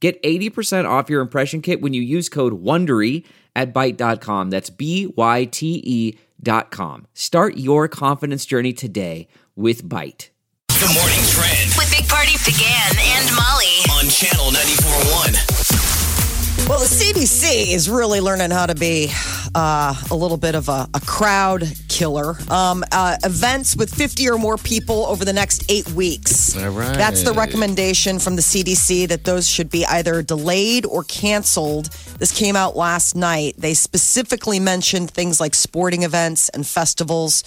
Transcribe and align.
Get 0.00 0.22
80% 0.22 0.88
off 0.88 1.10
your 1.10 1.20
impression 1.20 1.60
kit 1.60 1.80
when 1.80 1.92
you 1.92 2.00
use 2.02 2.28
code 2.28 2.62
WONDERY 2.62 3.24
at 3.56 3.74
Byte.com. 3.74 4.50
That's 4.50 4.70
B 4.70 5.12
Y 5.16 5.44
T 5.46 5.82
E 5.84 6.16
dot 6.40 6.70
com. 6.70 7.08
Start 7.14 7.56
your 7.56 7.88
confidence 7.88 8.46
journey 8.46 8.72
today 8.72 9.26
with 9.56 9.82
Byte. 9.84 10.28
The 10.68 10.86
morning 10.94 11.18
trend 11.34 11.74
With 11.76 11.90
Big 11.90 12.06
Party 12.08 12.34
DeGan 12.46 12.96
and 12.96 13.34
Molly. 13.34 13.82
on 13.98 14.08
channel 14.08 14.52
94.1. 14.52 16.68
Well, 16.68 16.78
the 16.78 16.84
CDC 16.84 17.72
is 17.74 17.90
really 17.90 18.20
learning 18.20 18.52
how 18.52 18.66
to 18.66 18.76
be 18.76 19.08
uh, 19.54 19.94
a 20.10 20.14
little 20.14 20.36
bit 20.36 20.54
of 20.54 20.68
a, 20.68 20.88
a 20.94 21.00
crowd 21.00 21.64
killer. 21.88 22.36
Um, 22.50 22.84
uh, 22.92 23.16
events 23.24 23.76
with 23.76 23.92
50 23.94 24.28
or 24.30 24.38
more 24.38 24.56
people 24.56 25.06
over 25.06 25.24
the 25.24 25.32
next 25.32 25.70
eight 25.70 25.88
weeks. 25.90 26.56
All 26.56 26.70
right. 26.70 26.96
That's 26.96 27.22
the 27.22 27.32
recommendation 27.32 28.18
from 28.18 28.36
the 28.36 28.42
CDC 28.42 29.08
that 29.08 29.24
those 29.24 29.48
should 29.48 29.70
be 29.70 29.84
either 29.86 30.22
delayed 30.22 30.86
or 30.86 31.04
canceled. 31.04 31.86
This 32.18 32.36
came 32.36 32.56
out 32.56 32.76
last 32.76 33.14
night. 33.14 33.54
They 33.58 33.74
specifically 33.74 34.60
mentioned 34.60 35.10
things 35.10 35.40
like 35.40 35.54
sporting 35.54 36.02
events 36.02 36.48
and 36.48 36.66
festivals. 36.66 37.44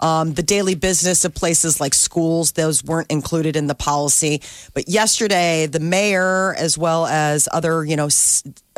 Um, 0.00 0.32
the 0.32 0.42
daily 0.42 0.74
business 0.74 1.24
of 1.24 1.34
places 1.34 1.80
like 1.80 1.92
schools, 1.92 2.52
those 2.52 2.82
weren't 2.82 3.10
included 3.10 3.54
in 3.54 3.66
the 3.66 3.74
policy. 3.74 4.40
But 4.72 4.88
yesterday, 4.88 5.66
the 5.66 5.80
mayor, 5.80 6.54
as 6.54 6.78
well 6.78 7.06
as 7.06 7.48
other, 7.52 7.84
you 7.84 7.96
know, 7.96 8.08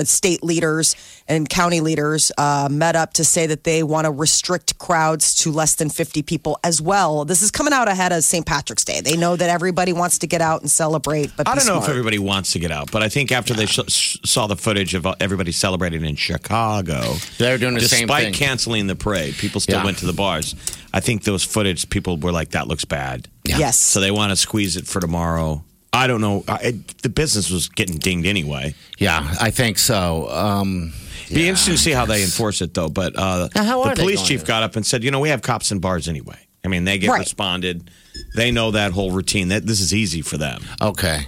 state 0.04 0.42
leaders 0.42 0.96
and 1.28 1.48
county 1.48 1.80
leaders, 1.80 2.32
uh, 2.38 2.68
met 2.70 2.96
up 2.96 3.12
to 3.14 3.24
say 3.24 3.46
that 3.46 3.64
they 3.64 3.82
want 3.82 4.04
to 4.06 4.10
restrict 4.10 4.78
crowds 4.78 5.34
to 5.36 5.52
less 5.52 5.74
than 5.76 5.88
50 5.90 6.22
people 6.22 6.58
as 6.64 6.80
well. 6.82 7.24
This 7.24 7.42
is 7.42 7.50
coming 7.50 7.72
out 7.72 7.88
ahead 7.88 8.12
of 8.12 8.24
St. 8.24 8.44
Patrick's 8.44 8.84
Day. 8.84 9.00
They 9.00 9.16
know 9.16 9.36
that 9.36 9.48
everybody 9.50 9.92
wants 9.92 10.18
to 10.18 10.26
get 10.26 10.40
out 10.40 10.60
and 10.62 10.70
celebrate, 10.70 11.30
but 11.36 11.46
I 11.48 11.54
don't 11.54 11.66
know 11.66 11.78
if 11.82 11.88
everybody 11.88 12.18
wants 12.18 12.52
to 12.52 12.58
get 12.58 12.70
out, 12.72 12.90
but 12.90 13.02
I 13.02 13.08
think 13.08 13.30
after 13.32 13.54
they 13.54 13.66
sh- 13.66 14.18
saw 14.24 14.46
the 14.46 14.56
footage 14.56 14.94
of 14.94 15.06
uh, 15.06 15.14
everybody 15.20 15.52
celebrating 15.52 16.04
in 16.04 16.16
Chicago, 16.16 17.14
They're 17.38 17.58
doing 17.58 17.74
the 17.74 17.80
same 17.82 18.06
thing. 18.06 18.06
despite 18.08 18.34
canceling 18.34 18.86
the 18.86 18.96
parade, 18.96 19.34
people 19.34 19.60
still 19.60 19.78
Yeah. 19.78 19.84
went 19.84 19.98
to 19.98 20.06
the 20.06 20.12
bars. 20.12 20.54
I 20.92 21.00
think 21.00 21.24
those 21.24 21.42
footage, 21.44 21.88
people 21.88 22.16
were 22.18 22.32
like, 22.32 22.50
"That 22.50 22.68
looks 22.68 22.84
bad," 22.84 23.28
Yes. 23.44 23.78
so 23.78 24.00
they 24.00 24.10
want 24.10 24.30
to 24.30 24.36
squeeze 24.36 24.76
it 24.76 24.86
for 24.86 25.00
tomorrow. 25.00 25.64
I 25.92 26.06
don't 26.06 26.20
know. 26.22 26.42
I, 26.48 26.78
the 27.02 27.08
business 27.10 27.50
was 27.50 27.68
getting 27.68 27.98
dinged 27.98 28.26
anyway. 28.26 28.74
Yeah, 28.98 29.34
I 29.40 29.50
think 29.50 29.78
so. 29.78 30.28
Um, 30.30 30.92
Be 31.28 31.48
interesting 31.48 31.74
to 31.74 31.78
see 31.80 31.90
how 31.90 32.06
they 32.06 32.22
enforce 32.22 32.62
it, 32.62 32.72
though. 32.72 32.88
But 32.88 33.14
uh, 33.16 33.48
how 33.54 33.84
the 33.84 33.94
police 33.96 34.22
chief 34.22 34.40
to- 34.40 34.46
got 34.46 34.62
up 34.62 34.76
and 34.76 34.86
said, 34.86 35.04
"You 35.04 35.10
know, 35.10 35.20
we 35.20 35.28
have 35.28 35.42
cops 35.42 35.70
in 35.70 35.80
bars 35.80 36.08
anyway. 36.08 36.38
I 36.64 36.68
mean, 36.68 36.84
they 36.84 36.98
get 36.98 37.10
Right. 37.10 37.18
responded. 37.20 37.90
They 38.36 38.50
know 38.52 38.70
that 38.70 38.92
whole 38.92 39.10
routine. 39.10 39.48
That 39.48 39.66
this 39.66 39.80
is 39.80 39.92
easy 39.92 40.22
for 40.22 40.38
them." 40.38 40.62
okay. 40.80 41.26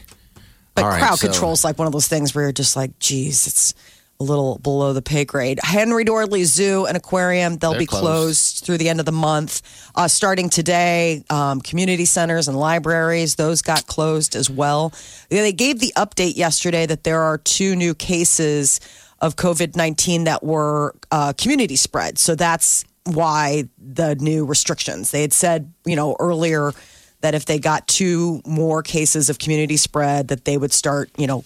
But 0.74 0.84
All 0.84 0.90
right, 0.90 0.98
crowd 1.02 1.18
so- 1.18 1.28
control 1.28 1.52
is 1.52 1.62
like 1.62 1.78
one 1.78 1.86
of 1.86 1.92
those 1.92 2.08
things 2.08 2.34
where 2.34 2.44
you're 2.46 2.52
just 2.52 2.74
like, 2.74 2.98
geez, 2.98 3.46
it's 3.46 3.74
a 4.20 4.24
little 4.24 4.58
below 4.58 4.92
the 4.92 5.02
pay 5.02 5.24
grade. 5.24 5.58
Henry 5.62 6.04
Doorly 6.04 6.44
Zoo 6.44 6.86
and 6.86 6.96
Aquarium, 6.96 7.56
they'll 7.56 7.72
They're 7.72 7.80
be 7.80 7.86
closed. 7.86 8.04
closed 8.04 8.64
through 8.64 8.78
the 8.78 8.88
end 8.88 9.00
of 9.00 9.06
the 9.06 9.12
month. 9.12 9.62
Uh, 9.94 10.08
starting 10.08 10.48
today, 10.50 11.24
um, 11.30 11.60
community 11.60 12.04
centers 12.04 12.48
and 12.48 12.56
libraries, 12.58 13.34
those 13.34 13.62
got 13.62 13.86
closed 13.86 14.36
as 14.36 14.48
well. 14.48 14.92
Yeah, 15.30 15.42
They 15.42 15.52
gave 15.52 15.80
the 15.80 15.92
update 15.96 16.36
yesterday 16.36 16.86
that 16.86 17.04
there 17.04 17.22
are 17.22 17.38
two 17.38 17.74
new 17.76 17.94
cases 17.94 18.80
of 19.20 19.36
COVID 19.36 19.74
19 19.76 20.24
that 20.24 20.42
were 20.42 20.94
uh, 21.10 21.32
community 21.36 21.76
spread. 21.76 22.18
So 22.18 22.34
that's 22.34 22.84
why 23.04 23.64
the 23.78 24.14
new 24.16 24.44
restrictions. 24.44 25.10
They 25.10 25.22
had 25.22 25.32
said, 25.32 25.72
you 25.84 25.96
know, 25.96 26.16
earlier 26.20 26.72
that 27.20 27.34
if 27.34 27.46
they 27.46 27.58
got 27.58 27.88
two 27.88 28.42
more 28.46 28.82
cases 28.82 29.30
of 29.30 29.38
community 29.38 29.78
spread, 29.78 30.28
that 30.28 30.44
they 30.44 30.58
would 30.58 30.72
start, 30.72 31.10
you 31.16 31.26
know, 31.26 31.42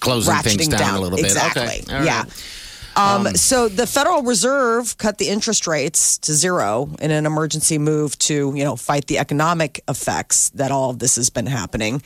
Closing 0.00 0.34
ratcheting 0.34 0.56
things 0.58 0.68
down, 0.68 0.96
a 0.96 1.00
little 1.00 1.16
bit. 1.16 1.26
Exactly. 1.26 1.62
Okay. 1.62 1.82
All 1.92 1.98
right. 1.98 2.04
Yeah. 2.06 2.24
Um, 2.96 3.26
so 3.36 3.68
the 3.68 3.86
Federal 3.86 4.22
Reserve 4.22 4.98
cut 4.98 5.18
the 5.18 5.28
interest 5.28 5.66
rates 5.66 6.18
to 6.18 6.34
zero 6.34 6.90
in 7.00 7.10
an 7.10 7.24
emergency 7.24 7.78
move 7.78 8.18
to, 8.20 8.52
you 8.54 8.64
know, 8.64 8.74
fight 8.76 9.06
the 9.06 9.18
economic 9.18 9.82
effects 9.88 10.50
that 10.50 10.70
all 10.72 10.90
of 10.90 10.98
this 10.98 11.16
has 11.16 11.30
been 11.30 11.46
happening. 11.46 12.02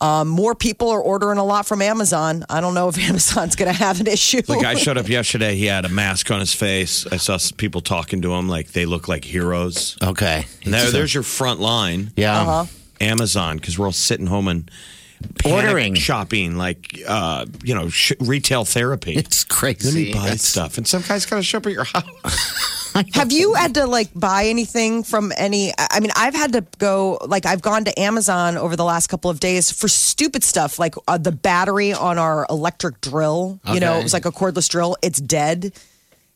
Um, 0.00 0.28
more 0.28 0.54
people 0.54 0.90
are 0.90 1.00
ordering 1.00 1.38
a 1.38 1.44
lot 1.44 1.66
from 1.66 1.82
Amazon. 1.82 2.44
I 2.48 2.60
don't 2.60 2.74
know 2.74 2.88
if 2.88 2.96
Amazon's 3.08 3.56
going 3.56 3.70
to 3.70 3.76
have 3.76 4.00
an 4.00 4.06
issue. 4.06 4.42
The 4.42 4.60
guy 4.62 4.74
showed 4.76 4.96
up 4.96 5.08
yesterday. 5.18 5.56
He 5.56 5.66
had 5.66 5.84
a 5.84 5.88
mask 5.88 6.30
on 6.30 6.38
his 6.38 6.54
face. 6.54 7.04
I 7.10 7.16
saw 7.16 7.34
s- 7.34 7.50
people 7.50 7.80
talking 7.80 8.22
to 8.22 8.32
him 8.32 8.48
like 8.48 8.68
they 8.68 8.86
look 8.86 9.08
like 9.08 9.24
heroes. 9.24 9.98
Okay. 10.00 10.46
And 10.64 10.72
there, 10.72 10.90
there's 10.92 11.12
your 11.12 11.24
front 11.24 11.58
line, 11.58 12.12
yeah. 12.16 12.40
Uh-huh. 12.40 12.64
Amazon, 13.00 13.56
because 13.56 13.76
we're 13.76 13.86
all 13.86 13.92
sitting 13.92 14.26
home 14.26 14.46
and 14.46 14.68
panic 14.68 14.74
Ordering. 15.44 15.94
shopping, 15.94 16.56
like 16.56 17.00
uh, 17.06 17.46
you 17.62 17.74
know, 17.74 17.88
sh- 17.88 18.12
retail 18.20 18.64
therapy. 18.64 19.14
It's 19.18 19.44
crazy 19.44 19.88
Let 19.88 19.94
me 19.94 20.12
buy 20.12 20.22
That's- 20.24 20.42
stuff, 20.42 20.78
and 20.78 20.86
some 20.86 21.02
guy's 21.06 21.26
got 21.26 21.36
to 21.36 21.42
show 21.42 21.58
up 21.58 21.66
at 21.66 21.72
your 21.72 21.84
house. 21.84 22.74
Have 23.14 23.30
you 23.30 23.54
had 23.54 23.74
to 23.74 23.86
like 23.86 24.08
buy 24.14 24.46
anything 24.46 25.02
from 25.04 25.30
any? 25.36 25.70
I 25.78 25.86
I 25.92 26.00
mean, 26.00 26.10
I've 26.16 26.34
had 26.34 26.52
to 26.54 26.64
go 26.78 27.18
like 27.26 27.46
I've 27.46 27.62
gone 27.62 27.84
to 27.84 28.00
Amazon 28.00 28.56
over 28.56 28.76
the 28.76 28.84
last 28.84 29.06
couple 29.08 29.30
of 29.30 29.38
days 29.40 29.70
for 29.70 29.88
stupid 29.88 30.42
stuff 30.42 30.78
like 30.78 30.94
uh, 31.06 31.18
the 31.18 31.30
battery 31.32 31.92
on 31.92 32.18
our 32.18 32.46
electric 32.50 33.00
drill. 33.00 33.60
You 33.72 33.78
know, 33.80 33.98
it 33.98 34.02
was 34.02 34.12
like 34.12 34.24
a 34.24 34.32
cordless 34.32 34.68
drill. 34.68 34.96
It's 35.02 35.20
dead, 35.20 35.72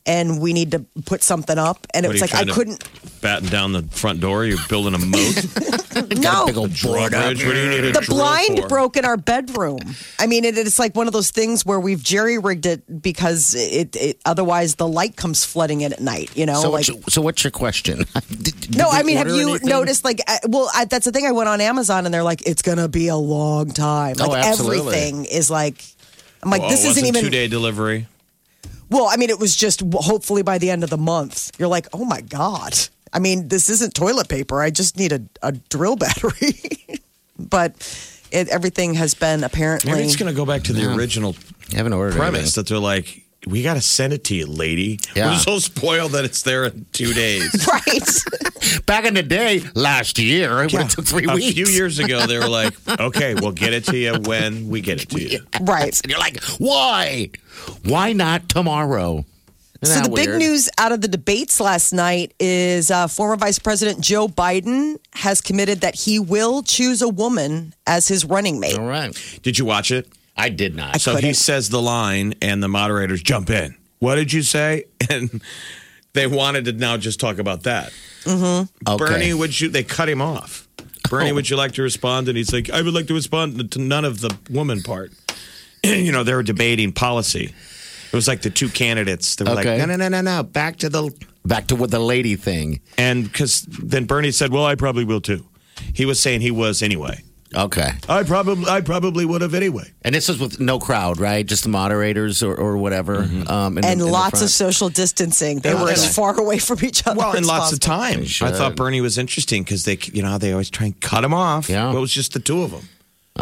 and 0.07 0.41
we 0.41 0.53
need 0.53 0.73
to 0.73 0.81
put 1.07 1.23
something 1.23 1.59
up. 1.59 1.87
And 1.95 2.05
it 2.05 2.09
What 2.11 2.21
was 2.21 2.21
like 2.21 2.35
I 2.35 2.45
couldn't. 2.45 2.87
batten 3.23 3.49
down 3.49 3.73
the 3.73 3.83
front 3.85 4.21
door. 4.21 4.45
You're 4.45 4.59
building 4.69 4.95
a 4.95 4.99
moat. 4.99 5.82
No, 6.23 6.47
Big 6.47 6.57
old 6.57 6.81
board 6.83 7.13
up. 7.15 7.35
Drawbridge. 7.37 7.45
What 7.47 7.53
do 7.55 7.59
you 7.61 7.69
need 7.71 7.85
a 7.85 7.93
the 7.93 8.07
blind 8.09 8.61
for? 8.61 8.69
broke 8.69 8.97
in 8.97 9.05
our 9.05 9.17
bedroom. 9.17 9.79
I 10.19 10.27
mean, 10.27 10.45
it, 10.45 10.57
it's 10.57 10.79
like 10.79 10.95
one 10.95 11.07
of 11.07 11.13
those 11.13 11.31
things 11.31 11.65
where 11.67 11.81
we've 11.81 12.03
jerry 12.03 12.39
rigged 12.39 12.67
it 12.67 13.03
because 13.03 13.55
it, 13.55 13.95
it 13.97 14.21
otherwise 14.25 14.77
the 14.77 14.87
light 14.89 15.17
comes 15.17 15.45
flooding 15.45 15.81
in 15.81 15.93
at 15.93 16.01
night. 16.01 16.37
You 16.37 16.47
know, 16.47 16.61
So, 16.61 16.71
like 16.71 16.73
what's 16.73 16.89
your, 16.89 16.99
so 17.09 17.21
what's 17.23 17.45
your 17.45 17.51
question? 17.51 17.99
Did- 18.31 18.61
did 18.61 18.77
No, 18.79 18.89
I 18.89 19.03
mean, 19.03 19.17
have 19.17 19.29
you 19.29 19.51
anything? 19.51 19.69
noticed? 19.69 20.05
Like, 20.05 20.21
uh, 20.27 20.39
well, 20.49 20.71
I, 20.75 20.85
that's 20.85 21.05
the 21.05 21.13
thing. 21.13 21.27
I 21.27 21.33
went 21.33 21.49
on 21.49 21.61
Amazon 21.61 22.05
and 22.07 22.15
they're 22.15 22.23
like, 22.23 22.43
it's 22.47 22.63
gonna 22.63 22.89
be 22.89 23.09
a 23.09 23.17
long 23.17 23.71
time. 23.71 24.15
Like 24.17 24.31
Oh, 24.31 24.35
everything 24.35 25.25
is 25.25 25.51
like, 25.51 25.85
I'm 26.43 26.51
like, 26.51 26.61
Well, 26.63 26.71
this 26.71 26.85
isn't 26.85 27.05
even. 27.07 27.21
two 27.23 27.31
day 27.31 27.49
delivery. 27.49 28.07
Well, 28.91 29.09
I 29.11 29.17
mean, 29.17 29.31
it 29.31 29.39
was 29.39 29.57
just 29.57 29.83
hopefully 29.93 30.43
by 30.43 30.59
the 30.59 30.71
end 30.71 30.85
of 30.85 30.91
the 30.91 30.99
month. 30.99 31.51
You're 31.59 31.69
like, 31.69 31.87
oh 31.93 32.05
my 32.05 32.21
god. 32.21 32.75
I 33.13 33.19
mean, 33.19 33.49
this 33.49 33.69
isn't 33.71 33.95
toilet 33.95 34.29
paper. 34.29 34.61
I 34.63 34.71
just 34.71 34.97
need 34.97 35.13
a, 35.13 35.21
a 35.43 35.53
drill 35.53 35.97
battery. 36.05 36.55
but 37.39 37.75
it, 38.31 38.49
everything 38.49 38.95
has 38.95 39.15
been 39.15 39.45
apparently. 39.45 39.93
Maybe 39.93 40.05
it's 40.05 40.17
going 40.17 40.33
to 40.33 40.37
go 40.37 40.47
back 40.47 40.63
to 40.65 40.73
the 40.73 40.95
original 40.95 41.35
You 41.71 41.77
haven't 41.77 41.93
ordered 41.93 42.17
premise 42.17 42.41
anything. 42.41 42.63
that 42.63 42.69
they're 42.69 42.79
like, 42.79 43.21
we 43.47 43.63
got 43.65 43.75
to 43.75 43.81
send 43.81 44.13
it 44.13 44.23
to 44.25 44.37
you, 44.37 44.47
lady. 44.47 45.01
Yeah. 45.17 45.33
We're 45.33 45.39
so 45.39 45.59
spoiled 45.59 46.13
that 46.13 46.25
it's 46.25 46.43
there 46.43 46.65
in 46.67 46.87
two 46.93 47.13
days. 47.15 47.67
right. 47.67 48.83
Back 48.87 49.05
in 49.05 49.15
the 49.15 49.23
day, 49.25 49.61
last 49.75 50.19
year, 50.19 50.63
it 50.63 50.73
would 50.73 50.83
have 50.83 50.89
took 50.95 51.05
three 51.07 51.27
a 51.29 51.35
weeks. 51.35 51.53
few 51.53 51.67
years 51.67 51.99
ago, 51.99 52.27
they 52.27 52.39
were 52.39 52.49
like, 52.49 52.73
okay, 53.01 53.35
we'll 53.35 53.51
get 53.53 53.73
it 53.73 53.85
to 53.87 53.97
you 53.97 54.15
when 54.21 54.69
we 54.69 54.81
get 54.81 55.03
it 55.03 55.09
to 55.11 55.21
you. 55.21 55.41
right. 55.63 56.01
And 56.05 56.11
you're 56.11 56.21
like, 56.21 56.41
why? 56.59 57.31
Why 57.85 58.13
not 58.13 58.49
tomorrow? 58.49 59.25
Isn't 59.83 59.95
So 59.95 60.01
that 60.03 60.09
the 60.11 60.15
big 60.15 60.39
news 60.39 60.71
out 60.79 60.93
of 60.93 61.01
the 61.01 61.09
debates 61.09 61.59
last 61.61 61.93
night 61.93 62.35
is 62.39 62.91
uh, 62.91 63.09
former 63.09 63.37
Vice 63.37 63.59
President 63.59 64.01
Joe 64.01 64.29
Biden 64.29 64.97
has 65.13 65.41
committed 65.41 65.81
that 65.81 65.97
he 65.97 66.21
will 66.21 66.63
choose 66.63 67.03
a 67.03 67.09
woman 67.09 67.75
as 67.87 68.07
his 68.07 68.25
running 68.25 68.61
mate. 68.61 68.79
All 68.79 68.87
right. 68.87 69.13
Did 69.43 69.59
you 69.59 69.65
watch 69.65 69.91
it? 69.91 70.09
I 70.37 70.51
did 70.51 70.77
not. 70.77 71.01
So 71.01 71.13
he 71.13 71.17
couldn't. 71.17 71.35
says 71.35 71.69
the 71.69 71.83
line, 71.83 72.35
and 72.41 72.63
the 72.63 72.69
moderators 72.69 73.23
jump 73.23 73.51
in. 73.51 73.77
What 73.99 74.15
did 74.17 74.33
you 74.33 74.43
say? 74.43 74.85
And 75.11 75.43
they 76.15 76.27
wanted 76.27 76.67
to 76.67 76.73
now 76.73 76.97
just 76.97 77.19
talk 77.19 77.39
about 77.39 77.65
that. 77.65 77.93
okay. 78.27 78.97
Bernie, 78.97 79.35
would 79.35 79.61
you? 79.61 79.69
They 79.69 79.83
cut 79.83 80.09
him 80.09 80.23
off. 80.23 80.69
Bernie, 81.11 81.33
would 81.33 81.51
you 81.51 81.57
like 81.57 81.73
to 81.73 81.83
respond? 81.83 82.29
And 82.29 82.37
he's 82.37 82.53
like, 82.53 82.71
I 82.71 82.81
would 82.83 82.95
like 82.95 83.09
to 83.09 83.15
respond 83.15 83.73
to 83.73 83.79
none 83.81 84.05
of 84.05 84.21
the 84.21 84.35
woman 84.51 84.83
part. 84.83 85.13
you 85.85 86.13
know, 86.13 86.23
they're 86.23 86.43
debating 86.43 86.93
policy. 86.93 87.53
It 88.13 88.17
was 88.17 88.29
like 88.29 88.43
the 88.43 88.51
two 88.51 88.69
candidates. 88.69 89.37
They 89.37 89.45
were 89.45 89.59
Okay. 89.59 89.79
like, 89.79 89.89
no, 89.89 89.97
no, 89.97 89.97
no, 89.97 90.09
no, 90.09 90.21
no, 90.21 90.43
back 90.43 90.77
to 90.79 90.89
the. 90.89 91.11
Back 91.45 91.67
to 91.69 91.77
what 91.77 91.91
the 91.91 91.99
lady 91.99 92.37
thing. 92.37 92.81
And 92.99 93.25
because 93.25 93.63
then 93.63 94.05
Bernie 94.05 94.31
said, 94.31 94.53
well, 94.53 94.65
I 94.65 94.77
probably 94.77 95.05
will 95.05 95.21
too. 95.21 95.45
He 95.93 96.05
was 96.05 96.21
saying 96.21 96.41
he 96.43 96.53
was 96.53 96.83
anyway. 96.83 97.23
Okay. 97.55 97.91
I 98.09 98.23
probably 98.23 98.67
I 98.71 98.81
probably 98.81 99.25
would 99.27 99.43
have 99.43 99.53
anyway. 99.53 99.93
And 100.03 100.15
this 100.15 100.29
is 100.29 100.39
with 100.39 100.61
no 100.61 100.79
crowd, 100.79 101.19
right? 101.19 101.45
Just 101.45 101.65
the 101.65 101.69
moderators 101.69 102.43
or, 102.43 102.55
or 102.55 102.77
whatever. 102.79 103.23
Mm-hmm. 103.25 103.49
Um, 103.51 103.77
in 103.77 103.85
and 103.85 103.93
in 103.95 103.99
the 103.99 104.07
lots 104.07 104.41
of 104.41 104.51
social 104.51 104.89
distancing. 104.89 105.59
They 105.59 105.75
were 105.75 105.91
as 105.91 106.15
far 106.15 106.39
away 106.39 106.59
from 106.59 106.85
each 106.85 107.07
other. 107.07 107.19
Well, 107.19 107.33
as 107.33 107.39
and 107.39 107.47
lots 107.47 107.73
of 107.73 107.81
possible. 107.81 108.25
time. 108.25 108.49
I 108.49 108.57
thought 108.57 108.77
Bernie 108.77 109.01
was 109.01 109.19
interesting 109.19 109.65
because 109.65 109.85
they, 109.85 109.99
you 110.13 110.23
know, 110.23 110.29
how 110.31 110.39
they 110.39 110.53
always 110.53 110.71
try 110.71 110.87
and 110.87 111.01
cut 111.01 111.25
him 111.25 111.35
off. 111.35 111.69
Yeah. 111.69 111.91
But 111.91 111.99
it 111.99 112.01
was 112.01 112.13
just 112.13 112.33
the 112.35 112.41
two 112.41 112.63
of 112.63 112.71
them. 112.71 112.89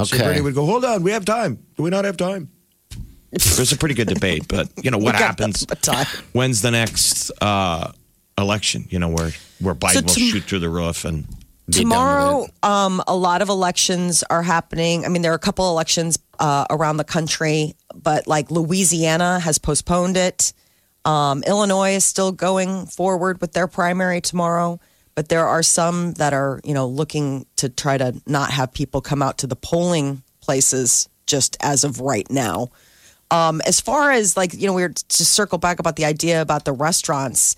So 0.05 0.17
Okay. 0.17 0.25
Bernie 0.25 0.41
would 0.41 0.55
go, 0.55 0.65
"Hold 0.65 0.85
on, 0.85 1.03
we 1.03 1.11
have 1.11 1.25
time. 1.25 1.59
Do 1.77 1.83
we 1.83 1.91
not 1.91 2.05
have 2.05 2.17
time?" 2.17 2.49
It 3.33 3.59
was 3.59 3.73
a 3.73 3.77
pretty 3.77 3.95
good 3.95 4.09
debate, 4.09 4.47
but 4.49 4.69
you 4.83 4.91
know 4.91 4.99
what 4.99 5.15
happens? 5.27 5.63
nothing 5.63 5.67
but 5.69 5.83
time. 5.83 6.07
When's 6.33 6.63
the 6.63 6.71
next 6.71 7.31
uh, 7.41 7.93
election? 8.37 8.87
You 8.91 8.99
know 8.99 9.09
where 9.09 9.31
where 9.61 9.75
Biden 9.75 10.03
will 10.03 10.09
shoot 10.09 10.45
through 10.45 10.61
the 10.61 10.71
roof 10.71 11.05
and 11.05 11.27
Tomorrow, 11.71 12.47
um, 12.63 13.03
a 13.07 13.15
lot 13.15 13.43
of 13.43 13.49
elections 13.49 14.25
are 14.25 14.43
happening. 14.43 15.05
I 15.05 15.09
mean, 15.09 15.23
there 15.23 15.33
are 15.33 15.37
a 15.37 15.39
couple 15.39 15.69
elections 15.69 16.19
uh, 16.39 16.67
around 16.71 16.97
the 16.97 17.05
country, 17.05 17.75
but 17.95 18.27
like 18.27 18.51
Louisiana 18.51 19.39
has 19.39 19.59
postponed 19.59 20.17
it. 20.17 20.53
Um, 21.05 21.43
Illinois 21.47 21.95
is 21.95 22.05
still 22.05 22.33
going 22.33 22.87
forward 22.87 23.41
with 23.41 23.53
their 23.53 23.67
primary 23.67 24.21
tomorrow, 24.21 24.81
but 25.15 25.29
there 25.29 25.47
are 25.47 25.63
some 25.63 26.15
that 26.15 26.33
are, 26.33 26.61
you 26.65 26.75
know, 26.75 26.87
looking 26.87 27.47
to 27.57 27.69
try 27.69 27.97
to 27.97 28.21
not 28.27 28.51
have 28.51 28.73
people 28.73 29.01
come 29.01 29.23
out 29.23 29.39
to 29.39 29.47
the 29.47 29.57
polling 29.57 30.23
places 30.41 31.09
just 31.27 31.57
as 31.61 31.85
of 31.85 32.01
right 32.01 32.29
now. 32.31 32.69
Um, 33.31 33.61
as 33.67 33.81
far 33.81 34.11
as 34.11 34.37
like, 34.37 34.55
you 34.55 34.67
know, 34.67 34.73
we 34.73 34.83
are 34.83 34.89
to 34.89 35.25
circle 35.25 35.59
back 35.59 35.79
about 35.79 35.97
the 35.97 36.05
idea 36.05 36.43
about 36.43 36.65
the 36.65 36.73
restaurants 36.73 37.57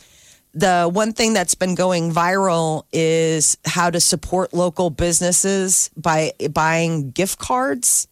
the 0.54 0.90
one 0.92 1.12
thing 1.12 1.32
that's 1.32 1.54
been 1.54 1.74
going 1.74 2.12
viral 2.12 2.84
is 2.92 3.56
how 3.64 3.90
to 3.90 4.00
support 4.00 4.52
local 4.52 4.90
businesses 4.90 5.90
by 5.96 6.32
buying 6.50 7.10
gift 7.10 7.38
cards. 7.38 8.06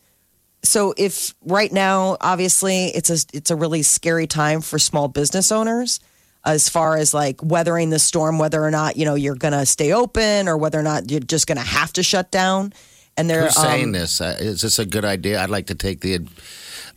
So 0.63 0.95
if 0.97 1.35
right 1.45 1.73
now, 1.73 2.17
obviously, 2.21 2.87
it's 2.87 3.11
a 3.11 3.37
it's 3.37 3.51
a 3.51 3.57
really 3.57 3.83
scary 3.83 4.27
time 4.27 4.61
for 4.61 4.79
small 4.79 5.09
business 5.09 5.53
owners 5.53 6.01
as 6.45 6.71
far 6.71 6.97
as 6.97 7.13
like 7.13 7.43
weathering 7.43 7.91
the 7.91 7.99
storm, 7.99 8.39
whether 8.39 8.63
or 8.63 8.71
not 8.71 8.97
you 8.97 9.05
know 9.05 9.15
you're 9.15 9.35
going 9.35 9.53
to 9.53 9.67
stay 9.67 9.93
open 9.93 10.49
or 10.49 10.57
whether 10.57 10.79
or 10.79 10.83
not 10.83 11.11
you're 11.11 11.21
just 11.21 11.47
going 11.47 11.59
to 11.59 11.65
have 11.65 11.93
to 11.95 12.03
shut 12.03 12.31
down. 12.31 12.73
And 13.17 13.29
they're 13.29 13.45
Who's 13.45 13.57
saying 13.57 13.87
um, 13.87 13.93
this? 13.93 14.21
Uh, 14.21 14.37
is 14.39 14.63
this 14.63 14.79
a 14.79 14.87
good 14.87 15.05
idea? 15.05 15.43
I'd 15.43 15.51
like 15.51 15.67
to 15.67 15.75
take 15.75 16.01
the 16.01 16.21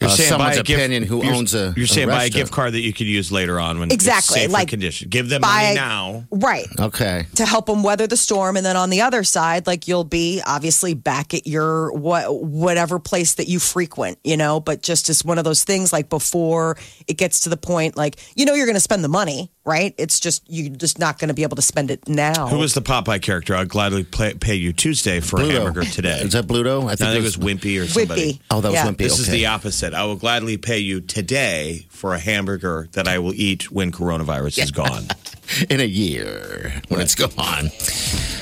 uh, 0.01 0.07
saying 0.09 0.29
someone's 0.29 0.55
buy 0.55 0.59
a 0.61 0.63
gift- 0.63 1.05
who 1.09 1.23
you're- 1.23 1.37
owns 1.37 1.53
a 1.53 1.73
You're 1.77 1.87
saying 1.87 2.09
a 2.09 2.11
buy 2.11 2.25
a 2.25 2.29
gift 2.29 2.51
card 2.51 2.73
that 2.73 2.81
you 2.81 2.93
could 2.93 3.07
use 3.07 3.31
later 3.31 3.59
on 3.59 3.79
when 3.79 3.91
Exactly, 3.91 4.35
it's 4.41 4.43
safer 4.45 4.51
like, 4.51 4.67
condition. 4.67 5.09
Give 5.09 5.29
them 5.29 5.41
buy- 5.41 5.63
money 5.63 5.75
now. 5.75 6.25
right. 6.31 6.67
Okay. 6.79 7.25
to 7.35 7.45
help 7.45 7.65
them 7.67 7.83
weather 7.83 8.07
the 8.07 8.17
storm 8.17 8.57
and 8.57 8.65
then 8.65 8.75
on 8.75 8.89
the 8.89 9.01
other 9.01 9.23
side 9.23 9.67
like 9.67 9.87
you'll 9.87 10.03
be 10.03 10.41
obviously 10.45 10.93
back 10.93 11.33
at 11.33 11.45
your 11.47 11.91
what 11.93 12.43
whatever 12.43 12.99
place 12.99 13.35
that 13.35 13.47
you 13.47 13.59
frequent 13.59 14.17
you 14.23 14.37
know 14.37 14.59
but 14.59 14.81
just 14.81 15.09
as 15.09 15.23
one 15.23 15.37
of 15.37 15.43
those 15.43 15.63
things 15.63 15.91
like 15.93 16.09
before 16.09 16.77
it 17.07 17.17
gets 17.17 17.41
to 17.41 17.49
the 17.49 17.57
point 17.57 17.95
like 17.97 18.17
you 18.35 18.45
know 18.45 18.53
you're 18.53 18.65
going 18.65 18.75
to 18.75 18.79
spend 18.79 19.03
the 19.03 19.07
money 19.09 19.49
right 19.65 19.95
it's 19.97 20.19
just 20.19 20.43
you're 20.47 20.75
just 20.75 20.99
not 20.99 21.19
going 21.19 21.29
to 21.29 21.33
be 21.33 21.43
able 21.43 21.55
to 21.55 21.61
spend 21.61 21.89
it 21.89 22.07
now 22.07 22.47
Who 22.47 22.57
was 22.59 22.73
the 22.73 22.81
Popeye 22.81 23.21
character? 23.21 23.55
I'd 23.55 23.69
gladly 23.69 24.03
play, 24.03 24.33
pay 24.33 24.55
you 24.55 24.73
Tuesday 24.73 25.19
for 25.19 25.41
a 25.41 25.45
hamburger 25.45 25.83
today. 25.85 26.19
Is 26.21 26.33
that 26.33 26.45
Bluto? 26.47 26.89
I 26.89 26.95
think 26.95 27.15
it 27.17 27.21
was 27.21 27.37
Wimpy 27.37 27.81
or 27.81 27.87
somebody. 27.87 28.33
Whippy. 28.33 28.39
Oh, 28.51 28.61
that 28.61 28.69
was 28.69 28.75
Yeah. 28.75 28.87
Wimpy. 28.87 28.97
This 28.97 29.19
is 29.19 29.27
the 29.27 29.45
opposite. 29.45 29.93
I 29.93 30.03
will 30.05 30.15
gladly 30.17 30.57
pay 30.57 30.79
you 30.79 30.99
today 31.01 31.85
for 31.89 32.13
a 32.13 32.19
hamburger 32.19 32.89
that 32.93 33.07
I 33.07 33.19
will 33.19 33.33
eat 33.33 33.71
when 33.71 33.91
coronavirus 33.91 34.63
is 34.63 34.71
gone. 34.71 35.07
in 35.69 35.79
a 35.79 35.85
year 35.85 36.81
when 36.89 37.01
it's 37.01 37.15
gone. 37.15 37.69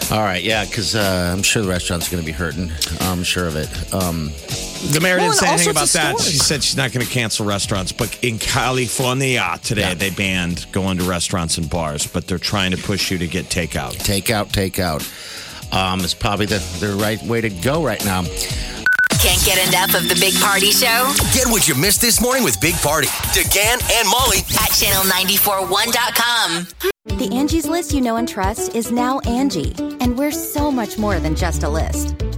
All 0.09 0.19
right, 0.19 0.44
yeah, 0.44 0.65
because 0.65 0.94
uh, 0.95 1.31
I'm 1.33 1.42
sure 1.44 1.62
the 1.62 1.69
restaurant's 1.69 2.09
going 2.09 2.21
to 2.21 2.25
be 2.25 2.33
hurting. 2.33 2.69
I'm 3.01 3.24
sure 3.24 3.48
of 3.48 3.56
it. 3.56 3.69
Um, 3.94 4.31
The 4.92 5.00
mayor 5.01 5.18
Well, 5.18 5.27
didn't 5.31 5.39
say 5.39 5.48
anything 5.48 5.69
about 5.69 5.88
that. 5.89 6.18
stores. 6.19 6.30
She 6.31 6.38
said 6.38 6.63
she's 6.63 6.75
not 6.75 6.92
going 6.92 7.06
to 7.06 7.12
cancel 7.12 7.45
restaurants. 7.45 7.94
But 7.94 8.18
in 8.21 8.38
California 8.38 9.57
today, 9.63 9.81
Yeah. 9.89 9.94
they 9.94 10.09
banned 10.09 10.65
going 10.74 10.98
to 10.98 11.06
restaurants 11.06 11.57
and 11.57 11.69
bars, 11.69 12.07
but 12.07 12.27
they're 12.27 12.38
trying 12.39 12.71
to 12.71 12.77
push 12.77 13.09
you 13.09 13.19
to 13.19 13.27
get 13.27 13.45
takeout. 13.45 13.94
takeout, 14.03 14.48
takeout 14.51 15.01
um, 15.74 16.01
is 16.01 16.13
probably 16.13 16.45
the, 16.48 16.59
the 16.81 16.94
right 16.95 17.21
way 17.24 17.39
to 17.39 17.50
go 17.50 17.81
right 17.83 18.03
now. 18.03 18.24
Can't 19.21 19.45
get 19.45 19.68
enough 19.68 19.94
of 19.94 20.09
the 20.09 20.15
Big 20.15 20.33
Party 20.41 20.71
Show 20.71 21.13
Get 21.31 21.45
what 21.45 21.68
you 21.68 21.75
missed 21.75 22.01
this 22.01 22.19
morning 22.19 22.44
with 22.44 22.59
Big 22.59 22.73
Party, 22.77 23.07
DeGan 23.38 23.79
and 24.00 24.09
Molly 24.09 24.39
at 24.39 24.71
channel941.com. 24.71 26.68
The 27.19 27.29
Angie's 27.35 27.68
list 27.68 27.94
you 27.94 28.01
know 28.01 28.15
and 28.15 28.27
trust 28.27 28.75
is 28.75 28.91
now 28.91 29.19
Angie, 29.19 29.75
and 30.00 30.18
we're 30.18 30.31
so 30.31 30.71
much 30.71 30.97
more 30.97 31.19
than 31.19 31.35
just 31.35 31.62
a 31.62 31.69
list. 31.69 32.15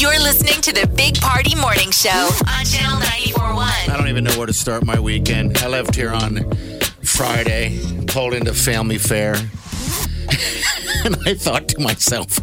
You're 0.00 0.18
listening 0.18 0.62
to 0.62 0.72
the 0.72 0.86
Big 0.96 1.20
Party 1.20 1.54
Morning 1.54 1.90
Show 1.90 2.08
on 2.08 2.64
channel 2.64 2.98
941. 3.00 3.68
I 3.68 3.94
don't 3.98 4.08
even 4.08 4.24
know 4.24 4.32
where 4.38 4.46
to 4.46 4.52
start 4.54 4.82
my 4.86 4.98
weekend. 4.98 5.58
I 5.58 5.68
left 5.68 5.94
here 5.94 6.10
on 6.10 6.50
Friday, 7.02 7.78
pulled 8.06 8.32
into 8.32 8.54
Family 8.54 8.96
Fare, 8.96 9.34
and 11.04 11.16
I 11.26 11.34
thought 11.34 11.68
to 11.68 11.80
myself, 11.80 12.38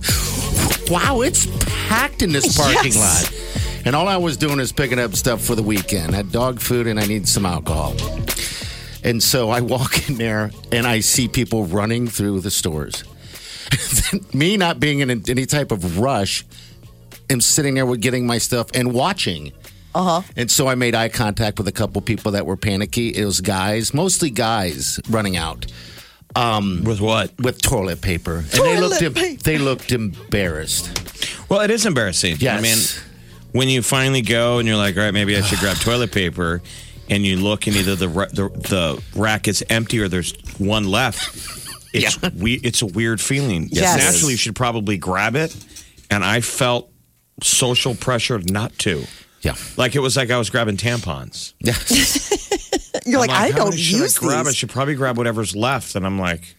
wow, 0.91 1.21
it's 1.21 1.47
packed 1.87 2.21
in 2.21 2.31
this 2.31 2.55
parking 2.55 2.93
Yes. 2.93 3.31
lot. 3.75 3.85
And 3.87 3.95
all 3.95 4.07
I 4.07 4.17
was 4.17 4.37
doing 4.37 4.59
is 4.59 4.71
picking 4.71 4.99
up 4.99 5.15
stuff 5.15 5.41
for 5.41 5.55
the 5.55 5.63
weekend. 5.63 6.13
I 6.13 6.17
had 6.17 6.31
dog 6.31 6.59
food 6.59 6.85
and 6.85 6.99
I 6.99 7.07
need 7.07 7.27
some 7.27 7.45
alcohol. 7.47 7.95
And 9.03 9.23
so 9.23 9.49
I 9.49 9.61
walk 9.61 10.07
in 10.07 10.17
there 10.17 10.51
and 10.71 10.85
I 10.85 10.99
see 10.99 11.27
people 11.27 11.65
running 11.65 12.07
through 12.07 12.41
the 12.41 12.51
stores. 12.51 13.03
Me 14.33 14.57
not 14.57 14.79
being 14.79 14.99
in 14.99 15.09
any 15.27 15.47
type 15.47 15.71
of 15.71 15.97
rush, 15.97 16.45
am 17.29 17.41
sitting 17.41 17.75
there 17.75 17.85
with 17.85 18.01
getting 18.01 18.25
my 18.27 18.37
stuff 18.37 18.67
and 18.73 18.93
watching. 18.93 19.51
Uh-huh. 19.95 20.21
And 20.35 20.51
so 20.51 20.67
I 20.67 20.75
made 20.75 20.93
eye 20.95 21.09
contact 21.09 21.57
with 21.57 21.67
a 21.67 21.71
couple 21.71 22.01
people 22.01 22.33
that 22.33 22.45
were 22.45 22.57
panicky. 22.57 23.09
It 23.09 23.25
was 23.25 23.41
guys, 23.41 23.93
mostly 23.93 24.29
guys, 24.29 24.99
running 25.09 25.35
out 25.37 25.65
With 26.35 26.99
what? 27.01 27.33
with 27.39 27.61
toilet 27.61 28.01
paper, 28.01 28.37
and 28.37 28.45
they 28.51 28.79
looked 28.79 28.99
Toilet 28.99 29.15
paper. 29.15 29.43
they 29.43 29.57
looked 29.57 29.91
embarrassed. 29.91 31.49
Well, 31.49 31.61
it 31.61 31.71
is 31.71 31.85
embarrassing. 31.85 32.35
Yes. 32.39 32.59
I 32.59 32.61
mean, 32.61 32.77
when 33.53 33.69
you 33.69 33.81
finally 33.81 34.21
go 34.21 34.59
and 34.59 34.67
you're 34.67 34.77
like, 34.77 34.95
all 34.97 35.03
right, 35.03 35.13
maybe 35.13 35.35
I 35.35 35.41
should 35.41 35.59
grab 35.59 35.77
toilet 35.81 36.11
paper, 36.11 36.61
and 37.09 37.25
you 37.25 37.37
look 37.37 37.65
and 37.65 37.75
either 37.75 37.95
the 37.95 38.09
ra- 38.09 38.27
the, 38.31 38.49
the 38.49 39.03
rack 39.19 39.47
is 39.47 39.63
empty 39.69 39.99
or 39.99 40.07
there's 40.09 40.33
one 40.59 40.85
left. 40.85 41.35
It's 41.93 42.21
we. 42.35 42.55
It's 42.55 42.83
a 42.83 42.85
weird 42.85 43.19
feeling. 43.19 43.69
Yes. 43.71 43.97
Naturally, 43.97 44.33
you 44.33 44.37
should 44.37 44.55
probably 44.55 44.97
grab 44.97 45.35
it, 45.35 45.55
and 46.11 46.23
I 46.23 46.41
felt 46.41 46.91
social 47.41 47.95
pressure 47.95 48.39
not 48.39 48.77
to. 48.79 49.03
Yeah, 49.41 49.53
Like 49.77 49.95
it 49.95 49.99
was 49.99 50.17
like 50.17 50.31
I 50.31 50.37
was 50.37 50.49
grabbing 50.49 50.77
tampons. 50.77 51.53
yes. 51.59 52.43
You're 53.05 53.19
like, 53.19 53.29
I'm 53.29 53.43
I 53.43 53.51
don't 53.51 53.71
should 53.77 53.99
use 53.99 54.17
I 54.17 54.19
grab? 54.19 54.47
I 54.47 54.51
should 54.51 54.69
probably 54.69 54.95
grab 54.95 55.17
whatever's 55.17 55.55
left. 55.55 55.95
And 55.95 56.05
I'm 56.05 56.19
like, 56.19 56.55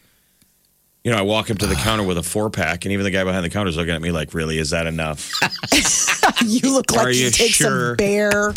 you 1.05 1.11
know, 1.11 1.19
I 1.19 1.23
walk 1.23 1.51
up 1.51 1.59
to 1.59 1.67
the 1.67 1.75
ah. 1.77 1.83
counter 1.83 2.05
with 2.05 2.17
a 2.19 2.23
four 2.23 2.49
pack, 2.51 2.85
and 2.85 2.93
even 2.93 3.05
the 3.05 3.11
guy 3.11 3.25
behind 3.25 3.45
the 3.45 3.51
counter 3.51 3.69
is 3.69 3.77
looking 3.77 3.95
at 3.95 4.01
me 4.01 4.11
like, 4.11 4.33
really, 4.33 4.59
is 4.59 4.71
that 4.71 4.87
enough? 4.87 5.31
You 6.45 6.73
look 6.73 6.93
like 6.93 7.07
Are 7.07 7.11
you, 7.11 7.25
you 7.25 7.31
take 7.31 7.51
sure? 7.53 7.89
some 7.89 7.97
bear. 7.97 8.53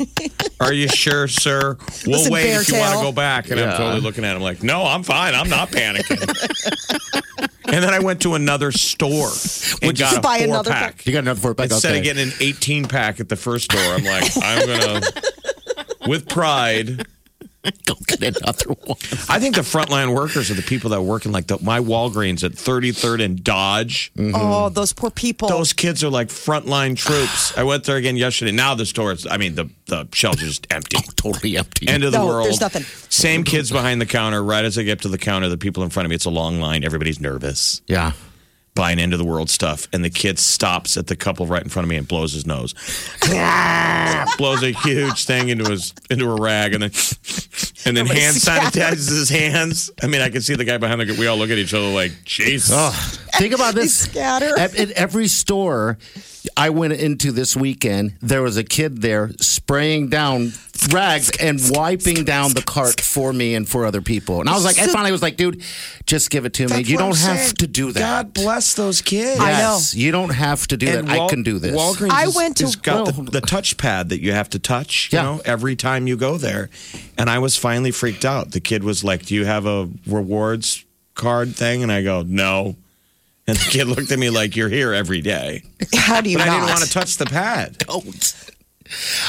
Are 0.60 0.72
you 0.72 0.86
sure, 0.88 1.26
sir? 1.26 1.76
We'll 2.06 2.18
Listen, 2.18 2.32
wait 2.32 2.44
Bear 2.44 2.60
if 2.60 2.68
you 2.68 2.78
want 2.78 2.98
to 2.98 3.02
go 3.02 3.10
back. 3.12 3.50
And 3.50 3.58
Yeah. 3.58 3.72
I'm 3.72 3.76
totally 3.76 4.00
looking 4.00 4.24
at 4.24 4.36
him 4.36 4.42
like, 4.42 4.62
no, 4.62 4.84
I'm 4.84 5.02
fine. 5.02 5.34
I'm 5.34 5.48
not 5.48 5.70
panicking. 5.70 6.20
And 7.68 7.82
then 7.82 7.94
I 7.94 7.98
went 8.00 8.22
to 8.22 8.34
another 8.34 8.72
store 8.72 9.30
and 9.82 9.88
Would 9.88 9.98
you 9.98 10.04
got 10.04 10.18
a 10.18 10.20
buy 10.20 10.38
four 10.38 10.46
another 10.46 10.70
pack. 10.70 11.06
You 11.06 11.12
got 11.12 11.20
another 11.20 11.40
four 11.40 11.54
pack. 11.54 11.70
Instead 11.70 11.90
okay. 11.90 11.98
of 11.98 12.04
getting 12.04 12.28
an 12.28 12.32
18 12.40 12.86
pack 12.86 13.20
at 13.20 13.28
the 13.28 13.36
first 13.36 13.64
store, 13.66 13.80
I'm 13.80 14.04
like, 14.04 14.30
I'm 14.42 14.66
going 14.66 15.02
to, 15.02 15.32
with 16.08 16.28
pride, 16.28 17.06
Go 17.86 17.94
get 18.06 18.22
another 18.22 18.70
one. 18.84 18.96
I 19.28 19.38
think 19.40 19.54
the 19.56 19.62
frontline 19.62 20.14
workers 20.14 20.50
are 20.50 20.54
the 20.54 20.62
people 20.62 20.90
that 20.90 21.02
work 21.02 21.26
in 21.26 21.32
like 21.32 21.46
the, 21.46 21.58
my 21.62 21.80
Walgreens 21.80 22.44
at 22.44 22.52
33rd 22.52 23.24
and 23.24 23.42
Dodge. 23.44 24.12
Mm-hmm. 24.16 24.34
Oh, 24.34 24.68
those 24.68 24.92
poor 24.92 25.10
people. 25.10 25.48
Those 25.48 25.72
kids 25.72 26.02
are 26.04 26.10
like 26.10 26.28
frontline 26.28 26.96
troops. 26.96 27.56
I 27.58 27.62
went 27.64 27.84
there 27.84 27.96
again 27.96 28.16
yesterday. 28.16 28.52
Now 28.52 28.74
the 28.74 28.86
stores, 28.86 29.26
I 29.26 29.36
mean, 29.36 29.54
the, 29.54 29.70
the 29.86 30.08
shelves 30.12 30.42
are 30.42 30.46
just 30.46 30.66
empty. 30.70 30.96
Oh, 30.98 31.10
totally 31.16 31.56
empty. 31.56 31.88
End 31.88 32.04
of 32.04 32.12
the 32.12 32.18
No, 32.18 32.26
world. 32.26 32.46
there's 32.46 32.60
nothing. 32.60 32.82
Same 33.08 33.42
kids 33.44 33.70
behind 33.70 34.00
the 34.00 34.06
counter. 34.06 34.42
Right 34.42 34.64
as 34.64 34.78
I 34.78 34.82
get 34.82 35.02
to 35.02 35.08
the 35.08 35.18
counter, 35.18 35.48
the 35.48 35.58
people 35.58 35.82
in 35.82 35.90
front 35.90 36.04
of 36.06 36.10
me, 36.10 36.14
it's 36.16 36.24
a 36.26 36.30
long 36.30 36.60
line. 36.60 36.84
Everybody's 36.84 37.20
nervous. 37.20 37.80
yeah. 37.86 38.12
Buying 38.76 39.00
end 39.00 39.12
of 39.12 39.18
the 39.18 39.24
world 39.24 39.50
stuff, 39.50 39.88
and 39.92 40.04
the 40.04 40.10
kid 40.10 40.38
stops 40.38 40.96
at 40.96 41.08
the 41.08 41.16
couple 41.16 41.46
right 41.46 41.62
in 41.62 41.68
front 41.68 41.84
of 41.84 41.90
me 41.90 41.96
and 41.96 42.06
blows 42.06 42.32
his 42.32 42.46
nose. 42.46 42.74
blows 44.38 44.62
a 44.62 44.70
huge 44.70 45.24
thing 45.24 45.48
into 45.48 45.68
his 45.68 45.92
into 46.08 46.30
a 46.30 46.40
rag, 46.40 46.74
and 46.74 46.84
then 46.84 46.92
and 47.84 47.96
then 47.96 48.06
hand 48.16 48.36
sanitizes 48.36 49.08
his 49.08 49.28
hands. 49.28 49.90
I 50.00 50.06
mean, 50.06 50.20
I 50.20 50.28
can 50.28 50.42
see 50.42 50.54
the 50.54 50.64
guy 50.64 50.78
behind 50.78 51.00
the. 51.00 51.16
We 51.18 51.26
all 51.26 51.36
look 51.36 51.50
at 51.50 51.58
each 51.58 51.74
other 51.74 51.88
like, 51.88 52.12
Jesus. 52.24 52.70
Oh, 52.72 52.92
think 53.34 53.54
about 53.54 53.74
this. 53.74 53.96
scatter. 53.98 54.56
At, 54.58 54.76
at 54.76 54.90
every 54.92 55.26
store 55.26 55.98
I 56.56 56.70
went 56.70 56.92
into 56.92 57.32
this 57.32 57.56
weekend, 57.56 58.16
there 58.20 58.42
was 58.42 58.56
a 58.56 58.64
kid 58.64 59.02
there 59.02 59.30
spraying 59.40 60.08
down 60.10 60.52
rags 60.92 61.30
and 61.40 61.60
wiping 61.70 62.24
down 62.24 62.52
the 62.52 62.62
cart 62.62 63.00
for 63.00 63.32
me 63.32 63.54
and 63.54 63.68
for 63.68 63.84
other 63.86 64.00
people. 64.00 64.40
And 64.40 64.48
I 64.48 64.54
was 64.54 64.64
like, 64.64 64.78
I 64.78 64.86
finally 64.86 65.12
was 65.12 65.22
like, 65.22 65.36
dude, 65.36 65.62
just 66.06 66.30
give 66.30 66.44
it 66.44 66.52
to 66.54 66.64
me. 66.64 66.68
That's 66.68 66.88
You 66.88 66.96
what 66.96 67.02
I'm 67.04 67.10
don't 67.10 67.18
have 67.20 67.38
saying. 67.38 67.54
to 67.56 67.66
do 67.66 67.92
that. 67.92 68.00
God 68.00 68.34
bless 68.34 68.74
those 68.74 69.02
kids. 69.02 69.40
I 69.40 69.52
know. 69.52 69.58
Yes, 69.76 69.94
You 69.94 70.12
don't 70.12 70.30
have 70.34 70.66
to 70.68 70.76
do 70.76 70.86
that. 70.86 71.08
I 71.08 71.26
can 71.28 71.42
do 71.42 71.58
this. 71.58 71.74
Walgreens 71.76 72.10
I 72.10 72.24
is- 72.26 72.34
went 72.36 72.56
to- 72.58 72.64
has 72.64 72.76
got 72.76 72.94
Well- 73.06 73.24
the, 73.24 73.30
the 73.40 73.40
touchpad 73.40 74.08
that 74.10 74.20
you 74.20 74.32
have 74.32 74.50
to 74.50 74.58
touch, 74.58 75.10
you 75.12 75.18
Yeah. 75.18 75.22
know, 75.24 75.40
every 75.44 75.76
time 75.76 76.06
you 76.06 76.16
go 76.16 76.36
there. 76.38 76.70
And 77.18 77.28
I 77.30 77.38
was 77.38 77.56
finally 77.56 77.90
freaked 77.90 78.24
out. 78.24 78.52
The 78.52 78.60
kid 78.60 78.84
was 78.84 79.02
like, 79.02 79.26
"Do 79.26 79.34
you 79.34 79.44
have 79.44 79.66
a 79.66 79.88
rewards 80.06 80.84
card 81.14 81.56
thing?" 81.56 81.82
And 81.82 81.90
I 81.90 82.02
go, 82.02 82.22
"No." 82.22 82.76
And 83.48 83.56
the 83.56 83.70
kid 83.70 83.86
looked 83.86 84.10
at 84.12 84.18
me 84.18 84.28
like, 84.28 84.56
"You're 84.56 84.68
here 84.68 84.92
every 84.92 85.20
day." 85.20 85.62
How 85.96 86.20
do 86.20 86.28
you 86.28 86.36
But 86.36 86.46
not? 86.46 86.52
I 86.52 86.58
didn't 86.60 86.68
want 86.70 86.84
to 86.84 86.90
touch 86.90 87.16
the 87.16 87.26
pad. 87.26 87.76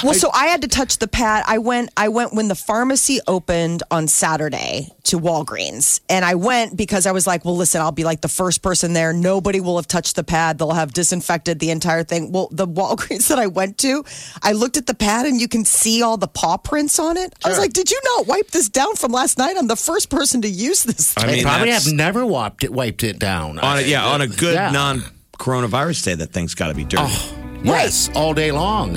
Well, 0.04 0.14
so 0.14 0.30
I 0.34 0.48
had 0.48 0.62
to 0.62 0.68
touch 0.68 0.98
the 1.00 1.08
pad. 1.08 1.44
I 1.48 1.58
went. 1.58 1.90
I 1.98 2.10
went 2.10 2.34
when 2.34 2.48
the 2.48 2.56
pharmacy 2.56 3.20
opened 3.28 3.84
on 3.92 4.08
Saturday 4.08 4.90
to 5.04 5.18
Walgreens, 5.20 6.02
and 6.10 6.24
I 6.26 6.36
went 6.36 6.76
because 6.78 7.06
I 7.06 7.12
was 7.12 7.26
like, 7.26 7.46
"Well, 7.46 7.56
listen, 7.56 7.82
I'll 7.82 7.92
be 7.92 8.04
like 8.04 8.22
the 8.22 8.28
first 8.28 8.62
person 8.62 8.94
there. 8.94 9.14
Nobody 9.14 9.60
will 9.60 9.78
have 9.78 9.88
touched 9.88 10.16
the 10.16 10.24
pad. 10.24 10.58
They'll 10.60 10.72
have 10.72 10.94
disinfected 10.94 11.60
the 11.60 11.72
entire 11.72 12.04
thing." 12.04 12.32
Well, 12.32 12.50
the 12.52 12.68
Walgreens 12.78 13.28
that 13.30 13.40
I 13.40 13.48
went 13.48 13.78
to, 13.80 14.04
I 14.44 14.52
looked 14.52 14.78
at 14.78 14.86
the 14.88 14.94
pad, 14.94 15.26
and 15.26 15.40
you 15.42 15.48
can 15.48 15.66
see 15.66 16.02
all 16.02 16.18
the 16.18 16.28
paw 16.28 16.58
prints 16.58 17.00
on 17.00 17.18
it. 17.18 17.34
I 17.44 17.50
was 17.50 17.58
like, 17.58 17.74
"Did 17.74 17.90
you 17.90 18.00
not 18.18 18.28
wipe 18.28 18.52
this 18.52 18.70
down 18.70 18.96
from 18.96 19.12
last 19.12 19.38
night? 19.38 19.56
I'm 19.58 19.68
the 19.68 19.76
first 19.76 20.10
person 20.10 20.42
to 20.44 20.50
use 20.50 20.84
this." 20.84 21.14
Thing. 21.14 21.24
I 21.24 21.28
mean, 21.32 21.44
probably 21.44 21.72
have 21.72 21.92
never 21.92 22.26
wiped 22.26 22.64
it, 22.64 22.72
wiped 22.72 23.04
it 23.04 23.20
down. 23.20 23.60
on 23.60 23.78
a, 23.78 23.82
yeah, 23.82 24.06
on 24.06 24.22
a 24.22 24.28
good 24.28 24.54
Yeah. 24.54 24.72
non-coronavirus 24.72 26.04
day, 26.04 26.16
that 26.16 26.32
thing's 26.34 26.54
got 26.54 26.68
to 26.68 26.74
be 26.74 26.84
dirty. 26.84 27.04
Oh, 27.08 27.34
yes, 27.64 28.10
all 28.16 28.34
day 28.34 28.52
long. 28.52 28.96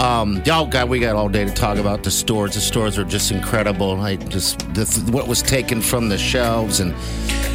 Um, 0.00 0.40
y'all 0.46 0.66
got 0.66 0.88
we 0.88 0.98
got 0.98 1.14
all 1.14 1.28
day 1.28 1.44
to 1.44 1.52
talk 1.52 1.76
about 1.76 2.02
the 2.02 2.10
stores. 2.10 2.54
The 2.54 2.60
stores 2.60 2.96
are 2.96 3.04
just 3.04 3.30
incredible. 3.32 4.00
I 4.00 4.16
just 4.16 4.60
the, 4.74 4.86
what 5.12 5.28
was 5.28 5.42
taken 5.42 5.82
from 5.82 6.08
the 6.08 6.16
shelves 6.16 6.80
and 6.80 6.94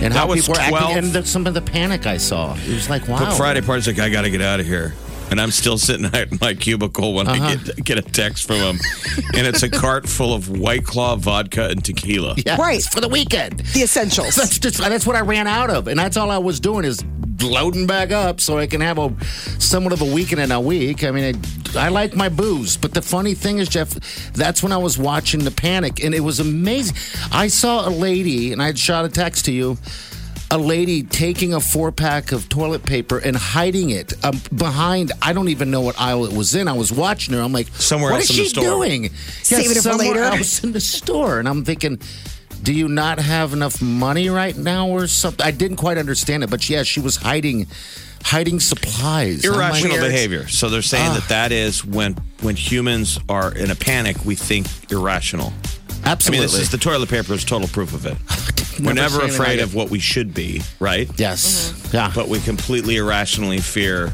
and 0.03 0.13
how 0.13 0.27
was 0.27 0.41
people 0.47 0.53
were 0.61 0.69
12. 0.69 0.83
acting 0.83 0.97
and 0.97 1.07
the, 1.13 1.25
some 1.25 1.47
of 1.47 1.55
the 1.55 1.61
panic 1.61 2.05
I 2.05 2.17
saw. 2.17 2.53
It 2.55 2.67
was 2.73 2.87
like 2.89 3.07
wow. 3.07 3.17
But 3.17 3.35
Friday 3.35 3.61
party's 3.61 3.87
like, 3.87 3.97
I 3.99 4.09
got 4.09 4.23
to 4.23 4.29
get 4.29 4.41
out 4.41 4.59
of 4.59 4.65
here. 4.67 4.93
And 5.31 5.41
I'm 5.41 5.49
still 5.49 5.79
sitting 5.79 6.05
at 6.13 6.39
my 6.39 6.53
cubicle 6.53 7.15
when 7.15 7.27
I 7.27 7.55
get, 7.55 7.83
get 7.83 7.97
a 7.97 8.03
text 8.03 8.45
from 8.45 8.57
him. 8.57 8.79
and 9.33 9.47
it's 9.47 9.63
a 9.63 9.69
cart 9.69 10.07
full 10.07 10.35
of 10.35 10.49
White 10.59 10.85
Claw 10.85 11.15
vodka 11.15 11.69
and 11.69 11.83
tequila. 11.83 12.35
yeah, 12.45 12.57
Right. 12.57 12.77
it's 12.77 12.87
for 12.87 13.01
the 13.01 13.07
weekend. 13.09 13.61
the 13.73 13.81
essentials. 13.81 14.35
That's 14.35 14.59
just 14.59 14.77
that's 14.77 15.07
what 15.07 15.15
I 15.15 15.21
ran 15.21 15.47
out 15.47 15.71
of, 15.71 15.87
and 15.87 15.97
that's 15.97 16.15
all 16.15 16.29
I 16.29 16.37
was 16.37 16.59
doing 16.59 16.85
is 16.85 17.03
loading 17.42 17.88
back 17.88 18.12
up 18.12 18.39
so 18.39 18.58
I 18.58 18.68
can 18.68 18.82
have 18.82 18.98
a 18.98 19.13
somewhat 19.60 19.94
of 19.94 20.01
a 20.01 20.06
weekend 20.06 20.42
in 20.42 20.51
a 20.51 20.60
week. 20.62 21.04
I 21.04 21.12
mean, 21.12 21.36
I, 21.75 21.86
I 21.86 21.89
like 21.89 22.15
my 22.15 22.30
booze, 22.30 22.77
but 22.77 22.94
the 22.94 23.01
funny 23.01 23.34
thing 23.34 23.58
is, 23.60 23.68
Jeff, 23.70 23.89
that's 24.34 24.63
when 24.63 24.72
I 24.72 24.77
was 24.77 24.98
watching 24.98 25.44
the 25.44 25.51
panic, 25.51 26.04
and 26.04 26.13
it 26.13 26.22
was 26.22 26.39
amazing. 26.39 26.96
I 27.32 27.48
saw 27.48 27.88
a 27.88 27.92
lady, 27.92 28.51
and 28.54 28.62
I 28.62 28.68
had 28.68 28.80
shot 28.80 29.06
a 29.06 29.10
text 29.10 29.46
to 29.46 29.51
you. 29.51 29.77
A 30.51 30.58
lady 30.60 31.01
taking 31.01 31.56
a 31.56 31.60
four 31.60 31.92
pack 31.92 32.32
of 32.32 32.48
toilet 32.50 32.84
paper 32.86 33.18
and 33.18 33.36
hiding 33.36 33.89
it 33.89 34.13
um, 34.24 34.39
behind. 34.56 35.12
I 35.20 35.34
don't 35.34 35.50
even 35.50 35.72
know 35.72 35.82
what 35.82 36.00
aisle 36.00 36.24
it 36.25 36.34
was 36.34 36.54
in. 36.54 36.68
I 36.68 36.74
was 36.74 36.94
watching 36.94 37.34
her. 37.34 37.42
I'm 37.42 37.51
like, 37.51 37.68
Somewhere 37.70 38.12
what 38.12 38.18
else 38.22 38.30
is 38.30 38.38
in 38.38 38.38
the 38.38 38.44
she 38.44 38.50
store." 38.50 38.63
doing? 38.63 39.10
Saving 39.42 39.72
it 39.72 39.74
for 39.74 39.82
somewhere 39.82 40.08
later. 40.10 40.20
else 40.22 40.63
in 40.63 40.72
the 40.72 40.80
store. 40.80 41.39
And 41.39 41.50
I'm 41.50 41.65
thinking, 41.65 42.00
do 42.65 42.74
you 42.74 42.88
not 42.88 43.19
have 43.19 43.53
enough 43.53 43.79
money 43.81 44.27
right 44.27 44.57
now 44.57 44.88
or 44.89 45.05
something? 45.05 45.45
I 45.45 45.51
didn't 45.51 45.77
quite 45.77 45.98
understand 46.00 46.43
it, 46.43 46.50
but 46.50 46.67
yeah, 46.67 46.81
she 46.84 47.00
was 47.00 47.15
hiding 47.17 47.67
hiding 48.24 48.60
supplies. 48.60 49.45
Irrational 49.45 49.98
behavior. 50.00 50.48
So 50.48 50.69
they're 50.69 50.81
saying 50.81 51.13
that 51.13 51.29
that 51.29 51.51
is 51.51 51.86
when 51.86 52.15
when 52.41 52.55
humans 52.55 53.19
are 53.29 53.53
in 53.55 53.69
a 53.69 53.75
panic, 53.75 54.17
we 54.25 54.34
think 54.36 54.65
irrational. 54.91 55.53
I 56.03 56.10
Absolutely. 56.10 56.45
mean, 56.48 56.51
this 56.51 56.60
is 56.60 56.72
the 56.72 56.77
toilet 56.79 57.10
paper 57.10 57.34
is 57.34 57.45
total 57.45 57.67
proof 57.67 57.93
of 57.93 58.05
it. 58.07 58.17
We're 58.84 58.93
Never 58.93 59.19
never 59.19 59.19
seen 59.22 59.29
it 59.29 59.34
afraid 59.34 59.60
of 59.60 59.74
what 59.75 59.89
we 59.89 60.00
should 60.00 60.34
be, 60.34 60.62
right? 60.79 61.10
yes. 61.17 61.72
Mm-hmm. 61.72 61.95
Yeah. 61.95 62.12
But 62.13 62.27
we 62.27 62.39
completely 62.41 62.98
irrationally 62.98 63.60
fear. 63.60 64.12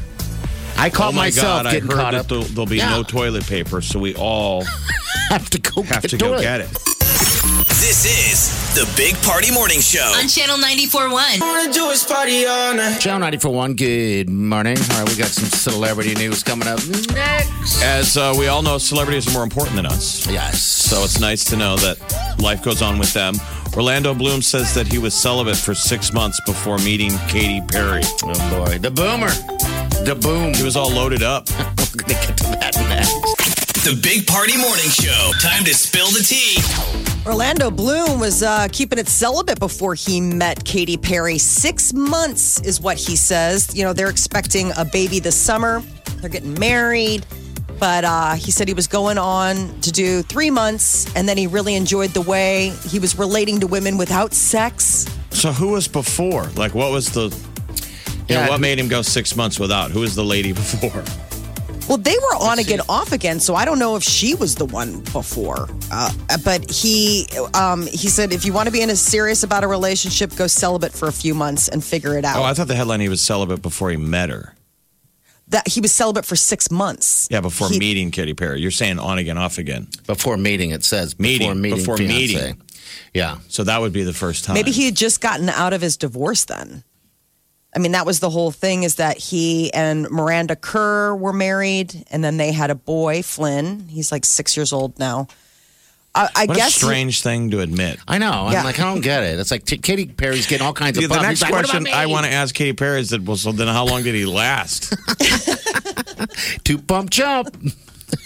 I 0.76 0.88
caught 0.90 1.08
oh 1.14 1.16
my 1.16 1.26
myself 1.26 1.46
God! 1.64 1.66
I 1.66 1.72
getting 1.72 1.88
heard 1.90 1.96
caught 1.96 2.12
that 2.12 2.20
up. 2.20 2.26
there'll, 2.28 2.44
there'll 2.44 2.66
be 2.66 2.76
Yeah. 2.76 2.90
no 2.90 3.02
toilet 3.02 3.46
paper, 3.46 3.80
so 3.80 3.98
we 3.98 4.14
all 4.14 4.62
have 5.30 5.48
to 5.50 5.58
go 5.58 5.82
have 5.82 6.02
get 6.02 6.10
to 6.10 6.16
go 6.18 6.40
get 6.40 6.60
it. 6.60 6.68
This 7.82 8.04
is 8.06 8.74
the 8.76 8.88
Big 8.96 9.20
Party 9.24 9.50
Morning 9.50 9.80
Show. 9.80 10.04
On 10.16 10.28
Channel 10.28 10.56
94.1. 10.56 11.40
Channel 13.00 13.18
941, 13.18 13.74
good 13.74 14.30
morning. 14.30 14.78
All 14.78 15.00
right, 15.00 15.08
we 15.08 15.16
got 15.16 15.26
some 15.26 15.46
celebrity 15.46 16.14
news 16.14 16.44
coming 16.44 16.68
up 16.68 16.78
next. 17.12 17.82
As 17.82 18.16
uh, 18.16 18.32
we 18.38 18.46
all 18.46 18.62
know, 18.62 18.78
celebrities 18.78 19.26
are 19.26 19.32
more 19.32 19.42
important 19.42 19.74
than 19.74 19.86
us. 19.86 20.24
Yes. 20.28 20.62
So 20.62 21.02
it's 21.02 21.18
nice 21.18 21.42
to 21.46 21.56
know 21.56 21.74
that 21.78 21.98
life 22.40 22.62
goes 22.62 22.82
on 22.82 23.00
with 23.00 23.12
them. 23.14 23.34
Orlando 23.76 24.14
Bloom 24.14 24.42
says 24.42 24.72
that 24.74 24.86
he 24.86 24.98
was 24.98 25.12
celibate 25.12 25.56
for 25.56 25.74
six 25.74 26.12
months 26.12 26.40
before 26.46 26.78
meeting 26.78 27.10
Katy 27.26 27.62
Perry. 27.66 28.02
Oh 28.22 28.64
boy, 28.64 28.78
the 28.78 28.92
boomer. 28.92 29.30
The 30.04 30.14
boom. 30.14 30.54
He 30.54 30.62
was 30.62 30.76
all 30.76 30.90
loaded 30.90 31.24
up. 31.24 31.50
We're 31.50 32.04
going 32.04 32.20
to 32.20 32.26
get 32.28 32.36
to 32.38 32.44
that 32.44 32.76
next. 32.88 33.41
The 33.84 33.98
Big 34.00 34.28
Party 34.28 34.56
Morning 34.56 34.88
Show. 34.90 35.32
Time 35.40 35.64
to 35.64 35.74
spill 35.74 36.06
the 36.06 36.22
tea. 36.22 36.56
Orlando 37.28 37.68
Bloom 37.70 38.20
was 38.20 38.42
uh, 38.44 38.68
keeping 38.70 38.96
it 38.98 39.08
celibate 39.08 39.58
before 39.58 39.94
he 39.94 40.20
met 40.20 40.64
Katy 40.64 40.96
Perry. 40.96 41.36
Six 41.38 41.92
months 41.92 42.60
is 42.60 42.80
what 42.80 42.96
he 42.96 43.16
says. 43.16 43.74
You 43.76 43.82
know, 43.82 43.92
they're 43.92 44.08
expecting 44.10 44.70
a 44.76 44.84
baby 44.84 45.18
this 45.18 45.34
summer. 45.36 45.82
They're 46.18 46.30
getting 46.30 46.54
married. 46.60 47.26
But 47.80 48.04
uh, 48.04 48.34
he 48.34 48.52
said 48.52 48.68
he 48.68 48.74
was 48.74 48.86
going 48.86 49.18
on 49.18 49.80
to 49.80 49.90
do 49.90 50.22
three 50.22 50.50
months, 50.50 51.12
and 51.16 51.28
then 51.28 51.36
he 51.36 51.48
really 51.48 51.74
enjoyed 51.74 52.10
the 52.10 52.20
way 52.22 52.68
he 52.86 53.00
was 53.00 53.18
relating 53.18 53.58
to 53.60 53.66
women 53.66 53.98
without 53.98 54.32
sex. 54.32 55.06
So 55.30 55.50
who 55.50 55.70
was 55.70 55.88
before? 55.88 56.44
Like, 56.54 56.72
what 56.76 56.92
was 56.92 57.10
the? 57.10 57.22
You 58.28 58.36
Yeah. 58.36 58.44
know, 58.44 58.50
what 58.52 58.60
made 58.60 58.78
him 58.78 58.86
go 58.86 59.02
six 59.02 59.34
months 59.34 59.58
without? 59.58 59.90
Who 59.90 60.00
was 60.00 60.14
the 60.14 60.24
lady 60.24 60.52
before? 60.52 61.02
Well, 61.92 62.00
they 62.00 62.16
were 62.16 62.36
on 62.48 62.58
again, 62.58 62.80
off 62.88 63.12
again, 63.12 63.38
so 63.38 63.54
I 63.54 63.66
don't 63.66 63.78
know 63.78 63.96
if 63.96 64.02
she 64.02 64.34
was 64.34 64.54
the 64.54 64.64
one 64.64 65.00
before. 65.12 65.68
Uh, 65.90 66.10
but 66.42 66.70
he 66.70 67.26
um, 67.52 67.86
he 67.86 68.08
said, 68.08 68.32
if 68.32 68.46
you 68.46 68.54
want 68.54 68.66
to 68.66 68.72
be 68.72 68.80
in 68.80 68.88
a 68.88 68.96
serious 68.96 69.42
about 69.42 69.62
a 69.62 69.66
relationship, 69.68 70.34
go 70.34 70.46
celibate 70.46 70.92
for 70.94 71.06
a 71.08 71.12
few 71.12 71.34
months 71.34 71.68
and 71.68 71.84
figure 71.84 72.16
it 72.16 72.24
out. 72.24 72.38
Oh, 72.38 72.44
I 72.44 72.54
thought 72.54 72.68
the 72.68 72.74
headline 72.74 73.00
he 73.00 73.10
was 73.10 73.20
celibate 73.20 73.60
before 73.60 73.90
he 73.90 73.98
met 73.98 74.30
her. 74.30 74.54
that 75.48 75.68
he 75.68 75.82
was 75.82 75.92
celibate 75.92 76.24
for 76.24 76.34
six 76.34 76.70
months. 76.70 77.28
Yeah, 77.30 77.42
before 77.42 77.68
He- 77.68 77.78
meeting 77.78 78.10
Katy 78.10 78.32
Perry. 78.32 78.62
You're 78.62 78.70
saying 78.70 78.98
on 78.98 79.18
again, 79.18 79.36
off 79.36 79.58
again. 79.58 79.86
Before 80.06 80.38
meeting, 80.38 80.70
it 80.70 80.84
says. 80.84 81.18
Meeting, 81.18 81.48
Before 81.48 81.54
meeting. 81.54 81.78
before 81.78 81.96
fiance. 81.98 82.14
meeting. 82.16 82.62
Yeah. 83.12 83.36
So 83.48 83.64
that 83.64 83.82
would 83.82 83.92
be 83.92 84.02
the 84.02 84.14
first 84.14 84.44
time. 84.44 84.54
Maybe 84.54 84.70
he 84.70 84.86
had 84.86 84.96
just 84.96 85.20
gotten 85.20 85.50
out 85.50 85.74
of 85.74 85.82
his 85.82 85.98
divorce 85.98 86.46
then. 86.46 86.84
I 87.74 87.78
mean, 87.78 87.92
that 87.92 88.04
was 88.04 88.20
the 88.20 88.28
whole 88.30 88.50
thing 88.50 88.82
is 88.82 88.96
that 88.96 89.16
he 89.18 89.72
and 89.72 90.10
Miranda 90.10 90.56
Kerr 90.56 91.14
were 91.16 91.32
married, 91.32 92.04
and 92.10 92.22
then 92.22 92.36
they 92.36 92.52
had 92.52 92.70
a 92.70 92.74
boy, 92.74 93.22
Flynn. 93.22 93.88
He's 93.88 94.12
like 94.12 94.24
six 94.26 94.56
years 94.56 94.72
old 94.74 94.98
now. 94.98 95.26
I, 96.14 96.28
I 96.36 96.44
What 96.44 96.58
guess 96.58 96.76
a 96.76 96.80
strange 96.80 97.22
thing 97.22 97.50
to 97.52 97.60
admit. 97.60 97.98
I 98.06 98.18
know. 98.18 98.30
I'm 98.30 98.52
Yeah. 98.52 98.64
like, 98.64 98.78
I 98.78 98.82
don't 98.82 99.00
get 99.00 99.22
it. 99.24 99.40
It's 99.40 99.50
like 99.50 99.64
T- 99.64 99.78
Katy 99.78 100.08
Perry's 100.08 100.46
getting 100.46 100.66
all 100.66 100.74
kinds 100.74 100.98
Yeah, 100.98 101.04
of 101.04 101.10
the 101.12 101.22
next 101.22 101.40
like, 101.40 101.50
question 101.50 101.86
I 101.86 102.04
want 102.04 102.26
to 102.26 102.32
ask 102.32 102.54
Katy 102.54 102.74
Perry 102.74 103.00
is 103.00 103.08
that, 103.10 103.22
well, 103.22 103.38
so 103.38 103.50
then 103.52 103.68
how 103.68 103.86
long 103.86 104.02
did 104.02 104.14
he 104.14 104.26
last? 104.26 104.92
Two 106.64 106.76
pump 106.76 107.08
jump. 107.08 107.56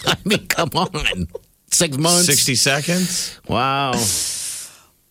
I 0.05 0.17
mean, 0.25 0.47
come 0.47 0.71
on. 0.75 1.27
Six 1.71 1.97
months. 1.97 2.25
60 2.25 2.55
seconds? 2.55 3.39
Wow. 3.47 3.93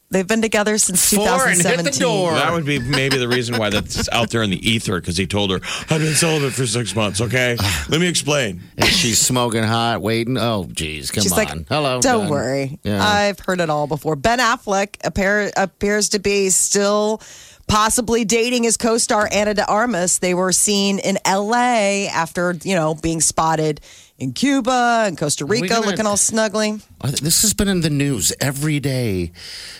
They've 0.08 0.26
been 0.26 0.40
together 0.42 0.78
since 0.78 1.12
Four 1.12 1.26
and 1.26 1.56
2017. 1.60 1.84
hit 1.84 1.94
the 1.94 2.00
door. 2.00 2.32
That 2.34 2.52
would 2.52 2.64
be 2.64 2.78
maybe 2.78 3.18
the 3.18 3.26
reason 3.28 3.58
why 3.58 3.70
that's 3.70 4.08
out 4.12 4.30
there 4.30 4.42
in 4.42 4.50
the 4.50 4.68
ether 4.70 5.00
because 5.00 5.16
he 5.16 5.26
told 5.26 5.50
her, 5.50 5.60
I've 5.90 6.00
been 6.00 6.14
celibate 6.14 6.52
for 6.52 6.66
six 6.66 6.94
months, 6.94 7.20
okay? 7.20 7.56
Let 7.88 8.00
me 8.00 8.06
explain. 8.06 8.62
And 8.78 8.88
she's 8.88 9.18
smoking 9.18 9.64
hot, 9.64 10.00
waiting. 10.02 10.38
Oh, 10.38 10.68
geez, 10.72 11.10
come 11.10 11.22
She's 11.22 11.32
on. 11.32 11.38
like, 11.38 11.68
Hello. 11.68 12.00
Don't 12.00 12.22
done. 12.22 12.30
worry. 12.30 12.78
Yeah. 12.84 13.04
I've 13.04 13.40
heard 13.40 13.60
it 13.60 13.68
all 13.68 13.88
before. 13.88 14.14
Ben 14.14 14.38
Affleck 14.38 14.96
appear, 15.04 15.50
appears 15.56 16.10
to 16.10 16.20
be 16.20 16.50
still 16.50 17.20
possibly 17.66 18.24
dating 18.24 18.62
his 18.62 18.76
co-star 18.76 19.28
Ana 19.32 19.54
de 19.54 19.66
Armas. 19.66 20.20
They 20.20 20.34
were 20.34 20.52
seen 20.52 21.00
in 21.00 21.18
L.A. 21.24 22.06
after 22.06 22.56
you 22.62 22.76
know 22.76 22.94
being 22.94 23.20
spotted 23.20 23.80
in 24.18 24.32
Cuba 24.32 25.04
and 25.06 25.16
Costa 25.18 25.44
Rica, 25.44 25.68
gonna- 25.68 25.86
looking 25.86 26.06
all 26.06 26.16
snuggly. 26.16 26.82
This 27.20 27.42
has 27.42 27.54
been 27.54 27.68
in 27.68 27.80
the 27.82 27.90
news 27.90 28.32
every 28.40 28.80
day. 28.80 29.32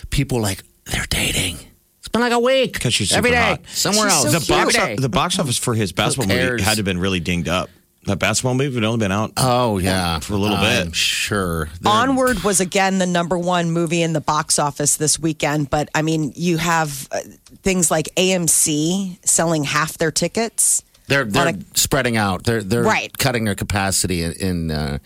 People 0.09 0.39
like 0.41 0.63
they're 0.85 1.05
dating. 1.09 1.57
It's 1.99 2.07
been 2.09 2.21
like 2.21 2.31
a 2.31 2.39
week. 2.39 2.73
Because 2.73 2.93
she's 2.93 3.11
every 3.11 3.31
super 3.31 3.39
day. 3.41 3.47
hot. 3.49 3.61
Somewhere 3.67 4.09
She's 4.09 4.25
else. 4.25 4.31
so 4.33 4.39
the 4.39 4.45
box, 4.53 4.75
Every 4.75 4.95
day. 4.95 5.01
the 5.01 5.09
box 5.09 5.39
office 5.39 5.57
for 5.57 5.73
his 5.73 5.91
basketball 5.91 6.27
movie 6.33 6.63
had 6.63 6.71
to 6.71 6.77
have 6.77 6.85
been 6.85 6.99
really 6.99 7.19
dinged 7.19 7.49
up. 7.49 7.69
That 8.05 8.19
basketball 8.19 8.53
movie 8.53 8.73
had 8.75 8.85
only 8.85 8.99
been 8.99 9.11
out. 9.11 9.33
Oh 9.35 9.79
yeah, 9.79 10.19
For 10.19 10.33
a 10.35 10.37
little 10.37 10.55
bit. 10.55 10.85
I'm 10.85 10.91
sure. 10.93 11.65
They're- 11.81 11.91
Onward 11.91 12.41
was 12.45 12.61
again 12.61 12.99
the 12.99 13.05
number 13.05 13.37
one 13.37 13.71
movie 13.71 14.01
in 14.01 14.13
the 14.13 14.21
box 14.21 14.57
office 14.59 14.95
this 14.95 15.19
weekend, 15.19 15.69
but 15.69 15.89
I 15.93 16.01
mean, 16.03 16.31
you 16.37 16.55
have 16.55 17.09
uh, 17.11 17.19
things 17.63 17.91
like 17.91 18.07
AMC 18.15 19.17
selling 19.27 19.65
half 19.65 19.97
their 19.97 20.11
tickets. 20.11 20.83
They're 21.07 21.25
they're 21.25 21.47
on 21.47 21.65
spreading 21.75 22.17
out. 22.17 22.43
They're 22.43 22.61
they're 22.63 22.83
Right. 22.83 23.15
cutting 23.17 23.45
their 23.45 23.55
capacity 23.55 24.23
in. 24.23 24.31
in 24.33 24.71
uh, 24.71 24.97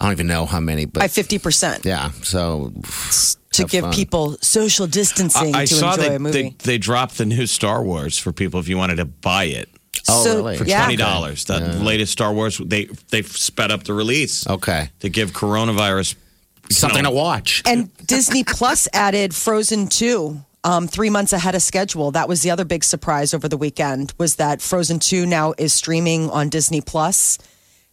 I 0.00 0.04
don't 0.06 0.12
even 0.12 0.26
know 0.26 0.46
how 0.46 0.58
many, 0.58 0.84
but 0.84 0.98
by 1.00 1.06
50% 1.06 1.84
yeah. 1.84 2.10
So 2.22 2.72
to 3.52 3.64
give 3.64 3.84
fun. 3.84 3.92
people 3.92 4.36
social 4.40 4.86
distancing 4.88 5.54
I, 5.54 5.60
I 5.60 5.64
to 5.66 5.74
saw 5.74 5.90
enjoy 5.92 6.02
they, 6.08 6.14
a 6.16 6.18
movie. 6.18 6.42
they 6.42 6.56
they 6.64 6.78
dropped 6.78 7.18
the 7.18 7.24
new 7.26 7.46
Star 7.46 7.84
Wars 7.84 8.18
for 8.18 8.32
people 8.32 8.58
if 8.58 8.68
you 8.68 8.76
wanted 8.76 8.96
to 8.96 9.04
buy 9.04 9.44
it 9.44 9.68
Oh, 10.08 10.24
So, 10.24 10.36
really? 10.38 10.56
for 10.58 10.64
Yeah. 10.64 10.80
twenty 10.82 10.96
dollars. 10.96 11.44
The 11.44 11.60
latest 11.60 12.10
Star 12.12 12.32
Wars 12.32 12.58
they 12.64 12.86
they've 13.10 13.30
sped 13.30 13.70
up 13.70 13.84
the 13.84 13.92
release 13.94 14.44
okay, 14.48 14.90
to 15.00 15.08
give 15.08 15.30
coronavirus 15.32 16.16
something 16.70 17.02
know, 17.04 17.10
to 17.10 17.14
watch. 17.16 17.62
And 17.64 17.90
Disney 18.06 18.42
Plus 18.42 18.88
added 18.92 19.34
Frozen 19.34 19.88
2 19.88 20.40
um, 20.64 20.86
three 20.86 21.10
months 21.10 21.32
ahead 21.32 21.54
of 21.54 21.62
schedule. 21.62 22.10
That 22.12 22.28
was 22.28 22.42
the 22.42 22.50
other 22.50 22.64
big 22.64 22.84
surprise 22.84 23.34
over 23.34 23.48
the 23.48 23.56
weekend 23.56 24.14
was 24.18 24.36
that 24.36 24.60
Frozen 24.62 25.00
2 25.00 25.26
now 25.26 25.54
is 25.58 25.72
streaming 25.72 26.30
on 26.30 26.48
Disney 26.48 26.82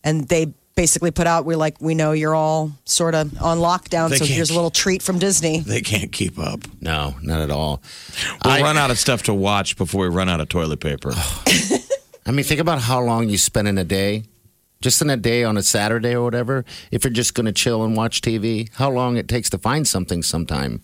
And 0.03 0.27
they 0.27 0.53
basically 0.75 1.11
put 1.11 1.27
out, 1.27 1.45
we're 1.45 1.57
like, 1.57 1.81
we 1.81 1.93
know 1.93 2.13
you're 2.13 2.35
all 2.35 2.71
sort 2.85 3.13
of 3.15 3.41
on 3.41 3.57
lockdown. 3.57 4.09
They 4.09 4.17
so 4.17 4.25
can't- 4.25 4.35
here's 4.35 4.49
a 4.49 4.53
little 4.53 4.69
treat 4.71 5.01
from 5.01 5.19
Disney. 5.19 5.59
They 5.59 5.81
can't 5.81 6.11
keep 6.11 6.39
up. 6.39 6.61
no, 6.79 7.15
not 7.21 7.41
at 7.41 7.51
all. 7.51 7.81
We'll 8.45 8.53
I- 8.53 8.61
run 8.61 8.77
out 8.77 8.91
of 8.91 8.97
stuff 8.97 9.23
to 9.23 9.33
watch 9.33 9.75
before 9.75 10.07
we 10.07 10.15
run 10.15 10.29
out 10.29 10.39
of 10.39 10.47
toilet 10.49 10.79
paper. 10.79 11.11
I 12.25 12.31
mean, 12.31 12.45
think 12.45 12.61
about 12.61 12.79
how 12.81 13.01
long 13.01 13.27
you 13.29 13.37
spend 13.37 13.67
in 13.67 13.77
a 13.77 13.83
day. 13.83 14.23
Just 14.81 15.01
in 15.01 15.09
a 15.09 15.17
day 15.17 15.43
on 15.43 15.57
a 15.57 15.63
Saturday 15.63 16.15
or 16.15 16.23
whatever, 16.23 16.63
if 16.91 17.03
you're 17.03 17.11
just 17.11 17.33
going 17.33 17.47
to 17.47 17.51
chill 17.51 17.83
and 17.83 17.97
watch 17.97 18.21
TV, 18.21 18.69
how 18.75 18.89
long 18.89 19.17
it 19.17 19.27
takes 19.27 19.49
to 19.49 19.57
find 19.57 19.85
something 19.85 20.23
sometime. 20.23 20.81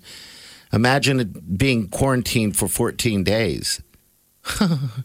Imagine 0.76 1.20
it 1.22 1.58
being 1.58 1.88
quarantined 1.88 2.58
for 2.58 2.68
14 2.68 3.24
days. 3.24 3.82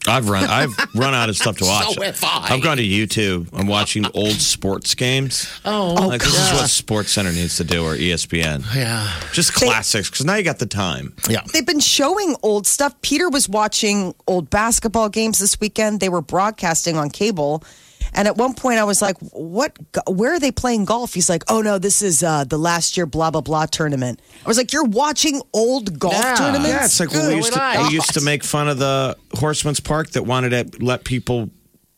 I've 0.06 0.28
run 0.28 0.44
I've 0.44 0.76
run 0.94 1.14
out 1.14 1.30
of 1.30 1.36
stuff 1.36 1.56
to 1.58 1.64
watch. 1.66 1.94
So 1.94 2.02
have 2.02 2.22
I. 2.22 2.48
I've 2.50 2.62
gone 2.62 2.76
to 2.76 2.82
YouTube. 2.82 3.48
I'm 3.54 3.66
watching 3.66 4.04
old 4.12 4.34
sports 4.34 4.94
games. 4.94 5.48
Oh, 5.64 5.94
like 5.94 6.20
this 6.20 6.34
is 6.34 6.60
what 6.60 6.68
Sports 6.68 7.12
Center 7.12 7.32
needs 7.32 7.56
to 7.56 7.64
do 7.64 7.84
or 7.84 7.94
ESPN. 7.94 8.64
Yeah. 8.74 9.10
Just 9.32 9.54
classics 9.54 10.10
because 10.10 10.26
now 10.26 10.34
you 10.34 10.42
got 10.42 10.58
the 10.58 10.66
time. 10.66 11.14
Yeah. 11.28 11.40
They've 11.52 11.66
been 11.66 11.80
showing 11.80 12.36
old 12.42 12.66
stuff. 12.66 13.00
Peter 13.00 13.30
was 13.30 13.48
watching 13.48 14.14
old 14.26 14.50
basketball 14.50 15.08
games 15.08 15.38
this 15.38 15.58
weekend. 15.58 16.00
They 16.00 16.10
were 16.10 16.22
broadcasting 16.22 16.98
on 16.98 17.08
cable. 17.08 17.64
And 18.14 18.26
at 18.26 18.36
one 18.36 18.54
point, 18.54 18.78
I 18.78 18.84
was 18.84 19.00
like, 19.00 19.16
"What? 19.32 19.76
Where 20.08 20.32
are 20.34 20.40
they 20.40 20.50
playing 20.52 20.84
golf?" 20.84 21.14
He's 21.14 21.28
like, 21.28 21.44
"Oh 21.48 21.60
no, 21.62 21.78
this 21.78 22.02
is 22.02 22.22
uh, 22.22 22.44
the 22.44 22.58
last 22.58 22.96
year 22.96 23.06
blah 23.06 23.30
blah 23.30 23.40
blah 23.40 23.66
tournament." 23.66 24.20
I 24.44 24.48
was 24.48 24.56
like, 24.56 24.72
"You're 24.72 24.84
watching 24.84 25.40
old 25.52 25.98
golf 25.98 26.14
Yeah. 26.14 26.34
tournaments?" 26.34 26.68
Yeah, 26.68 26.84
it's 26.84 27.00
like 27.00 27.12
when 27.12 27.28
we 27.28 27.36
used 27.36 27.52
to 27.52 27.84
we 27.88 27.94
used 27.94 28.14
to 28.14 28.20
make 28.20 28.42
fun 28.44 28.68
of 28.68 28.78
the 28.78 29.16
Horsemen's 29.34 29.80
Park 29.80 30.10
that 30.10 30.24
wanted 30.24 30.72
to 30.72 30.84
let 30.84 31.04
people 31.04 31.50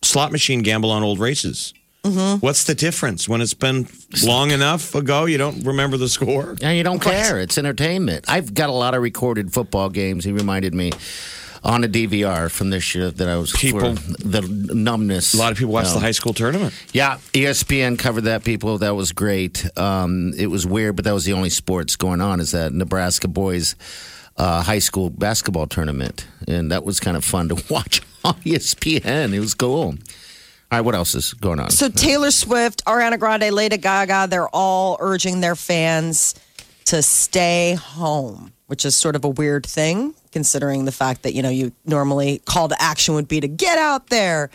slot 0.03 0.33
machine 0.33 0.63
gamble 0.63 0.91
on 0.91 1.03
old 1.03 1.19
races. 1.19 1.73
Mm-hmm. 2.05 2.39
What's 2.45 2.65
the 2.65 2.75
difference 2.75 3.29
when 3.29 3.41
it's 3.41 3.55
been 3.55 3.87
long 4.25 4.51
enough 4.51 4.95
ago? 4.97 5.25
You 5.27 5.39
don't 5.39 5.65
remember 5.65 5.97
the 5.97 6.09
score. 6.09 6.57
Yeah, 6.61 6.73
you 6.73 6.83
don't 6.83 6.99
care. 7.01 7.39
It's 7.39 7.57
entertainment. 7.57 8.25
I've 8.29 8.55
got 8.55 8.69
a 8.69 8.73
lot 8.73 8.95
of 8.95 9.03
recorded 9.03 9.53
football 9.53 9.89
games. 9.89 10.25
He 10.25 10.33
reminded 10.33 10.75
me 10.75 10.91
on 11.65 11.85
a 11.85 11.89
DVR 11.89 12.51
from 12.51 12.71
this 12.71 12.95
year 12.95 13.11
that 13.11 13.29
I 13.29 13.37
was 13.37 13.53
People- 13.53 13.95
the 13.95 14.43
numbness. 14.75 15.35
A 15.35 15.37
lot 15.37 15.53
of 15.53 15.59
people 15.59 15.73
watch 15.73 15.87
you 15.89 15.95
the 15.95 16.01
high 16.01 16.11
school 16.11 16.35
tournament. 16.35 16.75
Yeah, 16.93 17.19
ESPN 17.33 17.99
covered 17.99 18.23
that. 18.23 18.45
People, 18.45 18.79
that 18.79 18.97
was 18.97 19.13
great. 19.13 19.67
Um, 19.79 20.33
it 20.37 20.49
was 20.49 20.67
weird, 20.67 20.97
but 20.97 21.05
that 21.05 21.13
was 21.15 21.25
the 21.25 21.33
only 21.35 21.51
sports 21.51 21.97
going 21.97 22.21
on. 22.21 22.41
Is 22.41 22.51
that 22.51 22.73
Nebraska 22.73 23.29
boys 23.29 23.77
uh, 24.37 24.63
high 24.63 24.81
school 24.81 25.11
basketball 25.11 25.67
tournament, 25.67 26.27
and 26.49 26.73
that 26.73 26.85
was 26.85 26.99
kind 26.99 27.17
of 27.17 27.25
fun 27.25 27.49
to 27.51 27.55
watch 27.71 28.03
on 28.25 28.35
ESPN. 28.35 29.33
It 29.33 29.41
was 29.41 29.55
cool. 29.55 29.95
All 30.71 30.79
right, 30.79 30.81
what 30.81 30.95
else 30.95 31.15
is 31.15 31.35
going 31.35 31.61
on? 31.61 31.71
So 31.71 31.91
Taylor 31.91 32.31
Swift, 32.31 32.83
Ariana 32.87 33.19
Grande, 33.19 33.51
Lady 33.53 33.77
Gaga, 33.77 34.27
they're 34.31 34.49
all 34.49 34.97
urging 35.01 35.41
their 35.43 35.55
fans 35.55 36.35
to 36.87 37.03
stay 37.03 37.75
home, 37.75 38.53
which 38.69 38.85
is 38.87 38.97
sort 38.97 39.15
of 39.15 39.25
a 39.25 39.29
weird 39.29 39.67
thing 39.67 40.15
considering 40.33 40.85
the 40.85 40.93
fact 40.93 41.23
that, 41.23 41.35
you 41.35 41.43
know, 41.43 41.51
you 41.51 41.73
normally 41.85 42.41
call 42.45 42.69
to 42.69 42.83
action 42.83 43.15
would 43.15 43.29
be 43.29 43.41
to 43.41 43.49
get 43.49 43.79
out 43.79 44.09
there. 44.09 44.51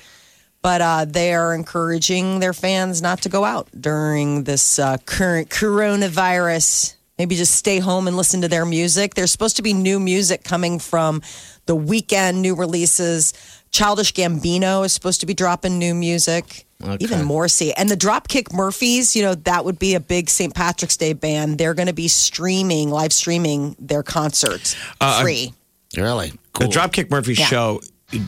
But 0.64 0.82
uh, 0.82 1.06
they 1.06 1.34
are 1.34 1.54
encouraging 1.54 2.40
their 2.40 2.52
fans 2.54 3.02
not 3.02 3.22
to 3.22 3.30
go 3.30 3.46
out 3.46 3.70
during 3.80 4.44
this 4.44 4.80
uh, 4.80 4.98
current 5.06 5.50
coronavirus. 5.50 6.96
Maybe 7.18 7.36
just 7.36 7.56
stay 7.56 7.80
home 7.80 8.08
and 8.08 8.16
listen 8.18 8.42
to 8.42 8.48
their 8.48 8.66
music. 8.66 9.16
There's 9.16 9.32
supposed 9.32 9.56
to 9.58 9.62
be 9.62 9.74
new 9.74 10.00
music 10.00 10.44
coming 10.44 10.80
from 10.80 11.22
The 11.66 11.76
Weeknd, 11.76 12.36
new 12.42 12.56
releases. 12.56 13.34
Childish 13.72 14.14
Gambino 14.14 14.86
is 14.86 14.94
supposed 14.94 15.20
to 15.22 15.26
be 15.26 15.34
dropping 15.34 15.78
new 15.80 15.94
music. 15.94 16.66
Okay. 16.84 16.98
Even 17.04 17.24
Morrissey 17.26 17.74
and 17.74 17.90
the 17.90 17.98
Dropkick 17.98 18.54
Murphys, 18.54 19.16
you 19.16 19.24
know, 19.24 19.34
that 19.34 19.66
would 19.66 19.80
be 19.80 19.96
a 19.96 20.00
big 20.00 20.30
St. 20.30 20.54
Patrick's 20.54 20.96
Day 20.96 21.14
band. 21.14 21.58
They're 21.58 21.74
going 21.74 21.88
to 21.88 21.94
be 21.94 22.08
streaming, 22.08 22.92
live 22.92 23.12
streaming 23.12 23.76
their 23.80 24.04
concert 24.04 24.76
Uh, 25.02 25.22
free. 25.22 25.54
Really 25.98 26.32
cool. 26.54 26.68
The 26.68 26.74
Dropkick 26.74 27.10
Murphy 27.10 27.34
Yeah. 27.34 27.46
show 27.46 27.82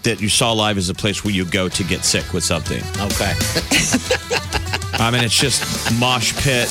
that 0.04 0.20
you 0.22 0.28
saw 0.30 0.52
live 0.52 0.78
is 0.78 0.90
a 0.90 0.94
place 0.94 1.24
where 1.24 1.34
you 1.34 1.46
go 1.46 1.70
to 1.70 1.84
get 1.84 2.04
sick 2.04 2.34
with 2.34 2.44
something. 2.44 2.84
Okay. 3.00 3.34
I 5.02 5.12
mean, 5.12 5.24
it's 5.24 5.40
just 5.40 5.64
mosh 5.98 6.34
pit, 6.44 6.68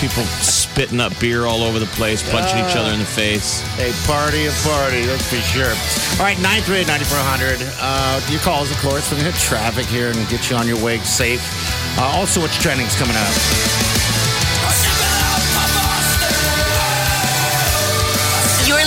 people 0.00 0.24
spitting 0.42 0.98
up 0.98 1.12
beer 1.20 1.46
all 1.46 1.62
over 1.62 1.78
the 1.78 1.86
place, 1.94 2.28
punching 2.28 2.58
each 2.58 2.74
other 2.74 2.90
in 2.90 2.98
the 2.98 3.04
face. 3.06 3.62
A 3.78 3.92
party, 4.10 4.46
a 4.46 4.52
party, 4.66 5.06
that's 5.06 5.22
for 5.30 5.38
sure. 5.54 5.70
All 6.18 6.26
right, 6.26 6.36
938 6.42 6.88
9400. 6.88 7.62
Uh, 7.78 8.20
your 8.30 8.40
calls, 8.40 8.72
of 8.72 8.78
course. 8.78 9.06
We're 9.12 9.22
going 9.22 9.30
to 9.30 9.38
hit 9.38 9.40
traffic 9.46 9.86
here 9.86 10.10
and 10.10 10.18
get 10.28 10.50
you 10.50 10.56
on 10.56 10.66
your 10.66 10.82
way 10.82 10.98
safe. 11.06 11.38
Uh, 11.96 12.02
also, 12.18 12.40
what's 12.40 12.58
trending 12.60 12.86
is 12.86 12.96
coming 12.96 13.14
up. 13.14 14.97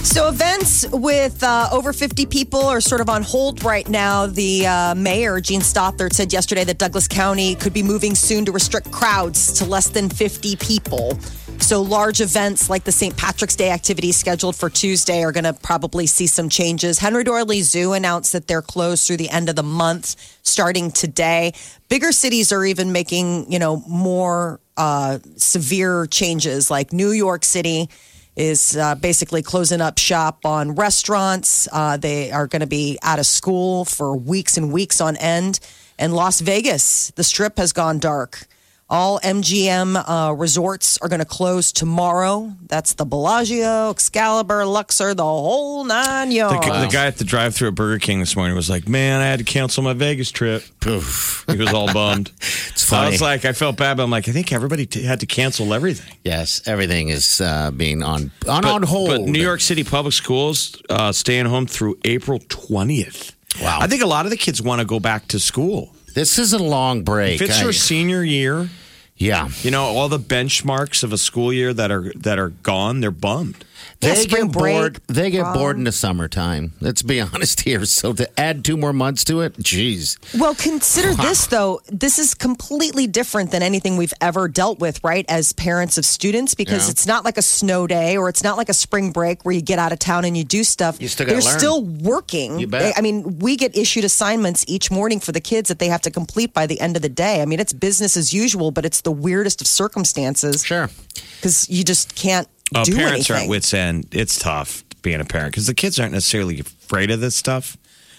So 0.06 0.28
events 0.28 0.86
with 0.92 1.42
uh, 1.42 1.68
over 1.72 1.92
50 1.92 2.26
people 2.26 2.62
are 2.62 2.80
sort 2.80 3.00
of 3.00 3.10
on 3.10 3.22
hold 3.22 3.64
right 3.64 3.86
now. 3.88 4.26
The 4.26 4.64
uh, 4.64 4.94
mayor, 4.94 5.40
Jean 5.40 5.60
Stothert, 5.60 6.12
said 6.12 6.32
yesterday 6.32 6.62
that 6.62 6.78
Douglas 6.78 7.08
County 7.08 7.56
could 7.56 7.74
be 7.74 7.82
moving 7.82 8.14
soon 8.14 8.44
to 8.44 8.52
restrict 8.52 8.92
crowds 8.92 9.52
to 9.54 9.64
less 9.64 9.88
than 9.88 10.08
50 10.08 10.56
people. 10.56 11.18
So 11.58 11.82
large 11.82 12.20
events 12.20 12.70
like 12.70 12.84
the 12.84 12.92
St. 12.92 13.16
Patrick's 13.16 13.56
Day 13.56 13.70
activity 13.70 14.12
scheduled 14.12 14.54
for 14.54 14.70
Tuesday 14.70 15.24
are 15.24 15.32
going 15.32 15.44
to 15.44 15.52
probably 15.52 16.06
see 16.06 16.28
some 16.28 16.48
changes. 16.48 17.00
Henry 17.00 17.24
Doorly 17.24 17.62
Zoo 17.62 17.92
announced 17.92 18.32
that 18.32 18.46
they're 18.46 18.62
closed 18.62 19.08
through 19.08 19.16
the 19.16 19.28
end 19.28 19.48
of 19.48 19.56
the 19.56 19.64
month, 19.64 20.14
starting 20.44 20.92
today. 20.92 21.52
Bigger 21.88 22.12
cities 22.12 22.52
are 22.52 22.64
even 22.64 22.92
making, 22.92 23.50
you 23.50 23.58
know, 23.58 23.82
more 23.88 24.60
uh, 24.76 25.18
severe 25.36 26.06
changes, 26.06 26.70
like 26.70 26.92
New 26.92 27.10
York 27.10 27.44
City 27.44 27.88
is 28.36 28.76
uh, 28.76 28.94
basically 28.94 29.42
closing 29.42 29.80
up 29.80 29.98
shop 29.98 30.44
on 30.44 30.74
restaurants. 30.74 31.66
Uh, 31.72 31.96
they 31.96 32.30
are 32.30 32.46
going 32.46 32.60
to 32.60 32.66
be 32.66 32.98
out 33.02 33.18
of 33.18 33.26
school 33.26 33.84
for 33.84 34.16
weeks 34.16 34.56
and 34.56 34.72
weeks 34.72 35.00
on 35.00 35.16
end. 35.16 35.58
And 35.98 36.12
Las 36.12 36.40
Vegas, 36.40 37.10
the 37.16 37.24
strip 37.24 37.56
has 37.56 37.72
gone 37.72 37.98
dark. 37.98 38.46
All 38.88 39.18
MGM 39.18 39.96
uh, 39.96 40.32
resorts 40.34 40.96
are 40.98 41.08
going 41.08 41.18
to 41.18 41.24
close 41.26 41.72
tomorrow. 41.72 42.52
That's 42.68 42.94
the 42.94 43.04
Bellagio, 43.04 43.90
Excalibur, 43.90 44.64
Luxor, 44.64 45.12
the 45.12 45.24
whole 45.24 45.82
nine 45.84 46.28
The, 46.28 46.36
yards. 46.36 46.64
the 46.66 46.86
guy 46.92 47.06
at 47.06 47.16
the 47.16 47.24
drive-through 47.24 47.68
at 47.68 47.74
Burger 47.74 47.98
King 47.98 48.20
this 48.20 48.36
morning 48.36 48.54
was 48.54 48.70
like, 48.70 48.88
"Man, 48.88 49.20
I 49.20 49.24
had 49.26 49.40
to 49.40 49.44
cancel 49.44 49.82
my 49.82 49.92
Vegas 49.92 50.30
trip." 50.30 50.62
Oof. 50.86 51.44
He 51.48 51.56
was 51.56 51.72
all 51.72 51.92
bummed. 51.92 52.30
It's 52.76 52.92
I 52.92 52.96
funny. 52.98 53.10
was 53.12 53.22
like, 53.22 53.44
I 53.44 53.52
felt 53.54 53.76
bad, 53.76 53.96
but 53.96 54.04
I'm 54.04 54.10
like, 54.10 54.28
I 54.28 54.32
think 54.32 54.52
everybody 54.52 54.86
t- 54.86 55.02
had 55.02 55.18
to 55.20 55.26
cancel 55.26 55.72
everything. 55.74 56.14
yes, 56.22 56.62
everything 56.66 57.08
is 57.08 57.40
uh, 57.40 57.70
being 57.72 58.02
on 58.04 58.30
on, 58.46 58.62
But, 58.62 58.64
on 58.66 58.82
hold. 58.84 59.08
but 59.08 59.20
New 59.22 59.42
York 59.42 59.60
City 59.62 59.82
public 59.82 60.12
schools 60.14 60.80
uh, 60.90 61.10
staying 61.10 61.46
home 61.46 61.66
through 61.66 61.98
April 62.04 62.38
20th. 62.38 63.32
Wow. 63.60 63.78
I 63.80 63.86
think 63.88 64.02
a 64.02 64.06
lot 64.06 64.26
of 64.26 64.30
the 64.30 64.36
kids 64.36 64.60
want 64.62 64.80
to 64.80 64.84
go 64.86 65.00
back 65.00 65.26
to 65.28 65.40
school. 65.40 65.95
This 66.16 66.38
is 66.38 66.54
a 66.54 66.58
long 66.58 67.02
break. 67.02 67.42
If 67.42 67.50
it's 67.50 67.60
I- 67.60 67.64
your 67.64 67.74
senior 67.74 68.24
year, 68.24 68.70
yeah, 69.18 69.50
you 69.60 69.70
know 69.70 69.84
all 69.84 70.08
the 70.08 70.18
benchmarks 70.18 71.04
of 71.04 71.12
a 71.12 71.18
school 71.18 71.52
year 71.52 71.74
that 71.74 71.90
are 71.90 72.10
that 72.16 72.38
are 72.38 72.48
gone. 72.62 73.00
They're 73.00 73.10
bummed. 73.10 73.65
Yeah, 74.02 74.14
they 74.14 74.26
get 74.26 74.52
bored. 74.52 75.00
They 75.06 75.30
get 75.30 75.54
bored 75.54 75.76
in 75.78 75.84
the 75.84 75.92
summertime. 75.92 76.72
Let's 76.80 77.02
be 77.02 77.20
honest 77.34 77.62
here. 77.62 77.84
So 77.86 78.12
to 78.12 78.28
add 78.40 78.64
two 78.64 78.76
more 78.76 78.92
months 78.92 79.24
to 79.24 79.40
it, 79.40 79.58
geez. 79.58 80.18
Well, 80.38 80.54
consider 80.54 81.14
this 81.14 81.46
though. 81.46 81.80
This 81.90 82.18
is 82.18 82.34
completely 82.34 83.06
different 83.06 83.50
than 83.50 83.62
anything 83.62 83.96
we've 83.96 84.12
ever 84.20 84.48
dealt 84.48 84.78
with, 84.80 85.02
right? 85.02 85.24
As 85.28 85.52
parents 85.54 85.96
of 85.98 86.04
students, 86.04 86.54
because 86.54 86.84
Yeah. 86.86 86.90
it's 86.90 87.06
not 87.06 87.24
like 87.24 87.38
a 87.38 87.42
snow 87.42 87.86
day 87.86 88.16
or 88.16 88.28
it's 88.28 88.42
not 88.44 88.56
like 88.56 88.68
a 88.68 88.74
spring 88.74 89.12
break 89.12 89.44
where 89.44 89.54
you 89.54 89.62
get 89.62 89.78
out 89.78 89.92
of 89.92 89.98
town 89.98 90.24
and 90.24 90.36
you 90.36 90.44
do 90.44 90.62
stuff. 90.62 90.96
You 91.00 91.08
still 91.08 91.26
They're 91.26 91.40
learn. 91.40 91.58
still 91.58 91.82
working. 91.82 92.58
You 92.58 92.66
bet. 92.66 92.94
I 92.96 93.00
mean, 93.00 93.38
we 93.38 93.56
get 93.56 93.76
issued 93.76 94.04
assignments 94.04 94.64
each 94.68 94.90
morning 94.90 95.20
for 95.20 95.32
the 95.32 95.40
kids 95.40 95.68
that 95.68 95.78
they 95.78 95.88
have 95.88 96.02
to 96.02 96.10
complete 96.10 96.52
by 96.52 96.66
the 96.66 96.78
end 96.80 96.96
of 96.96 97.02
the 97.02 97.08
day. 97.08 97.40
I 97.40 97.46
mean, 97.46 97.60
it's 97.60 97.72
business 97.72 98.16
as 98.16 98.32
usual, 98.32 98.70
but 98.70 98.84
it's 98.84 99.00
the 99.00 99.12
weirdest 99.12 99.60
of 99.62 99.66
circumstances 99.66 100.64
Sure. 100.64 100.90
because 101.36 101.68
you 101.70 101.82
just 101.82 102.14
can't 102.14 102.46
Uh, 102.74 102.84
do 102.84 102.94
parents 102.94 103.30
are 103.30 103.34
at 103.34 103.48
wits 103.48 103.72
end. 103.72 104.06
It's 104.12 104.38
tough 104.38 104.82
being 105.02 105.20
a 105.20 105.24
parent 105.24 105.52
because 105.52 105.66
the 105.66 105.74
kids 105.74 106.00
aren't 106.00 106.12
necessarily 106.12 106.58
afraid 106.60 107.10
of 107.10 107.20
this 107.20 107.36
stuff. 107.36 107.76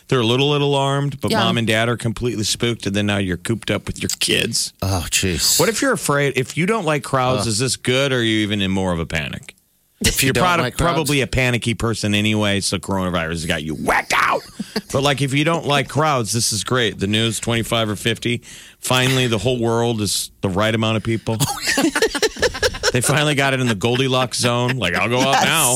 They're 0.08 0.22
a 0.22 0.26
little, 0.26 0.50
little 0.52 0.70
alarmed, 0.70 1.20
but 1.20 1.32
Yeah. 1.32 1.40
mom 1.44 1.58
and 1.58 1.68
dad 1.68 1.90
are 1.90 1.98
completely 1.98 2.46
spooked, 2.46 2.86
and 2.88 2.96
then 2.96 3.06
now 3.08 3.18
you're 3.18 3.36
cooped 3.36 3.70
up 3.70 3.88
with 3.88 4.02
your 4.02 4.08
kids. 4.22 4.72
Oh, 4.82 5.06
jeez. 5.10 5.60
What 5.60 5.68
if 5.68 5.82
you're 5.82 5.92
afraid? 5.92 6.34
If 6.38 6.56
you 6.56 6.66
don't 6.66 6.86
like 6.86 7.04
crowds, 7.04 7.46
is 7.46 7.60
this 7.60 7.76
good, 7.76 8.14
or 8.14 8.20
are 8.20 8.24
you 8.24 8.38
even 8.40 8.62
in 8.62 8.72
more 8.72 8.94
of 8.94 9.00
a 9.00 9.06
panic? 9.06 9.54
If 10.02 10.22
you 10.22 10.28
You're 10.28 10.34
don't 10.34 10.60
like 10.60 10.78
probably 10.78 11.22
a 11.22 11.28
panicky 11.28 11.74
person 11.74 12.14
anyway, 12.14 12.60
so 12.60 12.78
coronavirus 12.78 13.30
has 13.30 13.46
got 13.46 13.64
you 13.64 13.74
whacked 13.76 14.14
out. 14.16 14.42
but 14.94 15.02
like, 15.02 15.22
if 15.22 15.34
you 15.34 15.44
don't 15.44 15.66
like 15.66 15.90
crowds, 15.90 16.32
this 16.34 16.54
is 16.54 16.64
great. 16.64 17.00
The 17.00 17.08
news, 17.08 17.40
25 17.40 17.90
or 17.90 17.96
50. 17.96 18.42
Finally, 18.80 19.28
the 19.28 19.38
whole 19.40 19.60
world 19.60 20.02
is 20.02 20.32
the 20.42 20.50
right 20.50 20.74
amount 20.74 20.98
of 20.98 21.04
people. 21.04 21.38
they 22.94 23.02
finally 23.02 23.36
got 23.36 23.54
it 23.54 23.60
in 23.60 23.68
the 23.68 23.76
Goldilocks 23.76 24.38
zone. 24.40 24.78
Like, 24.78 24.94
I'll 24.96 25.10
go 25.10 25.20
out 25.20 25.34
Yes. 25.34 25.46
now. 25.46 25.76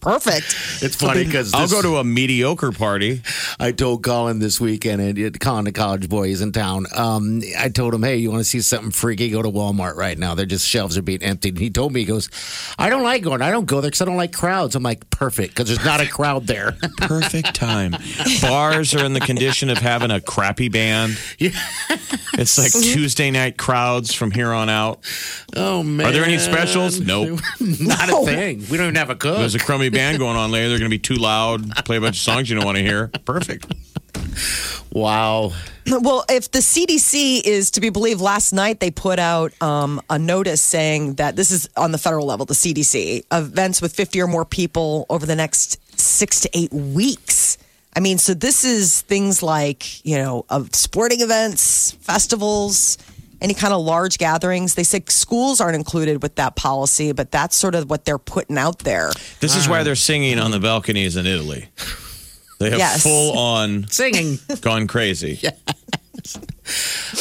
Perfect. 0.00 0.54
It's 0.80 0.94
funny 0.96 1.24
because 1.24 1.52
I'll 1.54 1.68
go 1.68 1.82
to 1.82 1.96
a 1.96 2.04
mediocre 2.04 2.70
party. 2.72 3.22
I 3.58 3.72
told 3.72 4.02
Colin 4.04 4.38
this 4.38 4.60
weekend, 4.60 5.00
and 5.02 5.18
it- 5.18 5.40
Colin, 5.40 5.64
the 5.64 5.72
college 5.72 6.08
boy, 6.08 6.28
is 6.28 6.40
in 6.40 6.52
town. 6.52 6.86
Um, 6.94 7.42
I 7.58 7.68
told 7.68 7.94
him, 7.94 8.02
"Hey, 8.04 8.16
you 8.16 8.30
want 8.30 8.40
to 8.40 8.44
see 8.48 8.60
something 8.60 8.90
freaky? 8.92 9.30
Go 9.30 9.42
to 9.42 9.50
Walmart 9.50 9.96
right 9.96 10.16
now. 10.16 10.34
They're 10.34 10.46
just 10.46 10.66
shelves 10.68 10.96
are 10.96 11.02
being 11.02 11.22
emptied." 11.22 11.54
And 11.54 11.58
he 11.58 11.70
told 11.70 11.92
me, 11.92 12.00
"He 12.00 12.06
goes, 12.06 12.28
I 12.78 12.90
don't 12.90 13.02
like 13.02 13.22
going. 13.22 13.42
I 13.42 13.50
don't 13.50 13.66
go 13.66 13.80
there 13.80 13.90
because 13.90 14.02
I 14.02 14.04
don't 14.04 14.16
like 14.16 14.32
crowds." 14.32 14.76
I'm 14.76 14.82
like, 14.84 15.10
"Perfect," 15.10 15.54
because 15.54 15.68
there's 15.68 15.84
not 15.84 16.00
a 16.00 16.06
crowd 16.06 16.46
there. 16.46 16.76
Perfect 16.98 17.54
time. 17.54 17.94
Bars 18.40 18.94
are 18.94 19.04
in 19.04 19.14
the 19.14 19.20
condition 19.20 19.68
of 19.68 19.78
having 19.78 20.10
a 20.12 20.20
crappy 20.20 20.68
band. 20.68 21.18
It's 21.40 22.56
like 22.58 22.72
Tuesday 22.84 23.30
night 23.30 23.56
crowds 23.58 24.14
from 24.14 24.30
here 24.30 24.52
on 24.52 24.68
out. 24.68 25.00
oh 25.56 25.82
man, 25.82 26.06
Are 26.06 26.12
there 26.12 26.24
any 26.24 26.38
specials? 26.38 27.00
Nope. 27.00 27.40
not 27.60 28.08
a 28.10 28.24
thing. 28.24 28.60
We 28.70 28.76
don't 28.76 28.86
even 28.86 28.94
have 28.94 29.10
a 29.10 29.16
cook. 29.16 29.38
There's 29.38 29.54
a 29.54 29.58
crummy 29.58 29.87
band 29.90 30.18
going 30.18 30.36
on 30.36 30.50
later. 30.50 30.68
They're 30.68 30.78
going 30.78 30.90
to 30.90 30.94
be 30.94 30.98
too 30.98 31.16
loud, 31.16 31.70
play 31.84 31.96
a 31.96 32.00
bunch 32.00 32.16
of 32.16 32.22
songs 32.22 32.48
you 32.48 32.56
don't 32.56 32.64
want 32.64 32.76
to 32.76 32.82
hear. 32.82 33.08
Perfect. 33.24 33.66
wow. 34.92 35.52
Well, 35.86 36.24
if 36.28 36.50
the 36.50 36.58
CDC 36.58 37.42
is 37.44 37.70
to 37.72 37.80
be 37.80 37.88
believed, 37.90 38.20
last 38.20 38.52
night 38.52 38.80
they 38.80 38.90
put 38.90 39.18
out 39.18 39.52
um, 39.62 40.02
a 40.10 40.18
notice 40.18 40.60
saying 40.60 41.14
that 41.14 41.36
this 41.36 41.50
is 41.50 41.68
on 41.76 41.92
the 41.92 41.98
federal 41.98 42.26
level, 42.26 42.44
the 42.46 42.54
CDC, 42.54 43.24
events 43.32 43.80
with 43.80 43.94
50 43.94 44.20
or 44.20 44.26
more 44.26 44.44
people 44.44 45.06
over 45.08 45.24
the 45.24 45.36
next 45.36 45.78
six 45.98 46.40
to 46.40 46.50
eight 46.52 46.72
weeks. 46.72 47.58
I 47.96 48.00
mean, 48.00 48.18
so 48.18 48.34
this 48.34 48.64
is 48.64 49.00
things 49.02 49.42
like, 49.42 50.04
you 50.04 50.18
know, 50.18 50.44
of 50.50 50.74
sporting 50.74 51.20
events, 51.20 51.92
festivals, 51.92 52.98
any 53.40 53.54
kind 53.54 53.72
of 53.72 53.80
large 53.82 54.18
gatherings. 54.18 54.74
They 54.74 54.82
say 54.84 55.02
schools 55.08 55.60
aren't 55.60 55.76
included 55.76 56.22
with 56.22 56.34
that 56.36 56.56
policy, 56.56 57.12
but 57.12 57.30
that's 57.30 57.56
sort 57.56 57.74
of 57.74 57.88
what 57.90 58.04
they're 58.04 58.18
putting 58.18 58.58
out 58.58 58.80
there. 58.80 59.10
This 59.40 59.54
is 59.56 59.66
ah. 59.66 59.70
why 59.70 59.82
they're 59.82 59.94
singing 59.94 60.38
on 60.38 60.50
the 60.50 60.60
balconies 60.60 61.16
in 61.16 61.26
Italy. 61.26 61.68
They 62.58 62.70
have 62.70 62.78
Yes. 62.78 63.02
full 63.04 63.38
on 63.38 63.86
Singing. 63.90 64.38
gone 64.60 64.86
crazy. 64.86 65.38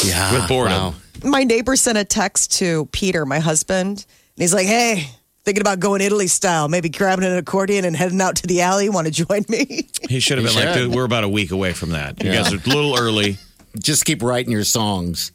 Yeah. 0.04 0.34
With 0.34 0.48
boredom. 0.50 0.74
Wow. 0.74 0.94
my 1.24 1.44
neighbor 1.44 1.76
sent 1.76 1.98
a 1.98 2.04
text 2.04 2.52
to 2.58 2.86
Peter, 2.92 3.26
my 3.26 3.40
husband, 3.40 4.06
and 4.36 4.42
he's 4.44 4.54
like, 4.54 4.66
"Hey, 4.68 5.08
thinking 5.46 5.62
about 5.62 5.80
going 5.80 6.02
Italy 6.02 6.28
style, 6.28 6.68
maybe 6.68 6.90
grabbing 6.90 7.24
an 7.26 7.38
accordion 7.38 7.86
and 7.86 7.96
heading 7.96 8.20
out 8.20 8.36
to 8.38 8.48
the 8.48 8.62
alley. 8.62 8.90
Want 8.90 9.08
to 9.08 9.14
join 9.14 9.46
me?" 9.50 9.88
He 10.10 10.20
should 10.20 10.38
have 10.38 10.48
He 10.48 10.54
been 10.56 10.66
like, 10.66 10.74
should. 10.76 10.88
"Dude, 10.88 10.96
we're 10.96 11.06
about 11.06 11.24
a 11.24 11.30
week 11.30 11.52
away 11.52 11.74
from 11.74 11.92
that. 11.92 12.22
You 12.24 12.32
guys 12.32 12.52
are 12.52 12.58
a 12.58 12.70
little 12.70 12.98
early. 12.98 13.38
Just 13.80 14.06
keep 14.06 14.22
writing 14.24 14.52
your 14.52 14.64
songs. 14.64 15.32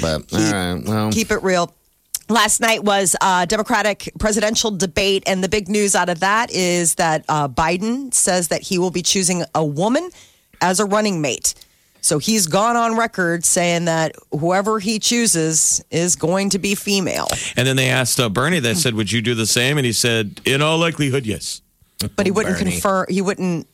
But 0.00 0.32
all 0.32 0.52
right. 0.52 0.82
Well, 0.84 1.12
Keep 1.12 1.30
it 1.30 1.42
real. 1.42 1.72
Last 2.28 2.60
night 2.60 2.82
was 2.84 3.14
a 3.20 3.46
Democratic 3.46 4.10
presidential 4.18 4.70
debate, 4.70 5.24
and 5.26 5.44
the 5.44 5.48
big 5.48 5.68
news 5.68 5.94
out 5.94 6.08
of 6.08 6.20
that 6.20 6.50
is 6.50 6.94
that 6.94 7.24
uh, 7.28 7.48
Biden 7.48 8.14
says 8.14 8.48
that 8.48 8.62
he 8.62 8.78
will 8.78 8.90
be 8.90 9.02
choosing 9.02 9.44
a 9.54 9.64
woman 9.64 10.10
as 10.62 10.80
a 10.80 10.86
running 10.86 11.20
mate. 11.20 11.54
So 12.00 12.18
he's 12.18 12.46
gone 12.46 12.76
on 12.76 12.96
record 12.98 13.44
saying 13.44 13.86
that 13.86 14.14
whoever 14.30 14.78
he 14.78 14.98
chooses 14.98 15.82
is 15.90 16.16
going 16.16 16.50
to 16.50 16.58
be 16.58 16.74
female. 16.74 17.26
And 17.56 17.66
then 17.66 17.76
they 17.76 17.88
asked 17.88 18.20
uh, 18.20 18.28
Bernie, 18.28 18.58
they 18.60 18.74
said, 18.74 18.94
Would 18.94 19.10
you 19.10 19.22
do 19.22 19.34
the 19.34 19.46
same? 19.46 19.78
And 19.78 19.86
he 19.86 19.92
said, 19.92 20.40
In 20.44 20.60
all 20.60 20.76
likelihood, 20.78 21.24
yes. 21.24 21.62
But 22.16 22.26
he 22.26 22.32
wouldn't 22.32 22.58
Bernie. 22.58 22.72
confirm. 22.72 23.06
He 23.08 23.22
wouldn't 23.22 23.66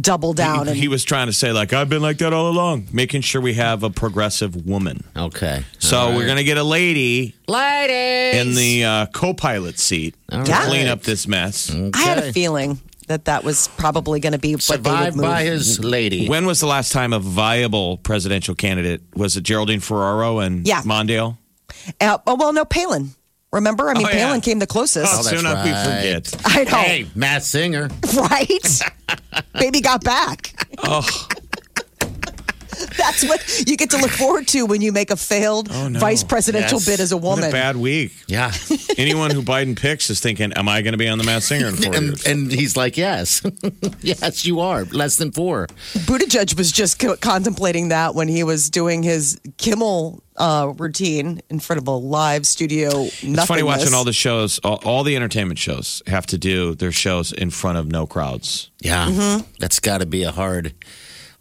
double 0.00 0.32
down. 0.32 0.66
He, 0.66 0.70
and 0.72 0.80
he 0.80 0.88
was 0.88 1.04
trying 1.04 1.26
to 1.26 1.32
say, 1.32 1.52
like, 1.52 1.72
I've 1.72 1.88
been 1.88 2.02
like 2.02 2.18
that 2.18 2.32
all 2.32 2.48
along, 2.50 2.88
making 2.92 3.22
sure 3.22 3.40
we 3.40 3.54
have 3.54 3.82
a 3.82 3.90
progressive 3.90 4.66
woman. 4.66 5.04
okay. 5.16 5.64
So 5.78 6.14
we're 6.14 6.26
going 6.26 6.36
to 6.38 6.44
get 6.44 6.58
a 6.58 6.62
lady 6.64 7.34
Ladies. 7.48 8.40
in 8.40 8.54
the 8.54 8.84
uh, 8.84 9.06
co 9.06 9.34
pilot 9.34 9.78
seat 9.78 10.14
All 10.32 10.44
to 10.44 10.50
right. 10.52 10.68
clean 10.68 10.86
up 10.88 11.02
this 11.02 11.26
mess. 11.26 11.70
I 11.72 11.98
had 11.98 12.18
a 12.18 12.32
feeling 12.32 12.80
that 13.08 13.26
that 13.26 13.44
was 13.44 13.68
probably 13.76 14.18
going 14.20 14.32
to 14.32 14.38
be 14.38 14.54
what 14.54 14.62
survived 14.62 15.16
by 15.20 15.44
his 15.44 15.78
lady. 15.82 16.28
When 16.28 16.44
was 16.46 16.60
the 16.60 16.66
last 16.66 16.90
time 16.92 17.12
a 17.12 17.20
viable 17.20 17.98
presidential 17.98 18.54
candidate? 18.54 19.00
Was 19.14 19.36
it 19.36 19.42
Geraldine 19.44 19.80
Ferraro 19.80 20.40
and 20.40 20.66
Yeah. 20.66 20.82
Mondale? 20.82 21.38
Uh, 22.00 22.18
oh 22.26 22.34
well, 22.34 22.52
no, 22.52 22.64
Palin. 22.64 23.10
Remember, 23.52 23.88
I 23.88 23.94
mean, 23.94 24.06
Oh, 24.06 24.10
yeah. 24.10 24.26
Palin 24.26 24.40
came 24.40 24.58
the 24.58 24.66
closest. 24.66 25.12
Oh, 25.12 25.18
oh 25.20 25.22
soon 25.22 25.40
enough 25.40 25.64
we 25.64 25.70
right. 25.70 25.84
forget. 26.26 26.34
I 26.44 26.64
know, 26.64 26.78
Hey, 26.82 27.06
Masked 27.14 27.50
Singer. 27.50 27.88
right? 28.16 28.80
Baby 29.54 29.80
got 29.80 30.02
back. 30.04 30.52
Oh, 30.88 31.00
That's 32.96 33.24
what 33.26 33.68
you 33.68 33.76
get 33.76 33.90
to 33.90 33.98
look 33.98 34.10
forward 34.10 34.46
to 34.48 34.66
when 34.66 34.80
you 34.82 34.92
make 34.92 35.10
a 35.10 35.16
failed 35.16 35.68
Oh, 35.72 35.88
no. 35.88 35.98
vice 35.98 36.22
presidential 36.24 36.78
Yes. 36.78 36.86
bid 36.86 37.00
as 37.00 37.12
a 37.12 37.16
what 37.16 37.36
woman. 37.36 37.48
a 37.48 37.52
bad 37.52 37.76
week. 37.76 38.12
Yeah. 38.26 38.52
Anyone 38.98 39.30
who 39.30 39.42
Biden 39.42 39.78
picks 39.78 40.10
is 40.10 40.20
thinking, 40.20 40.52
Am 40.54 40.68
I 40.68 40.82
going 40.82 40.92
to 40.92 40.98
be 40.98 41.08
on 41.08 41.18
the 41.18 41.24
Masked 41.24 41.48
Singer 41.48 41.68
in 41.68 41.76
four 41.76 41.94
and, 41.94 42.06
years? 42.06 42.26
and 42.26 42.52
he's 42.52 42.76
like, 42.76 42.96
yes. 42.96 43.42
yes, 44.00 44.44
you 44.44 44.60
are. 44.60 44.84
Less 44.86 45.16
than 45.16 45.32
four. 45.32 45.66
Buttigieg 45.94 46.56
was 46.56 46.72
just 46.72 46.98
co- 46.98 47.16
contemplating 47.16 47.88
that 47.88 48.14
when 48.14 48.28
he 48.28 48.42
was 48.44 48.70
doing 48.70 49.02
his 49.02 49.40
Kimmel 49.58 50.22
uh, 50.36 50.72
routine 50.76 51.40
in 51.48 51.58
front 51.60 51.80
of 51.80 51.88
a 51.88 51.92
live 51.92 52.46
studio. 52.46 52.90
It's 53.04 53.44
funny 53.46 53.62
watching 53.62 53.94
all 53.94 54.04
the 54.04 54.12
shows, 54.12 54.58
all, 54.60 54.80
all 54.84 55.02
the 55.02 55.16
entertainment 55.16 55.58
shows 55.58 56.02
have 56.06 56.26
to 56.26 56.38
do 56.38 56.74
their 56.74 56.92
shows 56.92 57.32
in 57.32 57.50
front 57.50 57.78
of 57.78 57.86
no 57.90 58.06
crowds. 58.06 58.70
Yeah. 58.80 59.06
Mm-hmm. 59.08 59.50
That's 59.58 59.80
got 59.80 59.98
to 59.98 60.06
be 60.06 60.24
a 60.24 60.32
hard, 60.32 60.74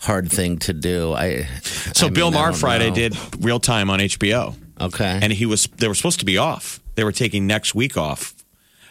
hard 0.06 0.32
thing 0.32 0.58
to 0.60 0.74
do. 0.74 1.14
I. 1.14 1.48
So 1.94 2.08
I 2.08 2.10
Bill 2.10 2.32
mean, 2.32 2.40
Maher 2.40 2.54
Friday 2.54 2.90
know. 2.90 2.96
did 2.96 3.18
real 3.44 3.60
time 3.60 3.90
on 3.90 4.00
HBO. 4.00 4.56
Okay. 4.80 5.20
and 5.22 5.32
he 5.32 5.46
was 5.46 5.68
they 5.78 5.88
were 5.88 5.96
supposed 5.96 6.20
to 6.20 6.26
be 6.26 6.38
off. 6.38 6.80
They 6.96 7.04
were 7.04 7.12
taking 7.14 7.48
next 7.48 7.76
week 7.76 7.98
off. 7.98 8.34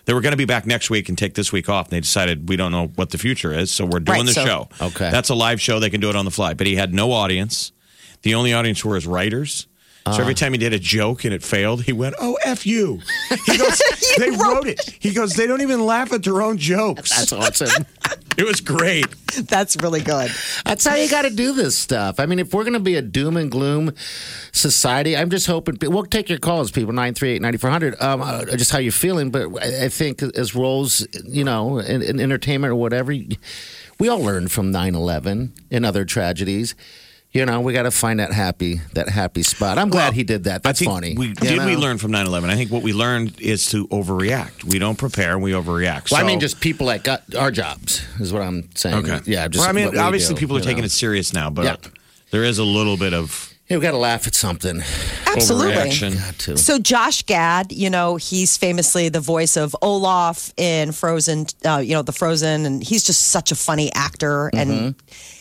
They 0.07 0.12
were 0.12 0.20
going 0.20 0.33
to 0.33 0.37
be 0.38 0.44
back 0.44 0.66
next 0.66 0.90
week 0.90 1.09
and 1.09 1.16
take 1.16 1.35
this 1.35 1.50
week 1.53 1.68
off. 1.70 1.87
And 1.87 1.92
they 1.92 2.00
decided 2.00 2.48
we 2.48 2.57
don't 2.57 2.72
know 2.72 2.88
what 2.96 3.11
the 3.11 3.18
future 3.18 3.53
is, 3.53 3.70
so 3.70 3.85
we're 3.87 4.00
doing 4.00 4.18
Right, 4.18 4.27
the 4.27 4.33
so- 4.35 4.44
show. 4.44 4.68
Okay. 4.81 5.11
that's 5.11 5.31
a 5.31 5.35
live 5.35 5.61
show. 5.61 5.81
They 5.81 5.88
can 5.90 6.00
do 6.00 6.11
it 6.11 6.16
on 6.16 6.24
the 6.27 6.31
fly. 6.31 6.53
But 6.55 6.66
he 6.66 6.77
had 6.77 6.92
no 6.92 7.12
audience. 7.12 7.72
The 8.22 8.35
only 8.35 8.53
audience 8.53 8.85
were 8.85 8.94
his 8.94 9.07
writers. 9.07 9.66
So 10.12 10.20
every 10.20 10.34
time 10.34 10.52
he 10.52 10.58
did 10.58 10.74
a 10.74 10.78
joke 10.78 11.24
and 11.24 11.32
it 11.32 11.42
failed, 11.42 11.82
he 11.84 11.92
went, 11.92 12.14
"Oh 12.20 12.36
f 12.44 12.66
you." 12.66 13.00
He 13.46 13.56
goes, 13.58 13.80
"They 14.18 14.30
wrote 14.30 14.66
it." 14.66 14.96
He 15.00 15.14
goes, 15.14 15.32
"They 15.32 15.46
don't 15.46 15.62
even 15.62 15.86
laugh 15.86 16.12
at 16.12 16.22
their 16.22 16.42
own 16.42 16.58
jokes." 16.58 17.10
That's 17.10 17.32
awesome. 17.32 17.86
It 18.36 18.44
was 18.44 18.60
great. 18.60 19.06
That's 19.46 19.76
really 19.76 20.00
good. 20.00 20.28
That's 20.64 20.84
how 20.84 20.96
you 20.96 21.08
got 21.08 21.22
to 21.22 21.30
do 21.30 21.52
this 21.52 21.78
stuff. 21.78 22.18
I 22.18 22.26
mean, 22.26 22.40
if 22.40 22.52
we're 22.52 22.64
going 22.64 22.74
to 22.74 22.80
be 22.80 22.96
a 22.96 23.02
doom 23.02 23.36
and 23.36 23.48
gloom 23.48 23.92
society, 24.50 25.16
I'm 25.16 25.30
just 25.30 25.46
hoping 25.46 25.78
we'll 25.80 26.04
take 26.04 26.28
your 26.28 26.40
calls, 26.40 26.72
people, 26.72 26.92
938 26.92 27.40
9400, 27.42 28.02
um, 28.02 28.22
uh, 28.22 28.44
just 28.56 28.72
how 28.72 28.78
you're 28.78 28.90
feeling. 28.90 29.30
But 29.30 29.50
I 29.62 29.84
I 29.84 29.88
think 29.88 30.20
as 30.20 30.52
roles, 30.54 31.06
you 31.24 31.44
know, 31.44 31.78
in, 31.78 32.02
in 32.02 32.18
entertainment 32.18 32.72
or 32.72 32.76
whatever, 32.76 33.14
we 34.00 34.08
all 34.08 34.20
learn 34.20 34.48
from 34.48 34.72
9 34.72 34.96
11 34.96 35.52
and 35.70 35.86
other 35.86 36.04
tragedies. 36.04 36.74
You 37.35 37.44
know, 37.44 37.61
we 37.61 37.73
got 37.73 37.83
to 37.83 37.90
find 37.90 38.20
that 38.20 38.33
happy, 38.33 38.81
that 38.92 39.09
happy 39.09 39.42
spot. 39.42 39.77
I'm 39.77 39.88
glad 39.90 40.05
Well, 40.05 40.12
he 40.12 40.23
did 40.23 40.44
that. 40.44 40.62
That's 40.62 40.81
I 40.81 40.85
think 40.85 40.92
funny. 40.92 41.14
We, 41.16 41.33
did 41.33 41.66
we 41.66 41.75
learn 41.75 41.99
from 41.99 42.12
9 42.12 42.27
11? 42.27 42.49
I 42.49 42.55
think 42.55 42.70
what 42.70 42.85
we 42.85 42.92
learned 42.92 43.40
is 43.40 43.68
to 43.70 43.88
overreact. 43.88 44.62
We 44.62 44.79
don't 44.79 44.97
prepare, 44.97 45.33
and 45.33 45.42
we 45.42 45.51
overreact. 45.51 46.12
Well, 46.12 46.20
I 46.23 46.25
mean, 46.25 46.38
just 46.38 46.61
people 46.61 46.87
that 46.87 47.03
got 47.03 47.35
our 47.35 47.51
jobs 47.51 48.05
is 48.20 48.33
what 48.33 48.42
I'm 48.42 48.68
saying. 48.77 49.05
Okay. 49.05 49.18
Yeah. 49.27 49.49
Just 49.49 49.62
well, 49.62 49.68
I 49.68 49.73
mean, 49.73 49.99
obviously, 49.99 50.37
do, 50.37 50.38
people 50.38 50.57
are 50.57 50.61
you 50.61 50.64
taking 50.64 50.85
it 50.85 50.92
serious 50.92 51.33
now, 51.33 51.51
but 51.51 51.64
Yeah. 51.64 51.77
there 52.31 52.44
is 52.44 52.59
a 52.59 52.64
little 52.64 52.97
bit 52.97 53.12
of 53.12 53.53
Yeah, 53.68 53.79
we 53.79 53.83
got 53.83 53.92
to 53.92 53.96
laugh 53.96 54.27
at 54.27 54.35
something. 54.35 54.83
Absolutely. 55.27 55.74
Got 56.18 56.38
to. 56.40 56.57
So 56.59 56.79
Josh 56.79 57.22
Gad, 57.22 57.72
you 57.72 57.88
know, 57.88 58.16
he's 58.16 58.59
famously 58.59 59.09
the 59.09 59.20
voice 59.20 59.57
of 59.57 59.74
Olaf 59.81 60.53
in 60.59 60.92
Frozen, 60.92 61.46
uh, 61.64 61.79
you 61.79 61.94
know, 61.94 62.03
the 62.03 62.12
Frozen, 62.12 62.66
and 62.66 62.85
he's 62.85 63.05
just 63.05 63.29
such 63.29 63.53
a 63.53 63.55
funny 63.55 63.90
actor. 63.94 64.50
And 64.53 64.94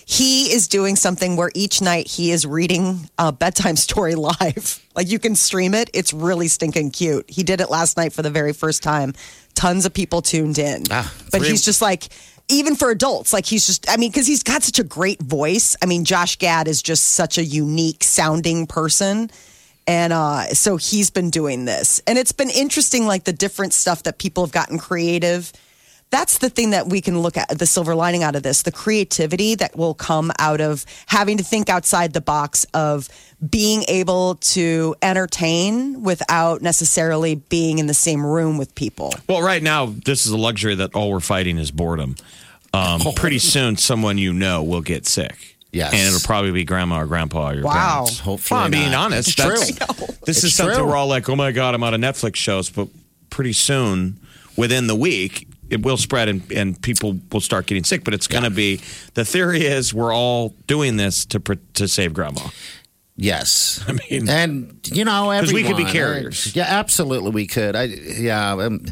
he 0.06 0.54
is 0.54 0.70
doing 0.70 0.96
something 0.96 1.36
where 1.36 1.52
each 1.54 1.82
night 1.82 2.08
he 2.08 2.32
is 2.32 2.46
reading 2.46 3.10
a 3.18 3.34
bedtime 3.34 3.76
story 3.88 4.16
live. 4.16 4.80
Like 4.96 5.10
you 5.10 5.20
can 5.20 5.36
stream 5.36 5.74
it. 5.74 5.90
It's 5.94 6.14
really 6.14 6.48
stinking 6.48 6.92
cute. 6.92 7.30
He 7.30 7.44
did 7.44 7.60
it 7.60 7.70
last 7.70 7.98
night 7.98 8.14
for 8.14 8.22
the 8.22 8.30
very 8.32 8.54
first 8.54 8.84
time. 8.84 9.14
Tons 9.54 9.86
of 9.86 9.94
people 9.94 10.22
tuned 10.22 10.58
in. 10.58 10.84
Ah, 10.90 11.14
but 11.32 11.40
three- 11.42 11.50
he's 11.50 11.64
just 11.66 11.82
like, 11.82 12.08
even 12.50 12.76
for 12.76 12.90
adults, 12.92 13.34
like 13.34 13.46
he's 13.46 13.66
just, 13.66 13.90
I 13.90 13.98
mean, 13.98 14.12
because 14.12 14.28
he's 14.28 14.44
got 14.44 14.64
such 14.64 14.80
a 14.80 14.84
great 14.84 15.22
voice. 15.22 15.76
I 15.82 15.86
mean, 15.86 16.06
Josh 16.06 16.38
Gad 16.38 16.68
is 16.68 16.82
just 16.82 17.10
such 17.10 17.38
a 17.38 17.44
unique 17.44 18.04
sounding 18.04 18.68
person. 18.68 19.32
And 19.86 20.14
uh, 20.14 20.48
so 20.48 20.78
he's 20.78 21.10
been 21.10 21.30
doing 21.30 21.66
this. 21.66 22.02
And 22.08 22.18
it's 22.18 22.32
been 22.32 22.50
interesting, 22.50 23.06
like 23.06 23.26
the 23.26 23.34
different 23.34 23.74
stuff 23.74 24.04
that 24.04 24.18
people 24.18 24.46
have 24.46 24.54
gotten 24.54 24.78
creative. 24.78 25.52
That's 26.14 26.38
the 26.38 26.50
thing 26.50 26.70
that 26.70 26.88
we 26.88 27.02
can 27.02 27.20
look 27.22 27.38
at 27.38 27.50
the 27.50 27.66
silver 27.66 27.96
lining 27.96 28.22
out 28.22 28.36
of 28.36 28.44
this 28.44 28.62
the 28.62 28.72
creativity 28.72 29.56
that 29.56 29.76
will 29.76 29.96
come 29.96 30.32
out 30.38 30.62
of 30.62 30.86
having 31.08 31.38
to 31.38 31.44
think 31.44 31.70
outside 31.70 32.14
the 32.14 32.22
box 32.22 32.66
of 32.76 33.10
being 33.50 33.84
able 33.88 34.36
to 34.36 34.96
entertain 35.02 36.04
without 36.04 36.62
necessarily 36.62 37.34
being 37.36 37.80
in 37.80 37.88
the 37.88 37.94
same 37.96 38.24
room 38.26 38.60
with 38.60 38.76
people. 38.76 39.12
Well, 39.28 39.42
right 39.42 39.64
now, 39.64 39.88
this 39.88 40.28
is 40.28 40.32
a 40.32 40.38
luxury 40.38 40.76
that 40.76 40.94
all 40.94 41.10
we're 41.10 41.20
fighting 41.20 41.58
is 41.58 41.72
boredom. 41.72 42.16
Um, 42.74 43.02
Pretty 43.16 43.40
soon, 43.40 43.76
someone 43.78 44.18
you 44.20 44.34
know 44.34 44.62
will 44.64 44.82
get 44.82 45.08
sick. 45.08 45.58
Yes. 45.72 45.94
And 45.94 46.08
it'll 46.08 46.26
probably 46.26 46.52
be 46.52 46.64
grandma 46.64 47.00
or 47.02 47.06
grandpa 47.08 47.50
or 47.50 47.54
your 47.56 47.64
Wow. 47.64 48.02
parents. 48.02 48.20
Hopefully 48.20 48.58
Well, 48.58 48.66
I'm 48.66 48.72
being 48.72 48.94
honest. 48.94 49.30
It's 49.30 49.38
that's- 49.38 49.76
true. 49.78 50.08
This 50.26 50.38
It's 50.38 50.44
is 50.46 50.56
something 50.56 50.78
true. 50.78 50.88
we're 50.88 50.96
all 50.96 51.08
like, 51.08 51.28
oh 51.28 51.36
my 51.36 51.52
God, 51.52 51.74
I'm 51.76 51.84
out 51.84 51.94
of 51.96 52.00
Netflix 52.00 52.36
shows. 52.36 52.70
But 52.70 52.88
pretty 53.32 53.54
soon, 53.54 54.20
within 54.56 54.86
the 54.88 54.96
week, 54.96 55.48
it 55.70 55.84
will 55.84 55.98
spread 55.98 56.30
and, 56.30 56.52
and 56.52 56.82
people 56.82 57.20
will 57.32 57.42
start 57.42 57.66
getting 57.66 57.84
sick. 57.84 58.04
But 58.04 58.14
it's 58.14 58.28
going 58.28 58.44
to 58.44 58.50
be 58.50 58.82
the 59.14 59.26
theory 59.26 59.66
is 59.66 59.94
we're 59.94 60.14
all 60.14 60.56
doing 60.68 60.98
this 60.98 61.26
to 61.28 61.40
pr- 61.40 61.54
to 61.76 61.88
save 61.88 62.14
grandma. 62.14 62.42
Yes, 63.16 63.84
I 63.88 63.94
mean, 63.94 64.28
and 64.30 64.80
you 64.92 65.06
know, 65.06 65.26
'Cause 65.40 65.54
we 65.54 65.64
could 65.64 65.78
be 65.78 65.86
carriers. 65.86 66.56
Yeah, 66.56 66.66
absolutely, 66.68 67.32
we 67.32 67.48
could. 67.48 67.76
I 67.76 67.84
yeah, 67.84 68.54
um, 68.54 68.86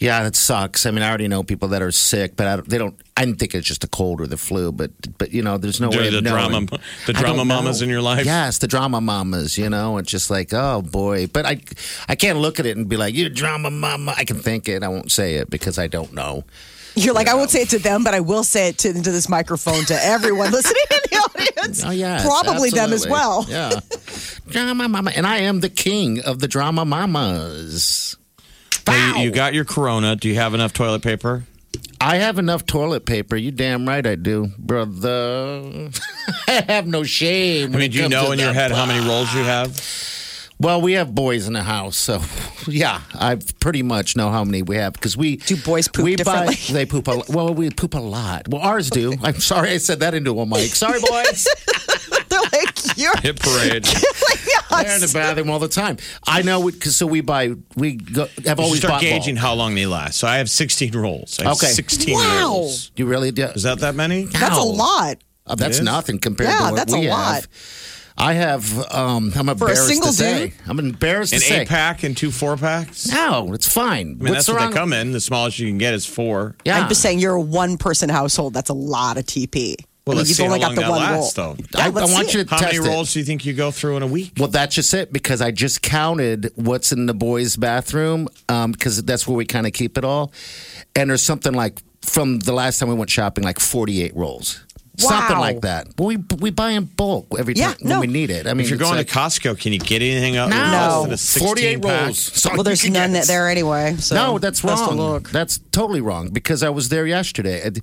yeah, 0.00 0.26
it 0.26 0.34
sucks. 0.34 0.86
I 0.86 0.90
mean, 0.90 1.02
I 1.02 1.08
already 1.08 1.28
know 1.28 1.42
people 1.42 1.68
that 1.68 1.82
are 1.82 1.92
sick, 1.92 2.34
but 2.34 2.46
I 2.46 2.56
don't, 2.56 2.68
they 2.68 2.78
don't. 2.78 2.98
I 3.16 3.24
didn't 3.26 3.38
think 3.38 3.54
it's 3.54 3.66
just 3.66 3.84
a 3.84 3.86
cold 3.86 4.22
or 4.22 4.26
the 4.26 4.38
flu, 4.38 4.72
but 4.72 4.90
but 5.18 5.30
you 5.32 5.42
know, 5.42 5.58
there's 5.58 5.78
no 5.80 5.90
Do 5.90 5.98
way 5.98 6.08
the 6.08 6.18
of 6.18 6.24
drama- 6.24 6.66
the 7.06 7.12
drama 7.12 7.44
mamas 7.44 7.80
know. 7.80 7.84
in 7.84 7.90
your 7.90 8.00
life? 8.00 8.24
Yes, 8.24 8.58
the 8.58 8.66
drama 8.66 9.00
mamas. 9.02 9.58
You 9.58 9.68
know, 9.68 9.98
it's 9.98 10.10
just 10.10 10.30
like, 10.30 10.54
oh 10.54 10.80
boy. 10.80 11.26
But 11.26 11.44
I, 11.44 11.60
I 12.08 12.16
can't 12.16 12.38
look 12.38 12.58
at 12.58 12.64
it 12.66 12.76
and 12.78 12.88
be 12.88 12.96
like, 12.96 13.14
you 13.14 13.28
drama 13.28 13.70
mama. 13.70 14.14
I 14.16 14.24
can 14.24 14.38
think 14.38 14.68
it. 14.70 14.82
I 14.82 14.88
won't 14.88 15.12
say 15.12 15.34
it 15.34 15.50
because 15.50 15.78
I 15.78 15.86
don't 15.86 16.14
know. 16.14 16.44
You're 16.96 17.14
like, 17.14 17.28
I 17.28 17.34
won't 17.34 17.50
say 17.50 17.62
it 17.62 17.68
to 17.70 17.78
them, 17.78 18.02
but 18.02 18.14
I 18.14 18.20
will 18.20 18.42
say 18.42 18.68
it 18.70 18.78
to, 18.78 18.88
into 18.88 19.12
this 19.12 19.28
microphone 19.28 19.84
to 19.84 19.94
everyone 20.04 20.50
listening 20.52 20.82
in 20.90 20.98
the 21.10 21.16
audience. 21.18 21.84
Oh 21.84 21.90
yeah, 21.90 22.22
Probably 22.22 22.70
them 22.70 22.92
as 22.92 23.06
well. 23.06 23.44
Yeah, 23.48 23.78
drama 24.48 24.88
mama, 24.88 25.12
and 25.14 25.26
I 25.26 25.38
am 25.40 25.60
the 25.60 25.68
king 25.68 26.20
of 26.22 26.38
the 26.40 26.48
drama 26.48 26.84
mamas. 26.86 28.16
Now, 28.90 29.16
you, 29.16 29.24
you 29.24 29.30
got 29.30 29.54
your 29.54 29.64
Corona. 29.64 30.16
Do 30.16 30.28
you 30.28 30.34
have 30.36 30.54
enough 30.54 30.72
toilet 30.72 31.02
paper? 31.02 31.44
I 32.00 32.16
have 32.16 32.38
enough 32.38 32.64
toilet 32.66 33.04
paper. 33.04 33.36
You 33.36 33.50
damn 33.50 33.86
right 33.86 34.06
I 34.06 34.14
do, 34.14 34.48
brother. 34.58 35.90
I 36.48 36.64
have 36.66 36.86
no 36.86 37.02
shame. 37.04 37.74
I 37.74 37.78
mean, 37.78 37.90
do 37.90 38.02
you 38.02 38.08
know 38.08 38.32
in 38.32 38.38
your 38.38 38.52
head 38.52 38.70
how 38.72 38.86
many 38.86 39.06
rolls 39.06 39.32
you 39.34 39.44
have? 39.44 39.78
Well, 40.60 40.82
we 40.82 40.92
have 40.92 41.14
boys 41.14 41.46
in 41.46 41.54
the 41.54 41.62
house, 41.62 41.96
so 41.96 42.20
yeah, 42.68 43.00
I 43.14 43.38
pretty 43.60 43.82
much 43.82 44.14
know 44.14 44.28
how 44.30 44.44
many 44.44 44.60
we 44.62 44.76
have 44.76 44.92
because 44.92 45.16
we 45.16 45.36
Do 45.36 45.56
boys 45.56 45.88
poop 45.88 46.04
we 46.04 46.16
differently? 46.16 46.54
Buy, 46.68 46.72
they 46.74 46.84
poop 46.86 47.08
a 47.08 47.12
lot. 47.12 47.28
Well, 47.30 47.54
we 47.54 47.70
poop 47.70 47.94
a 47.94 47.98
lot. 47.98 48.46
Well, 48.46 48.60
ours 48.60 48.90
do. 48.90 49.14
I'm 49.22 49.40
sorry 49.40 49.70
I 49.70 49.78
said 49.78 50.00
that 50.00 50.12
into 50.14 50.38
a 50.38 50.44
mic. 50.46 50.74
Sorry, 50.74 51.00
boys. 51.00 51.48
They're 52.28 52.40
like, 52.52 52.96
you're 52.98 53.16
Hit 53.22 53.40
parade. 53.40 53.84
They're 53.84 54.94
in 54.94 55.00
the 55.00 55.10
bathroom 55.12 55.50
all 55.50 55.58
the 55.58 55.66
time. 55.68 55.96
I 56.26 56.42
know 56.42 56.62
because 56.70 56.94
so 56.94 57.06
we 57.06 57.22
buy. 57.22 57.54
We 57.76 57.94
go, 57.96 58.26
have 58.44 58.58
You 58.58 58.64
always 58.64 58.80
start 58.80 58.92
bought 58.94 59.00
gauging 59.00 59.34
bulk. 59.36 59.42
how 59.42 59.54
long 59.54 59.74
they 59.74 59.86
last. 59.86 60.18
So 60.18 60.28
I 60.28 60.36
have 60.36 60.48
16 60.50 60.92
rolls. 60.94 61.38
I 61.40 61.44
have 61.44 61.52
Okay. 61.54 61.68
16 61.68 62.14
Wow. 62.14 62.40
rolls. 62.50 62.92
You 62.96 63.06
really 63.06 63.30
do. 63.32 63.44
Is 63.46 63.62
that 63.64 63.78
that 63.80 63.94
many? 63.94 64.24
that's 64.26 64.58
a 64.58 64.62
lot. 64.62 65.16
Oh, 65.46 65.54
that's 65.56 65.80
nothing 65.80 66.18
compared 66.18 66.50
Yeah, 66.50 66.58
to 66.58 66.64
what 66.64 66.76
that's 66.76 66.92
we 66.92 67.06
a 67.06 67.10
lot. 67.10 67.34
have. 67.36 67.48
I 68.20 68.34
have. 68.34 68.78
Um, 68.92 69.32
I'm 69.34 69.48
a 69.48 69.52
embarrassed 69.52 69.86
single 69.88 70.08
to 70.08 70.14
say. 70.14 70.48
dude? 70.48 70.52
I'm 70.68 70.78
embarrassed 70.78 71.32
An 71.32 71.40
to 71.40 71.44
say. 71.44 71.60
eight 71.62 71.68
pack 71.68 72.02
and 72.02 72.16
two 72.16 72.30
four 72.30 72.56
packs? 72.56 73.10
I 73.12 73.14
No, 73.14 73.52
it's 73.54 73.66
fine. 73.66 73.90
I 73.98 74.04
mean, 74.04 74.18
What's 74.18 74.32
that's 74.32 74.48
what 74.48 74.56
wrong? 74.58 74.70
they 74.70 74.76
come 74.76 74.92
in. 74.92 75.12
The 75.12 75.20
smallest 75.20 75.58
you 75.58 75.68
can 75.68 75.78
get 75.78 75.94
is 75.94 76.04
four. 76.06 76.54
Yeah. 76.64 76.78
I'm 76.80 76.88
just 76.88 77.00
saying, 77.00 77.18
you're 77.18 77.34
a 77.34 77.40
one 77.40 77.78
person 77.78 78.08
household. 78.10 78.52
That's 78.54 78.68
a 78.70 78.74
lot 78.74 79.16
of 79.16 79.24
TP. 79.24 79.74
Well, 80.06 80.16
I 80.16 80.18
let's 80.20 80.30
you've 80.30 80.36
see 80.38 80.42
how 80.44 80.48
only 80.48 80.60
got 80.60 80.66
long 80.68 80.74
the 80.76 80.80
that 80.82 80.90
one 80.90 80.98
lasts, 81.00 81.38
roll. 81.38 81.54
though. 81.54 81.78
I, 81.80 81.86
I 81.86 81.88
let's 81.90 82.12
want 82.12 82.28
see 82.28 82.38
you 82.38 82.40
it. 82.42 82.48
to 82.48 82.54
How 82.54 82.60
test 82.60 82.74
many 82.74 82.86
it. 82.86 82.90
rolls 82.90 83.12
do 83.12 83.18
you 83.20 83.24
think 83.24 83.44
you 83.44 83.52
go 83.52 83.70
through 83.70 83.96
in 83.98 84.02
a 84.02 84.06
week? 84.06 84.32
Well, 84.38 84.48
that's 84.48 84.74
just 84.74 84.92
it 84.94 85.12
because 85.12 85.40
I 85.40 85.50
just 85.50 85.82
counted 85.82 86.50
what's 86.56 86.90
in 86.92 87.06
the 87.06 87.14
boys' 87.14 87.56
bathroom 87.56 88.26
because 88.48 89.02
that's 89.04 89.26
where 89.28 89.36
we 89.36 89.44
kind 89.44 89.66
of 89.66 89.72
keep 89.72 89.96
it 89.98 90.04
all. 90.04 90.32
And 90.96 91.10
there's 91.10 91.22
something 91.22 91.52
like 91.52 91.80
from 92.02 92.38
the 92.40 92.52
last 92.52 92.78
time 92.78 92.88
we 92.88 92.94
went 92.94 93.10
shopping, 93.10 93.44
like 93.44 93.60
48 93.60 94.16
rolls. 94.16 94.64
Something 95.00 95.36
Wow. 95.36 95.40
like 95.40 95.60
that. 95.62 95.96
But 95.96 96.04
we 96.04 96.16
we 96.38 96.50
buy 96.50 96.70
in 96.72 96.84
bulk 96.84 97.26
every 97.38 97.54
Yeah, 97.56 97.68
time 97.72 97.76
when 97.80 97.88
no. 97.88 98.00
we 98.00 98.06
need 98.06 98.30
it. 98.30 98.46
I 98.46 98.54
mean, 98.54 98.64
if 98.64 98.70
you're 98.70 98.80
it's 98.80 98.84
going 98.88 98.96
like, 98.98 99.08
to 99.08 99.14
Costco, 99.14 99.58
can 99.60 99.72
you 99.72 99.78
get 99.78 100.02
anything 100.02 100.36
up? 100.36 100.50
no, 100.50 100.56
less 100.56 101.02
than 101.04 101.12
a 101.12 101.16
16 101.16 101.46
48 101.48 101.82
pack? 101.82 102.06
rolls. 102.06 102.18
So 102.18 102.50
Well, 102.54 102.62
there's 102.62 102.82
can 102.82 102.92
none 102.92 103.12
get- 103.12 103.26
there 103.26 103.48
anyway. 103.48 103.96
So 103.98 104.14
no, 104.14 104.38
that's 104.38 104.60
best 104.62 104.84
to 104.84 104.90
wrong. 104.90 104.98
look. 104.98 105.30
That's 105.30 105.58
totally 105.72 106.00
wrong 106.00 106.28
because 106.30 106.62
I 106.62 106.68
was 106.70 106.88
there 106.90 107.06
yesterday. 107.06 107.60
And 107.64 107.80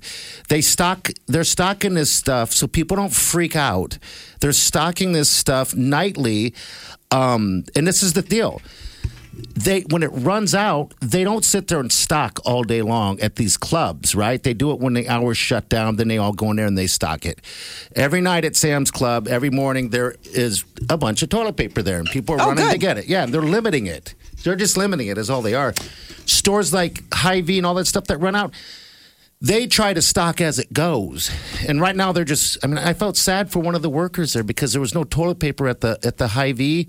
They 0.48 0.60
stock, 0.60 1.10
they're 1.26 1.44
stocking 1.44 1.94
this 1.94 2.10
stuff 2.10 2.52
so 2.52 2.66
people 2.66 2.96
don't 2.96 3.12
freak 3.12 3.54
out. 3.56 3.98
They're 4.40 4.52
stocking 4.52 5.12
this 5.12 5.28
stuff 5.28 5.74
nightly, 5.74 6.54
um, 7.10 7.64
and 7.74 7.86
this 7.86 8.02
is 8.02 8.12
the 8.12 8.22
deal. 8.22 8.60
They 9.54 9.80
when 9.82 10.02
it 10.02 10.08
runs 10.08 10.54
out, 10.54 10.94
they 11.00 11.22
don't 11.24 11.44
sit 11.44 11.68
there 11.68 11.78
and 11.80 11.92
stock 11.92 12.40
all 12.44 12.62
day 12.64 12.82
long 12.82 13.20
at 13.20 13.36
these 13.36 13.56
clubs, 13.56 14.14
right? 14.14 14.42
They 14.42 14.54
do 14.54 14.72
it 14.72 14.80
when 14.80 14.94
the 14.94 15.08
hours 15.08 15.38
shut 15.38 15.68
down. 15.68 15.96
Then 15.96 16.08
they 16.08 16.18
all 16.18 16.32
go 16.32 16.50
in 16.50 16.56
there 16.56 16.66
and 16.66 16.76
they 16.76 16.86
stock 16.88 17.24
it. 17.24 17.40
Every 17.94 18.20
night 18.20 18.44
at 18.44 18.56
Sam's 18.56 18.90
Club, 18.90 19.28
every 19.28 19.50
morning 19.50 19.90
there 19.90 20.16
is 20.24 20.64
a 20.90 20.96
bunch 20.96 21.22
of 21.22 21.28
toilet 21.28 21.56
paper 21.56 21.82
there, 21.82 21.98
and 21.98 22.08
people 22.08 22.34
are 22.34 22.40
Oh, 22.40 22.48
running 22.48 22.68
to 22.70 22.78
get 22.78 22.98
it. 22.98 23.06
Yeah, 23.06 23.26
they're 23.26 23.40
limiting 23.42 23.86
it. 23.86 24.14
They're 24.42 24.56
just 24.56 24.76
limiting 24.76 25.06
it, 25.08 25.18
is 25.18 25.30
all 25.30 25.42
they 25.42 25.54
are. 25.54 25.74
Stores 26.26 26.72
like 26.72 27.02
Hy-Vee 27.12 27.58
and 27.58 27.66
all 27.66 27.74
that 27.74 27.86
stuff 27.86 28.04
that 28.04 28.18
run 28.18 28.34
out, 28.34 28.52
they 29.40 29.66
try 29.68 29.94
to 29.94 30.02
stock 30.02 30.40
as 30.40 30.58
it 30.58 30.72
goes. 30.72 31.30
And 31.68 31.80
right 31.80 31.94
now 31.94 32.10
they're 32.12 32.24
just. 32.24 32.58
I 32.64 32.66
mean, 32.66 32.78
I 32.78 32.92
felt 32.92 33.16
sad 33.16 33.52
for 33.52 33.60
one 33.60 33.74
of 33.76 33.82
the 33.82 33.90
workers 33.90 34.32
there 34.32 34.42
because 34.42 34.72
there 34.72 34.80
was 34.80 34.94
no 34.94 35.04
toilet 35.04 35.38
paper 35.38 35.68
at 35.68 35.80
the 35.80 35.98
at 36.04 36.16
the 36.18 36.28
Hy-Vee. 36.28 36.88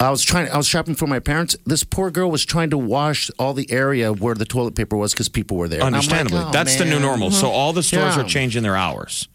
I 0.00 0.10
was 0.10 0.22
trying. 0.22 0.48
I 0.48 0.56
was 0.56 0.66
shopping 0.66 0.94
for 0.94 1.06
my 1.06 1.18
parents. 1.18 1.56
This 1.66 1.84
poor 1.84 2.10
girl 2.10 2.30
was 2.30 2.44
trying 2.46 2.70
to 2.70 2.78
wash 2.78 3.30
all 3.38 3.52
the 3.52 3.70
area 3.70 4.12
where 4.12 4.34
the 4.34 4.46
toilet 4.46 4.74
paper 4.74 4.96
was 4.96 5.12
because 5.12 5.28
people 5.28 5.58
were 5.58 5.68
there. 5.68 5.80
And 5.80 5.94
I'm 5.94 6.00
like, 6.00 6.10
Understandably. 6.10 6.40
oh, 6.46 6.50
That's 6.52 6.76
the 6.76 6.86
new 6.86 6.92
man. 6.92 7.02
normal. 7.02 7.30
So 7.30 7.46
mm-hmm. 7.46 7.54
all 7.54 7.72
the 7.74 7.82
stores 7.82 8.16
Yeah. 8.16 8.22
are 8.22 8.28
changing 8.28 8.62
their 8.62 8.76
hours. 8.76 9.28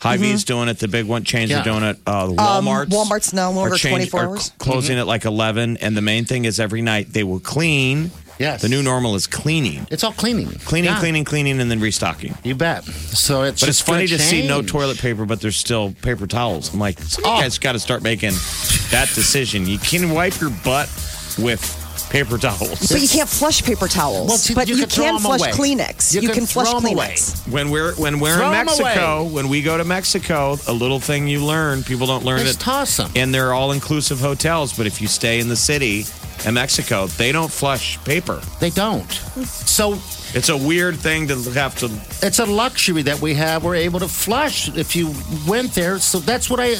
Hy-Vee's 0.00 0.44
mm-hmm. 0.44 0.52
doing 0.54 0.68
it. 0.68 0.78
The 0.78 0.88
big 0.88 1.06
one 1.06 1.24
chains 1.24 1.50
Yeah. 1.50 1.60
are 1.60 1.64
doing 1.64 1.82
it. 1.82 1.98
Uh, 2.06 2.26
the 2.26 2.32
Walmart's. 2.34 2.94
Walmart's 2.94 3.32
no 3.32 3.50
longer 3.50 3.74
are 3.74 3.78
change- 3.78 4.10
24 4.10 4.20
hours. 4.20 4.42
cl- 4.44 4.54
closing 4.58 4.94
mm-hmm. 4.94 5.00
at 5.00 5.06
like 5.06 5.24
11. 5.24 5.78
And 5.78 5.96
the 5.96 6.02
main 6.02 6.24
thing 6.26 6.44
is 6.44 6.60
every 6.60 6.82
night 6.82 7.12
they 7.12 7.24
will 7.24 7.40
clean. 7.40 8.10
Yes. 8.40 8.62
The 8.62 8.68
new 8.70 8.82
normal 8.82 9.14
is 9.16 9.26
cleaning. 9.26 9.86
It's 9.90 10.02
all 10.02 10.12
cleaning, 10.12 10.48
Cleaning, 10.64 10.90
Yeah, 10.90 10.98
cleaning, 10.98 11.24
cleaning, 11.24 11.60
and 11.60 11.70
then 11.70 11.78
restocking. 11.78 12.34
You 12.42 12.54
bet. 12.54 12.84
So 12.84 13.42
it's 13.42 13.60
But 13.60 13.68
it's 13.68 13.78
just 13.78 13.86
gonna 13.86 13.98
funny 13.98 14.06
to 14.08 14.18
see 14.18 14.48
no 14.48 14.62
toilet 14.62 14.98
paper, 14.98 15.26
but 15.26 15.40
there's 15.42 15.56
still 15.58 15.92
paper 16.02 16.26
towels. 16.26 16.72
I'm 16.72 16.80
like, 16.80 16.98
some 17.00 17.24
Oh. 17.26 17.38
guys 17.40 17.58
got 17.58 17.72
to 17.72 17.78
start 17.78 18.02
making 18.02 18.32
that 18.90 19.08
decision. 19.14 19.66
You 19.68 19.78
can 19.78 20.10
wipe 20.10 20.40
your 20.40 20.50
butt 20.50 20.88
with 21.38 21.60
paper 22.10 22.38
towels. 22.38 22.88
But 22.90 23.00
you 23.00 23.06
can't 23.08 23.28
flush 23.28 23.62
paper 23.62 23.86
towels. 23.86 24.26
Well, 24.28 24.38
see, 24.38 24.54
but 24.54 24.68
you 24.68 24.74
you, 24.74 24.86
can 24.86 24.90
can 24.90 25.18
flush 25.20 25.40
away. 25.42 25.50
Kleenex. 25.52 26.12
You 26.14 26.22
You, 26.22 26.28
can 26.28 26.38
can, 26.38 26.46
flush 26.46 26.68
throw 26.68 26.78
'em 26.78 26.86
away. 26.86 27.14
Kleenex. 27.14 27.48
When 27.48 27.70
we're 27.70 27.92
when 27.94 28.18
we're 28.18 28.36
Throw 28.36 28.48
in 28.50 28.54
'em 28.56 28.66
Mexico, 28.66 29.24
when 29.24 29.48
we 29.48 29.62
go 29.62 29.76
to 29.78 29.84
Mexico, 29.84 30.58
a 30.66 30.72
little 30.72 30.98
thing 30.98 31.28
you 31.28 31.44
learn, 31.44 31.84
people 31.84 32.06
don't 32.08 32.24
learn 32.24 32.40
Just 32.40 32.60
it. 32.60 32.64
toss 32.64 32.98
'em. 32.98 33.10
And 33.14 33.32
they're 33.34 33.52
all 33.52 33.70
inclusive 33.70 34.18
hotels, 34.18 34.72
but 34.72 34.86
if 34.88 35.00
you 35.00 35.06
stay 35.06 35.38
in 35.38 35.48
the 35.48 35.56
city 35.56 36.04
in 36.46 36.54
Mexico, 36.54 37.06
they 37.06 37.32
don't 37.32 37.50
flush 37.50 38.02
paper. 38.04 38.40
They 38.60 38.70
don't. 38.70 39.10
So 39.44 39.98
It's 40.34 40.48
a 40.48 40.56
weird 40.56 40.96
thing 40.96 41.28
to 41.28 41.34
have 41.52 41.76
to 41.80 41.86
it's 42.26 42.38
a 42.38 42.46
luxury 42.46 43.02
that 43.02 43.20
we 43.20 43.34
have. 43.34 43.64
We're 43.64 43.74
able 43.74 44.00
to 44.00 44.08
flush 44.08 44.68
if 44.76 44.94
you 44.94 45.12
went 45.46 45.74
there. 45.74 45.98
So 45.98 46.18
that's 46.20 46.48
what 46.48 46.60
I. 46.60 46.76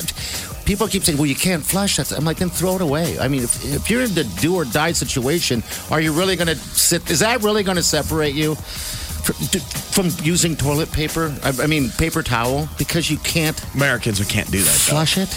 People 0.64 0.86
keep 0.86 1.02
saying, 1.02 1.18
"Well, 1.18 1.26
you 1.26 1.34
can't 1.34 1.64
flush." 1.64 1.96
That's, 1.96 2.12
I'm 2.12 2.24
like, 2.24 2.36
then 2.38 2.48
throw 2.50 2.76
it 2.76 2.80
away. 2.80 3.18
I 3.18 3.26
mean, 3.28 3.42
if, 3.42 3.64
if 3.64 3.90
you're 3.90 4.02
in 4.02 4.14
the 4.14 4.24
do 4.40 4.54
or 4.54 4.64
die 4.64 4.92
situation, 4.92 5.62
are 5.90 6.00
you 6.00 6.12
really 6.12 6.36
going 6.36 6.48
to 6.48 6.56
sit? 6.56 7.10
Is 7.10 7.20
that 7.20 7.42
really 7.42 7.64
going 7.64 7.76
to 7.76 7.82
separate 7.82 8.34
you 8.34 8.54
from 8.54 10.10
using 10.22 10.54
toilet 10.56 10.92
paper? 10.92 11.34
I, 11.42 11.64
I 11.64 11.66
mean, 11.66 11.90
paper 11.90 12.22
towel 12.22 12.68
because 12.78 13.10
you 13.10 13.18
can't 13.18 13.60
Americans 13.74 14.18
who 14.18 14.24
can't 14.26 14.50
do 14.50 14.58
that. 14.58 14.64
though. 14.66 14.94
flush 14.94 15.18
it. 15.18 15.28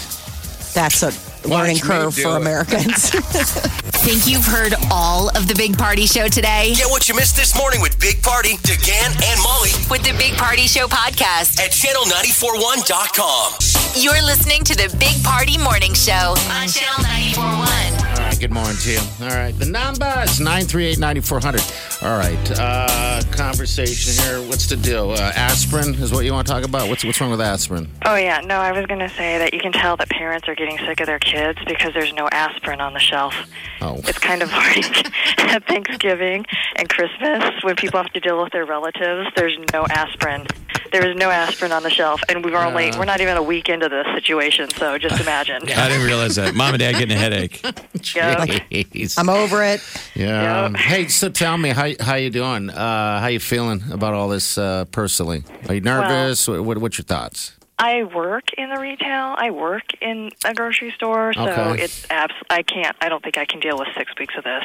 That's 0.72 1.02
a 1.02 1.33
learning 1.46 1.78
curve 1.78 2.14
for 2.14 2.36
it. 2.36 2.40
Americans. 2.40 3.10
Think 4.04 4.26
you've 4.26 4.44
heard 4.44 4.74
all 4.90 5.28
of 5.36 5.48
the 5.48 5.54
Big 5.54 5.78
Party 5.78 6.06
Show 6.06 6.28
today? 6.28 6.74
Get 6.76 6.90
what 6.90 7.08
you 7.08 7.14
missed 7.14 7.36
this 7.36 7.56
morning 7.56 7.80
with 7.80 7.98
Big 7.98 8.22
Party, 8.22 8.56
DeGan, 8.58 9.16
and 9.24 9.40
Molly 9.42 9.70
With 9.90 10.02
the 10.04 10.14
Big 10.18 10.34
Party 10.34 10.66
Show 10.66 10.86
podcast. 10.86 11.58
at 11.58 11.70
channel941.com. 11.72 13.52
You're 13.96 14.22
listening 14.24 14.62
to 14.64 14.74
the 14.74 14.94
Big 14.98 15.22
Party 15.24 15.56
Morning 15.56 15.94
Show 15.94 16.34
on 16.50 16.68
Channel 16.68 17.02
941. 17.02 18.04
All 18.04 18.20
right, 18.28 18.38
good 18.40 18.50
morning 18.52 18.76
to 18.76 18.90
you. 18.92 18.98
All 19.22 19.28
right, 19.28 19.52
the 19.58 19.66
number 19.66 20.12
is 20.24 20.40
938 20.40 20.98
9400. 20.98 21.62
All 22.02 22.18
right, 22.18 22.50
uh, 22.58 23.22
conversation 23.30 24.12
here. 24.24 24.40
What's 24.48 24.66
the 24.68 24.76
deal? 24.76 25.12
Uh, 25.12 25.32
aspirin 25.34 25.94
is 25.94 26.12
what 26.12 26.24
you 26.24 26.32
want 26.32 26.46
to 26.46 26.52
talk 26.52 26.64
about? 26.64 26.88
What's, 26.88 27.04
what's 27.04 27.20
wrong 27.20 27.30
with 27.30 27.40
aspirin? 27.40 27.88
Oh 28.04 28.16
yeah, 28.16 28.40
no, 28.44 28.56
I 28.56 28.72
was 28.72 28.84
going 28.86 29.00
to 29.00 29.08
say 29.10 29.38
that 29.38 29.54
you 29.54 29.60
can 29.60 29.72
tell 29.72 29.96
that 29.96 30.08
parents 30.10 30.48
are 30.48 30.54
getting 30.54 30.76
sick 30.78 31.00
of 31.00 31.06
their 31.06 31.18
kids 31.20 31.33
because 31.66 31.92
there's 31.94 32.12
no 32.12 32.28
aspirin 32.30 32.80
on 32.80 32.92
the 32.92 32.98
shelf. 32.98 33.34
Oh. 33.80 34.00
It's 34.04 34.18
kind 34.18 34.42
of 34.42 34.50
like 34.52 35.38
at 35.38 35.66
Thanksgiving 35.66 36.44
and 36.76 36.88
Christmas 36.88 37.62
when 37.62 37.76
people 37.76 38.02
have 38.02 38.12
to 38.12 38.20
deal 38.20 38.42
with 38.42 38.52
their 38.52 38.64
relatives. 38.64 39.30
There's 39.36 39.58
no 39.72 39.86
aspirin. 39.86 40.46
There 40.92 41.06
is 41.08 41.16
no 41.16 41.30
aspirin 41.30 41.72
on 41.72 41.82
the 41.82 41.90
shelf, 41.90 42.20
and 42.28 42.44
we 42.44 42.52
were 42.52 42.58
only 42.58 42.92
we're 42.96 43.04
not 43.04 43.20
even 43.20 43.36
a 43.36 43.42
week 43.42 43.68
into 43.68 43.88
this 43.88 44.06
situation. 44.14 44.70
So 44.70 44.96
just 44.96 45.20
imagine. 45.26 45.62
I 45.62 45.88
didn't 45.88 46.06
realize 46.06 46.36
that. 46.36 46.54
Mom 46.54 46.74
and 46.74 46.78
dad 46.78 46.92
getting 46.92 47.16
a 47.16 47.18
headache. 47.18 47.60
Jeez. 47.98 49.18
I'm 49.18 49.28
over 49.28 49.64
it. 49.64 49.80
Yeah. 50.14 50.68
Yep. 50.68 50.76
Hey, 50.76 51.08
so 51.08 51.28
tell 51.30 51.56
me 51.56 51.70
how 51.70 51.90
how 52.00 52.14
you 52.14 52.30
doing? 52.30 52.70
Uh, 52.70 53.20
how 53.20 53.26
you 53.26 53.40
feeling 53.40 53.82
about 53.90 54.14
all 54.14 54.28
this 54.28 54.56
uh, 54.56 54.84
personally? 54.92 55.42
Are 55.68 55.74
you 55.74 55.80
nervous? 55.80 56.46
what, 56.46 56.64
what, 56.64 56.78
what's 56.78 56.98
your 56.98 57.04
thoughts? 57.04 57.52
I 57.78 58.04
work 58.04 58.52
in 58.56 58.70
the 58.72 58.80
retail. 58.80 59.34
I 59.36 59.50
work 59.50 59.82
in 60.00 60.30
a 60.44 60.54
grocery 60.54 60.92
store, 60.92 61.32
so 61.34 61.42
Okay. 61.42 61.82
it's 61.82 62.06
abs- 62.10 62.34
I 62.50 62.62
can't. 62.62 62.96
I 63.00 63.08
don't 63.08 63.22
think 63.22 63.36
I 63.36 63.44
can 63.44 63.60
deal 63.60 63.78
with 63.78 63.88
six 63.96 64.12
weeks 64.18 64.34
of 64.38 64.44
this. 64.44 64.64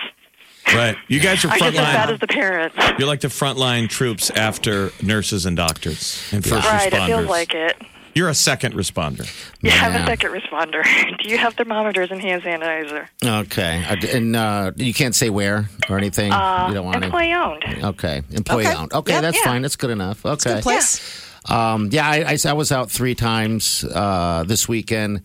Right. 0.73 0.95
You 1.07 1.19
guys 1.19 1.43
are 1.45 1.49
I'm 1.49 1.63
as 1.63 1.73
bad 1.73 2.09
frontline. 2.09 2.13
as 2.13 2.19
the 2.19 2.27
parents. 2.27 2.75
You're 2.99 3.07
like 3.07 3.21
the 3.21 3.27
frontline 3.29 3.89
troops 3.89 4.29
after 4.29 4.91
nurses 5.01 5.45
and 5.47 5.57
doctors 5.57 6.21
and 6.31 6.45
first 6.45 6.67
Right, 6.67 6.91
responders. 6.91 7.03
it 7.03 7.07
feels 7.07 7.25
like 7.27 7.53
it. 7.55 7.81
You're 8.13 8.29
a 8.29 8.35
second 8.35 8.73
responder. 8.75 9.25
You 9.61 9.71
have 9.71 9.93
Yeah. 9.93 10.03
a 10.03 10.05
second 10.05 10.31
responder. 10.31 10.83
Do 11.23 11.29
you 11.29 11.37
have 11.37 11.53
thermometers 11.55 12.11
and 12.11 12.21
hand 12.21 12.43
sanitizer? 12.43 13.07
Okay. 13.23 13.83
Uh, 13.89 13.95
And 14.15 14.35
uh, 14.35 14.71
you 14.75 14.93
can't 14.93 15.15
say 15.15 15.29
where 15.29 15.69
or 15.89 15.97
anything. 15.97 16.25
you 16.31 16.73
don't 16.73 16.85
want 16.85 16.97
to. 16.99 17.05
Employee 17.05 17.33
owned. 17.33 17.63
Okay. 17.83 18.21
Employee 18.31 18.67
Okay. 18.67 18.75
owned. 18.75 18.93
Okay, 18.93 19.13
Yep. 19.13 19.21
that's 19.21 19.37
Yeah. 19.37 19.43
fine. 19.45 19.61
That's 19.61 19.75
good 19.77 19.91
enough. 19.91 20.25
Okay. 20.25 20.55
Good 20.55 20.63
place. 20.63 21.25
Um, 21.45 21.89
yeah, 21.91 22.07
I, 22.07 22.33
I, 22.33 22.37
I 22.45 22.53
was 22.53 22.71
out 22.71 22.91
three 22.91 23.15
times 23.15 23.83
uh, 23.83 24.43
this 24.45 24.67
weekend 24.67 25.21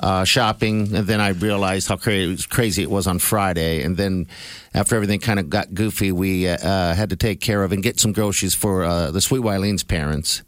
uh, 0.00 0.24
shopping, 0.24 0.94
and 0.94 1.06
then 1.06 1.20
I 1.20 1.30
realized 1.30 1.88
how 1.88 1.96
cra- 1.96 2.36
crazy 2.48 2.82
it 2.82 2.90
was 2.90 3.06
on 3.06 3.18
Friday. 3.18 3.82
And 3.82 3.96
then 3.96 4.26
after 4.74 4.94
everything 4.96 5.20
kind 5.20 5.38
of 5.38 5.50
got 5.50 5.74
goofy, 5.74 6.12
we 6.12 6.48
uh, 6.48 6.56
uh, 6.56 6.94
had 6.94 7.10
to 7.10 7.16
take 7.16 7.40
care 7.40 7.62
of 7.64 7.72
and 7.72 7.82
get 7.82 7.98
some 8.00 8.12
groceries 8.12 8.54
for 8.54 8.84
uh, 8.84 9.10
the 9.10 9.20
Sweet 9.20 9.42
Wileen's 9.42 9.84
parents. 9.84 10.42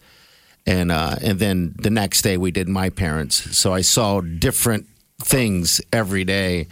And 0.66 0.92
uh, 0.92 1.16
and 1.22 1.38
then 1.38 1.74
the 1.78 1.90
next 1.90 2.22
day 2.22 2.36
we 2.36 2.50
did 2.50 2.68
my 2.68 2.90
parents. 2.90 3.56
So 3.56 3.72
I 3.72 3.80
saw 3.80 4.20
different 4.20 4.86
things 5.22 5.80
every 5.92 6.24
day 6.24 6.68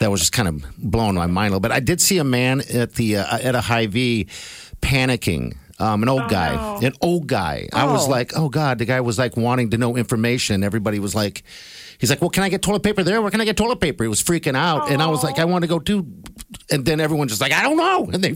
that 0.00 0.10
was 0.10 0.20
just 0.20 0.32
kind 0.32 0.48
of 0.48 0.64
blowing 0.78 1.14
my 1.14 1.26
mind 1.26 1.48
a 1.48 1.56
little 1.56 1.60
bit. 1.60 1.72
I 1.72 1.80
did 1.80 2.00
see 2.00 2.18
a 2.18 2.24
man 2.24 2.60
at 2.72 2.94
the 2.94 3.18
uh, 3.18 3.38
at 3.38 3.54
a 3.54 3.60
Hy-Vee 3.60 4.26
panicking. 4.82 5.56
Um, 5.80 6.02
an 6.02 6.08
old 6.08 6.28
guy, 6.28 6.78
an 6.82 6.92
old 7.00 7.26
guy. 7.26 7.68
I 7.72 7.86
was 7.86 8.06
Oh. 8.06 8.10
like, 8.10 8.32
oh 8.36 8.48
god, 8.48 8.78
the 8.78 8.84
guy 8.84 9.00
was 9.00 9.18
like 9.18 9.36
wanting 9.36 9.70
to 9.70 9.78
know 9.78 9.96
information. 9.96 10.62
Everybody 10.62 10.98
was 10.98 11.14
like, 11.14 11.42
he's 11.98 12.10
like, 12.10 12.20
well, 12.20 12.30
can 12.30 12.42
I 12.42 12.48
get 12.50 12.60
toilet 12.62 12.82
paper 12.82 13.02
there? 13.02 13.22
Where 13.22 13.30
can 13.30 13.40
I 13.40 13.44
get 13.44 13.56
toilet 13.56 13.80
paper? 13.80 14.04
He 14.04 14.08
was 14.08 14.22
freaking 14.22 14.56
out, 14.56 14.90
and 14.90 15.02
I 15.02 15.06
was 15.06 15.24
like, 15.24 15.38
I 15.38 15.44
want 15.46 15.62
to 15.62 15.68
go 15.68 15.78
too. 15.78 16.06
And 16.70 16.84
then 16.84 17.00
everyone 17.00 17.28
just 17.28 17.40
like, 17.40 17.52
I 17.52 17.62
don't 17.62 17.76
know, 17.76 18.10
and 18.12 18.22
they 18.22 18.34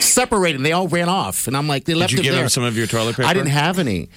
separated. 0.00 0.56
and 0.56 0.66
They 0.66 0.72
all 0.72 0.88
ran 0.88 1.08
off, 1.08 1.46
and 1.46 1.56
I'm 1.56 1.68
like, 1.68 1.84
they 1.84 1.94
left 1.94 2.10
Did 2.10 2.18
you 2.18 2.22
give 2.24 2.34
there. 2.34 2.42
him 2.42 2.48
some 2.48 2.64
of 2.64 2.76
your 2.76 2.86
toilet 2.86 3.16
paper? 3.16 3.28
I 3.28 3.32
didn't 3.34 3.50
have 3.50 3.78
any. 3.78 4.08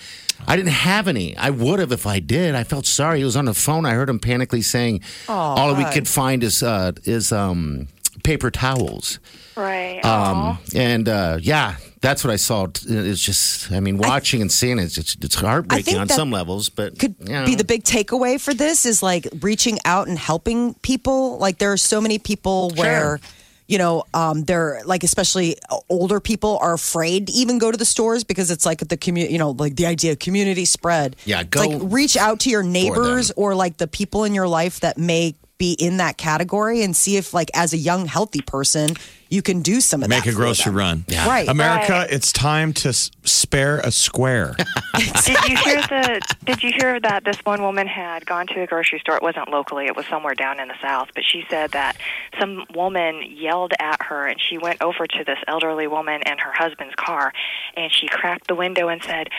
I 0.47 0.55
didn't 0.57 0.71
have 0.73 1.07
any. 1.07 1.35
I 1.37 1.49
would 1.49 1.79
have 1.79 1.91
if 1.91 2.05
I 2.05 2.19
did. 2.19 2.55
I 2.55 2.63
felt 2.63 2.85
sorry. 2.85 3.19
He 3.19 3.23
was 3.23 3.35
on 3.37 3.45
the 3.45 3.53
phone. 3.53 3.85
I 3.85 3.91
heard 3.91 4.09
him 4.09 4.19
panically 4.19 4.63
saying, 4.63 5.01
"All 5.29 5.73
we 5.75 5.85
could 5.85 6.07
find 6.07 6.43
is 6.43 6.61
uh, 6.61 6.91
is 7.03 7.31
um, 7.31 7.87
paper 8.23 8.51
towels." 8.51 9.19
Right. 9.55 10.03
Um, 10.03 10.57
and 10.75 11.07
uh, 11.07 11.37
yeah, 11.41 11.77
that's 12.05 12.23
what 12.23 12.31
I 12.31 12.35
saw. 12.35 12.67
It's 12.85 13.19
just, 13.19 13.71
I 13.71 13.79
mean, 13.79 13.97
watching 13.97 14.41
and 14.41 14.51
seeing 14.51 14.77
it, 14.77 14.97
it's, 14.97 15.15
it's, 15.15 15.35
heartbreaking 15.35 15.97
on 15.97 16.07
some 16.07 16.29
levels. 16.29 16.69
But 16.69 16.99
could 16.99 17.15
you 17.19 17.33
know. 17.33 17.45
be 17.45 17.55
the 17.55 17.63
big 17.63 17.83
takeaway 17.83 18.39
for 18.39 18.53
this 18.53 18.85
is 18.85 19.01
like 19.01 19.27
reaching 19.41 19.79
out 19.85 20.07
and 20.07 20.17
helping 20.17 20.75
people. 20.75 21.37
Like 21.39 21.57
there 21.57 21.71
are 21.71 21.77
so 21.77 21.99
many 21.99 22.19
people 22.19 22.71
where, 22.75 23.19
you 23.67 23.79
know, 23.79 24.03
um, 24.13 24.43
they're 24.43 24.81
like 24.85 25.03
especially 25.03 25.57
older 25.89 26.19
people 26.19 26.59
are 26.61 26.73
afraid 26.73 27.27
to 27.27 27.33
even 27.33 27.57
go 27.57 27.71
to 27.71 27.77
the 27.77 27.85
stores 27.85 28.23
because 28.23 28.51
it's 28.51 28.65
like 28.65 28.87
the 28.87 28.97
community, 28.97 29.33
you 29.33 29.39
know, 29.39 29.51
like 29.51 29.75
the 29.75 29.87
idea 29.87 30.11
of 30.11 30.19
community 30.19 30.65
spread. 30.65 31.15
Yeah, 31.25 31.41
It's 31.41 31.49
go 31.49 31.67
like 31.67 31.81
reach 31.91 32.15
out 32.15 32.41
to 32.41 32.51
your 32.51 32.63
neighbors 32.63 33.31
or 33.35 33.55
like 33.55 33.77
the 33.77 33.87
people 33.87 34.25
in 34.25 34.35
your 34.35 34.47
life 34.47 34.81
that 34.81 34.99
may 34.99 35.35
be 35.57 35.73
in 35.73 35.97
that 35.97 36.17
category 36.17 36.83
and 36.83 36.95
see 36.95 37.17
if 37.17 37.33
like 37.33 37.49
as 37.53 37.73
a 37.73 37.77
young 37.77 38.05
healthy 38.05 38.41
person 38.41 38.89
you 39.35 39.41
can 39.41 39.61
do 39.61 39.81
some 39.81 40.01
of 40.01 40.09
Make 40.09 40.23
that 40.23 40.31
a 40.33 40.35
grocery 40.35 40.71
them. 40.71 40.77
run. 40.77 41.05
Right. 41.27 41.47
America, 41.47 41.91
Right. 41.91 42.09
it's 42.11 42.31
time 42.31 42.71
to 42.73 42.93
spare 42.93 43.79
a 43.79 43.91
square. 43.91 44.55
did 45.25 45.37
you 45.49 45.57
hear 45.57 45.81
the? 45.81 46.21
Did 46.45 46.63
you 46.63 46.71
hear 46.79 46.99
that 47.01 47.25
this 47.25 47.37
one 47.43 47.61
woman 47.61 47.85
had 47.85 48.25
gone 48.25 48.47
to 48.47 48.61
a 48.61 48.67
grocery 48.67 48.99
store? 48.99 49.17
It 49.17 49.21
wasn't 49.21 49.49
locally; 49.49 49.85
it 49.87 49.95
was 49.95 50.05
somewhere 50.07 50.33
down 50.35 50.59
in 50.59 50.69
the 50.69 50.75
south. 50.81 51.09
But 51.13 51.25
she 51.25 51.43
said 51.49 51.71
that 51.71 51.97
some 52.39 52.65
woman 52.73 53.21
yelled 53.29 53.73
at 53.79 54.01
her, 54.03 54.25
and 54.25 54.39
she 54.39 54.57
went 54.57 54.81
over 54.81 55.05
to 55.05 55.23
this 55.25 55.39
elderly 55.47 55.87
woman 55.87 56.21
and 56.25 56.39
her 56.39 56.53
husband's 56.53 56.95
car, 56.95 57.33
and 57.75 57.91
she 57.91 58.07
cracked 58.07 58.47
the 58.47 58.55
window 58.55 58.87
and 58.87 59.03
said, 59.03 59.29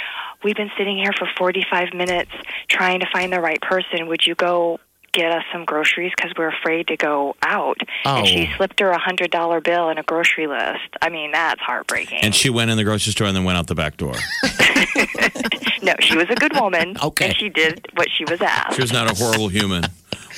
"We've 0.44 0.56
been 0.56 0.70
sitting 0.76 0.98
here 0.98 1.12
for 1.18 1.26
45 1.38 1.94
minutes 1.94 2.32
trying 2.68 3.00
to 3.00 3.06
find 3.12 3.32
the 3.32 3.40
right 3.40 3.61
person. 3.62 4.06
Would 4.09 4.26
you 4.26 4.35
go?" 4.35 4.78
Get 5.16 5.33
us 5.33 5.44
some 5.50 5.64
groceries 5.64 6.12
because 6.14 6.33
we're 6.37 6.50
afraid 6.50 6.88
to 6.88 6.96
go 6.98 7.35
out. 7.42 7.79
Oh. 8.05 8.16
And 8.18 8.26
she 8.29 8.48
Oh. 8.52 8.57
slipped 8.59 8.79
her 8.81 8.90
a 8.90 8.98
hundred 8.98 9.31
dollar 9.31 9.62
bill 9.62 9.88
and 9.88 9.98
a 9.98 10.02
grocery 10.02 10.46
list. 10.46 10.83
I 11.00 11.09
mean, 11.09 11.33
that's 11.33 11.61
heartbreaking. 11.62 12.18
and 12.20 12.35
she 12.35 12.50
went 12.50 12.70
in 12.70 12.76
the 12.76 12.85
grocery 12.85 13.12
store 13.12 13.26
and 13.26 13.35
then 13.35 13.44
went 13.44 13.57
out 13.57 13.66
the 13.66 13.74
back 13.74 13.96
door. 13.96 14.14
No, 15.83 15.92
she 16.00 16.16
was 16.16 16.26
a 16.31 16.35
good 16.35 16.52
woman. 16.59 16.96
Okay. 17.02 17.26
And 17.26 17.37
she 17.37 17.48
did 17.48 17.87
what 17.94 18.09
she 18.11 18.24
was 18.24 18.40
asked. 18.40 18.74
She 18.76 18.83
was 18.83 18.92
not 18.92 19.11
a 19.11 19.14
horrible 19.14 19.48
human. 19.48 19.85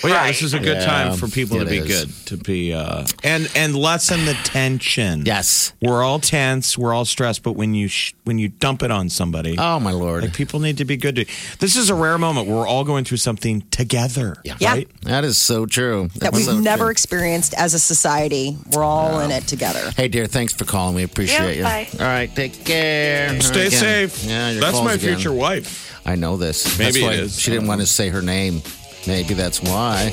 Well, 0.03 0.13
yeah, 0.13 0.27
this 0.29 0.43
is 0.43 0.55
a 0.55 0.59
good 0.61 0.77
Yeah, 0.79 0.85
time 0.87 1.13
for 1.17 1.27
people 1.29 1.57
to 1.59 1.63
it 1.65 1.69
be 1.71 1.79
is. 1.79 1.87
good, 2.05 2.27
to 2.27 2.37
be 2.37 2.73
uh, 2.73 3.05
and 3.25 3.51
and 3.57 3.75
lessen 3.75 4.25
the 4.27 4.35
tension. 4.45 5.25
Yes. 5.27 5.73
we're 5.83 6.03
all 6.05 6.21
tense, 6.21 6.79
we're 6.79 6.95
all 6.95 7.05
stressed, 7.05 7.43
but 7.43 7.53
when 7.53 7.75
you 7.75 7.89
sh- 7.89 8.15
when 8.25 8.39
you 8.39 8.49
dump 8.49 8.83
it 8.85 8.91
on 8.93 9.09
somebody, 9.09 9.57
Oh 9.59 9.81
my 9.81 9.91
lord. 9.91 10.23
like 10.23 10.35
people 10.35 10.61
need 10.61 10.79
to 10.79 10.85
be 10.85 10.97
good 10.97 11.17
to. 11.17 11.25
This 11.59 11.75
is 11.77 11.91
a 11.91 11.95
rare 11.95 12.17
moment 12.19 12.47
where 12.47 12.57
we're 12.59 12.67
all 12.67 12.85
going 12.85 13.05
through 13.05 13.17
something 13.17 13.63
together. 13.71 14.37
Yeah. 14.45 14.55
right. 14.63 14.89
That 15.03 15.25
is 15.25 15.37
so 15.37 15.67
true. 15.67 16.09
that 16.15 16.21
That's 16.21 16.37
we've 16.37 16.47
so 16.47 16.59
never 16.61 16.85
true. 16.85 16.91
experienced 16.91 17.55
as 17.55 17.75
a 17.75 17.79
society. 17.81 18.57
We're 18.73 18.85
all 18.85 19.19
in 19.21 19.31
it 19.33 19.49
together. 19.49 19.91
Hey, 19.97 20.07
dear, 20.09 20.27
thanks 20.27 20.53
for 20.53 20.65
calling. 20.65 20.95
We 20.95 21.03
appreciate 21.03 21.57
you. 21.57 21.63
Yeah, 21.63 21.69
bye. 21.69 21.89
All 21.95 22.07
right, 22.07 22.35
take 22.35 22.65
care. 22.65 23.41
Stay 23.41 23.67
again. 23.67 23.71
safe. 23.81 24.25
Yeah, 24.25 24.51
your 24.53 24.61
That's 24.61 24.73
calls 24.75 24.85
my 24.85 24.93
again. 24.95 25.15
future 25.17 25.33
wife. 25.33 25.87
I 26.07 26.15
know 26.15 26.37
this. 26.37 26.79
Maybe 26.79 27.01
that's 27.01 27.03
why 27.03 27.13
it 27.15 27.21
is. 27.21 27.39
She 27.39 27.51
didn't 27.51 27.67
want 27.67 27.81
to 27.81 27.87
say 27.87 28.09
her 28.11 28.23
name. 28.23 28.63
Maybe 29.09 29.33
that's 29.33 29.63
why. 29.63 30.11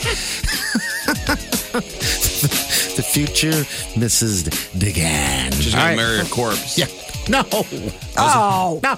the 2.96 3.04
future 3.06 3.52
Mrs. 4.00 4.44
DeGan. 4.72 5.54
She's 5.62 5.76
All 5.76 5.82
gonna 5.82 5.98
marry 5.98 6.20
a 6.22 6.26
corpse. 6.26 6.78
Yeah. 6.78 6.88
No. 7.28 7.44
Oh, 8.18 8.80
No. 8.82 8.92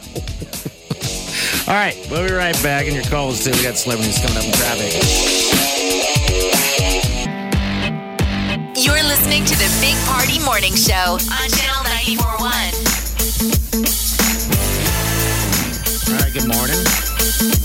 All 1.68 1.74
right, 1.74 1.98
we'll 2.12 2.28
be 2.28 2.34
right 2.34 2.54
back. 2.62 2.86
And 2.86 2.94
your 2.94 3.06
calls 3.06 3.44
too. 3.44 3.50
We 3.52 3.64
got 3.64 3.76
celebrities 3.76 4.20
coming 4.20 4.38
up 4.38 4.46
in 4.46 4.52
traffic. 4.54 4.94
You're 8.78 9.04
listening 9.04 9.46
to 9.46 9.56
the 9.58 9.78
Big 9.82 9.96
Party 10.06 10.38
Morning 10.46 10.76
Show 10.76 11.18
on 11.18 11.50
Channel 11.50 11.84
941. 12.22 12.54
All 16.08 16.22
right, 16.22 16.34
good 16.34 16.48
morning. 16.48 16.86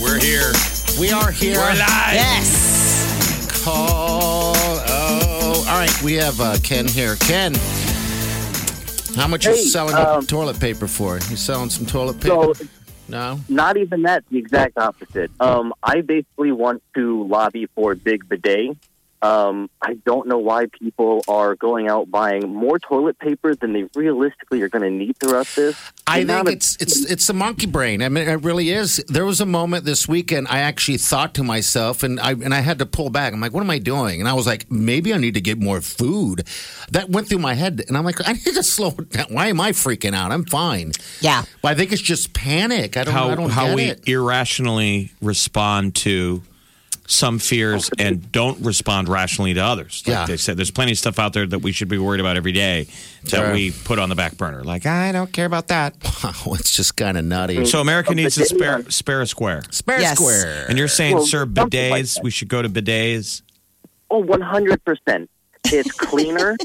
We're 0.01 0.19
here. 0.19 0.82
We 1.01 1.11
are 1.11 1.31
here. 1.31 1.57
We're 1.57 1.75
live. 1.75 2.15
Yes. 2.15 3.65
Call. 3.65 4.55
Oh, 4.57 5.65
all 5.69 5.79
right. 5.79 6.03
We 6.03 6.15
have 6.15 6.41
uh, 6.41 6.57
Ken 6.63 6.87
here. 6.87 7.17
Ken, 7.17 7.55
how 9.17 9.27
much 9.27 9.47
are 9.47 9.53
you 9.53 9.57
selling 9.57 9.95
um, 9.95 10.27
toilet 10.27 10.61
paper 10.61 10.87
for? 10.87 11.15
You 11.15 11.37
selling 11.37 11.71
some 11.71 11.87
toilet 11.87 12.21
paper? 12.21 12.55
So, 12.55 12.67
no. 13.09 13.41
not 13.49 13.77
even 13.77 14.03
that, 14.03 14.25
the 14.31 14.39
exact 14.39 14.77
opposite. 14.79 15.31
Um, 15.41 15.73
I 15.83 16.03
basically 16.03 16.53
want 16.53 16.83
to 16.95 17.27
lobby 17.27 17.67
for 17.75 17.95
Big 17.95 18.29
Bidet. 18.29 18.77
Um, 19.23 19.71
I 19.81 19.95
don't 20.05 20.27
know 20.27 20.39
why 20.39 20.67
people 20.67 21.23
are 21.29 21.55
going 21.55 21.89
out 21.89 22.11
buying 22.11 22.53
more 22.53 22.81
toilet 22.81 23.19
paper 23.21 23.55
than 23.55 23.73
they 23.73 23.85
realistically 23.95 24.61
are 24.63 24.69
going 24.69 24.83
to 24.83 24.91
need 24.91 25.17
throughout 25.19 25.47
this. 25.55 25.77
I 26.09 26.25
The 26.25 26.33
think 26.35 26.49
of- 26.49 26.53
it's 26.55 26.77
it's 26.81 27.05
it's 27.11 27.27
the 27.29 27.33
monkey 27.33 27.67
brain. 27.67 28.03
I 28.03 28.09
mean, 28.09 28.29
it 28.29 28.43
really 28.43 28.71
is. 28.71 28.97
There 29.09 29.25
was 29.25 29.41
a 29.41 29.47
moment 29.47 29.85
this 29.85 30.09
weekend 30.09 30.49
I 30.51 30.59
actually 30.59 30.99
thought 30.99 31.35
to 31.35 31.45
myself, 31.45 32.03
and 32.03 32.19
I 32.19 32.33
and 32.33 32.53
I 32.53 32.61
had 32.61 32.81
to 32.81 32.87
pull 32.87 33.11
back. 33.11 33.33
I'm 33.33 33.41
like, 33.41 33.53
what 33.55 33.63
am 33.63 33.71
I 33.71 33.79
doing? 33.79 34.19
And 34.21 34.29
I 34.29 34.33
was 34.33 34.47
like, 34.47 34.71
maybe 34.73 35.15
I 35.15 35.19
need 35.19 35.35
to 35.35 35.41
get 35.41 35.59
more 35.59 35.81
food. 35.81 36.45
That 36.91 37.09
went 37.11 37.29
through 37.29 37.39
my 37.39 37.55
head, 37.55 37.85
and 37.87 37.97
I'm 37.97 38.05
like, 38.05 38.17
I 38.29 38.33
need 38.33 38.43
to 38.55 38.63
slow 38.65 38.91
down. 38.91 39.27
Why 39.31 39.47
am 39.47 39.61
I 39.61 39.71
freaking 39.71 40.15
out? 40.15 40.33
I'm 40.33 40.45
fine. 40.45 40.91
Yeah. 41.21 41.45
Well, 41.63 41.73
I 41.73 41.77
think 41.77 41.93
it's 41.93 42.03
just 42.03 42.33
panic. 42.35 42.97
I 42.97 43.05
don't. 43.05 43.15
How 43.15 43.31
I 43.31 43.35
don't 43.37 43.51
how 43.51 43.67
get 43.69 43.77
we 43.77 43.83
it. 43.85 44.09
irrationally 44.09 45.13
respond 45.23 45.95
to 45.97 46.43
some 47.07 47.39
fears 47.39 47.91
and 47.99 48.31
don't 48.33 48.65
respond 48.65 49.09
rationally 49.09 49.53
to 49.55 49.61
others. 49.61 50.03
Like 50.07 50.13
Yeah. 50.15 50.27
they 50.27 50.37
said, 50.37 50.57
there's 50.57 50.71
plenty 50.71 50.93
of 50.93 50.99
stuff 50.99 51.19
out 51.19 51.33
there 51.33 51.47
that 51.47 51.59
we 51.59 51.73
should 51.73 51.89
be 51.89 51.99
worried 51.99 52.21
about 52.21 52.37
every 52.37 52.53
day 52.53 52.87
that 53.25 53.31
Sure. 53.31 53.53
we 53.53 53.71
put 53.73 53.99
on 53.99 54.09
the 54.09 54.15
back 54.15 54.37
burner. 54.39 54.63
Like 54.65 54.87
I 54.87 55.13
don't 55.13 55.33
care 55.33 55.47
about 55.47 55.69
that. 55.69 55.95
Wow, 56.25 56.55
it's 56.55 56.75
just 56.77 56.97
kind 56.97 57.19
of 57.19 57.25
nutty. 57.25 57.65
So 57.67 57.81
America 57.81 58.15
needs 58.15 58.37
a 58.37 58.41
bidet 58.43 58.57
spare 58.57 58.75
on- 58.77 58.91
spare 58.91 59.21
a 59.23 59.27
square. 59.27 59.63
Spare 59.71 60.01
Yes. 60.01 60.17
square. 60.17 60.67
And 60.69 60.79
you're 60.79 60.87
saying, 60.89 61.17
Well, 61.17 61.27
sir, 61.27 61.41
something 61.41 61.91
like 61.91 62.05
bidets? 62.05 62.23
we 62.23 62.31
should 62.31 62.49
go 62.49 62.63
to 62.63 62.69
bidets. 62.69 63.43
Oh, 64.11 64.23
100%. 64.23 65.29
It's 65.65 65.91
cleaner. 65.99 66.57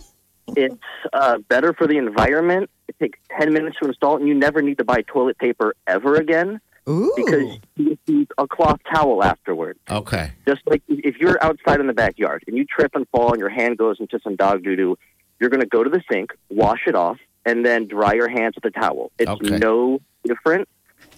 it's 0.56 0.76
uh, 1.14 1.40
better 1.50 1.74
for 1.74 1.88
the 1.88 1.98
environment. 1.98 2.70
It 2.88 2.96
takes 3.00 3.20
10 3.40 3.52
minutes 3.52 3.78
to 3.82 3.88
install, 3.88 4.18
and 4.18 4.28
you 4.28 4.34
never 4.34 4.62
need 4.62 4.78
to 4.78 4.84
buy 4.84 5.02
toilet 5.02 5.38
paper 5.40 5.76
ever 5.88 6.16
again 6.16 6.62
Ooh. 6.90 7.12
because 7.16 7.58
you 7.76 7.98
use 8.06 8.28
a 8.38 8.48
cloth 8.48 8.80
towel 8.94 9.24
afterwards. 9.24 9.80
okay. 9.90 10.32
Just 10.48 10.62
like 10.66 10.82
if 10.88 11.18
you're 11.18 11.42
outside 11.44 11.80
in 11.80 11.88
the 11.88 11.94
backyard 11.94 12.44
and 12.48 12.56
you 12.58 12.66
trip 12.66 12.92
and 12.96 13.08
fall 13.10 13.32
and 13.32 13.40
your 13.40 13.50
hand 13.50 13.78
goes 13.78 13.98
into 14.00 14.20
some 14.24 14.36
dog 14.36 14.64
doo 14.64 14.76
doo, 14.76 14.98
you're 15.40 15.50
going 15.50 15.62
to 15.62 15.68
go 15.68 15.84
to 15.84 15.90
the 15.90 16.02
sink, 16.12 16.32
wash 16.50 16.82
it 16.88 16.96
off, 16.96 17.18
and 17.46 17.66
then 17.66 17.88
dry 17.88 18.14
your 18.14 18.30
hands 18.30 18.56
with 18.56 18.66
a 18.66 18.72
towel. 18.72 19.12
It's 19.20 19.30
Okay. 19.30 19.58
no 19.58 20.00
different 20.26 20.68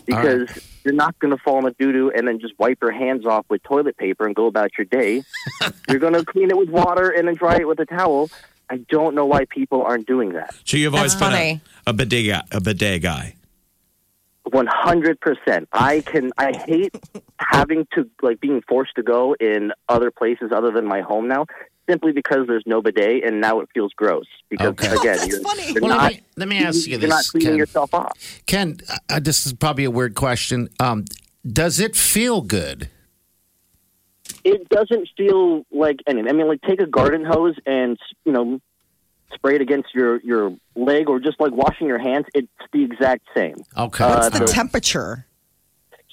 because 0.05 0.49
you're 0.83 0.93
not 0.93 1.17
going 1.19 1.35
to 1.35 1.41
fall 1.43 1.59
in 1.59 1.65
a 1.65 1.71
doo 1.71 1.91
doo 1.91 2.11
and 2.15 2.27
then 2.27 2.39
just 2.39 2.53
wipe 2.59 2.79
your 2.81 2.91
hands 2.91 3.25
off 3.25 3.45
with 3.49 3.61
toilet 3.63 3.97
paper 3.97 4.25
and 4.25 4.35
go 4.35 4.47
about 4.47 4.71
your 4.77 4.85
day. 4.85 5.23
you're 5.89 5.99
going 5.99 6.13
to 6.13 6.25
clean 6.25 6.49
it 6.49 6.57
with 6.57 6.69
water 6.69 7.09
and 7.09 7.27
then 7.27 7.35
dry 7.35 7.55
it 7.57 7.67
with 7.67 7.79
a 7.79 7.85
towel. 7.85 8.29
I 8.69 8.77
don't 8.77 9.15
know 9.15 9.25
why 9.25 9.45
people 9.45 9.81
aren't 9.83 10.05
doing 10.07 10.33
that. 10.33 10.53
So 10.65 10.77
you've 10.77 10.93
always 10.93 11.13
That's 11.13 11.23
been 11.23 11.31
funny. 11.31 11.61
a, 11.87 11.89
a 11.91 11.93
bidet 11.93 12.27
guy, 12.27 12.43
a 12.51 12.61
bidet 12.61 13.01
guy. 13.01 13.35
One 14.51 14.67
hundred 14.67 15.19
percent. 15.19 15.67
I 15.73 16.01
can. 16.01 16.31
I 16.37 16.51
hate 16.57 16.93
having 17.39 17.87
to 17.93 18.09
like 18.21 18.39
being 18.39 18.61
forced 18.67 18.95
to 18.95 19.03
go 19.03 19.35
in 19.39 19.71
other 19.87 20.11
places 20.11 20.51
other 20.53 20.71
than 20.71 20.85
my 20.85 21.01
home 21.01 21.27
now, 21.27 21.45
simply 21.89 22.11
because 22.11 22.47
there's 22.47 22.63
no 22.65 22.81
bidet, 22.81 23.23
and 23.25 23.41
now 23.41 23.59
it 23.59 23.69
feels 23.73 23.91
gross. 23.95 24.25
Because 24.49 24.69
Okay. 24.69 24.87
again, 24.87 25.01
That's 25.17 25.27
you're, 25.27 25.41
funny. 25.41 25.71
you're 25.73 25.81
Well, 25.81 25.89
not. 25.97 26.01
let 26.03 26.13
me 26.13 26.21
let 26.37 26.47
me 26.47 26.57
ask 26.63 26.85
you 26.85 26.91
you're 26.91 26.99
this, 26.99 27.09
not 27.09 27.25
cleaning 27.25 27.49
Ken. 27.49 27.57
yourself 27.57 27.93
off. 27.93 28.17
Ken, 28.45 28.77
uh, 29.09 29.19
this 29.19 29.45
is 29.45 29.53
probably 29.53 29.83
a 29.85 29.91
weird 29.91 30.15
question. 30.15 30.69
Um, 30.79 31.05
does 31.45 31.79
it 31.79 31.95
feel 31.95 32.41
good? 32.41 32.89
It 34.43 34.69
doesn't 34.69 35.09
feel 35.17 35.65
like 35.71 35.97
anything. 36.07 36.29
I 36.29 36.33
mean, 36.33 36.47
like 36.47 36.61
take 36.61 36.79
a 36.81 36.85
garden 36.85 37.25
hose 37.25 37.55
and 37.65 37.97
you 38.25 38.31
know 38.31 38.59
spray 39.33 39.55
it 39.55 39.61
against 39.61 39.93
your 39.93 40.19
your 40.21 40.55
leg, 40.75 41.09
or 41.09 41.19
just 41.19 41.39
like 41.39 41.51
washing 41.51 41.87
your 41.87 41.99
hands. 41.99 42.25
It's 42.33 42.47
the 42.73 42.83
exact 42.83 43.27
same. 43.35 43.55
Okay. 43.77 44.03
Uh, 44.03 44.09
What's 44.15 44.29
the 44.29 44.45
the- 44.45 44.51
temperature? 44.51 45.25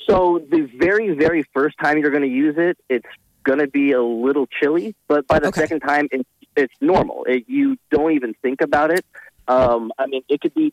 So 0.09 0.41
the 0.51 0.71
very, 0.79 1.15
very 1.15 1.43
first 1.53 1.77
time 1.83 1.99
you're 1.99 2.13
going 2.13 2.23
to 2.23 2.29
use 2.29 2.55
it, 2.57 2.79
it's 2.89 3.07
going 3.43 3.59
to 3.59 3.67
be 3.67 3.91
a 3.91 4.01
little 4.03 4.47
chilly, 4.47 4.95
but 5.09 5.27
by 5.27 5.41
the 5.41 5.49
Okay. 5.49 5.63
second 5.63 5.81
time, 5.81 6.07
it's 6.13 6.29
it's 6.57 6.75
normal. 6.81 7.25
It, 7.25 7.45
you 7.49 7.77
don't 7.91 8.13
even 8.13 8.35
think 8.41 8.61
about 8.61 8.91
it. 8.93 9.05
Um, 9.49 9.93
I 9.99 10.07
mean, 10.07 10.23
it 10.29 10.41
could 10.41 10.55
be 10.55 10.73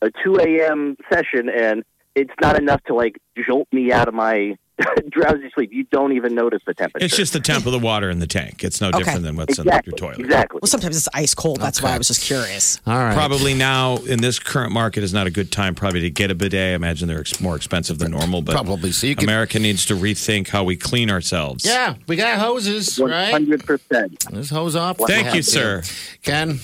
a 0.00 0.10
2 0.24 0.36
a.m. 0.36 0.96
session, 1.12 1.48
and 1.48 1.84
it's 2.14 2.32
not 2.40 2.56
enough 2.58 2.82
to 2.84 2.94
like 2.94 3.18
jolt 3.46 3.66
me 3.72 3.92
out 3.92 4.06
of 4.08 4.14
my 4.14 4.56
drowsy 5.10 5.50
sleep. 5.54 5.70
You 5.72 5.84
don't 5.84 6.12
even 6.12 6.34
notice 6.34 6.62
the 6.66 6.74
temperature. 6.74 7.04
It's 7.04 7.16
just 7.16 7.32
the 7.32 7.40
temp 7.40 7.66
of 7.66 7.72
the 7.72 7.78
water 7.78 8.10
in 8.10 8.18
the 8.18 8.26
tank. 8.26 8.62
It's 8.64 8.80
no 8.80 8.88
Okay. 8.88 8.98
different 8.98 9.22
than 9.22 9.36
what's 9.36 9.58
exactly 9.58 9.92
in 9.92 9.98
your 9.98 9.98
toilet. 10.12 10.24
exactly. 10.24 10.58
Well, 10.62 10.68
sometimes 10.68 10.96
it's 10.96 11.08
ice 11.14 11.34
cold. 11.34 11.60
That's 11.60 11.82
why 11.82 11.94
I 11.94 11.98
was 11.98 12.08
just 12.08 12.22
curious. 12.22 12.80
All 12.86 12.96
right. 12.96 13.14
Probably 13.14 13.54
now 13.54 13.96
in 13.98 14.20
this 14.20 14.38
current 14.38 14.72
market 14.72 15.02
is 15.02 15.12
not 15.12 15.26
a 15.26 15.30
good 15.30 15.50
time 15.52 15.74
probably 15.74 16.00
to 16.02 16.10
get 16.10 16.30
a 16.30 16.34
bidet. 16.34 16.72
I 16.72 16.74
imagine 16.74 17.08
they're 17.08 17.20
ex- 17.20 17.40
more 17.40 17.56
expensive 17.56 17.98
than 17.98 18.10
normal, 18.12 18.42
but 18.42 18.52
Probably. 18.52 18.92
So 18.92 19.06
you 19.06 19.16
can- 19.16 19.24
America 19.28 19.58
needs 19.58 19.84
to 19.86 19.94
rethink 19.94 20.48
how 20.48 20.64
we 20.64 20.76
clean 20.76 21.10
ourselves. 21.10 21.64
Yeah, 21.64 21.94
we 22.06 22.16
got 22.16 22.38
hoses, 22.38 22.98
One 22.98 23.10
right? 23.10 23.30
hundred 23.30 23.64
percent. 23.64 24.24
Let's 24.32 24.50
hose 24.50 24.76
off. 24.76 24.98
Thank 24.98 25.34
you, 25.34 25.42
sir. 25.42 25.82
Ken, 26.22 26.58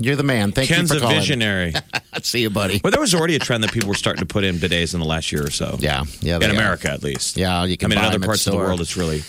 you're 0.00 0.16
the 0.16 0.22
man. 0.22 0.52
Thank 0.52 0.68
Ken's 0.68 0.90
you 0.90 0.96
for 0.96 1.02
calling. 1.02 1.16
A 1.16 1.20
visionary. 1.20 1.74
See 2.22 2.40
you, 2.40 2.50
buddy. 2.50 2.80
Well, 2.82 2.90
there 2.90 3.00
was 3.00 3.14
already 3.14 3.36
a 3.36 3.38
trend 3.38 3.62
that 3.64 3.72
people 3.72 3.88
were 3.88 3.94
starting 3.94 4.20
to 4.20 4.26
put 4.26 4.44
in 4.44 4.56
bidets 4.56 4.94
in 4.94 5.00
the 5.00 5.06
last 5.06 5.30
year 5.30 5.46
or 5.46 5.50
so. 5.50 5.76
Yeah, 5.78 6.04
yeah. 6.20 6.36
in 6.36 6.44
are. 6.44 6.50
America 6.50 6.90
at 6.90 7.02
least. 7.02 7.36
Yeah, 7.36 7.64
you 7.64 7.76
can. 7.76 7.92
I 7.92 7.94
mean, 7.94 8.04
in 8.04 8.04
other 8.04 8.18
parts 8.18 8.46
of 8.46 8.52
the 8.52 8.58
world, 8.58 8.80
it's 8.80 8.96
really. 8.96 9.22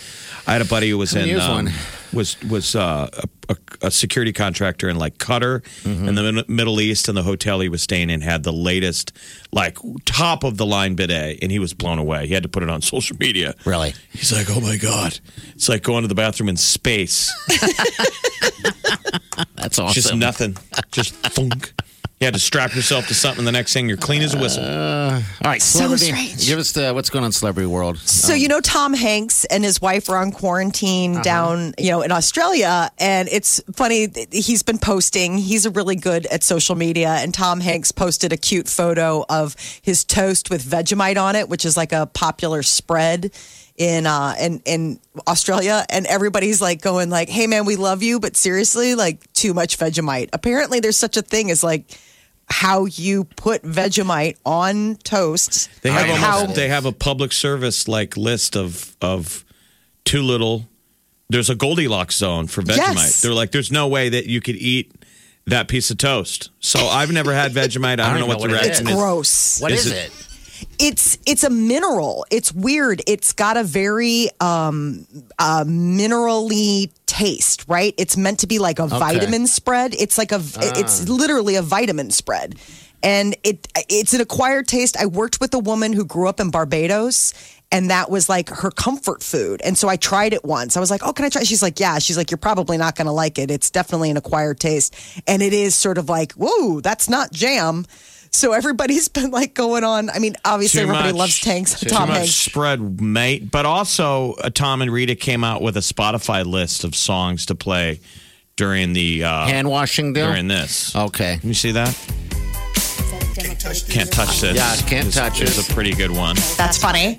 I 0.46 0.52
had 0.52 0.62
a 0.62 0.64
buddy 0.64 0.90
who 0.90 0.98
was 0.98 1.14
in 1.14 1.38
um, 1.38 1.66
one. 1.66 1.72
was 2.12 2.42
was 2.42 2.74
uh, 2.74 3.08
a, 3.52 3.56
a, 3.82 3.86
a 3.86 3.90
security 3.90 4.32
contractor 4.32 4.88
in 4.88 4.96
like 4.96 5.18
Qatar 5.18 5.62
Mm-hmm. 5.82 6.08
in 6.08 6.14
the 6.14 6.44
Middle 6.48 6.80
East, 6.80 7.08
and 7.08 7.16
the 7.16 7.22
hotel 7.22 7.60
he 7.60 7.68
was 7.68 7.82
staying 7.82 8.10
in 8.10 8.20
had 8.20 8.42
the 8.42 8.52
latest, 8.52 9.12
like 9.52 9.78
top 10.04 10.44
of 10.44 10.56
the 10.56 10.66
line 10.66 10.94
bidet, 10.94 11.38
and 11.42 11.50
he 11.52 11.58
was 11.58 11.74
blown 11.74 11.98
away. 11.98 12.26
He 12.26 12.34
had 12.34 12.42
to 12.44 12.48
put 12.48 12.62
it 12.62 12.70
on 12.70 12.82
social 12.94 13.16
media. 13.18 13.54
Really? 13.64 13.94
He's 14.12 14.32
like, 14.32 14.46
"Oh 14.50 14.60
my 14.60 14.76
god, 14.76 15.18
it's 15.54 15.68
like 15.68 15.82
going 15.82 16.02
to 16.02 16.08
the 16.08 16.14
bathroom 16.14 16.48
in 16.48 16.56
space. 16.56 17.32
That's 19.56 19.78
awesome. 19.78 19.94
Just 19.94 20.14
nothing, 20.14 20.56
just 20.90 21.14
thunk." 21.14 21.72
You 22.20 22.26
had 22.26 22.34
to 22.34 22.40
strap 22.40 22.72
yourself 22.76 23.08
to 23.08 23.14
something. 23.14 23.44
The 23.44 23.50
next 23.50 23.72
thing, 23.72 23.88
you're 23.88 23.96
clean 23.98 24.22
as 24.22 24.32
a 24.32 24.38
whistle. 24.38 24.62
All 24.64 25.20
right, 25.44 25.60
So 25.60 25.80
celebrity. 25.96 26.04
strange. 26.28 26.46
Give 26.46 26.56
us 26.60 26.70
the 26.70 26.92
what's 26.94 27.10
going 27.10 27.24
on 27.24 27.32
celebrity 27.32 27.66
world. 27.66 27.98
So 27.98 28.32
you 28.32 28.46
know 28.46 28.60
Tom 28.60 28.94
Hanks 28.94 29.44
and 29.46 29.64
his 29.64 29.80
wife 29.82 30.08
are 30.08 30.18
on 30.18 30.30
quarantine 30.30 31.20
down, 31.22 31.74
you 31.78 31.90
know, 31.90 32.02
in 32.02 32.12
Australia, 32.12 32.92
and 33.00 33.28
it's 33.42 33.60
funny. 33.74 34.06
He's 34.30 34.62
been 34.62 34.78
posting. 34.78 35.36
He's 35.36 35.68
really 35.68 35.96
good 35.96 36.26
at 36.26 36.44
social 36.44 36.76
media, 36.76 37.08
and 37.08 37.34
Tom 37.34 37.58
Hanks 37.58 37.90
posted 37.90 38.32
a 38.32 38.36
cute 38.36 38.68
photo 38.68 39.24
of 39.28 39.56
his 39.82 40.04
toast 40.04 40.48
with 40.48 40.64
Vegemite 40.64 41.20
on 41.20 41.34
it, 41.34 41.48
which 41.48 41.64
is 41.64 41.76
like 41.76 41.90
a 41.90 42.06
popular 42.06 42.62
spread 42.62 43.32
in 43.76 44.06
uh 44.06 44.34
in 44.38 44.62
in 44.64 45.00
Australia 45.26 45.84
and 45.88 46.06
everybody's 46.06 46.60
like 46.60 46.82
going 46.82 47.08
like 47.08 47.30
hey 47.30 47.46
man 47.46 47.64
we 47.64 47.74
love 47.74 48.02
you 48.02 48.20
but 48.20 48.36
seriously 48.36 48.94
like 48.94 49.32
too 49.32 49.54
much 49.54 49.78
Vegemite 49.78 50.28
apparently 50.34 50.78
there's 50.78 50.98
such 50.98 51.16
a 51.16 51.22
thing 51.22 51.50
as 51.50 51.64
like 51.64 51.98
how 52.50 52.84
you 52.84 53.24
put 53.24 53.62
Vegemite 53.62 54.36
on 54.44 54.96
toast 54.96 55.70
They 55.80 55.90
have 55.90 56.02
almost, 56.02 56.20
how 56.20 56.46
they 56.46 56.68
have 56.68 56.84
a 56.84 56.92
public 56.92 57.32
service 57.32 57.88
like 57.88 58.14
list 58.14 58.56
of 58.56 58.94
of 59.00 59.42
too 60.04 60.22
little. 60.22 60.68
There's 61.28 61.48
a 61.50 61.54
Goldilocks 61.54 62.16
zone 62.16 62.46
for 62.46 62.62
Vegemite. 62.62 62.76
Yes. 62.94 63.22
They're 63.22 63.32
like, 63.32 63.52
there's 63.52 63.72
no 63.72 63.88
way 63.88 64.08
that 64.10 64.26
you 64.26 64.40
could 64.40 64.56
eat 64.56 64.92
that 65.46 65.66
piece 65.68 65.90
of 65.90 65.98
toast. 65.98 66.50
So 66.60 66.78
I've 66.86 67.10
never 67.10 67.32
had 67.32 67.52
Vegemite. 67.52 68.00
I 68.00 68.10
don't, 68.10 68.20
know 68.20 68.26
what 68.26 68.38
the 68.38 68.42
what 68.42 68.50
it 68.50 68.54
is. 68.54 68.62
reaction 68.62 68.86
it's 68.86 68.90
is. 68.90 68.96
gross 68.96 69.60
What 69.60 69.72
Is 69.72 69.86
is, 69.86 69.92
it- 69.92 69.96
it? 69.96 70.28
it's 70.78 71.18
it's 71.26 71.42
a 71.42 71.50
mineral. 71.50 72.24
It's 72.30 72.52
weird. 72.52 73.02
It's 73.08 73.32
got 73.32 73.56
a 73.56 73.64
very 73.64 74.28
um 74.40 75.06
uh 75.38 75.64
minerally 75.66 76.92
taste, 77.06 77.64
right? 77.68 77.94
It's 77.98 78.16
meant 78.16 78.40
to 78.40 78.46
be 78.46 78.58
like 78.58 78.78
a 78.78 78.86
vitamin 78.86 79.46
spread. 79.46 79.94
It's 79.94 80.18
like 80.18 80.32
a 80.32 80.40
it's 80.76 81.08
literally 81.08 81.56
a 81.56 81.62
vitamin 81.62 82.10
spread. 82.10 82.54
And 83.02 83.34
it 83.42 83.66
it's 83.88 84.14
an 84.14 84.20
acquired 84.20 84.68
taste. 84.68 84.96
I 84.96 85.06
worked 85.06 85.40
with 85.40 85.52
a 85.54 85.58
woman 85.58 85.92
who 85.92 86.04
grew 86.04 86.28
up 86.28 86.38
in 86.38 86.50
Barbados 86.50 87.34
and 87.72 87.90
that 87.90 88.10
was 88.10 88.28
like 88.28 88.48
her 88.50 88.70
comfort 88.70 89.22
food. 89.22 89.60
And 89.64 89.76
so 89.76 89.88
I 89.88 89.96
tried 89.96 90.32
it 90.34 90.44
once. 90.44 90.76
I 90.76 90.80
was 90.80 90.90
like, 90.90 91.00
"Oh, 91.04 91.12
can 91.12 91.24
I 91.24 91.28
try?" 91.30 91.42
She's 91.42 91.62
like, 91.62 91.80
"Yeah." 91.80 91.98
She's 91.98 92.16
like, 92.16 92.30
"You're 92.30 92.38
probably 92.38 92.76
not 92.78 92.94
going 92.94 93.06
to 93.06 93.12
like 93.12 93.38
it. 93.38 93.50
It's 93.50 93.70
definitely 93.70 94.10
an 94.10 94.16
acquired 94.16 94.60
taste." 94.60 94.94
And 95.26 95.42
it 95.42 95.52
is 95.52 95.74
sort 95.74 95.98
of 95.98 96.08
like, 96.08 96.32
"Whoa, 96.34 96.80
that's 96.80 97.08
not 97.08 97.32
jam." 97.32 97.86
So 98.30 98.52
everybody's 98.52 99.08
been 99.18 99.30
like 99.30 99.54
going 99.54 99.84
on. 99.84 100.08
I 100.10 100.18
mean, 100.18 100.36
obviously 100.44 100.78
Too 100.80 100.84
everybody 100.88 101.08
much- 101.12 101.18
loves 101.18 101.40
tanks. 101.40 101.80
Too 101.80 101.88
Tom 101.88 102.08
much 102.08 102.18
Hanks. 102.18 102.34
spread, 102.34 103.00
mate. 103.00 103.50
But 103.50 103.66
also, 103.66 104.34
uh, 104.34 104.50
Tom 104.50 104.80
and 104.82 104.90
Rita 104.92 105.14
came 105.14 105.42
out 105.42 105.60
with 105.62 105.76
a 105.76 105.80
Spotify 105.80 106.44
list 106.46 106.84
of 106.84 106.94
songs 106.94 107.46
to 107.46 107.54
play 107.54 108.00
during 108.56 108.92
the 108.92 109.24
uh, 109.24 109.46
Hand 109.46 109.68
washing 109.68 110.12
deal? 110.12 110.26
during 110.28 110.46
this. 110.48 110.94
Okay. 110.94 111.38
Can 111.38 111.48
you 111.48 111.54
see 111.54 111.72
that? 111.72 111.88
Can't 113.88 114.10
touch 114.12 114.40
this. 114.40 114.54
Yeah, 114.56 114.76
can't 114.88 115.08
Is- 115.08 115.14
touch 115.14 115.40
is 115.40 115.58
it. 115.58 115.68
a 115.70 115.74
pretty 115.74 115.92
good 115.94 116.10
one. 116.10 116.36
That's 116.56 116.78
funny. 116.78 117.18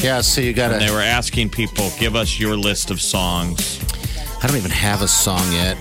Yeah, 0.00 0.20
so 0.20 0.40
you 0.40 0.52
got 0.52 0.72
And 0.72 0.82
they 0.82 0.90
were 0.90 1.00
asking 1.00 1.50
people, 1.50 1.90
give 1.98 2.16
us 2.16 2.38
your 2.38 2.56
list 2.56 2.90
of 2.90 3.00
songs. 3.00 3.80
I 4.42 4.48
don't 4.48 4.56
even 4.56 4.72
have 4.72 5.02
a 5.02 5.08
song 5.08 5.52
yet, 5.52 5.76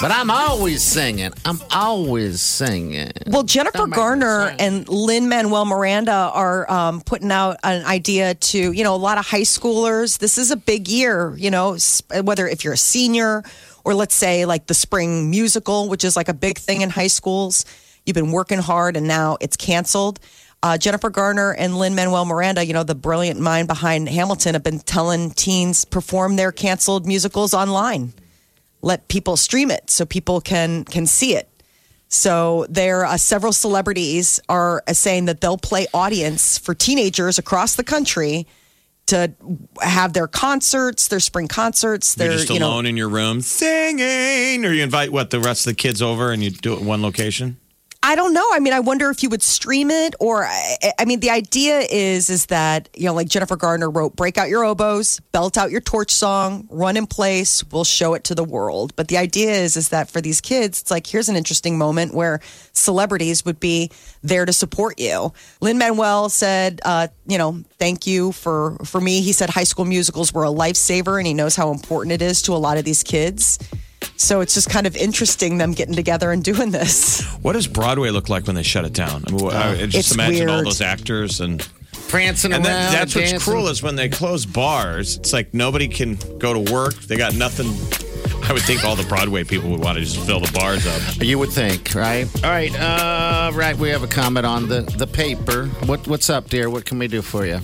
but 0.00 0.12
I'm 0.12 0.30
always 0.30 0.84
singing. 0.84 1.32
I'm 1.44 1.60
always 1.72 2.40
singing. 2.40 3.10
Well, 3.26 3.42
Jennifer 3.42 3.78
Don't 3.78 3.90
make 3.90 3.96
me 3.96 4.02
Garner 4.02 4.54
and 4.60 4.88
Lin 4.88 5.28
Manuel 5.28 5.64
Miranda 5.64 6.12
are 6.12 6.70
um, 6.70 7.00
putting 7.00 7.32
out 7.32 7.56
an 7.64 7.84
idea 7.84 8.34
to, 8.34 8.70
you 8.70 8.84
know, 8.84 8.94
a 8.94 8.96
lot 8.96 9.18
of 9.18 9.26
high 9.26 9.40
schoolers. 9.40 10.18
This 10.18 10.38
is 10.38 10.52
a 10.52 10.56
big 10.56 10.86
year, 10.86 11.34
you 11.36 11.50
know, 11.50 11.76
whether 12.22 12.46
if 12.46 12.62
you're 12.62 12.74
a 12.74 12.78
senior 12.78 13.42
or 13.84 13.94
let's 13.94 14.14
say 14.14 14.46
like 14.46 14.68
the 14.68 14.74
spring 14.74 15.28
musical, 15.28 15.88
which 15.88 16.04
is 16.04 16.14
like 16.14 16.28
a 16.28 16.34
big 16.34 16.58
thing 16.58 16.82
in 16.82 16.90
high 16.90 17.08
schools. 17.08 17.64
You've 18.06 18.14
been 18.14 18.30
working 18.30 18.58
hard 18.58 18.96
and 18.96 19.08
now 19.08 19.38
it's 19.40 19.56
canceled. 19.56 20.20
Uh, 20.64 20.78
Jennifer 20.78 21.10
Garner 21.10 21.52
and 21.52 21.76
Lin 21.76 21.94
Manuel 21.94 22.24
Miranda, 22.24 22.64
you 22.64 22.72
know, 22.72 22.84
the 22.84 22.94
brilliant 22.94 23.38
mind 23.38 23.68
behind 23.68 24.08
Hamilton, 24.08 24.54
have 24.54 24.62
been 24.62 24.78
telling 24.78 25.30
teens 25.30 25.84
perform 25.84 26.36
their 26.36 26.52
canceled 26.52 27.06
musicals 27.06 27.52
online. 27.52 28.14
Let 28.80 29.06
people 29.08 29.36
stream 29.36 29.70
it 29.70 29.90
so 29.90 30.06
people 30.06 30.40
can 30.40 30.84
can 30.84 31.04
see 31.04 31.36
it. 31.36 31.50
So 32.08 32.64
there, 32.70 33.04
uh, 33.04 33.18
several 33.18 33.52
celebrities 33.52 34.40
are 34.48 34.82
uh, 34.88 34.94
saying 34.94 35.26
that 35.26 35.42
they'll 35.42 35.58
play 35.58 35.86
audience 35.92 36.56
for 36.56 36.74
teenagers 36.74 37.38
across 37.38 37.74
the 37.74 37.84
country 37.84 38.46
to 39.08 39.34
have 39.82 40.14
their 40.14 40.26
concerts, 40.26 41.08
their 41.08 41.20
spring 41.20 41.46
concerts. 41.46 42.16
You're 42.18 42.32
just 42.32 42.48
you 42.48 42.58
know, 42.58 42.68
alone 42.68 42.86
in 42.86 42.96
your 42.96 43.10
room 43.10 43.42
singing, 43.42 44.64
or 44.64 44.72
you 44.72 44.82
invite 44.82 45.12
what 45.12 45.28
the 45.28 45.40
rest 45.40 45.66
of 45.66 45.72
the 45.72 45.76
kids 45.76 46.00
over 46.00 46.32
and 46.32 46.42
you 46.42 46.48
do 46.48 46.72
it 46.72 46.80
in 46.80 46.86
one 46.86 47.02
location. 47.02 47.58
I 48.06 48.16
don't 48.16 48.34
know. 48.34 48.46
I 48.52 48.60
mean, 48.60 48.74
I 48.74 48.80
wonder 48.80 49.08
if 49.08 49.22
you 49.22 49.30
would 49.30 49.42
stream 49.42 49.90
it, 49.90 50.14
or 50.20 50.44
I, 50.44 50.76
I 50.98 51.06
mean, 51.06 51.20
the 51.20 51.30
idea 51.30 51.78
is 51.90 52.28
is 52.28 52.46
that 52.46 52.90
you 52.94 53.06
know, 53.06 53.14
like 53.14 53.30
Jennifer 53.30 53.56
Garner 53.56 53.88
wrote, 53.88 54.14
"Break 54.14 54.36
out 54.36 54.50
your 54.50 54.62
oboes, 54.62 55.20
belt 55.32 55.56
out 55.56 55.70
your 55.70 55.80
torch 55.80 56.12
song, 56.12 56.68
run 56.70 56.98
in 56.98 57.06
place. 57.06 57.64
We'll 57.72 57.84
show 57.84 58.12
it 58.12 58.24
to 58.24 58.34
the 58.34 58.44
world." 58.44 58.94
But 58.94 59.08
the 59.08 59.16
idea 59.16 59.52
is 59.52 59.78
is 59.78 59.88
that 59.88 60.10
for 60.10 60.20
these 60.20 60.42
kids, 60.42 60.82
it's 60.82 60.90
like 60.90 61.06
here's 61.06 61.30
an 61.30 61.36
interesting 61.36 61.78
moment 61.78 62.12
where 62.12 62.40
celebrities 62.74 63.42
would 63.46 63.58
be 63.58 63.90
there 64.22 64.44
to 64.44 64.52
support 64.52 65.00
you. 65.00 65.32
Lin 65.62 65.78
Manuel 65.78 66.28
said, 66.28 66.82
uh, 66.84 67.08
"You 67.26 67.38
know, 67.38 67.64
thank 67.78 68.06
you 68.06 68.32
for 68.32 68.76
for 68.84 69.00
me." 69.00 69.22
He 69.22 69.32
said 69.32 69.48
High 69.48 69.64
School 69.64 69.86
Musicals 69.86 70.30
were 70.30 70.44
a 70.44 70.48
lifesaver, 70.48 71.16
and 71.16 71.26
he 71.26 71.32
knows 71.32 71.56
how 71.56 71.70
important 71.70 72.12
it 72.12 72.20
is 72.20 72.42
to 72.42 72.52
a 72.52 72.60
lot 72.60 72.76
of 72.76 72.84
these 72.84 73.02
kids. 73.02 73.58
So 74.16 74.40
it's 74.40 74.54
just 74.54 74.70
kind 74.70 74.86
of 74.86 74.96
interesting 74.96 75.58
them 75.58 75.72
getting 75.72 75.94
together 75.94 76.30
and 76.32 76.42
doing 76.42 76.70
this. 76.70 77.22
What 77.42 77.52
does 77.54 77.66
Broadway 77.66 78.10
look 78.10 78.28
like 78.28 78.46
when 78.46 78.56
they 78.56 78.62
shut 78.62 78.84
it 78.84 78.92
down? 78.92 79.24
I 79.26 79.30
mean, 79.32 79.50
I 79.50 79.74
just 79.86 79.96
It's 79.96 80.14
imagine 80.14 80.48
all 80.48 80.56
weird. 80.56 80.66
those 80.66 80.80
actors 80.80 81.40
and 81.40 81.66
prancing 82.08 82.52
and 82.52 82.64
around. 82.64 82.74
then 82.74 82.92
that's 82.92 83.14
what's 83.14 83.30
dancing. 83.32 83.52
cruel 83.52 83.68
is 83.68 83.82
when 83.82 83.96
they 83.96 84.08
close 84.08 84.46
bars. 84.46 85.16
It's 85.18 85.32
like 85.32 85.52
nobody 85.54 85.88
can 85.88 86.16
go 86.38 86.52
to 86.64 86.72
work. 86.72 86.94
They 87.02 87.16
got 87.16 87.34
nothing. 87.34 87.66
I 88.46 88.52
would 88.52 88.62
think 88.62 88.84
all 88.84 88.94
the 88.94 89.04
Broadway 89.04 89.42
people 89.44 89.70
would 89.70 89.80
want 89.82 89.96
to 89.98 90.04
just 90.04 90.18
fill 90.26 90.38
the 90.40 90.52
bars 90.52 90.86
up. 90.86 91.22
You 91.22 91.38
would 91.38 91.50
think, 91.50 91.94
right? 91.94 92.26
All 92.44 92.50
right, 92.50 92.74
uh, 92.78 93.50
right. 93.54 93.74
We 93.76 93.88
have 93.88 94.02
a 94.02 94.06
comment 94.06 94.44
on 94.44 94.68
the 94.68 94.82
the 94.82 95.06
paper. 95.06 95.66
What 95.86 96.06
what's 96.06 96.28
up, 96.28 96.50
dear? 96.50 96.68
What 96.68 96.84
can 96.84 96.98
we 96.98 97.08
do 97.08 97.22
for 97.22 97.46
you? 97.46 97.58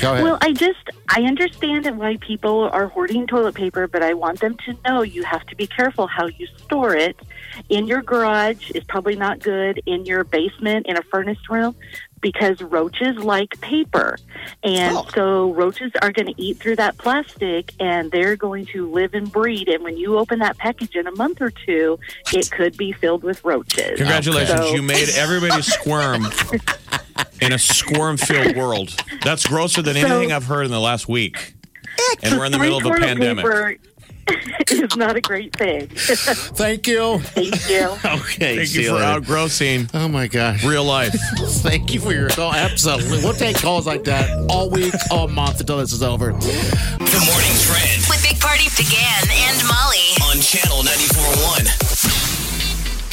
Go 0.00 0.12
ahead. 0.12 0.24
Well, 0.24 0.38
I 0.40 0.52
just 0.52 0.90
I 1.08 1.22
understand 1.22 1.86
why 1.98 2.16
people 2.16 2.68
are 2.72 2.86
hoarding 2.88 3.26
toilet 3.26 3.54
paper, 3.54 3.86
but 3.86 4.02
I 4.02 4.14
want 4.14 4.40
them 4.40 4.56
to 4.66 4.76
know 4.86 5.02
you 5.02 5.24
have 5.24 5.44
to 5.46 5.56
be 5.56 5.66
careful 5.66 6.06
how 6.06 6.26
you 6.26 6.46
store 6.64 6.94
it. 6.94 7.16
In 7.68 7.86
your 7.86 8.02
garage 8.02 8.70
is 8.70 8.84
probably 8.84 9.16
not 9.16 9.40
good. 9.40 9.82
In 9.86 10.04
your 10.06 10.24
basement, 10.24 10.86
in 10.86 10.96
a 10.96 11.02
furnace 11.02 11.38
room, 11.50 11.74
because 12.20 12.60
roaches 12.62 13.16
like 13.18 13.60
paper, 13.60 14.16
and 14.62 14.96
oh. 14.96 15.06
so 15.14 15.52
roaches 15.52 15.92
are 16.00 16.12
going 16.12 16.32
to 16.32 16.42
eat 16.42 16.58
through 16.58 16.76
that 16.76 16.96
plastic, 16.96 17.74
and 17.80 18.10
they're 18.10 18.36
going 18.36 18.64
to 18.66 18.90
live 18.90 19.12
and 19.12 19.30
breed. 19.30 19.68
And 19.68 19.84
when 19.84 19.96
you 19.96 20.18
open 20.18 20.38
that 20.38 20.56
package 20.56 20.94
in 20.94 21.06
a 21.06 21.14
month 21.16 21.40
or 21.42 21.50
two, 21.50 21.98
it 22.32 22.50
could 22.50 22.76
be 22.76 22.92
filled 22.92 23.22
with 23.22 23.44
roaches. 23.44 23.98
Congratulations, 23.98 24.60
So- 24.60 24.74
you 24.74 24.82
made 24.82 25.10
everybody 25.16 25.60
squirm 25.62 26.22
in 27.42 27.52
a 27.52 27.58
squirm-filled 27.58 28.56
world. 28.56 28.94
That's 29.22 29.46
grosser 29.46 29.82
than 29.82 29.94
So- 29.96 30.06
anything 30.06 30.32
I've 30.32 30.46
heard 30.46 30.64
in 30.64 30.70
the 30.72 30.80
last 30.80 31.08
week. 31.08 31.54
And 32.22 32.38
we're 32.38 32.46
in 32.46 32.52
the 32.52 32.58
middle 32.58 32.78
of 32.78 32.86
a 32.86 32.90
pandemic. 32.98 33.44
paper 33.44 33.76
is 34.70 34.96
not 34.96 35.16
a 35.16 35.20
great 35.20 35.54
thing. 35.56 35.88
Thank 35.94 36.86
you. 36.86 37.18
Thank 37.18 37.68
you. 37.68 37.88
Okay, 38.22 38.56
Thank 38.56 38.74
you 38.74 38.88
for 38.88 38.94
later. 38.94 39.20
outgrossing 39.20 39.90
Oh 39.94 40.08
my 40.08 40.26
gosh. 40.28 40.64
real 40.64 40.84
life. 40.84 41.12
Thank 41.62 41.92
you 41.92 42.00
for 42.00 42.12
your 42.12 42.26
oh, 42.32 42.34
call. 42.34 42.54
Absolutely. 42.54 43.18
We'll 43.22 43.34
take 43.34 43.56
calls 43.56 43.86
like 43.86 44.04
that 44.04 44.30
all 44.48 44.70
week, 44.70 44.94
all 45.10 45.28
month 45.28 45.60
until 45.60 45.78
this 45.78 45.92
is 45.92 46.02
over. 46.02 46.30
Good 46.32 46.40
morning 46.40 47.54
trend 47.66 48.02
With 48.08 48.22
Big 48.22 48.38
Party 48.40 48.64
DeGan 48.70 49.28
and 49.30 49.66
Molly. 49.66 50.14
on 50.30 50.40
channel 50.40 50.82
94.1. 50.82 51.91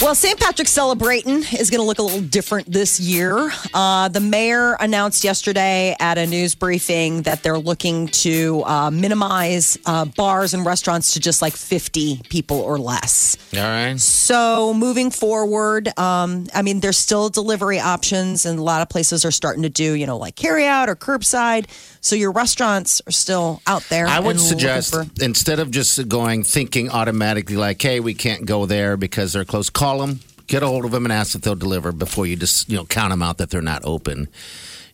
Well, 0.02 0.16
St. 0.16 0.40
Patrick's 0.40 0.72
celebrating 0.72 1.44
is 1.60 1.70
going 1.70 1.82
to 1.82 1.86
look 1.86 2.00
a 2.00 2.02
little 2.02 2.22
different 2.22 2.72
this 2.72 3.02
year. 3.02 3.52
Uh, 3.74 4.08
the 4.08 4.22
mayor 4.22 4.78
announced 4.80 5.26
yesterday 5.26 5.94
at 6.00 6.18
a 6.18 6.26
news 6.26 6.56
briefing 6.56 7.24
that 7.24 7.44
they're 7.44 7.58
looking 7.58 8.08
to 8.08 8.64
uh, 8.66 8.92
minimize 8.92 9.78
uh, 9.86 10.06
bars 10.06 10.54
and 10.54 10.66
restaurants 10.66 11.16
to 11.16 11.20
just 11.20 11.42
like 11.42 11.54
50 11.54 12.22
people 12.30 12.62
or 12.62 12.78
less. 12.78 13.36
All 13.54 13.62
right. 13.62 14.00
So 14.00 14.74
moving 14.74 15.12
forward, 15.12 15.90
um, 16.00 16.48
I 16.56 16.62
mean, 16.62 16.80
there's 16.80 16.98
still 16.98 17.28
delivery 17.28 17.82
options, 17.82 18.46
and 18.46 18.58
a 18.58 18.64
lot 18.64 18.82
of 18.82 18.88
places 18.88 19.26
are 19.26 19.32
starting 19.32 19.64
to 19.64 19.70
do, 19.70 19.94
you 19.96 20.08
know, 20.08 20.18
like 20.18 20.38
carry 20.38 20.66
out 20.66 20.88
or 20.88 20.96
curbside. 20.96 21.66
So 22.02 22.16
your 22.16 22.32
restaurants 22.32 23.02
are 23.08 23.12
still 23.12 23.62
out 23.68 23.84
there. 23.90 24.08
I 24.08 24.20
would 24.20 24.40
suggest 24.40 24.94
for- 24.94 25.06
instead 25.22 25.60
of 25.60 25.70
just 25.72 26.08
going 26.08 26.44
thinking 26.44 26.90
automatically 26.90 27.58
like, 27.58 27.82
"Hey, 27.82 28.00
we 28.00 28.14
can't 28.14 28.46
go 28.46 28.66
there 28.66 28.96
because 28.98 29.34
they're 29.34 29.46
closed." 29.46 29.74
Call 29.74 30.00
them, 30.00 30.22
get 30.48 30.64
a 30.64 30.68
hold 30.68 30.86
of 30.86 30.92
them, 30.92 31.06
and 31.06 31.12
ask 31.12 31.36
if 31.36 31.42
they'll 31.42 31.56
deliver 31.56 31.92
before 31.92 32.26
you 32.26 32.36
just 32.36 32.70
you 32.70 32.78
know 32.78 32.86
count 32.86 33.12
them 33.12 33.22
out 33.22 33.38
that 33.40 33.50
they're 33.50 33.62
not 33.62 33.82
open. 33.84 34.28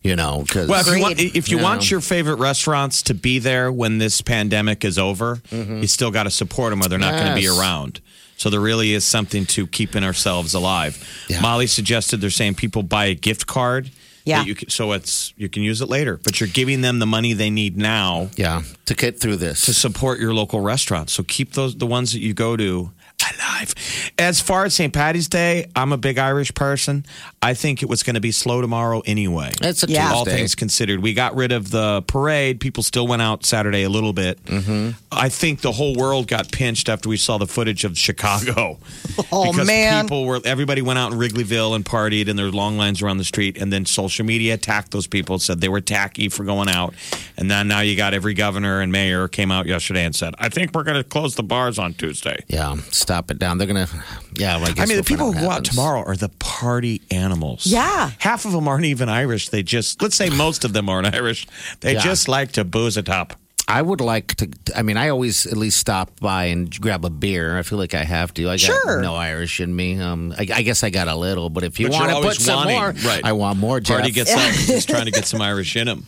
You 0.02 0.16
know, 0.16 0.44
because 0.46 0.70
Well, 0.70 0.82
if 0.82 0.96
you 0.96 1.02
want, 1.02 1.20
if 1.20 1.50
you 1.50 1.58
You 1.58 1.64
want 1.64 1.82
know. 1.82 1.88
your 1.88 2.02
favorite 2.02 2.36
restaurants 2.36 3.02
to 3.04 3.16
be 3.16 3.40
there 3.40 3.72
when 3.72 3.98
this 3.98 4.22
pandemic 4.22 4.86
is 4.86 5.00
over, 5.00 5.42
you 5.52 5.88
still 5.88 6.12
got 6.12 6.24
to 6.24 6.30
support 6.32 6.70
them 6.72 6.84
or 6.84 6.88
they're 6.90 7.00
not 7.00 7.14
going 7.14 7.30
to 7.30 7.34
be 7.36 7.48
Mm-hmm. 7.48 7.60
Around. 7.60 8.02
So 8.38 8.52
there 8.52 8.60
really 8.60 8.94
is 8.94 9.04
something 9.04 9.48
to 9.48 9.66
keeping 9.66 10.04
ourselves 10.04 10.54
alive. 10.54 11.04
Yeah. 11.28 11.40
Molly 11.42 11.66
suggested 11.66 12.18
they're 12.22 12.30
saying 12.30 12.54
people 12.56 12.84
buy 12.84 13.06
a 13.06 13.16
gift 13.16 13.48
card. 13.48 13.90
Yeah. 14.26 14.44
You 14.44 14.56
can, 14.56 14.70
so 14.70 14.92
it's 14.92 15.34
you 15.38 15.50
can 15.50 15.62
use 15.62 15.82
it 15.82 15.90
later, 15.90 16.20
but 16.24 16.40
you're 16.40 16.50
giving 16.50 16.82
them 16.82 17.00
the 17.00 17.06
money 17.06 17.34
they 17.34 17.52
need 17.52 17.78
now 17.78 18.30
yeah, 18.36 18.64
to 18.86 18.96
get 18.96 19.20
through 19.20 19.38
this. 19.38 19.62
to 19.62 19.74
support 19.74 20.20
your 20.20 20.34
local 20.34 20.60
restaurants. 20.62 21.14
So 21.14 21.24
keep 21.24 21.54
those 21.54 21.76
the 21.78 21.86
ones 21.86 22.12
that 22.14 22.20
you 22.20 22.34
go 22.34 22.58
to 22.58 22.92
alive. 23.24 23.74
As 24.18 24.40
far 24.40 24.66
as 24.66 24.74
St. 24.74 24.94
Patty's 24.94 25.28
Day, 25.28 25.70
I'm 25.76 25.92
a 25.94 25.98
big 25.98 26.18
Irish 26.18 26.54
person. 26.54 27.06
I 27.42 27.54
think 27.54 27.84
it 27.84 27.90
was 27.90 28.04
going 28.04 28.14
to 28.16 28.22
be 28.22 28.32
slow 28.32 28.62
tomorrow 28.62 29.02
anyway. 29.06 29.52
It's 29.62 29.84
a 29.84 29.88
Yeah. 29.90 30.12
all 30.12 30.26
things 30.26 30.56
considered. 30.56 31.02
We 31.02 31.14
got 31.14 31.36
rid 31.36 31.52
of 31.52 31.72
the 31.72 32.02
parade. 32.08 32.60
People 32.60 32.84
still 32.84 33.08
went 33.08 33.22
out 33.22 33.46
Saturday 33.46 33.84
a 33.84 33.90
little 33.90 34.14
bit. 34.14 34.44
Mm-hmm. 34.46 34.92
I 35.12 35.30
think 35.30 35.62
the 35.62 35.72
whole 35.72 35.96
world 35.96 36.28
got 36.28 36.52
pinched 36.52 36.90
after 36.90 37.08
we 37.10 37.18
saw 37.18 37.38
the 37.38 37.48
footage 37.48 37.84
of 37.84 37.98
Chicago. 37.98 38.80
Oh, 39.32 39.46
because 39.52 39.66
man. 39.68 40.04
people 40.06 40.26
were 40.26 40.42
everybody 40.44 40.82
went 40.82 41.00
out 41.00 41.14
in 41.14 41.18
Wrigleyville 41.18 41.74
and 41.76 41.86
partied, 41.86 42.28
and 42.30 42.38
there 42.38 42.46
were 42.46 42.52
long 42.52 42.78
lines 42.78 43.02
around 43.02 43.18
the 43.18 43.24
street. 43.24 43.58
And 43.58 43.72
then 43.72 43.86
social 43.86 44.26
media 44.26 44.56
attacked 44.56 44.92
those 44.92 45.08
people, 45.08 45.40
said 45.40 45.62
they 45.62 45.70
were 45.70 45.80
tacky 45.80 46.28
for 46.28 46.44
going 46.44 46.68
out. 46.68 46.94
And 47.38 47.50
then 47.50 47.68
now 47.70 47.80
you 47.80 47.96
got 47.96 48.14
every 48.14 48.34
governor 48.34 48.82
and 48.82 48.92
mayor 48.92 49.28
came 49.30 49.52
out 49.52 49.68
yesterday 49.68 50.04
and 50.04 50.14
said, 50.14 50.34
"I 50.38 50.50
think 50.50 50.74
we're 50.74 50.84
going 50.84 50.98
to 51.02 51.04
close 51.04 51.36
the 51.36 51.44
bars 51.44 51.80
on 51.80 51.94
Tuesday." 51.94 52.44
yeah, 52.48 52.76
stop 53.06 53.30
it 53.30 53.38
down. 53.38 53.58
They're 53.60 53.68
gonna. 53.68 53.88
Yeah, 54.36 54.58
well, 54.58 54.66
I, 54.66 54.72
guess 54.74 54.80
I 54.80 54.86
mean, 54.88 54.96
we'll 54.98 55.04
the 55.04 55.08
people 55.08 55.32
who 55.32 55.40
go 55.42 55.50
out 55.52 55.64
tomorrow 55.64 56.02
are 56.04 56.16
the 56.16 56.30
party 56.40 57.02
animals. 57.12 57.68
Yeah. 57.68 58.10
Half 58.20 58.46
of 58.46 58.52
them 58.52 58.68
aren't 58.68 58.86
even 58.86 59.10
Irish. 59.10 59.50
They 59.50 59.62
just, 59.64 60.02
let's 60.02 60.16
say 60.16 60.30
most 60.30 60.66
of 60.66 60.74
them 60.74 60.90
aren't 60.90 61.14
Irish. 61.16 61.48
They 61.82 61.94
Yeah. 61.94 62.00
just 62.00 62.28
like 62.28 62.54
to 62.54 62.64
booze 62.64 62.98
it 62.98 63.08
up. 63.10 63.34
I 63.68 63.82
would 63.82 64.00
like 64.02 64.36
to. 64.36 64.50
I 64.76 64.82
mean, 64.84 64.96
I 64.98 65.10
always 65.10 65.46
at 65.48 65.58
least 65.58 65.80
stop 65.80 66.20
by 66.20 66.46
and 66.46 66.70
grab 66.80 67.04
a 67.06 67.10
beer. 67.10 67.58
I 67.58 67.64
feel 67.64 67.78
like 67.80 67.94
I 67.96 68.04
have 68.04 68.32
to. 68.36 68.44
I 68.50 68.54
got 68.54 68.60
Sure. 68.60 69.02
no 69.02 69.16
Irish 69.16 69.60
in 69.60 69.76
me. 69.76 70.00
Um, 70.00 70.34
I, 70.38 70.42
I 70.54 70.62
guess 70.62 70.84
I 70.84 70.90
got 70.92 71.08
a 71.08 71.16
little, 71.16 71.50
but 71.50 71.64
if 71.64 71.80
you 71.80 71.88
But 71.90 72.00
want 72.00 72.12
to 72.12 72.22
put 72.22 72.36
some 72.36 72.56
wanting, 72.58 72.76
more, 72.78 72.92
right. 73.12 73.22
I 73.24 73.32
want 73.34 73.58
more. 73.60 73.80
Jeff. 73.80 73.98
Party 73.98 74.12
gets 74.12 74.32
up. 74.32 74.40
He's 74.54 74.86
trying 74.94 75.06
to 75.06 75.12
get 75.12 75.26
some 75.26 75.42
Irish 75.42 75.76
in 75.76 75.88
him. 75.88 76.06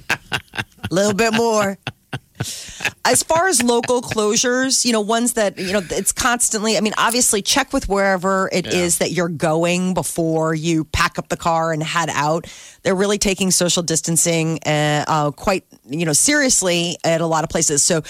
a 0.52 0.64
little 0.92 1.14
bit 1.16 1.34
more. 1.34 1.78
As 3.04 3.24
far 3.24 3.48
as 3.48 3.64
local 3.64 4.02
closures, 4.02 4.86
you 4.86 4.92
know, 4.92 5.02
ones 5.02 5.34
that, 5.34 5.58
you 5.58 5.74
know, 5.74 5.82
it's 5.90 6.12
constantly, 6.12 6.78
I 6.78 6.82
mean, 6.82 6.94
obviously 6.98 7.42
check 7.42 7.74
with 7.74 7.90
wherever 7.90 8.50
it 8.52 8.68
is 8.68 9.00
that 9.00 9.12
you're 9.12 9.30
going 9.30 9.94
before 9.94 10.54
you 10.54 10.84
pack 10.84 11.18
up 11.18 11.30
the 11.30 11.38
car 11.38 11.72
and 11.72 11.82
head 11.82 12.10
out. 12.12 12.46
They're 12.84 12.96
really 12.96 13.18
taking 13.18 13.50
social 13.50 13.82
distancing 13.82 14.60
uh, 14.66 15.06
uh, 15.08 15.32
quite, 15.32 15.66
you 15.88 16.06
know, 16.06 16.14
seriously 16.14 16.98
at 17.04 17.22
a 17.22 17.26
lot 17.26 17.44
of 17.44 17.50
places. 17.50 17.82
So, 17.82 18.04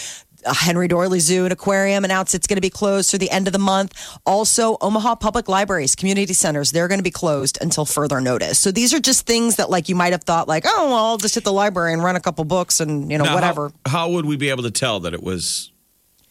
Henry 0.54 0.88
Doorly 0.88 1.20
Zoo 1.20 1.44
and 1.44 1.54
Aquarium 1.54 2.04
announced 2.06 2.36
it's 2.36 2.48
going 2.48 2.58
to 2.58 2.62
be 2.62 2.70
closed 2.70 3.10
through 3.10 3.20
the 3.20 3.32
end 3.32 3.48
of 3.48 3.54
the 3.54 3.60
month. 3.60 3.94
Also, 4.26 4.78
Omaha 4.82 5.16
Public 5.16 5.48
Libraries, 5.48 5.96
community 5.96 6.34
centers, 6.34 6.72
they're 6.72 6.88
going 6.88 7.00
to 7.00 7.04
be 7.04 7.12
closed 7.12 7.58
until 7.62 7.86
further 7.86 8.22
notice. 8.22 8.60
So 8.60 8.72
these 8.72 8.94
are 8.94 9.00
just 9.00 9.26
things 9.26 9.58
that 9.58 9.70
like 9.70 9.90
you 9.90 9.96
might 9.96 10.14
have 10.14 10.24
thought 10.24 10.48
like, 10.48 10.64
oh, 10.66 10.88
well, 10.88 11.06
I'll 11.06 11.18
just 11.18 11.36
hit 11.36 11.44
the 11.44 11.54
library 11.54 11.94
and 11.94 12.04
run 12.04 12.16
a 12.16 12.20
couple 12.20 12.44
books 12.46 12.80
and 12.80 13.12
you 13.12 13.18
know 13.18 13.26
Now, 13.26 13.36
whatever. 13.36 13.72
How, 13.86 14.10
would 14.10 14.26
we 14.26 14.38
be 14.38 14.50
able 14.50 14.64
to 14.64 14.72
tell 14.72 15.02
that 15.02 15.14
it 15.14 15.22
was 15.24 15.72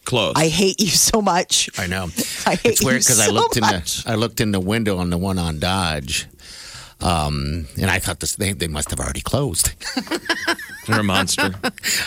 closed? 0.05 0.37
I 0.37 0.47
hate 0.47 0.79
you 0.79 0.87
so 0.87 1.21
much. 1.21 1.69
I 1.77 1.87
know. 1.87 2.03
I 2.45 2.55
hate 2.55 2.65
It's 2.65 2.83
weird 2.83 2.95
you 2.95 2.99
because 2.99 3.19
I 3.19 3.27
so 3.27 3.33
looked 3.33 3.57
in 3.57 3.63
the 3.63 4.03
I 4.07 4.15
looked 4.15 4.41
in 4.41 4.51
the 4.51 4.59
window 4.59 4.97
on 4.97 5.09
the 5.09 5.17
one 5.17 5.37
on 5.37 5.59
Dodge, 5.59 6.27
um, 7.01 7.67
and 7.79 7.89
I 7.91 7.99
thought 7.99 8.19
this 8.19 8.35
they, 8.35 8.53
they 8.53 8.67
must 8.67 8.89
have 8.89 8.99
already 8.99 9.21
closed. 9.21 9.71
You're 10.87 11.01
a 11.01 11.03
monster. 11.03 11.53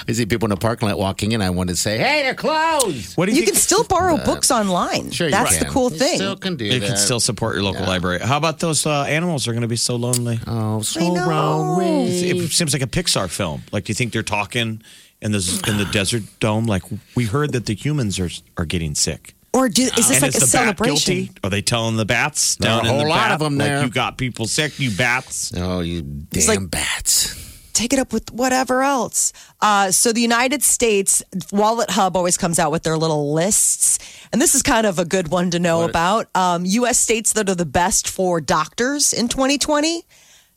I 0.08 0.12
see 0.12 0.24
people 0.24 0.46
in 0.46 0.50
the 0.50 0.56
parking 0.56 0.88
lot 0.88 0.98
walking 0.98 1.32
in. 1.32 1.42
I 1.42 1.50
wanted 1.50 1.72
to 1.72 1.76
say, 1.76 1.98
"Hey, 1.98 2.22
they're 2.22 2.34
closed." 2.34 3.14
What 3.16 3.26
do 3.26 3.32
you, 3.32 3.40
You 3.40 3.46
can 3.46 3.54
still 3.54 3.84
borrow 3.84 4.16
books 4.16 4.50
online. 4.50 5.10
Sure, 5.10 5.26
you 5.26 5.32
That's 5.32 5.58
can. 5.58 5.66
the 5.66 5.70
cool 5.72 5.92
You 5.92 5.98
thing. 5.98 6.16
Still 6.16 6.36
can 6.36 6.56
do 6.56 6.64
you 6.64 6.80
that. 6.80 6.86
can 6.86 6.96
still 6.96 7.20
support 7.20 7.54
your 7.56 7.62
local 7.62 7.84
library. 7.86 8.20
How 8.20 8.38
about 8.38 8.58
those 8.58 8.86
uh, 8.86 9.02
animals 9.02 9.46
are 9.46 9.52
going 9.52 9.62
to 9.62 9.68
be 9.68 9.76
so 9.76 9.96
lonely? 9.96 10.40
Oh, 10.46 10.80
so 10.80 11.00
lonely. 11.06 12.30
It 12.30 12.50
seems 12.52 12.72
like 12.72 12.82
a 12.82 12.86
Pixar 12.86 13.28
film. 13.28 13.62
Like, 13.72 13.84
do 13.84 13.90
you 13.90 13.94
think 13.94 14.12
they're 14.14 14.22
talking 14.22 14.82
in 15.20 15.32
the 15.32 15.64
in 15.68 15.76
the 15.76 15.84
desert 15.92 16.22
dome? 16.40 16.64
Like, 16.66 16.82
we 17.14 17.26
heard 17.26 17.52
that 17.52 17.66
the 17.66 17.74
humans 17.74 18.18
are 18.18 18.30
are 18.56 18.64
getting 18.64 18.94
sick. 18.94 19.34
Or 19.52 19.68
do, 19.68 19.82
is 19.82 19.92
this 19.94 20.10
and 20.12 20.22
like 20.22 20.28
is 20.28 20.36
a 20.36 20.40
the 20.40 20.46
bat 20.46 20.48
celebration? 20.78 21.14
guilty? 21.14 21.32
Are 21.42 21.50
they 21.50 21.62
telling 21.62 21.96
the 21.96 22.04
bats 22.04 22.56
There 22.56 22.70
are 22.70 22.82
down 22.82 22.86
a 22.86 22.90
in 22.90 22.96
the 22.98 23.00
whole 23.02 23.08
lot 23.10 23.16
bat, 23.28 23.32
of 23.32 23.38
them 23.40 23.58
like 23.58 23.66
there. 23.68 23.82
you 23.84 23.90
got 23.90 24.16
people 24.16 24.46
sick, 24.46 24.78
you 24.78 24.90
bats? 24.92 25.52
Oh, 25.56 25.80
you 25.80 26.02
damn 26.02 26.46
like- 26.46 26.70
bats! 26.70 27.48
take 27.72 27.92
it 27.94 27.98
up 27.98 28.12
with 28.12 28.30
whatever 28.32 28.82
else. 28.82 29.32
Uh, 29.62 29.90
so 29.90 30.12
the 30.12 30.20
United 30.20 30.62
States 30.62 31.22
WalletHub 31.34 32.14
always 32.14 32.36
comes 32.36 32.58
out 32.58 32.70
with 32.70 32.82
their 32.82 32.98
little 32.98 33.32
lists, 33.32 33.98
and 34.32 34.42
this 34.42 34.54
is 34.54 34.62
kind 34.62 34.86
of 34.86 34.98
a 34.98 35.04
good 35.06 35.28
one 35.28 35.50
to 35.52 35.58
know 35.58 35.82
about. 35.84 36.28
Um, 36.34 36.66
U.S. 36.66 36.98
states 36.98 37.32
that 37.32 37.48
are 37.48 37.54
the 37.54 37.64
best 37.64 38.06
for 38.06 38.38
doctors 38.38 39.14
in 39.14 39.28
2020. 39.28 40.04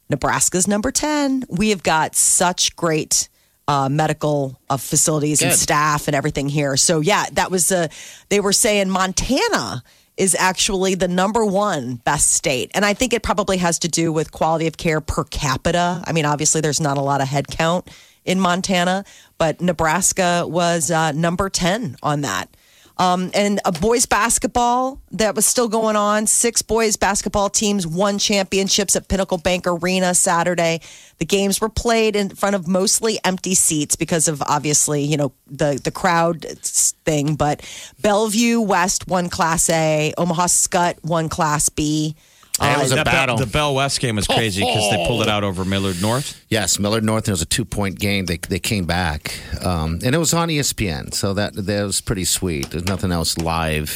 Nebraska's 0.10 0.68
number 0.68 0.91
10. 0.91 1.46
We 1.50 1.70
have 1.70 1.82
got 1.82 2.14
such 2.16 2.76
great 2.76 3.30
uh, 3.68 3.89
medical 3.89 4.59
uh, 4.70 4.78
facilities 4.78 5.41
and 5.41 5.53
staff 5.53 6.07
and 6.07 6.16
everything 6.16 6.49
here. 6.49 6.76
So 6.78 6.99
yeah, 6.99 7.26
that 7.34 7.51
was 7.51 7.72
uh, 7.72 7.88
they 8.30 8.39
were 8.39 8.53
saying 8.53 8.89
Montana 8.89 9.84
is 10.16 10.36
actually 10.38 10.95
the 10.95 11.07
number 11.07 11.43
one 11.43 11.95
best 11.95 12.32
state. 12.32 12.72
And 12.76 12.86
I 12.86 12.93
think 12.93 13.14
it 13.14 13.24
probably 13.24 13.57
has 13.57 13.80
to 13.80 13.88
do 13.88 14.11
with 14.11 14.32
quality 14.32 14.68
of 14.68 14.78
care 14.78 15.01
per 15.01 15.24
capita. 15.24 16.03
I 16.05 16.11
mean, 16.11 16.26
obviously, 16.26 16.61
there's 16.61 16.80
not 16.80 16.97
a 16.97 17.01
lot 17.01 17.22
of 17.22 17.28
head 17.28 17.47
count 17.47 17.89
in 18.24 18.39
Montana, 18.39 19.05
but 19.38 19.59
Nebraska 19.59 20.45
was 20.47 20.91
uh, 20.91 21.11
number 21.14 21.49
10 21.49 21.97
on 22.03 22.22
that. 22.22 22.55
Um, 22.98 23.32
and 23.34 23.60
a 23.66 23.72
boys 23.72 24.06
basketball 24.06 25.02
that 25.12 25.36
was 25.36 25.46
still 25.46 25.68
going 25.68 25.96
on. 25.96 26.28
Six 26.28 26.62
boys 26.62 26.96
basketball 26.96 27.50
teams 27.50 27.88
won 27.88 28.20
championships 28.20 28.96
at 28.96 29.08
Pinnacle 29.08 29.39
Bank 29.39 29.66
Arena 29.66 30.14
Saturday. 30.14 30.80
The 31.18 31.26
games 31.26 31.60
were 31.60 31.70
played 31.70 32.16
in 32.16 32.30
front 32.30 32.56
of 32.56 32.68
mostly 32.68 33.20
empty 33.24 33.56
seats 33.56 33.96
because 33.96 34.28
of 34.28 34.44
obviously, 34.44 35.04
you 35.04 35.18
know, 35.18 35.34
the 35.48 35.80
the 35.84 35.91
crowd 35.91 36.44
thing. 36.44 37.36
But 37.36 37.68
Bellevue 38.02 38.62
West 38.62 39.08
won 39.08 39.30
Class 39.30 39.70
A. 39.70 40.14
Omaha 40.18 40.46
Skutt 40.46 41.04
won 41.04 41.30
Class 41.30 41.70
B. 41.70 42.16
It 42.62 42.78
was 42.80 42.91
a 42.91 42.95
That 42.95 43.06
Bell- 43.06 43.14
battle. 43.14 43.38
the 43.38 43.47
Bell 43.47 43.74
West 43.74 43.99
game 43.99 44.16
was 44.16 44.28
crazy 44.28 44.62
because 44.62 44.89
they 44.91 45.04
pulled 45.08 45.24
it 45.24 45.28
out 45.28 45.43
over 45.43 45.66
Millard 45.66 46.01
North. 46.01 46.39
Yes, 46.49 46.78
Millard 46.78 47.04
North. 47.04 47.28
It 47.28 47.32
was 47.32 47.41
a 47.41 47.47
two 47.47 47.66
point 47.66 47.97
game. 47.99 48.26
They 48.28 48.38
they 48.38 48.60
came 48.60 48.86
back, 48.86 49.34
um, 49.66 49.99
and 50.06 50.14
it 50.14 50.20
was 50.20 50.34
on 50.34 50.49
ESPN. 50.49 51.14
So 51.14 51.34
that 51.34 51.56
that 51.56 51.84
was 51.84 51.99
pretty 51.99 52.26
sweet. 52.26 52.70
There's 52.70 52.86
nothing 52.86 53.12
else 53.12 53.38
live 53.39 53.95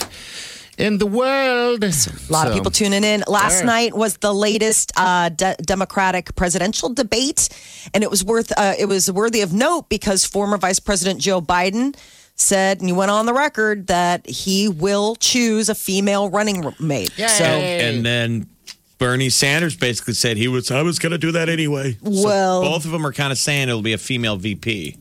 in 0.79 0.97
the 0.97 1.05
world. 1.05 1.83
A 1.83 1.91
lot 2.29 2.47
of 2.47 2.53
people 2.53 2.71
tuning 2.71 3.03
in. 3.03 3.23
Last 3.27 3.57
Sure. 3.59 3.65
night 3.65 3.95
was 3.95 4.17
the 4.17 4.33
latest 4.33 4.91
uh, 4.97 5.29
de- 5.29 5.55
Democratic 5.63 6.35
presidential 6.35 6.89
debate, 6.89 7.49
and 7.93 8.03
it 8.03 8.09
was 8.09 8.23
worth 8.23 8.51
uh, 8.57 8.73
it 8.77 8.85
was 8.85 9.11
worthy 9.11 9.41
of 9.41 9.53
note 9.53 9.87
because 9.87 10.25
former 10.25 10.57
Vice 10.57 10.79
President 10.79 11.19
Joe 11.21 11.41
Biden 11.41 11.95
said, 12.37 12.79
and 12.79 12.87
he 12.87 12.93
went 12.93 13.11
on 13.11 13.25
the 13.25 13.33
record 13.33 13.87
that 13.87 14.27
he 14.27 14.69
will 14.69 15.15
choose 15.15 15.69
a 15.69 15.75
female 15.75 16.29
running 16.29 16.73
mate. 16.79 17.11
So, 17.11 17.43
And 17.43 18.05
then 18.05 18.47
Bernie 18.97 19.29
Sanders 19.29 19.75
basically 19.75 20.13
said 20.13 20.37
he 20.37 20.47
was 20.47 20.71
I 20.71 20.81
was 20.81 20.99
going 20.99 21.11
to 21.11 21.17
do 21.17 21.31
that 21.33 21.49
anyway. 21.49 21.93
So 22.03 22.23
Well- 22.23 22.61
both 22.61 22.85
of 22.85 22.91
them 22.91 23.05
are 23.05 23.13
kind 23.13 23.31
of 23.31 23.37
saying 23.37 23.69
it'll 23.69 23.81
be 23.81 23.93
a 23.93 23.97
female 23.97 24.37
VP. 24.37 24.97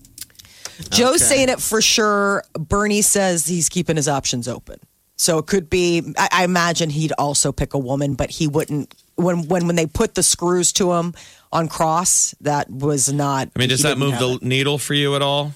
Joe's 0.90 1.22
saying 1.24 1.48
it 1.48 1.60
for 1.60 1.80
sure. 1.80 2.44
Bernie 2.52 3.00
says 3.00 3.46
he's 3.46 3.68
keeping 3.70 3.96
his 3.96 4.08
options 4.08 4.46
open. 4.46 4.78
So 5.16 5.38
it 5.38 5.46
could 5.46 5.70
be. 5.70 6.12
I, 6.18 6.28
I 6.30 6.44
imagine 6.44 6.90
he'd 6.90 7.12
also 7.18 7.50
pick 7.50 7.72
a 7.72 7.78
woman, 7.78 8.12
but 8.14 8.30
he 8.30 8.46
wouldn't. 8.46 8.94
When 9.14 9.48
when 9.48 9.66
when 9.66 9.76
they 9.76 9.86
put 9.86 10.14
the 10.14 10.22
screws 10.22 10.74
to 10.74 10.92
him 10.92 11.14
on 11.50 11.68
cross, 11.68 12.34
that 12.42 12.70
was 12.70 13.10
not. 13.10 13.48
I 13.56 13.58
mean, 13.58 13.70
does 13.70 13.80
that 13.82 13.96
move 13.96 14.18
the 14.18 14.32
it. 14.34 14.42
needle 14.42 14.76
for 14.76 14.92
you 14.92 15.16
at 15.16 15.22
all? 15.22 15.52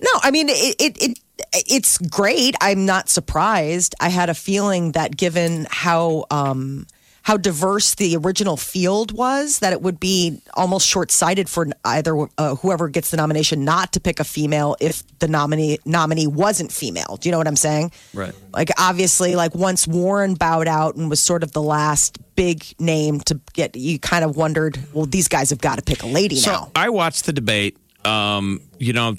No, 0.00 0.10
I 0.22 0.30
mean 0.30 0.48
it, 0.48 0.76
it. 0.78 1.02
It 1.02 1.18
it's 1.52 1.98
great. 1.98 2.54
I'm 2.60 2.84
not 2.84 3.08
surprised. 3.08 3.94
I 3.98 4.10
had 4.10 4.28
a 4.28 4.34
feeling 4.34 4.92
that 4.92 5.16
given 5.16 5.66
how 5.70 6.26
um, 6.30 6.86
how 7.22 7.36
diverse 7.36 7.94
the 7.94 8.16
original 8.16 8.56
field 8.56 9.12
was, 9.12 9.58
that 9.60 9.72
it 9.72 9.82
would 9.82 10.00
be 10.00 10.40
almost 10.54 10.86
short 10.86 11.10
sighted 11.10 11.48
for 11.48 11.68
either 11.84 12.26
uh, 12.38 12.56
whoever 12.56 12.88
gets 12.88 13.10
the 13.10 13.16
nomination 13.16 13.64
not 13.64 13.92
to 13.92 14.00
pick 14.00 14.20
a 14.20 14.24
female 14.24 14.76
if 14.80 15.02
the 15.18 15.28
nominee 15.28 15.78
nominee 15.84 16.26
wasn't 16.26 16.72
female. 16.72 17.18
Do 17.20 17.28
you 17.28 17.32
know 17.32 17.38
what 17.38 17.48
I'm 17.48 17.56
saying? 17.56 17.92
Right. 18.14 18.34
Like 18.52 18.70
obviously, 18.78 19.34
like 19.34 19.54
once 19.54 19.86
Warren 19.86 20.34
bowed 20.34 20.68
out 20.68 20.96
and 20.96 21.10
was 21.10 21.20
sort 21.20 21.42
of 21.42 21.52
the 21.52 21.62
last 21.62 22.18
big 22.36 22.64
name 22.78 23.20
to 23.20 23.40
get, 23.52 23.76
you 23.76 23.98
kind 23.98 24.24
of 24.24 24.36
wondered, 24.36 24.78
well, 24.92 25.06
these 25.06 25.28
guys 25.28 25.50
have 25.50 25.60
got 25.60 25.76
to 25.76 25.82
pick 25.82 26.02
a 26.02 26.06
lady 26.06 26.36
So 26.36 26.52
now. 26.52 26.70
I 26.74 26.88
watched 26.88 27.26
the 27.26 27.32
debate. 27.32 27.76
Um, 28.04 28.62
you 28.78 28.94
know, 28.94 29.16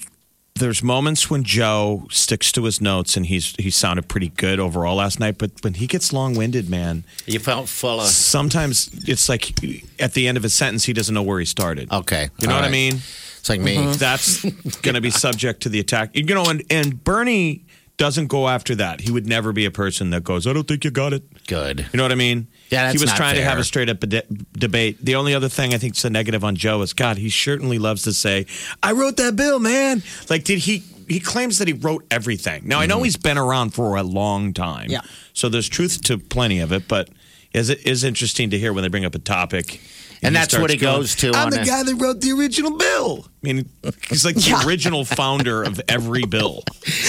there's 0.61 0.81
moments 0.81 1.29
when 1.29 1.43
Joe 1.43 2.07
sticks 2.09 2.51
to 2.53 2.63
his 2.63 2.79
notes 2.79 3.17
and 3.17 3.25
he's 3.25 3.53
he 3.59 3.69
sounded 3.69 4.07
pretty 4.07 4.29
good 4.29 4.59
overall 4.59 4.95
last 4.95 5.19
night. 5.19 5.37
But 5.37 5.51
when 5.61 5.73
he 5.73 5.87
gets 5.87 6.13
long 6.13 6.35
winded, 6.35 6.69
man, 6.69 7.03
You 7.25 7.39
felt 7.39 7.67
full 7.67 7.99
of. 7.99 8.07
sometimes 8.07 8.89
it's 9.07 9.27
like 9.27 9.51
at 9.99 10.13
the 10.13 10.27
end 10.27 10.37
of 10.37 10.45
a 10.45 10.49
sentence 10.49 10.85
he 10.85 10.93
doesn't 10.93 11.13
know 11.13 11.23
where 11.23 11.39
he 11.39 11.45
started. 11.45 11.91
Okay. 11.91 12.29
You 12.39 12.47
know 12.47 12.53
all 12.53 12.59
what 12.59 12.63
I 12.63 12.67
right. 12.67 12.71
mean? 12.71 12.93
It's 13.39 13.49
like 13.49 13.59
me. 13.59 13.75
That's 13.95 14.43
going 14.81 14.95
to 14.95 15.01
be 15.01 15.09
subject 15.11 15.63
to 15.63 15.69
the 15.69 15.79
attack. 15.79 16.11
You 16.15 16.23
know, 16.23 16.45
and, 16.45 16.63
and 16.69 17.03
Bernie 17.03 17.65
doesn't 17.97 18.27
go 18.27 18.47
after 18.47 18.75
that. 18.75 19.01
He 19.01 19.11
would 19.11 19.27
never 19.27 19.53
be 19.53 19.65
a 19.65 19.71
person 19.71 20.09
that 20.09 20.23
goes, 20.23 20.47
I 20.47 20.53
don't 20.53 20.67
think 20.67 20.83
you 20.83 20.91
got 20.91 21.13
it. 21.13 21.45
Good. 21.47 21.87
You 21.91 21.97
know 21.97 22.03
what 22.03 22.11
I 22.11 22.15
mean? 22.15 22.47
Yeah, 22.69 22.83
that's 22.83 22.93
he 22.93 23.03
was 23.03 23.09
not 23.09 23.17
trying 23.17 23.35
to 23.35 23.43
have 23.43 23.59
a 23.59 23.63
straight 23.63 23.89
up 23.89 23.99
de- 23.99 24.23
debate. 24.53 24.97
The 25.03 25.15
only 25.15 25.35
other 25.35 25.49
thing 25.49 25.73
I 25.73 25.77
think 25.77 25.95
is 25.95 26.05
a 26.05 26.09
negative 26.09 26.43
on 26.43 26.55
Joe 26.55 26.81
is 26.81 26.93
God. 26.93 27.17
He 27.17 27.29
certainly 27.29 27.77
loves 27.77 28.03
to 28.03 28.13
say, 28.13 28.45
"I 28.81 28.93
wrote 28.93 29.17
that 29.17 29.35
bill, 29.35 29.59
man." 29.59 30.03
Like, 30.29 30.45
did 30.45 30.59
he? 30.59 30.83
He 31.09 31.19
claims 31.19 31.57
that 31.57 31.67
he 31.67 31.73
wrote 31.73 32.05
everything. 32.09 32.63
Now 32.65 32.79
I 32.79 32.85
know 32.85 32.95
mm-hmm. 32.95 33.03
he's 33.03 33.17
been 33.17 33.37
around 33.37 33.71
for 33.71 33.97
a 33.97 34.03
long 34.03 34.53
time. 34.53 34.89
Yeah. 34.89 35.01
So 35.33 35.49
there's 35.49 35.67
truth 35.67 36.01
to 36.03 36.17
plenty 36.17 36.59
of 36.59 36.71
it, 36.71 36.87
but 36.87 37.09
is 37.53 37.69
it 37.69 37.85
is 37.85 38.05
interesting 38.05 38.51
to 38.51 38.57
hear 38.57 38.71
when 38.71 38.83
they 38.83 38.87
bring 38.87 39.03
up 39.03 39.15
a 39.15 39.19
topic. 39.19 39.81
And 40.23 40.35
he 40.35 40.39
that's 40.39 40.57
what 40.57 40.69
he 40.69 40.77
going, 40.77 40.99
goes 41.01 41.15
to 41.17 41.29
I'm 41.29 41.45
on 41.45 41.49
the 41.49 41.61
a- 41.61 41.65
guy 41.65 41.83
that 41.83 41.95
wrote 41.95 42.21
the 42.21 42.31
original 42.31 42.77
bill. 42.77 43.25
I 43.43 43.47
mean, 43.53 43.69
he's 44.07 44.23
like 44.23 44.35
the 44.35 44.63
original 44.67 45.03
founder 45.03 45.63
of 45.63 45.81
every 45.89 46.25
bill. 46.25 46.63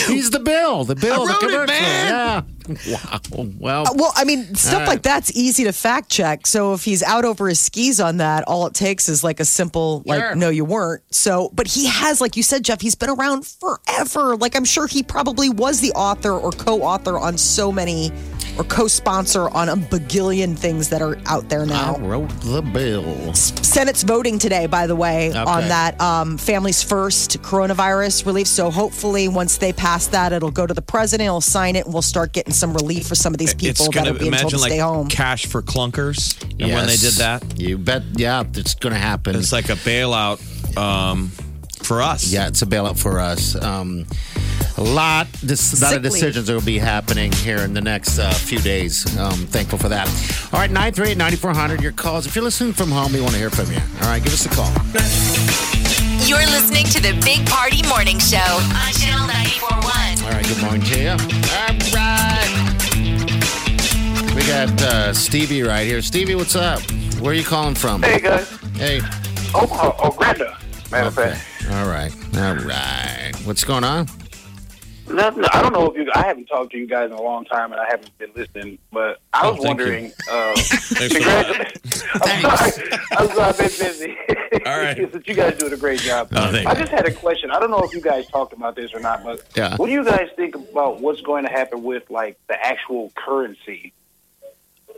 He's 0.06 0.30
the 0.30 0.38
bill. 0.40 0.84
The 0.84 0.94
bill. 0.94 1.28
I 1.28 1.38
the 1.40 1.46
wrote 1.46 1.64
it, 1.64 1.68
man. 1.68 2.06
Yeah. 2.08 2.42
Wow. 2.88 3.20
Well. 3.58 3.88
Uh, 3.88 3.92
Well, 3.96 4.12
I 4.16 4.24
mean, 4.24 4.54
stuff 4.54 4.72
All 4.74 4.78
right. 4.80 4.88
like 4.88 5.02
that's 5.02 5.36
easy 5.36 5.64
to 5.64 5.72
fact 5.74 6.08
check. 6.10 6.46
So 6.46 6.72
if 6.72 6.84
he's 6.84 7.02
out 7.02 7.26
over 7.26 7.48
his 7.48 7.60
skis 7.60 8.00
on 8.00 8.16
that, 8.18 8.44
all 8.48 8.66
it 8.66 8.72
takes 8.72 9.10
is 9.10 9.22
like 9.22 9.40
a 9.40 9.44
simple, 9.44 10.02
like, 10.06 10.20
Sure. 10.20 10.34
no, 10.34 10.48
you 10.48 10.64
weren't. 10.64 11.02
So, 11.14 11.50
but 11.52 11.66
he 11.66 11.86
has, 11.88 12.20
like 12.22 12.34
you 12.36 12.42
said, 12.42 12.64
Jeff, 12.64 12.80
he's 12.80 12.94
been 12.94 13.10
around 13.10 13.44
forever. 13.46 14.34
Like, 14.36 14.56
I'm 14.56 14.64
sure 14.64 14.86
he 14.86 15.02
probably 15.02 15.50
was 15.50 15.80
the 15.80 15.90
author 15.92 16.32
or 16.32 16.50
co 16.52 16.80
author 16.82 17.18
on 17.18 17.36
so 17.36 17.70
many, 17.70 18.10
or 18.56 18.64
co 18.64 18.86
sponsor 18.88 19.50
on 19.50 19.68
a 19.68 19.76
bagillion 19.76 20.54
things 20.56 20.88
that 20.90 21.02
are 21.02 21.18
out 21.26 21.50
there 21.50 21.66
now. 21.66 21.96
I 21.96 21.98
now. 21.98 22.06
wrote 22.08 22.30
the 22.40 22.62
bill. 22.62 23.01
Senate's 23.34 24.03
voting 24.03 24.38
today, 24.38 24.66
by 24.66 24.86
the 24.86 24.96
way, 24.96 25.32
on 25.32 25.68
that 25.68 26.00
um, 26.00 26.36
Families 26.38 26.82
First 26.82 27.40
coronavirus 27.42 28.26
relief. 28.26 28.46
So 28.46 28.70
hopefully, 28.70 29.28
once 29.28 29.59
they 29.59 29.72
pass 29.72 30.07
that, 30.09 30.32
it'll 30.32 30.50
go 30.50 30.66
to 30.66 30.74
the 30.74 30.82
president. 30.82 31.26
He'll 31.26 31.40
sign 31.40 31.76
it, 31.76 31.84
and 31.86 31.92
we'll 31.92 32.03
start 32.03 32.32
getting 32.32 32.53
some 32.53 32.74
relief 32.74 33.07
for 33.07 33.14
some 33.14 33.32
of 33.32 33.38
these 33.38 33.55
people 33.55 33.90
that 33.92 34.07
are 34.07 34.14
being 34.14 34.32
told 34.32 34.50
to 34.50 34.57
imagine 34.57 34.59
stay 34.59 34.70
like 34.70 34.80
home. 34.80 35.09
cash 35.09 35.46
for 35.46 35.62
clunkers. 35.62 36.40
And 36.61 36.72
when 36.72 36.86
they 36.86 36.96
did 36.96 37.14
that, 37.14 37.59
You 37.59 37.78
bet. 37.78 38.03
Yeah, 38.14 38.44
it's 38.55 38.74
going 38.74 38.92
to 38.92 38.98
happen. 38.98 39.36
It's 39.36 39.53
like 39.53 39.68
a 39.68 39.74
bailout 39.74 40.40
um, 40.76 41.30
for 41.85 42.01
us. 42.03 42.33
Yeah, 42.33 42.49
it's 42.49 42.62
a 42.62 42.66
bailout 42.66 42.99
for 42.99 43.18
us. 43.20 43.55
Um, 43.62 44.07
A 44.78 44.83
lot, 44.83 45.26
this, 45.43 45.80
lot 45.83 45.93
of 45.95 46.03
Sick 46.03 46.03
leave. 46.03 46.12
decisions 46.12 46.51
will 46.51 46.62
be 46.62 46.78
happening 46.78 47.30
here 47.33 47.59
in 47.59 47.74
the 47.74 47.80
next 47.83 48.18
uh, 48.18 48.30
few 48.33 48.59
days. 48.59 49.05
Um, 49.18 49.47
thankful 49.47 49.78
for 49.78 49.89
that. 49.91 50.09
All 50.53 50.61
right, 50.61 50.70
938 50.70 51.18
9400, 51.18 51.83
your 51.83 51.93
calls. 51.93 52.26
If 52.26 52.35
you're 52.35 52.45
listening 52.45 52.72
from 52.72 52.91
home, 52.91 53.12
we 53.12 53.20
want 53.20 53.33
to 53.33 53.39
hear 53.39 53.51
from 53.51 53.70
you. 53.70 53.78
All 54.01 54.09
right, 54.09 54.22
give 54.22 54.33
us 54.33 54.47
a 54.47 54.49
call. 54.49 54.72
You're 56.26 56.47
listening 56.49 56.87
to 56.87 57.01
the 57.03 57.12
Big 57.24 57.45
Party 57.47 57.87
Morning 57.89 58.18
Show 58.18 58.39
on 58.39 58.93
Channel 58.95 59.26
941. 59.28 60.24
All 60.24 60.30
right, 60.33 60.47
good 60.49 60.62
morning 60.62 60.83
to 60.83 60.99
you. 61.01 61.11
All 61.11 61.16
right. 61.93 62.49
We 64.35 64.43
got 64.49 64.70
uh, 64.83 65.12
Stevie 65.12 65.62
right 65.62 65.87
here. 65.87 66.01
Stevie, 66.01 66.35
what's 66.35 66.57
up? 66.57 66.80
Where 67.20 67.33
are 67.33 67.35
you 67.35 67.45
calling 67.45 67.74
from? 67.74 68.03
Hey, 68.03 68.20
guys. 68.20 68.49
Hey. 68.76 69.01
Oh, 69.55 69.68
oh, 70.03 70.11
Granda. 70.11 70.57
Matter 70.91 71.09
of 71.09 71.18
Okay. 71.18 71.30
fact. 71.33 71.49
All 71.70 71.86
right. 71.88 72.12
All 72.36 72.56
right. 72.56 73.32
What's 73.44 73.64
going 73.64 73.84
on? 73.84 74.06
Nothing, 75.08 75.44
I 75.52 75.60
don't 75.60 75.72
know 75.72 75.90
if 75.90 75.96
you. 75.96 76.10
I 76.14 76.24
haven't 76.26 76.46
talked 76.46 76.72
to 76.72 76.78
you 76.78 76.86
guys 76.86 77.10
in 77.10 77.16
a 77.16 77.20
long 77.20 77.44
time, 77.44 77.72
and 77.72 77.80
I 77.80 77.86
haven't 77.86 78.16
been 78.18 78.30
listening. 78.34 78.78
But 78.92 79.20
I 79.32 79.50
was 79.50 79.58
Oh, 79.58 79.62
thank 79.62 79.80
you. 79.80 79.84
wondering. 79.84 80.12
Uh, 80.30 80.54
Thanks 80.56 81.14
for 81.14 81.20
that. 81.24 81.72
congratulations. 81.82 82.04
I'm 82.22 82.40
sorry. 82.40 82.92
I'm 83.18 83.28
sorry. 83.28 83.40
I've 83.40 83.58
been 83.58 83.66
busy. 83.66 84.16
All 84.66 84.78
right. 84.78 85.12
But 85.12 85.26
you 85.28 85.34
guys 85.34 85.58
doing 85.58 85.72
a 85.72 85.76
great 85.76 86.00
job. 86.00 86.28
Oh, 86.34 86.42
I 86.66 86.74
just 86.74 86.92
had 86.92 87.06
a 87.06 87.12
question. 87.12 87.50
I 87.50 87.58
don't 87.58 87.70
know 87.70 87.82
if 87.82 87.92
you 87.92 88.00
guys 88.00 88.26
talked 88.28 88.52
about 88.52 88.76
this 88.76 88.94
or 88.94 89.00
not, 89.00 89.22
but 89.24 89.42
Yeah. 89.56 89.76
what 89.76 89.86
do 89.86 89.92
you 89.92 90.04
guys 90.04 90.28
think 90.36 90.54
about 90.54 91.00
what's 91.00 91.20
going 91.20 91.44
to 91.44 91.50
happen 91.50 91.82
with 91.82 92.08
like 92.08 92.38
the 92.48 92.54
actual 92.64 93.12
currency? 93.16 93.92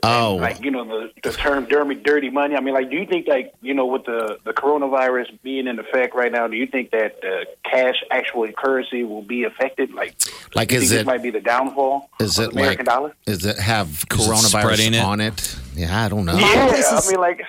Oh, 0.05 0.37
like 0.37 0.63
you 0.63 0.71
know 0.71 0.85
the 0.85 1.11
the 1.23 1.33
term 1.33 1.65
dirty 1.67 1.95
dirty 1.97 2.31
money. 2.31 2.55
I 2.57 2.61
mean, 2.61 2.75
like, 2.75 2.91
do 2.91 2.97
you 2.97 3.07
think 3.07 3.27
like 3.29 3.53
you 3.63 3.75
know 3.75 3.87
with 3.87 4.05
the 4.05 4.39
the 4.45 4.53
coronavirus 4.53 5.39
being 5.43 5.67
in 5.67 5.79
effect 5.79 6.15
right 6.15 6.31
now, 6.33 6.47
do 6.49 6.57
you 6.57 6.67
think 6.67 6.91
that 6.91 7.17
uh, 7.25 7.45
cash 7.69 7.97
actual 8.11 8.51
currency 8.53 9.05
will 9.05 9.23
be 9.23 9.45
affected? 9.45 9.93
Like, 9.95 10.15
Like, 10.55 10.69
do 10.69 10.77
you 10.77 10.81
is 10.83 10.89
think 10.91 11.01
it- 11.01 11.05
this 11.05 11.07
might 11.07 11.23
be 11.23 11.31
the 11.31 11.41
downfall? 11.41 12.11
is 12.21 12.39
of 12.39 12.45
it 12.47 12.55
the 12.55 12.61
American 12.61 12.87
like, 12.87 12.95
dollar? 12.95 13.15
Is 13.27 13.45
it 13.45 13.59
have 13.59 13.89
Is 13.89 14.05
coronavirus 14.05 14.93
it? 14.93 14.99
on 14.99 15.21
it? 15.21 15.57
Yeah, 15.75 16.05
I 16.05 16.09
don't 16.09 16.25
know. 16.25 16.33
lot 16.35 16.43
Yeah, 16.43 16.69
places- 16.69 17.09
I 17.09 17.11
mean, 17.11 17.21
like, 17.21 17.43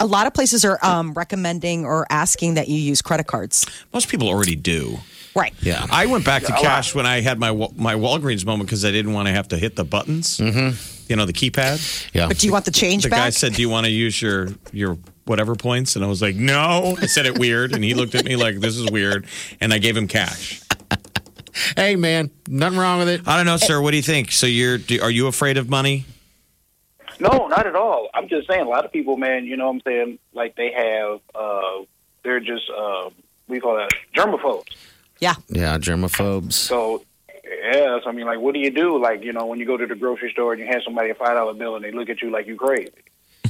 A 0.00 0.06
lot 0.06 0.26
of 0.28 0.34
places 0.34 0.64
are 0.64 0.78
um, 0.82 1.12
recommending 1.14 1.84
or 1.84 2.06
asking 2.08 2.54
that 2.54 2.68
you 2.68 2.78
use 2.78 3.02
credit 3.02 3.26
cards. 3.26 3.66
Most 3.92 4.08
people 4.08 4.28
already 4.28 4.54
do. 4.54 4.98
Right. 5.34 5.52
Yeah. 5.60 5.86
I 5.90 6.06
went 6.06 6.24
back 6.24 6.42
to 6.44 6.52
cash 6.52 6.94
when 6.94 7.04
I 7.06 7.20
had 7.20 7.38
my 7.38 7.50
my 7.76 7.94
Walgreens 7.94 8.44
moment 8.46 8.68
because 8.68 8.84
I 8.84 8.90
didn't 8.90 9.12
want 9.12 9.26
to 9.28 9.34
have 9.34 9.48
to 9.48 9.56
hit 9.58 9.76
the 9.76 9.84
buttons. 9.84 10.38
Mm-hmm. 10.38 10.76
You 11.08 11.16
know, 11.16 11.24
the 11.24 11.32
keypad. 11.32 12.10
Yeah. 12.14 12.28
But 12.28 12.38
do 12.38 12.46
you 12.46 12.52
want 12.52 12.64
the 12.64 12.70
change 12.70 13.02
The 13.04 13.08
back? 13.10 13.18
guy 13.18 13.30
said, 13.30 13.54
"Do 13.54 13.62
you 13.62 13.68
want 13.68 13.86
to 13.86 13.92
use 13.92 14.20
your 14.20 14.48
your 14.72 14.98
whatever 15.24 15.54
points?" 15.54 15.96
And 15.96 16.04
I 16.04 16.08
was 16.08 16.20
like, 16.22 16.36
"No." 16.36 16.96
I 17.00 17.06
said 17.06 17.26
it 17.26 17.38
weird, 17.38 17.72
and 17.74 17.82
he 17.82 17.94
looked 17.94 18.14
at 18.14 18.24
me 18.24 18.36
like, 18.36 18.60
"This 18.60 18.76
is 18.76 18.90
weird," 18.90 19.26
and 19.60 19.72
I 19.72 19.78
gave 19.78 19.96
him 19.96 20.06
cash. 20.08 20.60
Hey, 21.76 21.96
man, 21.96 22.30
nothing 22.46 22.78
wrong 22.78 22.98
with 23.00 23.08
it. 23.08 23.22
I 23.26 23.36
don't 23.36 23.46
know, 23.46 23.56
sir. 23.56 23.80
What 23.80 23.90
do 23.90 23.96
you 23.96 24.02
think? 24.02 24.30
So 24.30 24.46
you're 24.46 24.78
do, 24.78 25.00
are 25.02 25.10
you 25.10 25.26
afraid 25.26 25.56
of 25.56 25.68
money? 25.68 26.04
no, 27.20 27.48
not 27.48 27.66
at 27.66 27.74
all. 27.74 28.08
I'm 28.14 28.28
just 28.28 28.46
saying, 28.46 28.60
a 28.64 28.68
lot 28.68 28.84
of 28.84 28.92
people, 28.92 29.16
man, 29.16 29.44
you 29.44 29.56
know 29.56 29.66
what 29.66 29.72
I'm 29.74 29.80
saying? 29.84 30.18
Like, 30.34 30.54
they 30.54 30.70
have, 30.72 31.18
uh, 31.34 31.82
they're 32.22 32.38
just, 32.38 32.70
uh, 32.70 33.10
we 33.48 33.58
call 33.58 33.74
that 33.76 33.90
germaphobes. 34.14 34.68
yeah. 35.18 35.34
Yeah, 35.48 35.78
germaphobes. 35.78 36.52
So, 36.52 37.02
yes, 37.50 38.02
I 38.06 38.12
mean, 38.12 38.26
like, 38.26 38.38
what 38.40 38.54
do 38.54 38.60
you 38.60 38.70
do? 38.70 39.00
Like, 39.00 39.22
you 39.24 39.32
know, 39.32 39.46
when 39.46 39.58
you 39.58 39.66
go 39.66 39.76
to 39.76 39.86
the 39.86 39.94
grocery 39.94 40.30
store 40.32 40.52
and 40.52 40.60
you 40.60 40.66
hand 40.66 40.82
somebody 40.84 41.10
a 41.10 41.14
five 41.14 41.34
dollar 41.36 41.54
bill 41.54 41.76
and 41.76 41.84
they 41.84 41.92
look 41.92 42.08
at 42.08 42.22
you 42.22 42.30
like 42.30 42.46
you 42.46 42.56
crazy. 42.56 42.92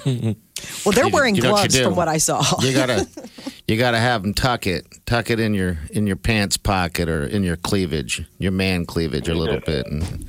Well, 0.84 0.92
they're 0.92 1.06
You- 1.06 1.12
wearing 1.12 1.34
you 1.34 1.42
know 1.42 1.50
gloves 1.50 1.74
do? 1.74 1.84
from 1.84 1.94
what 1.96 2.08
I 2.08 2.18
saw. 2.18 2.42
You 2.60 2.72
gotta, 2.72 3.06
you 3.68 3.76
gotta 3.76 3.98
have 3.98 4.22
them 4.22 4.32
tuck 4.34 4.66
it, 4.66 4.86
tuck 5.06 5.30
it 5.30 5.38
in 5.40 5.54
your 5.54 5.78
in 5.90 6.06
your 6.06 6.16
pants 6.16 6.56
pocket 6.56 7.08
or 7.08 7.24
in 7.26 7.42
your 7.42 7.56
cleavage, 7.56 8.24
your 8.38 8.52
man 8.52 8.84
cleavage 8.86 9.28
a 9.28 9.34
little 9.34 9.60
bit, 9.66 9.86
and 9.86 10.26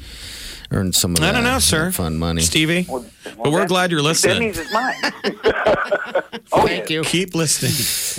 earn 0.72 0.92
some 0.94 1.14
of 1.14 1.20
I 1.20 1.28
that 1.28 1.32
don't 1.34 1.44
know, 1.44 1.60
sir. 1.60 1.92
fun 1.92 2.18
money. 2.18 2.42
Stevie. 2.42 2.86
Well, 2.90 3.06
But 3.24 3.52
we're 3.52 3.68
glad 3.68 3.92
you're 3.92 4.02
That 4.02 4.08
listening. 4.08 4.40
means 4.40 4.58
it's 4.58 4.74
mine. 4.74 4.96
oh, 6.52 6.66
Thank 6.66 6.90
yeah. 6.90 6.98
you. 6.98 7.04
Keep 7.04 7.36
listening 7.36 7.72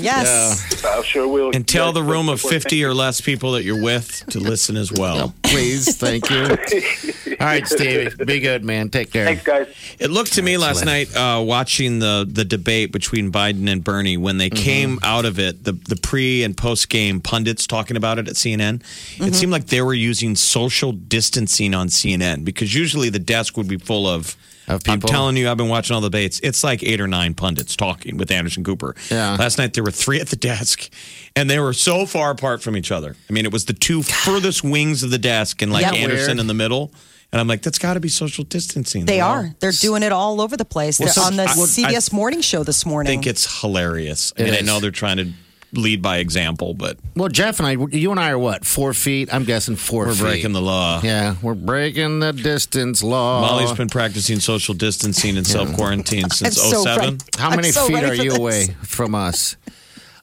yes. 0.05 0.84
I 0.84 1.03
sure 1.03 1.26
will. 1.28 1.51
and 1.55 1.66
tell 1.66 1.86
Yes, 1.86 1.94
the 1.94 2.03
room 2.03 2.28
of 2.28 2.40
50 2.40 2.84
or 2.84 2.94
less 2.94 3.20
people 3.20 3.53
that 3.53 3.64
you're 3.64 3.82
with 3.82 4.24
to 4.30 4.38
listen 4.40 4.76
as 4.76 4.92
well. 4.92 5.34
Please, 5.42 5.96
thank 5.96 6.28
you. 6.30 6.42
All 7.40 7.46
right, 7.46 7.66
Stevie, 7.66 8.24
be 8.24 8.40
good, 8.40 8.64
man. 8.64 8.90
Take 8.90 9.12
care. 9.12 9.24
Thanks, 9.24 9.42
guys. 9.42 9.68
It 9.98 10.11
looked 10.11 10.34
to 10.34 10.42
me 10.42 10.59
last 10.59 10.84
night, 10.84 11.14
uh, 11.16 11.42
watching 11.42 11.98
the 11.98 12.26
the 12.30 12.44
debate 12.44 12.92
between 12.92 13.32
Biden 13.32 13.68
and 13.70 13.82
Bernie, 13.82 14.16
when 14.18 14.36
they 14.36 14.51
came 14.51 14.98
out 15.03 15.24
of 15.24 15.38
it, 15.38 15.64
the 15.64 15.72
the 15.72 15.96
pre 15.96 16.44
and 16.44 16.55
post 16.57 16.88
game 16.90 17.20
pundits 17.20 17.66
talking 17.66 17.96
about 17.96 18.18
it 18.18 18.28
at 18.28 18.34
CNN, 18.34 18.82
it 19.18 19.34
seemed 19.34 19.53
like 19.53 19.66
they 19.66 19.80
were 19.80 19.94
using 19.94 20.36
social 20.36 20.92
distancing 20.92 21.72
on 21.74 21.88
CNN 21.88 22.44
because 22.44 22.74
usually 22.74 23.09
the 23.09 23.18
desk 23.18 23.57
would 23.57 23.68
be 23.68 23.78
full 23.78 24.07
of. 24.07 24.36
Of 24.68 24.82
I'm 24.86 25.00
telling 25.00 25.36
you, 25.36 25.50
I've 25.50 25.56
been 25.56 25.68
watching 25.68 25.94
all 25.94 26.00
the 26.00 26.08
debates. 26.11 26.38
It's 26.42 26.62
like 26.62 26.82
eight 26.84 27.00
or 27.00 27.08
nine 27.08 27.34
pundits 27.34 27.74
talking 27.74 28.16
with 28.16 28.30
Anderson 28.30 28.62
Cooper. 28.62 28.94
Yeah. 29.11 29.34
Last 29.36 29.58
night 29.58 29.74
there 29.74 29.82
were 29.82 29.90
three 29.90 30.20
at 30.20 30.28
the 30.28 30.36
desk, 30.36 30.88
and 31.34 31.50
they 31.50 31.58
were 31.58 31.72
so 31.72 32.06
far 32.06 32.30
apart 32.30 32.62
from 32.62 32.76
each 32.76 32.92
other. 32.92 33.16
I 33.28 33.32
mean, 33.32 33.44
it 33.44 33.52
was 33.52 33.64
the 33.64 33.72
two 33.72 34.02
furthest 34.02 34.62
wings 34.62 35.02
of 35.02 35.11
the 35.11 35.18
desk, 35.18 35.61
and 35.62 35.72
like 35.72 35.82
Yeah. 35.82 35.94
Anderson 35.94 36.26
Weird. 36.28 36.38
in 36.40 36.46
the 36.46 36.54
middle. 36.54 36.92
And 37.32 37.38
I'm 37.40 37.46
like, 37.46 37.62
that's 37.62 37.78
got 37.78 37.94
to 37.94 38.00
be 38.00 38.08
social 38.08 38.42
distancing. 38.42 39.06
They 39.06 39.14
you 39.14 39.20
know? 39.20 39.26
are. 39.28 39.54
They're 39.61 39.70
doing 39.70 40.02
it 40.02 40.11
all 40.11 40.40
over 40.40 40.56
the 40.56 40.64
place. 40.64 40.98
Well, 40.98 41.06
They're 41.06 41.12
so- 41.14 41.22
on 41.22 41.36
the 41.36 41.44
I- 41.44 41.54
CBS 41.54 42.12
morning 42.12 42.40
show 42.40 42.64
this 42.64 42.84
morning. 42.84 43.08
I 43.08 43.14
think 43.14 43.26
it's 43.28 43.61
hilarious. 43.61 44.32
I 44.36 44.42
It 44.42 44.44
mean, 44.46 44.54
I 44.54 44.61
know 44.62 44.80
they're 44.80 44.90
trying 44.90 45.18
to 45.18 45.28
lead 45.73 46.03
by 46.03 46.18
example, 46.18 46.75
but 46.75 46.97
Well, 47.14 47.29
Jeff 47.29 47.61
and 47.61 47.66
I, 47.66 47.73
you 47.97 48.11
and 48.11 48.18
I 48.21 48.31
are 48.31 48.39
what? 48.39 48.64
Four 48.64 48.93
feet? 48.95 49.33
I'm 49.33 49.45
guessing 49.45 49.77
4 49.77 50.07
we're 50.07 50.12
feet. 50.14 50.21
breaking 50.21 50.53
the 50.53 50.61
law. 50.62 51.01
Yeah, 51.03 51.37
we're 51.43 51.55
breaking 51.55 52.21
the 52.21 52.33
distance 52.33 53.03
law. 53.03 53.41
Molly's 53.41 53.73
been 53.73 53.89
practicing 53.89 54.41
social 54.41 54.75
distancing 54.75 55.37
and 55.37 55.47
self 55.47 55.73
quarantine 55.75 56.29
since 56.31 56.59
I'm 56.62 56.71
so 56.71 56.83
07. 56.85 56.99
ready. 56.99 57.16
How 57.39 57.51
I'm 57.51 57.57
many 57.57 57.71
so 57.73 57.87
feet 57.87 58.03
are 58.03 58.14
you 58.14 58.31
this. 58.31 58.39
away 58.39 58.66
from 58.83 59.14
us? 59.14 59.57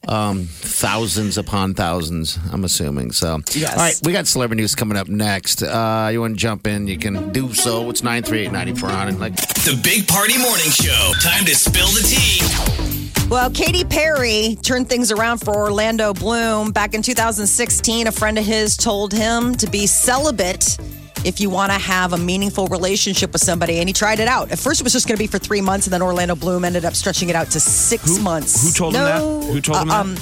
Um, 0.08 0.46
thousands 0.46 1.38
upon 1.38 1.74
thousands, 1.74 2.40
I'm 2.54 2.64
assuming. 2.64 3.12
So, 3.12 3.42
Yes. 3.54 3.72
all 3.74 3.78
right, 3.80 4.00
we 4.04 4.14
got 4.14 4.26
celebrity 4.26 4.62
news 4.62 4.74
coming 4.74 4.98
up 4.98 5.10
next. 5.10 5.64
Uh, 5.64 6.10
you 6.14 6.22
want 6.22 6.36
to 6.36 6.40
jump 6.40 6.66
in? 6.66 6.88
You 6.88 6.98
can 6.98 7.34
do 7.34 7.54
so. 7.54 7.90
It's 7.90 8.04
938 8.04 8.52
9400. 8.54 9.20
Like, 9.20 9.36
The 9.36 9.78
Big 9.84 10.08
Party 10.08 10.38
Morning 10.38 10.70
Show. 10.72 11.12
Time 11.22 11.44
to 11.46 11.54
spill 11.56 11.88
the 11.88 12.04
tea. 12.08 12.87
Well, 13.30 13.50
Katy 13.50 13.84
Perry 13.84 14.58
turned 14.62 14.88
things 14.88 15.12
around 15.12 15.40
for 15.40 15.54
Orlando 15.54 16.14
Bloom. 16.14 16.72
Back 16.72 16.94
in 16.94 17.02
2016, 17.02 18.08
a 18.08 18.12
friend 18.12 18.38
of 18.38 18.46
his 18.46 18.78
told 18.78 19.12
him 19.12 19.54
to 19.56 19.70
be 19.70 19.86
celibate 19.86 20.78
if 21.26 21.42
you 21.42 21.50
want 21.50 21.74
to 21.74 21.78
have 21.78 22.14
a 22.14 22.18
meaningful 22.18 22.68
relationship 22.68 23.34
with 23.34 23.42
somebody. 23.42 23.80
And 23.80 23.90
he 23.90 23.94
tried 23.94 24.22
it 24.22 24.30
out. 24.30 24.50
At 24.52 24.60
first, 24.60 24.80
it 24.80 24.86
was 24.86 24.94
just 24.94 25.10
going 25.10 25.18
to 25.18 25.22
be 25.22 25.28
for 25.28 25.40
three 25.40 25.60
months, 25.60 25.88
and 25.88 25.94
then 25.94 26.02
Orlando 26.02 26.36
Bloom 26.36 26.64
ended 26.64 26.86
up 26.86 26.96
stretching 26.96 27.28
it 27.28 27.36
out 27.36 27.52
to 27.52 27.60
six 27.60 28.18
months. 28.20 28.64
who 28.66 28.72
told 28.72 28.96
him 28.96 29.04
that? 29.04 29.20
Who 29.20 29.60
told 29.60 29.80
him 29.80 29.88
that? 29.90 30.00
Um, 30.00 30.16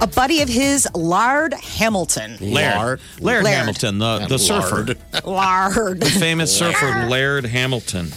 a 0.00 0.06
buddy 0.06 0.40
of 0.40 0.48
his, 0.48 0.88
Lard 0.94 1.52
Hamilton. 1.52 2.38
Laird. 2.40 3.00
Laird, 3.20 3.44
Laird. 3.44 3.46
Hamilton, 3.46 3.98
the, 3.98 4.26
the 4.26 4.38
surfer. 4.38 4.94
Lard. 5.24 6.00
The 6.00 6.06
famous 6.18 6.56
surfer, 6.58 7.08
Laird 7.08 7.44
Hamilton. 7.44 8.10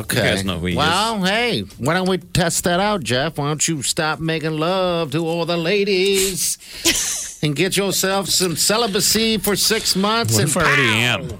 Okay. 0.00 0.16
You 0.18 0.22
guys 0.36 0.44
know 0.44 0.58
who 0.58 0.66
he 0.66 0.72
is. 0.72 0.76
well, 0.78 1.22
hey, 1.24 1.60
why 1.78 1.94
don't 1.94 2.08
we 2.08 2.18
test 2.18 2.64
that 2.64 2.80
out, 2.80 3.02
Jeff? 3.02 3.38
Why 3.38 3.48
don't 3.48 3.66
you 3.66 3.82
stop 3.82 4.20
making 4.20 4.58
love 4.58 5.12
to 5.12 5.18
all 5.26 5.44
the 5.46 5.56
ladies 5.56 7.38
and 7.42 7.54
get 7.56 7.76
yourself 7.76 8.28
some 8.28 8.56
celibacy 8.56 9.38
for 9.38 9.56
six 9.56 9.94
months? 9.96 10.34
What 10.34 10.40
and 10.42 10.50
if 10.50 10.56
I 10.56 10.60
already 10.62 10.82
pow! 10.82 10.98
am? 10.98 11.38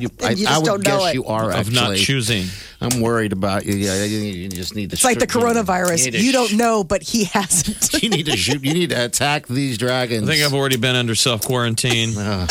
You, 0.00 0.08
I, 0.22 0.30
You 0.30 0.36
just 0.36 0.50
I 0.50 0.58
would 0.58 0.64
don't 0.66 0.84
know 0.86 0.98
guess 0.98 1.10
it. 1.10 1.14
you 1.14 1.24
are 1.26 1.50
Of 1.50 1.56
actually. 1.56 1.74
not 1.74 1.96
choosing. 1.96 2.46
I'm 2.80 3.00
worried 3.00 3.32
about 3.32 3.64
you. 3.64 3.74
Yeah, 3.74 4.02
you, 4.04 4.18
you 4.18 4.48
just 4.48 4.74
need 4.74 4.90
to. 4.90 4.94
It's 4.94 5.04
like 5.04 5.20
the 5.20 5.26
coronavirus. 5.26 6.12
You, 6.12 6.18
You 6.18 6.32
don't 6.32 6.54
know, 6.54 6.82
but 6.84 7.02
he 7.02 7.24
hasn't. 7.24 7.92
You 8.02 8.08
need 8.10 8.26
to 8.26 8.36
shoot. 8.36 8.62
You 8.64 8.74
need 8.74 8.90
to 8.90 9.04
attack 9.04 9.46
these 9.46 9.78
dragons. 9.78 10.28
I 10.28 10.32
think 10.32 10.44
I've 10.44 10.52
already 10.52 10.76
been 10.76 10.96
under 10.96 11.14
self 11.14 11.42
quarantine. 11.46 12.12
Uh, 12.18 12.46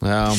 well, 0.00 0.36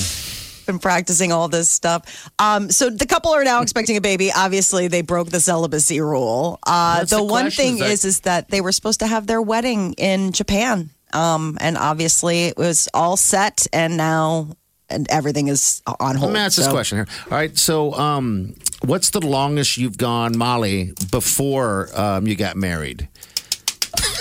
been 0.69 0.79
practicing 0.79 1.31
all 1.31 1.47
this 1.47 1.67
stuff. 1.67 2.29
Um, 2.37 2.69
so 2.69 2.91
the 2.91 3.07
couple 3.07 3.31
are 3.31 3.43
now 3.43 3.61
expecting 3.61 3.97
a 3.97 4.01
baby. 4.01 4.31
Obviously, 4.31 4.87
they 4.87 5.01
broke 5.01 5.29
the 5.29 5.39
celibacy 5.39 5.99
rule. 5.99 6.59
Uh, 6.65 7.05
the, 7.05 7.17
the 7.17 7.23
one 7.23 7.49
thing 7.49 7.75
is 7.75 7.79
that- 7.79 7.91
is, 7.91 8.05
is 8.05 8.19
that 8.21 8.49
they 8.49 8.61
were 8.61 8.71
supposed 8.71 8.99
to 8.99 9.07
have 9.07 9.25
their 9.25 9.41
wedding 9.41 9.93
in 9.93 10.31
Japan, 10.31 10.91
um, 11.11 11.57
and 11.59 11.75
obviously 11.77 12.45
it 12.45 12.57
was 12.57 12.87
all 12.93 13.17
set, 13.17 13.65
and 13.73 13.97
now 13.97 14.49
and 14.91 15.09
everything 15.09 15.47
is 15.47 15.81
on 15.99 16.15
hold. 16.15 16.31
let 16.31 16.39
me 16.39 16.45
ask 16.45 16.57
this 16.57 16.67
question 16.67 16.99
here. 16.99 17.07
All 17.25 17.37
right, 17.37 17.55
so 17.57 17.93
um, 17.93 18.55
what's 18.85 19.11
the 19.11 19.19
longest 19.19 19.77
you've 19.77 19.97
gone, 19.97 20.37
Molly, 20.37 20.93
before 21.11 21.89
um, 21.95 22.27
you 22.27 22.35
got 22.35 22.55
married? 22.55 23.07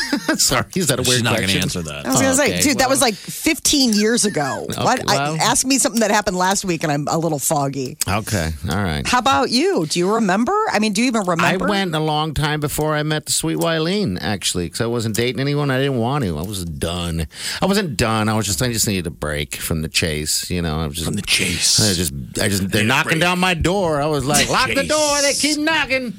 Sorry, 0.39 0.65
is 0.75 0.87
that 0.89 0.99
a 0.99 1.03
weird 1.03 1.07
She's 1.15 1.23
not 1.23 1.37
going 1.37 1.49
to 1.49 1.59
question? 1.59 1.63
answer 1.63 1.83
that. 1.83 2.07
I 2.07 2.11
was 2.11 2.21
gonna 2.21 2.35
say, 2.35 2.51
Okay, 2.55 2.61
dude, 2.61 2.79
that 2.79 2.85
well. 2.85 2.91
was 2.91 3.01
like 3.01 3.15
15 3.15 3.93
years 3.95 4.25
ago. 4.25 4.67
what? 4.69 5.09
I, 5.09 5.17
well. 5.17 5.37
ask 5.41 5.67
me 5.67 5.79
something 5.79 6.01
that 6.01 6.11
happened 6.11 6.37
last 6.37 6.65
week, 6.65 6.83
and 6.83 6.93
I'm 6.93 7.07
a 7.09 7.19
little 7.19 7.39
foggy. 7.39 7.97
Okay, 8.09 8.51
all 8.71 8.83
right. 8.83 9.07
How 9.07 9.19
about 9.19 9.51
you? 9.51 9.87
Do 9.87 9.99
you 9.99 10.15
remember? 10.15 10.53
I 10.73 10.79
mean, 10.79 10.93
do 10.93 11.01
you 11.03 11.09
even 11.09 11.23
remember? 11.23 11.67
I 11.67 11.69
went 11.69 11.95
a 11.95 12.01
long 12.01 12.35
time 12.35 12.61
before 12.61 12.95
I 12.95 13.03
met 13.03 13.27
the 13.27 13.33
sweet 13.33 13.59
Wileen, 13.59 14.19
actually, 14.21 14.67
because 14.67 14.81
I 14.81 14.87
wasn't 14.87 15.17
dating 15.17 15.41
anyone. 15.41 15.71
I 15.71 15.79
didn't 15.79 15.99
want 15.99 16.25
to. 16.25 16.39
I 16.39 16.43
was 16.43 16.65
done. 16.65 17.27
I 17.63 17.67
wasn't 17.67 17.97
done. 17.97 18.29
I 18.29 18.35
was 18.35 18.47
just, 18.47 18.63
I 18.63 18.73
just 18.73 18.87
needed 18.87 19.07
a 19.07 19.11
break 19.11 19.57
from 19.57 19.83
the 19.83 19.89
chase. 19.89 20.51
You 20.51 20.63
know, 20.63 20.81
I 20.81 20.87
was 20.87 20.95
just 20.97 21.07
From 21.07 21.15
the 21.15 21.23
chase. 21.23 21.81
I 21.81 21.95
just, 21.95 22.13
I 22.41 22.49
just, 22.49 22.71
they're 22.71 22.85
knocking 22.85 23.19
down 23.19 23.39
my 23.39 23.55
door. 23.55 24.01
I 24.01 24.07
was 24.07 24.25
like, 24.25 24.49
lock 24.49 24.69
the 24.69 24.75
Chase. 24.77 24.89
door. 24.89 25.23
They 25.23 25.35
keep 25.35 25.59
knocking. 25.59 26.15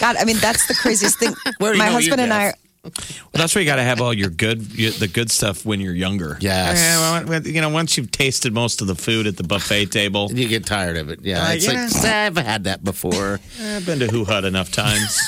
God, 0.00 0.16
I 0.16 0.24
mean, 0.24 0.38
that's 0.38 0.66
the 0.66 0.74
craziest 0.74 1.18
thing. 1.18 1.34
Where 1.58 1.72
do 1.72 1.78
you 1.78 1.82
My 1.84 1.88
know 1.88 1.94
husband 1.96 2.20
and 2.22 2.32
I. 2.32 2.50
Jeff? 2.50 2.56
Well, 2.82 2.92
that's 3.34 3.54
where 3.54 3.60
you 3.60 3.68
got 3.70 3.76
to 3.76 3.82
have 3.82 4.00
all 4.00 4.14
your 4.14 4.30
good, 4.30 4.72
you, 4.72 4.90
the 4.90 5.06
good 5.06 5.30
stuff 5.30 5.66
when 5.66 5.80
you're 5.80 5.94
younger. 5.94 6.38
Yes. 6.40 6.78
Yeah, 6.78 7.24
well, 7.24 7.42
you 7.46 7.60
know, 7.60 7.68
once 7.68 7.98
you've 7.98 8.10
tasted 8.10 8.54
most 8.54 8.80
of 8.80 8.86
the 8.86 8.94
food 8.94 9.26
at 9.26 9.36
the 9.36 9.42
buffet 9.42 9.86
table, 9.92 10.30
You 10.32 10.48
get 10.48 10.64
tired 10.64 10.96
of 10.96 11.10
it. 11.10 11.20
Yeah, 11.22 11.44
Uh, 11.46 11.52
it's 11.52 11.66
yeah. 11.66 11.88
like 11.92 12.04
I've 12.06 12.36
had 12.38 12.64
that 12.64 12.82
before. 12.82 13.38
I've 13.62 13.84
been 13.84 13.98
to 13.98 14.06
HuHot 14.06 14.44
enough 14.44 14.72
times. 14.72 15.18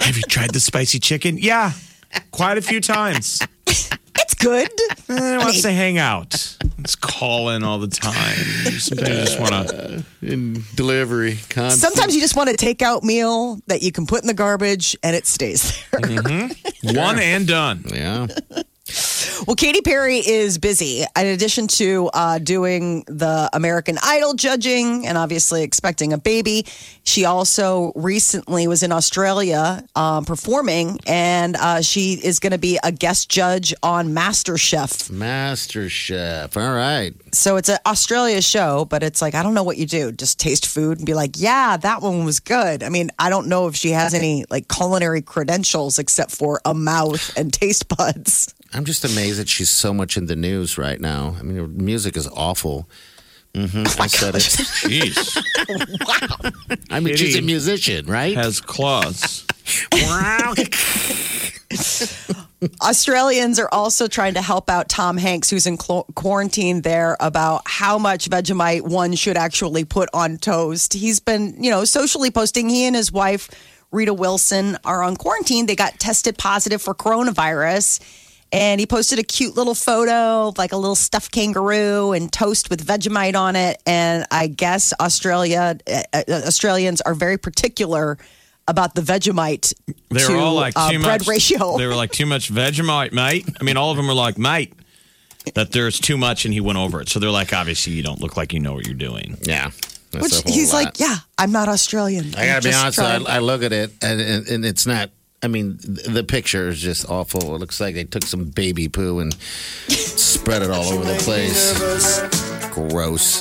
have 0.00 0.16
you 0.18 0.22
tried 0.24 0.50
the 0.52 0.60
spicy 0.60 0.98
chicken? 0.98 1.38
Yeah, 1.38 1.72
quite 2.30 2.58
a 2.58 2.62
few 2.62 2.80
times. 2.80 3.40
It's 3.66 4.34
good. 4.34 4.70
Eh, 5.08 5.38
wants 5.38 5.62
to 5.62 5.72
hang 5.72 5.98
out. 5.98 6.34
It's 6.78 6.96
calling 6.96 7.62
all 7.62 7.78
the 7.78 7.88
time. 7.88 8.36
Sometimes 8.78 9.08
you 9.08 9.24
just 9.24 9.40
want 9.40 9.68
to. 9.68 10.04
In 10.22 10.62
delivery, 10.74 11.38
constant. 11.48 11.80
Sometimes 11.92 12.14
you 12.14 12.20
just 12.20 12.36
want 12.36 12.50
a 12.50 12.52
takeout 12.52 13.02
meal 13.02 13.60
that 13.66 13.82
you 13.82 13.90
can 13.92 14.06
put 14.06 14.20
in 14.22 14.26
the 14.26 14.34
garbage 14.34 14.96
and 15.02 15.16
it 15.16 15.26
stays 15.26 15.82
there. 15.92 16.50
One 16.94 17.18
and 17.18 17.46
done. 17.46 17.84
Yeah. 17.92 18.26
Well, 19.44 19.56
Katy 19.56 19.80
Perry 19.80 20.18
is 20.18 20.58
busy. 20.58 21.04
In 21.18 21.26
addition 21.26 21.66
to 21.68 22.10
uh, 22.14 22.38
doing 22.38 23.02
the 23.08 23.50
American 23.52 23.98
Idol 24.00 24.34
judging 24.34 25.04
and 25.04 25.18
obviously 25.18 25.64
expecting 25.64 26.12
a 26.12 26.18
baby, 26.18 26.64
she 27.02 27.24
also 27.24 27.92
recently 27.96 28.68
was 28.68 28.84
in 28.84 28.92
Australia 28.92 29.84
um, 29.96 30.24
performing, 30.24 31.00
and 31.08 31.56
uh, 31.56 31.82
she 31.82 32.12
is 32.12 32.38
going 32.38 32.52
to 32.52 32.58
be 32.58 32.78
a 32.84 32.92
guest 32.92 33.28
judge 33.28 33.74
on 33.82 34.10
MasterChef. 34.10 35.10
Master 35.10 35.88
Chef. 35.88 36.56
All 36.56 36.72
right. 36.72 37.12
So 37.32 37.56
it's 37.56 37.68
an 37.68 37.78
Australia 37.84 38.40
show, 38.42 38.84
but 38.84 39.02
it's 39.02 39.20
like 39.20 39.34
I 39.34 39.42
don't 39.42 39.54
know 39.54 39.64
what 39.64 39.76
you 39.76 39.86
do. 39.86 40.12
Just 40.12 40.38
taste 40.38 40.66
food 40.66 40.98
and 40.98 41.06
be 41.06 41.14
like, 41.14 41.32
"Yeah, 41.34 41.76
that 41.78 42.00
one 42.00 42.24
was 42.24 42.38
good." 42.38 42.84
I 42.84 42.90
mean, 42.90 43.10
I 43.18 43.28
don't 43.28 43.48
know 43.48 43.66
if 43.66 43.74
she 43.74 43.90
has 43.90 44.14
any 44.14 44.44
like 44.50 44.68
culinary 44.68 45.22
credentials 45.22 45.98
except 45.98 46.30
for 46.30 46.60
a 46.64 46.74
mouth 46.74 47.36
and 47.36 47.52
taste 47.52 47.88
buds. 47.88 48.54
I'm 48.74 48.84
just 48.84 49.04
amazed 49.04 49.38
that 49.40 49.48
she's 49.48 49.70
so 49.70 49.92
much 49.92 50.16
in 50.16 50.26
the 50.26 50.36
news 50.36 50.78
right 50.78 51.00
now. 51.00 51.36
I 51.38 51.42
mean, 51.42 51.56
her 51.56 51.66
music 51.68 52.16
is 52.16 52.26
awful. 52.28 52.88
hmm 53.54 53.84
I 53.98 54.06
said 54.06 54.34
it. 54.34 54.38
Jeez. 54.88 55.36
Wow. 56.06 56.50
I 56.90 57.00
mean, 57.00 57.16
she's 57.16 57.36
a 57.36 57.42
musician, 57.42 58.06
right? 58.06 58.36
Has 58.36 58.60
claws. 58.60 59.46
Wow. 59.92 60.54
Australians 62.82 63.58
are 63.58 63.68
also 63.72 64.06
trying 64.06 64.34
to 64.34 64.42
help 64.42 64.70
out 64.70 64.88
Tom 64.88 65.16
Hanks, 65.16 65.50
who's 65.50 65.66
in 65.66 65.78
cl- 65.78 66.06
quarantine 66.14 66.82
there, 66.82 67.16
about 67.20 67.62
how 67.66 67.98
much 67.98 68.28
Vegemite 68.28 68.82
one 68.82 69.14
should 69.14 69.36
actually 69.36 69.84
put 69.84 70.08
on 70.12 70.38
toast. 70.38 70.94
He's 70.94 71.20
been, 71.20 71.62
you 71.62 71.70
know, 71.70 71.84
socially 71.84 72.30
posting. 72.30 72.68
He 72.68 72.84
and 72.86 72.94
his 72.94 73.10
wife, 73.12 73.48
Rita 73.90 74.14
Wilson, 74.14 74.76
are 74.84 75.02
on 75.02 75.16
quarantine. 75.16 75.66
They 75.66 75.76
got 75.76 75.98
tested 75.98 76.38
positive 76.38 76.82
for 76.82 76.94
coronavirus. 76.94 78.00
And 78.52 78.78
he 78.80 78.86
posted 78.86 79.18
a 79.18 79.22
cute 79.22 79.56
little 79.56 79.74
photo 79.74 80.48
of 80.48 80.58
like 80.58 80.72
a 80.72 80.76
little 80.76 80.94
stuffed 80.94 81.32
kangaroo 81.32 82.12
and 82.12 82.30
toast 82.30 82.68
with 82.68 82.86
Vegemite 82.86 83.34
on 83.34 83.56
it. 83.56 83.82
And 83.86 84.26
I 84.30 84.46
guess 84.46 84.92
Australia, 85.00 85.78
uh, 85.90 86.02
uh, 86.12 86.22
Australians 86.28 87.00
are 87.00 87.14
very 87.14 87.38
particular 87.38 88.18
about 88.68 88.94
the 88.94 89.00
Vegemite 89.00 89.72
They 90.10 90.20
to 90.20 90.38
all 90.38 90.54
like 90.54 90.74
uh, 90.76 90.90
too 90.90 91.00
bread 91.00 91.22
much. 91.22 91.28
ratio. 91.28 91.76
They 91.78 91.86
were 91.86 91.96
like 91.96 92.12
too 92.12 92.26
much 92.26 92.52
Vegemite, 92.52 93.12
mate. 93.12 93.48
I 93.58 93.64
mean, 93.64 93.78
all 93.78 93.90
of 93.90 93.96
them 93.96 94.06
were 94.06 94.14
like, 94.14 94.36
mate, 94.36 94.74
that 95.54 95.72
there's 95.72 95.98
too 95.98 96.16
much, 96.16 96.44
and 96.44 96.52
he 96.54 96.60
went 96.60 96.78
over 96.78 97.00
it. 97.00 97.08
So 97.08 97.18
they're 97.18 97.30
like, 97.30 97.52
obviously, 97.52 97.94
you 97.94 98.02
don't 98.02 98.20
look 98.20 98.36
like 98.36 98.52
you 98.52 98.60
know 98.60 98.74
what 98.74 98.86
you're 98.86 98.94
doing. 98.94 99.38
Yeah. 99.42 99.70
That's 100.12 100.44
Which 100.44 100.54
he's 100.54 100.72
lot. 100.74 100.84
like, 100.84 101.00
yeah, 101.00 101.16
I'm 101.38 101.52
not 101.52 101.68
Australian. 101.68 102.26
I 102.36 102.46
gotta 102.46 102.52
I'm 102.56 102.62
be 102.62 102.72
honest. 102.74 102.98
I, 102.98 103.36
I 103.36 103.38
look 103.38 103.62
at 103.62 103.72
it, 103.72 103.92
and, 104.02 104.20
and, 104.20 104.46
and 104.46 104.64
it's 104.64 104.86
not. 104.86 105.10
I 105.42 105.48
mean, 105.48 105.76
the 105.82 106.24
picture 106.26 106.68
is 106.68 106.80
just 106.80 107.08
awful. 107.10 107.54
It 107.54 107.58
looks 107.58 107.80
like 107.80 107.94
they 107.96 108.04
took 108.04 108.24
some 108.24 108.44
baby 108.44 108.88
poo 108.88 109.18
and 109.18 109.34
spread 109.88 110.62
it 110.62 110.70
all 110.70 110.84
over 110.84 111.04
the 111.04 111.18
place. 111.18 111.80
Gross. 112.70 113.40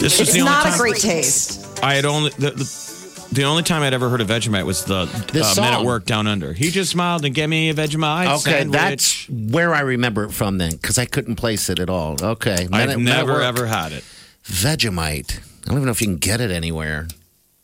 This 0.00 0.18
was 0.18 0.20
it's 0.20 0.32
the 0.32 0.40
only 0.40 0.50
not 0.52 0.74
a 0.74 0.78
great 0.78 0.96
taste. 0.96 1.82
I 1.82 1.94
had 1.94 2.04
only 2.04 2.30
the, 2.30 2.50
the, 2.50 3.28
the 3.32 3.44
only 3.44 3.62
time 3.62 3.82
I'd 3.82 3.94
ever 3.94 4.08
heard 4.08 4.20
of 4.20 4.28
Vegemite 4.28 4.66
was 4.66 4.84
the 4.84 5.04
This 5.32 5.56
uh, 5.56 5.60
Men 5.62 5.72
at 5.72 5.76
song. 5.76 5.86
Work 5.86 6.04
Down 6.04 6.26
Under. 6.26 6.52
He 6.52 6.70
just 6.70 6.90
smiled 6.90 7.24
and 7.24 7.34
gave 7.34 7.48
me 7.48 7.70
a 7.70 7.74
Vegemite 7.74 8.26
Okay, 8.40 8.50
sandwich. 8.60 8.72
that's 8.72 9.28
where 9.28 9.72
I 9.74 9.80
remember 9.80 10.24
it 10.24 10.32
from 10.32 10.58
then, 10.58 10.72
because 10.72 10.98
I 10.98 11.04
couldn't 11.04 11.36
place 11.36 11.68
it 11.70 11.78
at 11.78 11.88
all. 11.88 12.16
Okay, 12.20 12.66
Men 12.70 12.80
I've 12.80 12.90
at- 12.90 12.98
Men 12.98 13.08
at 13.14 13.16
never 13.18 13.32
Work. 13.34 13.42
ever 13.44 13.66
had 13.66 13.92
it. 13.92 14.04
Vegemite. 14.44 15.38
I 15.38 15.68
don't 15.68 15.76
even 15.76 15.84
know 15.86 15.90
if 15.92 16.00
you 16.00 16.06
can 16.08 16.16
get 16.16 16.40
it 16.40 16.50
anywhere. 16.50 17.08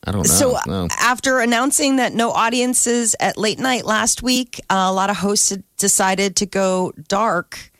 I 0.06 0.12
don't 0.12 0.26
know. 0.26 0.34
So 0.34 0.58
No. 0.66 0.88
after 1.00 1.38
announcing 1.40 1.96
that 1.96 2.12
no 2.12 2.30
audiences 2.32 3.14
at 3.20 3.36
late 3.38 3.58
night 3.58 3.84
last 3.84 4.22
week, 4.22 4.60
uh, 4.68 4.86
a 4.88 4.92
lot 4.92 5.10
of 5.10 5.16
hosts 5.18 5.50
had 5.50 5.62
decided 5.78 6.36
to 6.36 6.46
go 6.46 6.92
dark. 7.08 7.70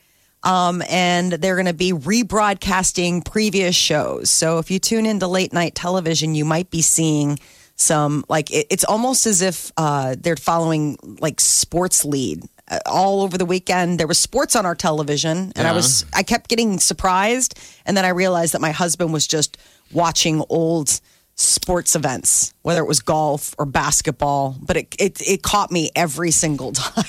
Um, 0.45 0.83
and 0.89 1.31
they're 1.31 1.55
going 1.55 1.67
to 1.67 1.73
be 1.73 1.93
rebroadcasting 1.93 3.23
previous 3.23 3.75
shows. 3.75 4.29
So 4.29 4.59
if 4.59 4.69
you 4.69 4.77
tune 4.77 5.05
into 5.05 5.25
late 5.27 5.53
night 5.53 5.73
television, 5.73 6.35
you 6.35 6.43
might 6.43 6.69
be 6.69 6.81
seeing 6.81 7.39
some 7.75 8.23
like 8.29 8.51
it, 8.51 8.67
it's 8.69 8.83
almost 8.83 9.25
as 9.25 9.41
if 9.41 9.71
uh, 9.77 10.15
they're 10.19 10.35
following 10.35 10.97
like 11.21 11.39
sports 11.39 12.03
lead 12.05 12.43
uh, 12.69 12.79
all 12.85 13.21
over 13.21 13.37
the 13.37 13.45
weekend. 13.45 13.99
There 13.99 14.07
was 14.07 14.19
sports 14.19 14.55
on 14.55 14.65
our 14.65 14.75
television, 14.75 15.53
and 15.55 15.65
I 15.67 15.71
was 15.71 16.05
I 16.13 16.23
kept 16.23 16.49
getting 16.49 16.77
surprised, 16.79 17.57
and 17.85 17.95
then 17.95 18.03
I 18.05 18.09
realized 18.09 18.53
that 18.53 18.61
my 18.61 18.71
husband 18.71 19.13
was 19.13 19.25
just 19.25 19.57
watching 19.93 20.43
old 20.49 20.99
sports 21.35 21.95
events, 21.95 22.53
whether 22.61 22.79
it 22.81 22.87
was 22.87 22.99
golf 22.99 23.55
or 23.57 23.65
basketball. 23.65 24.55
But 24.61 24.77
it 24.77 24.95
it, 24.99 25.21
it 25.27 25.41
caught 25.43 25.71
me 25.71 25.89
every 25.95 26.31
single 26.31 26.71
time. 26.73 27.03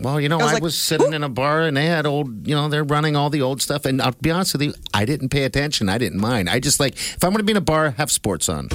Well, 0.00 0.20
you 0.20 0.28
know, 0.28 0.38
I 0.38 0.42
I 0.42 0.44
was 0.54 0.60
was, 0.60 0.90
like, 0.90 1.00
sitting 1.00 1.12
in 1.14 1.22
a 1.22 1.28
bar 1.28 1.62
and 1.62 1.76
they 1.76 1.86
had 1.86 2.06
old, 2.06 2.46
you 2.46 2.54
know, 2.54 2.68
they're 2.68 2.84
running 2.84 3.16
all 3.16 3.30
the 3.30 3.42
old 3.42 3.62
stuff. 3.62 3.84
And 3.84 4.00
I'll 4.02 4.12
be 4.20 4.30
honest 4.30 4.54
with 4.54 4.62
you, 4.62 4.74
I 4.92 5.04
didn't 5.04 5.28
pay 5.28 5.44
attention. 5.44 5.88
I 5.88 5.98
didn't 5.98 6.20
mind. 6.20 6.48
I 6.48 6.60
just 6.60 6.80
like, 6.80 6.94
if 6.94 7.22
I'm 7.22 7.30
going 7.30 7.38
to 7.38 7.44
be 7.44 7.52
in 7.52 7.56
a 7.56 7.60
bar, 7.60 7.90
have 7.92 8.10
sports 8.10 8.48
on. 8.48 8.68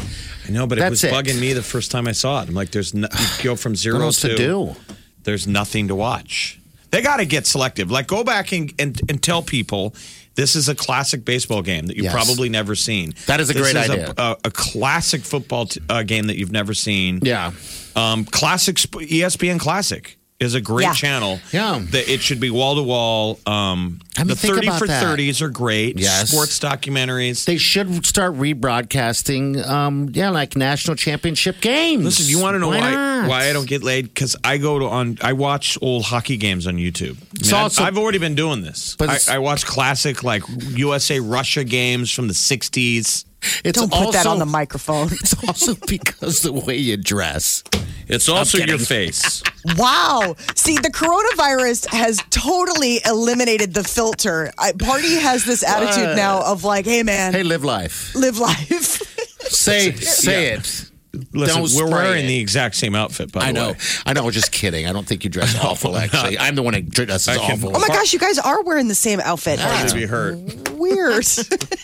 I 0.47 0.51
know, 0.51 0.67
but 0.67 0.77
it 0.77 0.89
was 0.89 1.01
That's 1.01 1.13
it. 1.13 1.15
bugging 1.15 1.39
me 1.39 1.53
the 1.53 1.63
first 1.63 1.91
time 1.91 2.07
I 2.07 2.11
saw 2.13 2.41
it. 2.43 2.49
I'm 2.49 2.55
like, 2.55 2.71
there's 2.71 2.93
no, 2.93 3.07
you 3.37 3.43
go 3.43 3.55
from 3.55 3.75
zero 3.75 3.97
What 3.99 4.05
else 4.05 4.21
to, 4.21 4.29
to 4.29 4.35
do? 4.35 4.75
There's 5.23 5.47
nothing 5.47 5.87
to 5.87 5.95
watch. 5.95 6.59
They 6.91 7.01
got 7.01 7.17
to 7.17 7.25
get 7.25 7.45
selective. 7.45 7.91
Like, 7.91 8.07
go 8.07 8.23
back 8.23 8.53
and, 8.53 8.71
and, 8.79 9.01
and 9.09 9.21
tell 9.21 9.41
people 9.41 9.93
this 10.35 10.55
is 10.55 10.69
a 10.69 10.75
classic 10.75 11.23
baseball 11.25 11.61
game 11.61 11.87
that 11.87 11.95
you've 11.95 12.05
Yes. 12.05 12.13
probably 12.13 12.49
never 12.49 12.75
seen. 12.75 13.13
That 13.27 13.39
is 13.39 13.49
a 13.49 13.53
This 13.53 13.61
great 13.71 13.75
is 13.83 13.89
idea. 13.89 14.13
A, 14.17 14.21
a, 14.21 14.37
a 14.45 14.51
classic 14.51 15.21
football 15.21 15.65
t- 15.67 15.81
uh, 15.89 16.03
game 16.03 16.27
that 16.27 16.37
you've 16.37 16.51
never 16.51 16.73
seen. 16.73 17.19
Yeah. 17.23 17.51
Um, 17.95 18.25
classic 18.25 18.77
sp- 18.77 19.07
ESPN 19.07 19.59
Classic 19.59 20.17
is 20.39 20.53
a 20.53 20.59
great 20.61 20.83
Yeah. 20.83 20.93
channel. 20.93 21.39
Yeah. 21.53 21.81
That 21.91 22.09
it 22.09 22.21
should 22.21 22.39
be 22.41 22.49
wall 22.49 22.75
to 22.75 22.83
wall. 22.83 23.39
Um, 23.45 23.99
I 24.17 24.21
mean, 24.21 24.27
the 24.29 24.35
thirty 24.35 24.69
for 24.69 24.85
that. 24.87 25.01
thirties 25.01 25.41
are 25.41 25.49
great. 25.49 25.97
Yes. 25.97 26.29
Sports 26.29 26.59
documentaries. 26.59 27.45
They 27.45 27.57
should 27.57 28.05
start 28.05 28.33
rebroadcasting, 28.37 29.65
um, 29.67 30.09
yeah, 30.13 30.29
like 30.29 30.55
national 30.55 30.95
championship 30.95 31.61
games. 31.61 32.03
Listen, 32.05 32.25
you 32.27 32.39
want 32.39 32.55
to 32.55 32.59
know 32.59 32.67
why 32.69 32.79
not? 32.79 33.29
why 33.29 33.49
I 33.49 33.53
don't 33.53 33.67
get 33.67 33.83
laid? 33.83 34.05
Because 34.13 34.35
I 34.43 34.57
go 34.57 34.79
to 34.79 34.85
on 34.85 35.17
I 35.21 35.33
watch 35.33 35.77
old 35.81 36.03
hockey 36.05 36.37
games 36.37 36.67
on 36.67 36.75
YouTube. 36.77 37.17
I 37.17 37.25
It's 37.39 37.51
mean, 37.51 37.61
also- 37.61 37.81
I've, 37.83 37.89
I've 37.89 37.97
already 37.97 38.17
been 38.19 38.35
doing 38.35 38.61
this. 38.61 38.95
But 38.97 39.09
I, 39.29 39.35
I 39.35 39.39
watch 39.39 39.65
classic 39.65 40.23
like 40.23 40.43
USA 40.71 41.19
Russia 41.19 41.63
games 41.63 42.11
from 42.11 42.27
the 42.27 42.33
'60s. 42.33 43.24
It's 43.63 43.79
Don't 43.79 43.91
put 43.91 44.11
that 44.13 44.25
also- 44.25 44.29
on 44.31 44.39
the 44.39 44.45
microphone. 44.45 45.07
It's 45.21 45.33
also 45.47 45.75
because 45.87 46.41
the 46.41 46.53
way 46.53 46.77
you 46.77 46.97
dress. 46.97 47.63
It's 48.07 48.29
also 48.29 48.57
your 48.59 48.77
face. 48.79 49.41
Wow. 49.77 50.35
See, 50.55 50.77
the 50.77 50.91
coronavirus 50.91 51.87
has 51.87 52.21
totally 52.29 53.01
eliminated 53.03 53.73
the 53.73 53.83
filter. 53.83 54.51
I, 54.59 54.73
Party 54.73 55.15
has 55.15 55.43
this 55.43 55.63
attitude 55.63 56.15
now 56.15 56.43
of 56.45 56.63
like, 56.63 56.85
hey, 56.85 57.01
man, 57.01 57.33
Hey, 57.33 57.41
live 57.41 57.63
life. 57.63 58.13
live 58.13 58.37
life. 58.37 59.01
Say, 59.49 59.91
say 59.93 60.49
Yeah. 60.51 60.57
it. 60.59 60.91
Listen, 61.33 61.63
Don't 61.63 61.71
we're 61.75 61.91
wearing 61.91 62.25
it. 62.25 62.27
the 62.27 62.39
exact 62.39 62.75
same 62.75 62.95
outfit. 62.95 63.31
By 63.31 63.41
I 63.41 63.47
the 63.47 63.53
know. 63.53 63.71
way, 63.71 63.77
I 64.05 64.13
know. 64.13 64.29
Just 64.31 64.51
kidding. 64.51 64.85
I 64.87 64.93
don't 64.93 65.07
think 65.07 65.23
you 65.23 65.29
dress 65.29 65.57
awful. 65.63 65.95
Actually, 65.97 66.37
I'm 66.39 66.55
the 66.55 66.63
one 66.63 66.73
that 66.73 66.89
dresses 66.89 67.27
I 67.27 67.37
can- 67.37 67.57
awful. 67.57 67.75
oh 67.75 67.79
my 67.79 67.87
gosh, 67.87 68.13
you 68.13 68.19
guys 68.19 68.39
are 68.39 68.63
wearing 68.63 68.87
the 68.87 68.95
same 68.95 69.19
outfit. 69.21 69.59
Hard 69.59 69.89
to 69.89 69.95
be 69.95 70.05
hurt. 70.05 70.37
Weird. 70.71 71.25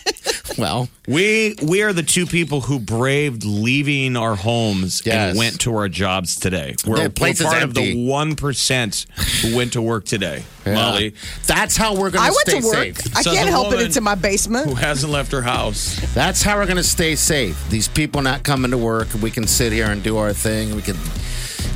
well, 0.57 0.89
We 1.07 1.55
we 1.61 1.81
are 1.81 1.93
the 1.93 2.03
two 2.03 2.25
people 2.25 2.61
who 2.61 2.79
braved 2.79 3.43
leaving 3.45 4.15
our 4.17 4.35
homes 4.35 5.01
Yes. 5.05 5.29
and 5.31 5.37
went 5.37 5.59
to 5.61 5.75
our 5.75 5.87
jobs 5.89 6.35
today. 6.39 6.75
We're, 6.85 7.03
The 7.03 7.09
place 7.09 7.39
we're 7.39 7.47
is 7.47 7.51
part 7.53 7.63
of 7.63 7.73
the 7.73 8.05
one 8.07 8.35
percent 8.35 9.05
who 9.41 9.55
went 9.55 9.73
to 9.73 9.81
work 9.81 10.05
today. 10.05 10.43
Yeah. 10.63 10.75
Molly, 10.75 11.15
That's 11.47 11.75
how 11.75 11.95
we're 11.95 12.11
going 12.11 12.23
I 12.23 12.27
to 12.27 12.33
went 12.35 12.47
stay 12.47 12.59
to 12.61 12.67
work. 12.67 12.75
safe. 13.01 13.17
I 13.17 13.23
Says 13.23 13.33
can't 13.33 13.49
help 13.49 13.65
it. 13.65 13.69
woman 13.71 13.85
It's 13.87 13.97
in 13.97 14.03
my 14.03 14.13
basement. 14.13 14.67
who 14.69 14.75
hasn't 14.75 15.11
left 15.11 15.31
her 15.31 15.41
house. 15.41 15.99
That's 16.13 16.43
how 16.43 16.55
we're 16.57 16.65
going 16.67 16.77
to 16.77 16.83
stay 16.83 17.15
safe. 17.15 17.67
These 17.71 17.87
people 17.87 18.21
not 18.21 18.43
coming 18.43 18.69
to 18.69 18.77
work. 18.77 19.07
We 19.21 19.31
can 19.31 19.47
sit 19.47 19.71
here 19.71 19.89
and 19.91 20.01
do 20.03 20.17
our 20.17 20.33
thing. 20.33 20.75
We 20.75 20.81
can, 20.81 20.97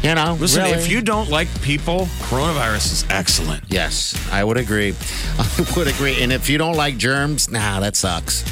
you 0.01 0.15
know. 0.15 0.35
Listen, 0.39 0.63
really. 0.63 0.75
if 0.77 0.89
you 0.91 1.01
don't 1.01 1.29
like 1.29 1.47
people, 1.61 2.07
coronavirus 2.29 2.91
is 2.91 3.05
excellent. 3.09 3.63
Yes, 3.69 4.15
I 4.31 4.43
would 4.43 4.57
agree. 4.57 4.95
I 5.39 5.65
would 5.77 5.87
agree. 5.87 6.21
And 6.23 6.33
if 6.33 6.49
you 6.49 6.57
don't 6.57 6.75
like 6.75 6.97
germs, 6.97 7.49
nah, 7.51 7.79
that 7.79 7.95
sucks. 7.95 8.43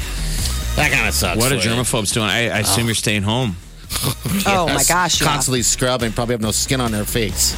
That 0.76 0.90
kind 0.92 1.06
of 1.08 1.14
sucks. 1.14 1.38
What 1.38 1.52
are 1.52 1.60
for 1.60 1.68
you. 1.68 1.74
germaphobes 1.74 2.12
doing? 2.12 2.26
I, 2.26 2.48
I 2.48 2.58
assume 2.60 2.84
oh. 2.84 2.86
you're 2.86 2.94
staying 2.94 3.22
home. 3.22 3.56
Oh 4.46 4.66
my 4.66 4.72
Yes. 4.74 4.88
gosh! 4.88 5.20
Yeah. 5.20 5.28
Constantly 5.28 5.62
scrubbing, 5.62 6.12
probably 6.12 6.32
have 6.34 6.40
no 6.42 6.50
skin 6.50 6.80
on 6.80 6.90
their 6.90 7.04
face. 7.04 7.52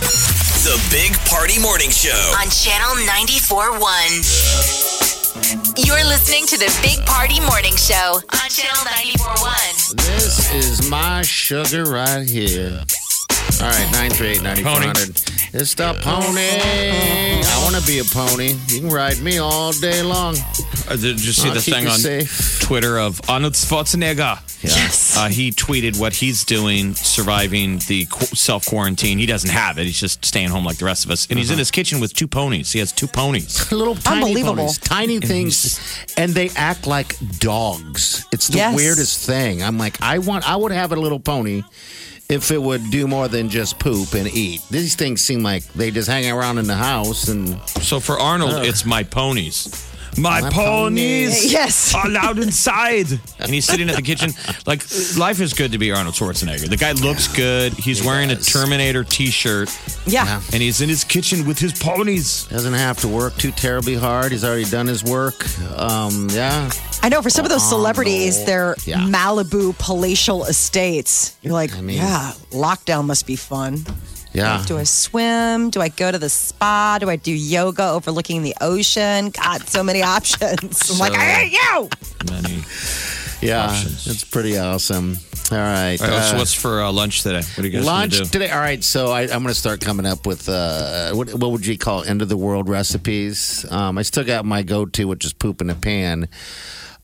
The 0.65 0.77
Big 0.91 1.13
Party 1.27 1.59
Morning 1.61 1.91
Show. 1.91 2.11
On 2.39 2.49
Channel 2.51 2.97
94.1. 3.07 5.16
You're 5.77 6.05
listening 6.05 6.47
to 6.47 6.57
the 6.57 6.73
Big 6.83 7.05
Party 7.05 7.41
Morning 7.41 7.77
Show 7.77 8.21
on 8.33 8.49
Channel 8.49 8.85
94.1. 8.87 9.97
This 9.97 10.55
is 10.55 10.89
my 10.89 11.21
sugar 11.21 11.85
right 11.85 12.29
here. 12.29 12.81
All 13.59 13.63
right, 13.71 13.91
938 13.91 14.43
9400. 14.43 15.09
It's 15.55 15.75
the 15.75 15.95
pony. 16.03 16.61
I 17.43 17.61
want 17.65 17.75
to 17.75 17.87
be 17.87 18.01
a 18.01 18.05
pony. 18.05 18.53
You 18.69 18.81
can 18.81 18.91
ride 18.91 19.19
me 19.23 19.39
all 19.39 19.73
day 19.73 20.03
long. 20.03 20.37
Uh, 20.89 20.97
did 20.97 21.25
you 21.25 21.33
see 21.33 21.49
I'll 21.49 21.55
the 21.55 21.61
keep 21.61 21.75
thing 21.75 21.85
you 21.85 21.91
on 21.91 21.99
safe. 21.99 22.61
Twitter 22.61 22.99
of 22.99 23.19
Arnold 23.31 23.55
Schwarzenegger? 23.55 24.39
Yes. 24.63 25.17
Uh, 25.17 25.29
he 25.29 25.53
tweeted 25.53 25.99
what 25.99 26.13
he's 26.13 26.45
doing, 26.45 26.95
surviving 26.95 27.79
the 27.89 28.05
self 28.35 28.67
quarantine. 28.67 29.19
He 29.19 29.25
doesn't 29.27 29.49
have 29.51 29.79
it. 29.79 29.85
He's 29.87 29.99
just 30.01 30.23
staying 30.25 30.51
home 30.51 30.65
like 30.65 30.77
the 30.77 30.85
rest 30.85 31.07
of 31.07 31.11
us. 31.11 31.27
And 31.31 31.39
he's 31.39 31.49
Uh-huh. 31.49 31.55
in 31.55 31.59
his 31.61 31.71
kitchen 31.71 31.99
with 31.99 32.13
two 32.13 32.29
ponies. 32.29 32.73
He 32.73 32.79
has 32.81 32.93
two 32.93 33.07
ponies. 33.09 33.73
Little 33.73 33.95
tiny 33.95 34.23
Unbelievable. 34.27 34.57
ponies, 34.57 34.79
tiny 34.79 35.19
things, 35.21 35.81
and 36.19 36.35
they 36.35 36.51
act 36.57 36.87
like 36.87 37.17
dogs. 37.39 38.27
It's 38.33 38.49
the 38.49 38.59
Yes. 38.59 38.77
weirdest 38.77 39.25
thing. 39.25 39.63
I'm 39.63 39.79
like, 39.79 40.01
I 40.03 40.19
want, 40.19 40.47
I 40.49 40.57
would 40.57 40.73
have 40.73 40.93
a 40.93 40.97
little 40.97 41.21
pony 41.21 41.63
if 42.29 42.51
it 42.51 42.61
would 42.61 42.91
do 42.91 43.07
more 43.07 43.29
than 43.29 43.49
just 43.49 43.79
poop 43.79 44.15
and 44.15 44.27
eat. 44.29 44.61
These 44.71 44.97
things 44.97 45.21
seem 45.23 45.43
like 45.43 45.63
they 45.75 45.91
just 45.91 46.09
hang 46.09 46.31
around 46.31 46.59
in 46.59 46.67
the 46.67 46.75
house 46.75 47.29
and 47.29 47.61
So 47.69 48.01
for 48.01 48.19
Arnold, 48.19 48.65
it's 48.67 48.85
my 48.85 49.03
ponies. 49.05 49.93
My, 50.19 50.41
My 50.41 50.51
ponies 50.51 51.31
ponies. 51.35 51.53
Yes. 51.57 51.95
are 51.95 52.09
loud 52.09 52.39
inside. 52.39 53.07
And 53.39 53.51
he's 53.51 53.65
sitting 53.67 53.89
at 53.91 53.97
the 53.97 54.03
kitchen. 54.03 54.31
Like, 54.67 54.83
life 55.19 55.41
is 55.41 55.53
good 55.53 55.73
to 55.73 55.79
be 55.79 55.93
Arnold 55.93 56.15
Schwarzenegger. 56.15 56.69
The 56.69 56.77
guy 56.77 56.93
looks 56.93 57.29
good. 57.29 57.75
He's 57.75 58.01
He 58.01 58.07
wearing 58.07 58.29
does. 58.31 58.47
a 58.49 58.51
Terminator 58.51 59.05
t 59.05 59.27
shirt. 59.31 59.69
Yeah. 60.07 60.41
And 60.53 60.63
he's 60.63 60.81
in 60.81 60.89
his 60.89 61.05
kitchen 61.05 61.47
with 61.47 61.59
his 61.59 61.73
ponies. 61.79 62.45
doesn't 62.45 62.73
have 62.75 62.99
to 63.01 63.09
work 63.09 63.37
too 63.37 63.51
terribly 63.53 63.95
hard. 63.95 64.33
He's 64.33 64.45
already 64.45 64.65
done 64.65 64.87
his 64.87 65.05
work. 65.05 65.45
Um, 65.79 66.29
yeah. 66.31 66.71
I 67.03 67.09
know 67.11 67.21
for 67.23 67.31
some 67.31 67.45
of 67.45 67.51
those 67.51 67.69
celebrities, 67.69 68.45
their 68.47 68.75
Yeah. 68.87 68.99
Malibu 69.01 69.77
palatial 69.79 70.45
estates. 70.47 71.37
You're 71.43 71.53
like, 71.53 71.77
I 71.77 71.81
mean- 71.83 71.99
yeah, 71.99 72.33
lockdown 72.51 73.05
must 73.05 73.27
be 73.27 73.37
fun. 73.37 73.85
Yeah. 74.37 74.63
Do 74.67 74.77
I 74.77 74.85
swim? 74.85 75.71
Do 75.71 75.81
I 75.81 75.89
go 75.89 76.13
to 76.13 76.19
the 76.19 76.29
spa? 76.29 76.99
Do 77.01 77.09
I 77.09 77.17
do 77.17 77.33
yoga 77.33 77.89
overlooking 77.89 78.43
the 78.43 78.55
ocean? 78.61 79.31
God, 79.31 79.67
so 79.67 79.83
many 79.83 80.03
options. 80.17 80.91
I'm 80.91 80.99
like, 80.99 81.15
I 81.15 81.25
hate 81.25 81.53
you. 81.53 81.89
Many. 82.31 82.63
Yeah. 83.41 83.69
Options. 83.69 84.07
It's 84.07 84.25
pretty 84.25 84.59
awesome. 84.59 85.17
All 85.51 85.57
right. 85.57 85.97
All 86.03 86.09
right, 86.09 86.25
so 86.25 86.35
uh, 86.35 86.39
what's 86.39 86.53
for 86.53 86.83
uh, 86.83 86.93
lunch 86.93 87.23
today? 87.23 87.37
What 87.55 87.59
are 87.59 87.67
you 87.67 87.71
guys 87.71 87.87
lunch 87.87 88.13
going 88.13 88.25
to 88.25 88.31
do? 88.31 88.39
today. 88.41 88.51
All 88.51 88.59
right, 88.59 88.85
so 88.85 89.11
I, 89.11 89.23
I'm 89.23 89.29
going 89.43 89.47
to 89.47 89.55
start 89.55 89.81
coming 89.81 90.05
up 90.05 90.27
with 90.27 90.51
uh, 90.51 91.15
what, 91.15 91.33
what 91.33 91.53
would 91.53 91.65
you 91.65 91.79
call 91.79 92.05
end 92.05 92.21
of 92.21 92.29
the 92.29 92.37
world 92.37 92.69
recipes? 92.69 93.65
Um, 93.71 93.97
I 93.97 94.03
still 94.03 94.25
got 94.25 94.45
my 94.45 94.63
go-to, 94.63 95.07
which 95.07 95.25
is 95.25 95.33
poop 95.33 95.63
in 95.63 95.71
a 95.71 95.75
pan. 95.75 96.29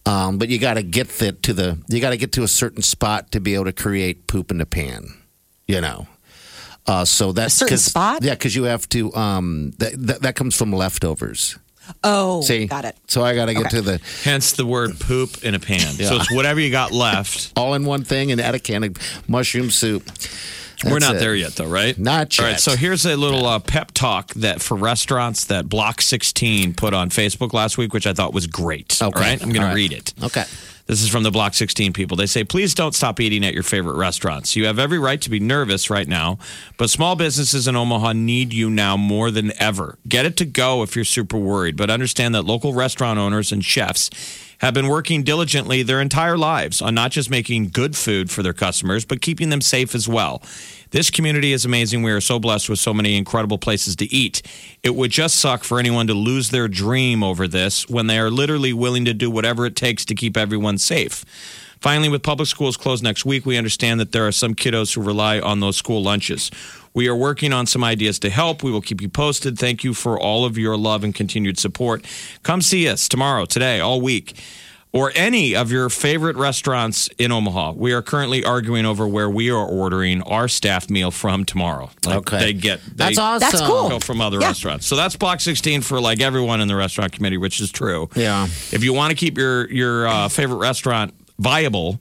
Um, 0.04 0.36
but 0.36 0.50
you 0.50 0.58
got 0.58 0.74
to 0.74 0.82
get 0.82 1.08
the, 1.08 1.32
to 1.32 1.54
the 1.54 1.78
you 1.88 2.00
got 2.00 2.10
to 2.10 2.16
get 2.18 2.32
to 2.32 2.42
a 2.42 2.48
certain 2.48 2.82
spot 2.82 3.30
to 3.32 3.40
be 3.40 3.54
able 3.54 3.66
to 3.66 3.72
create 3.72 4.26
poop 4.26 4.50
in 4.50 4.60
a 4.60 4.66
pan. 4.66 5.06
You 5.66 5.80
know. 5.80 6.08
Uh, 6.86 7.04
so 7.04 7.32
that's 7.32 7.54
certain 7.54 7.74
'cause- 7.76 7.84
spot? 7.84 8.22
Yeah, 8.22 8.32
because 8.34 8.54
you 8.56 8.64
have 8.64 8.88
to. 8.90 9.14
Um, 9.14 9.72
that, 9.78 9.92
that 10.06 10.22
that 10.22 10.34
comes 10.34 10.54
from 10.56 10.72
leftovers. 10.72 11.56
Oh, 12.04 12.42
See, 12.42 12.66
got 12.66 12.84
it. 12.84 12.96
So 13.08 13.24
I 13.24 13.34
got 13.34 13.46
to 13.46 13.54
get 13.54 13.66
Okay. 13.66 13.76
to 13.76 13.82
the 13.82 14.00
Hence 14.24 14.52
the 14.52 14.64
word 14.64 14.98
poop 15.00 15.42
in 15.44 15.54
a 15.54 15.58
pan. 15.58 15.94
So 15.94 16.16
it's 16.16 16.30
whatever 16.32 16.60
you 16.60 16.70
got 16.70 16.92
left. 16.92 17.52
all 17.56 17.74
in 17.74 17.84
one 17.84 18.04
thing 18.04 18.30
and 18.30 18.40
add 18.40 18.54
a 18.54 18.58
can 18.60 18.84
of 18.84 18.96
mushroom 19.28 19.70
soup. 19.70 20.04
We're 20.84 20.90
That's 20.94 21.04
not 21.06 21.16
it. 21.16 21.18
there 21.20 21.34
yet, 21.36 21.54
though, 21.56 21.66
right? 21.66 21.96
Not 21.98 22.38
All 22.38 22.44
yet. 22.46 22.52
right, 22.52 22.60
so 22.60 22.74
here's 22.76 23.04
a 23.06 23.14
little 23.16 23.46
uh, 23.46 23.58
pep 23.60 23.92
talk 23.92 24.32
that 24.34 24.60
for 24.60 24.76
restaurants 24.76 25.44
that 25.46 25.68
Block 25.68 26.00
16 26.02 26.74
put 26.74 26.92
on 26.94 27.10
Facebook 27.10 27.52
last 27.52 27.78
week, 27.78 27.92
which 27.92 28.06
I 28.06 28.12
thought 28.14 28.32
was 28.32 28.46
great. 28.48 29.00
All 29.02 29.08
Okay. 29.10 29.20
right, 29.20 29.42
I'm 29.42 29.50
going 29.52 29.62
All 29.64 29.70
to 29.70 29.74
read 29.76 29.92
it. 29.92 30.12
Okay. 30.22 30.44
This 30.93 31.03
is 31.03 31.09
from 31.09 31.22
the 31.22 31.30
Block 31.30 31.55
16 31.55 31.95
people. 31.95 32.18
They 32.18 32.26
say, 32.26 32.45
please 32.45 32.74
don't 32.74 32.95
stop 32.95 33.18
eating 33.18 33.47
at 33.47 33.55
your 33.55 33.62
favorite 33.62 33.97
restaurants. 33.97 34.55
You 34.57 34.66
have 34.66 34.78
every 34.78 34.99
right 34.99 35.22
to 35.22 35.30
be 35.30 35.40
nervous 35.40 35.88
right 35.88 36.07
now, 36.07 36.36
but 36.76 36.90
small 36.90 37.16
businesses 37.16 37.66
in 37.66 37.76
Omaha 37.76 38.12
need 38.12 38.53
you 38.53 38.68
now 38.68 38.99
more 38.99 39.30
than 39.30 39.59
ever. 39.59 39.97
Get 40.07 40.26
it 40.26 40.36
to 40.36 40.45
go 40.45 40.82
if 40.82 40.95
you're 40.95 41.07
super 41.07 41.38
worried, 41.38 41.78
but 41.78 41.88
understand 41.88 42.34
that 42.34 42.43
local 42.43 42.74
restaurant 42.74 43.18
owners 43.18 43.53
and 43.53 43.64
chefs 43.64 44.11
have 44.59 44.74
been 44.74 44.86
working 44.86 45.22
diligently 45.22 45.82
their 45.82 45.99
entire 45.99 46.36
lives 46.36 46.82
on 46.82 46.95
not 46.95 47.11
just 47.11 47.30
making 47.30 47.70
good 47.70 47.97
food 47.97 48.30
for 48.30 48.43
their 48.43 48.53
customers, 48.53 49.07
but 49.07 49.22
keeping 49.22 49.49
them 49.49 49.62
safe 49.62 49.95
as 49.95 50.07
well. 50.07 50.43
This 50.93 51.09
community 51.09 51.55
is 51.55 51.64
amazing. 51.64 52.03
We 52.03 52.12
are 52.12 52.20
so 52.20 52.38
blessed 52.38 52.68
with 52.68 52.78
so 52.78 52.93
many 52.93 53.16
incredible 53.16 53.57
places 53.57 53.97
to 53.97 54.14
eat. 54.14 54.43
It 54.82 54.95
would 54.95 55.11
just 55.11 55.36
suck 55.36 55.64
for 55.64 55.78
anyone 55.78 56.07
to 56.07 56.12
lose 56.12 56.51
their 56.51 56.68
dream 56.68 57.22
over 57.22 57.49
this 57.49 57.88
when 57.88 58.09
they 58.09 58.18
are 58.18 58.30
literally 58.30 58.74
willing 58.74 59.07
to 59.07 59.14
do 59.14 59.30
whatever 59.30 59.64
it 59.64 59.74
takes 59.74 60.05
to 60.05 60.14
keep 60.14 60.36
everyone 60.36 60.76
safe. 60.76 61.24
Finally, 61.80 62.11
with 62.11 62.22
public 62.22 62.47
schools 62.47 62.76
closed 62.76 63.03
next 63.03 63.24
week, 63.24 63.47
we 63.47 63.57
understand 63.57 64.01
that 64.01 64.12
there 64.12 64.26
are 64.26 64.32
some 64.32 64.55
kiddos 64.55 64.95
who 64.95 65.01
rely 65.01 65.40
on 65.40 65.61
those 65.61 65.78
school 65.78 66.03
lunches. 66.03 66.51
We 66.93 67.09
are 67.09 67.16
working 67.16 67.55
on 67.55 67.66
some 67.66 67.82
ideas 67.82 68.18
to 68.18 68.28
help. 68.28 68.62
We 68.62 68.70
will 68.70 68.82
keep 68.82 69.01
you 69.01 69.09
posted. 69.09 69.59
Thank 69.59 69.82
you 69.82 69.95
for 69.95 70.20
all 70.20 70.45
of 70.45 70.59
your 70.59 70.76
love 70.76 71.05
and 71.05 71.14
continued 71.14 71.59
support. 71.59 72.05
Come 72.43 72.61
see 72.61 72.86
us 72.86 73.09
tomorrow, 73.09 73.47
today, 73.47 73.80
all 73.80 74.03
week 74.03 74.34
or 74.93 75.11
any 75.14 75.57
of 75.57 75.72
your 75.72 75.88
favorite 75.88 76.36
restaurants 76.36 77.09
in 77.18 77.32
Omaha. 77.32 77.72
We 77.72 77.93
are 77.93 78.03
currently 78.03 78.45
arguing 78.45 78.84
over 78.84 79.09
where 79.09 79.30
we 79.30 79.51
are 79.51 79.66
ordering 79.66 80.20
our 80.22 80.49
staff 80.49 80.90
meal 80.90 81.11
from 81.11 81.45
tomorrow. 81.45 81.90
Like 82.05 82.18
Okay. 82.18 82.38
they 82.38 82.53
get 82.53 82.80
they 82.84 82.93
That's 82.97 83.18
awesome. 83.18 83.40
That's 83.51 83.61
cool. 83.66 83.88
go 83.88 83.99
from 84.01 84.20
other 84.20 84.38
Yeah. 84.38 84.49
restaurants. 84.49 84.86
So 84.86 84.95
that's 84.97 85.16
block 85.16 85.40
16 85.40 85.80
for 85.80 85.99
like 86.01 86.20
everyone 86.20 86.61
in 86.61 86.68
the 86.68 86.76
restaurant 86.76 87.12
committee, 87.12 87.38
which 87.38 87.59
is 87.61 87.70
true. 87.70 88.11
Yeah. 88.14 88.45
If 88.70 88.84
you 88.84 88.93
want 88.93 89.11
to 89.11 89.16
keep 89.16 89.38
your 89.38 89.70
your 89.72 90.07
uh, 90.07 90.28
favorite 90.28 90.59
restaurant 90.59 91.14
viable, 91.38 91.99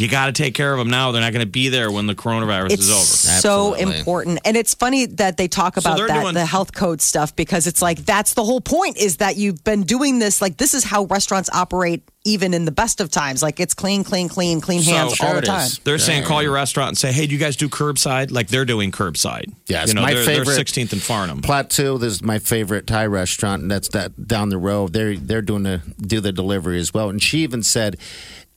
you 0.00 0.08
got 0.08 0.26
to 0.26 0.32
take 0.32 0.54
care 0.54 0.72
of 0.72 0.78
them 0.78 0.88
now. 0.88 1.12
They're 1.12 1.20
not 1.20 1.32
going 1.32 1.44
to 1.44 1.50
be 1.50 1.68
there 1.68 1.90
when 1.90 2.06
the 2.06 2.14
coronavirus 2.14 2.70
It's 2.72 2.82
is 2.84 2.90
over. 2.90 3.00
so 3.02 3.74
Absolutely. 3.74 3.98
important. 3.98 4.38
And 4.44 4.56
it's 4.56 4.74
funny 4.74 5.06
that 5.06 5.36
they 5.36 5.46
talk 5.48 5.76
about 5.76 5.96
they're 5.98 6.06
that, 6.08 6.22
doing- 6.22 6.34
the 6.34 6.46
health 6.46 6.72
code 6.72 7.00
stuff, 7.00 7.36
because 7.36 7.66
it's 7.66 7.82
like, 7.82 7.98
that's 8.06 8.34
the 8.34 8.42
whole 8.44 8.60
point 8.60 8.96
is 8.96 9.18
that 9.18 9.36
you've 9.36 9.62
been 9.62 9.82
doing 9.82 10.18
this. 10.18 10.40
Like, 10.40 10.56
this 10.56 10.74
is 10.74 10.84
how 10.84 11.04
restaurants 11.04 11.50
operate 11.52 12.02
even 12.24 12.52
in 12.52 12.66
the 12.66 12.70
best 12.72 13.00
of 13.00 13.10
times. 13.10 13.42
Like, 13.42 13.60
it's 13.60 13.72
clean, 13.74 14.04
clean, 14.04 14.28
clean, 14.28 14.60
clean 14.60 14.82
So- 14.82 14.90
hands 14.92 15.10
all 15.20 15.28
Sure 15.32 15.40
the 15.40 15.46
time. 15.46 15.66
is. 15.66 15.78
They're 15.84 15.98
saying 15.98 16.24
call 16.24 16.42
your 16.42 16.52
restaurant 16.52 16.88
and 16.88 16.98
say, 16.98 17.12
"Hey, 17.12 17.26
do 17.26 17.32
you 17.32 17.38
guys 17.38 17.56
do 17.56 17.68
curbside?" 17.68 18.30
Like 18.30 18.48
they're 18.48 18.66
doing 18.66 18.92
curbside. 18.92 19.52
Yes, 19.68 19.88
you 19.88 19.94
know, 19.94 20.02
my 20.02 20.12
they're, 20.14 20.24
favorite- 20.24 20.44
They're 20.46 20.54
16th 20.64 20.92
and 20.92 21.00
Farnam. 21.00 21.42
Plateau, 21.42 21.96
this 21.98 22.12
is 22.12 22.22
my 22.22 22.38
favorite 22.38 22.86
Thai 22.86 23.06
restaurant, 23.06 23.62
and 23.62 23.70
that's 23.70 23.88
that 23.88 24.28
down 24.28 24.50
the 24.50 24.58
road. 24.58 24.92
They're 24.92 25.16
they're 25.16 25.40
doing 25.42 25.62
the 25.62 25.80
do 26.00 26.20
the 26.20 26.32
delivery 26.32 26.78
as 26.78 26.92
well. 26.92 27.08
And 27.08 27.22
she 27.22 27.38
even 27.38 27.62
said, 27.62 27.96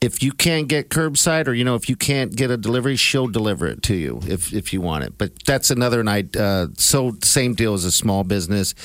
if 0.03 0.21
you 0.21 0.33
can't 0.33 0.67
get 0.67 0.89
curbside, 0.89 1.47
or 1.47 1.53
you 1.53 1.63
know, 1.63 1.75
if 1.75 1.87
you 1.87 1.95
can't 1.95 2.35
get 2.35 2.51
a 2.51 2.57
delivery, 2.57 2.97
she'll 2.97 3.27
deliver 3.27 3.67
it 3.67 3.81
to 3.83 3.95
you 3.95 4.19
if 4.27 4.53
if 4.53 4.73
you 4.73 4.81
want 4.81 5.05
it. 5.05 5.17
But 5.17 5.31
that's 5.45 5.71
another 5.71 6.03
night. 6.03 6.35
Uh, 6.35 6.67
so 6.77 7.15
same 7.23 7.53
deal 7.53 7.73
as 7.73 7.85
a 7.85 7.91
small 7.91 8.23
business. 8.23 8.75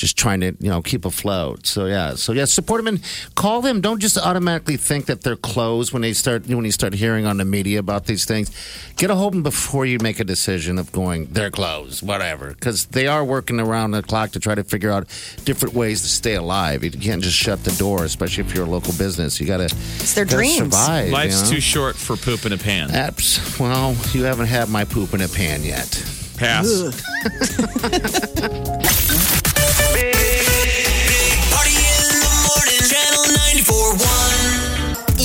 Just 0.00 0.16
trying 0.16 0.40
to, 0.40 0.56
you 0.60 0.70
know, 0.70 0.80
keep 0.80 1.04
afloat. 1.04 1.66
So 1.66 1.84
yeah, 1.84 2.14
so 2.14 2.32
yeah, 2.32 2.46
support 2.46 2.82
them 2.82 2.94
and 2.94 3.04
call 3.34 3.60
them. 3.60 3.82
Don't 3.82 4.00
just 4.00 4.16
automatically 4.16 4.78
think 4.78 5.04
that 5.06 5.20
they're 5.20 5.36
closed 5.36 5.92
when 5.92 6.00
they 6.00 6.14
start 6.14 6.48
when 6.48 6.64
you 6.64 6.72
start 6.72 6.94
hearing 6.94 7.26
on 7.26 7.36
the 7.36 7.44
media 7.44 7.80
about 7.80 8.06
these 8.06 8.24
things. 8.24 8.50
Get 8.96 9.10
a 9.10 9.14
hold 9.14 9.34
of 9.34 9.36
them 9.36 9.42
before 9.42 9.84
you 9.84 9.98
make 10.00 10.18
a 10.18 10.24
decision 10.24 10.78
of 10.78 10.90
going 10.90 11.26
they're 11.32 11.50
closed, 11.50 12.06
whatever, 12.06 12.48
because 12.48 12.86
they 12.86 13.08
are 13.08 13.22
working 13.22 13.60
around 13.60 13.90
the 13.90 14.02
clock 14.02 14.30
to 14.30 14.40
try 14.40 14.54
to 14.54 14.64
figure 14.64 14.90
out 14.90 15.06
different 15.44 15.74
ways 15.74 16.00
to 16.00 16.08
stay 16.08 16.34
alive. 16.34 16.82
You 16.82 16.90
can't 16.92 17.22
just 17.22 17.36
shut 17.36 17.62
the 17.62 17.72
door, 17.72 18.04
especially 18.04 18.44
if 18.44 18.54
you're 18.54 18.64
a 18.64 18.70
local 18.70 18.94
business. 18.94 19.38
You 19.38 19.46
got 19.46 19.58
to 19.58 19.64
It's 19.64 20.14
their 20.14 20.24
dreams. 20.24 20.56
survive. 20.56 21.10
Life's 21.10 21.42
you 21.42 21.44
know? 21.44 21.50
too 21.56 21.60
short 21.60 21.96
for 21.96 22.16
poop 22.16 22.46
in 22.46 22.54
a 22.54 22.58
pan. 22.58 22.88
Apps. 22.88 23.60
Well, 23.60 23.94
you 24.14 24.24
haven't 24.24 24.46
had 24.46 24.70
my 24.70 24.86
poop 24.86 25.12
in 25.12 25.20
a 25.20 25.28
pan 25.28 25.62
yet. 25.62 26.02
Pass. 26.38 27.04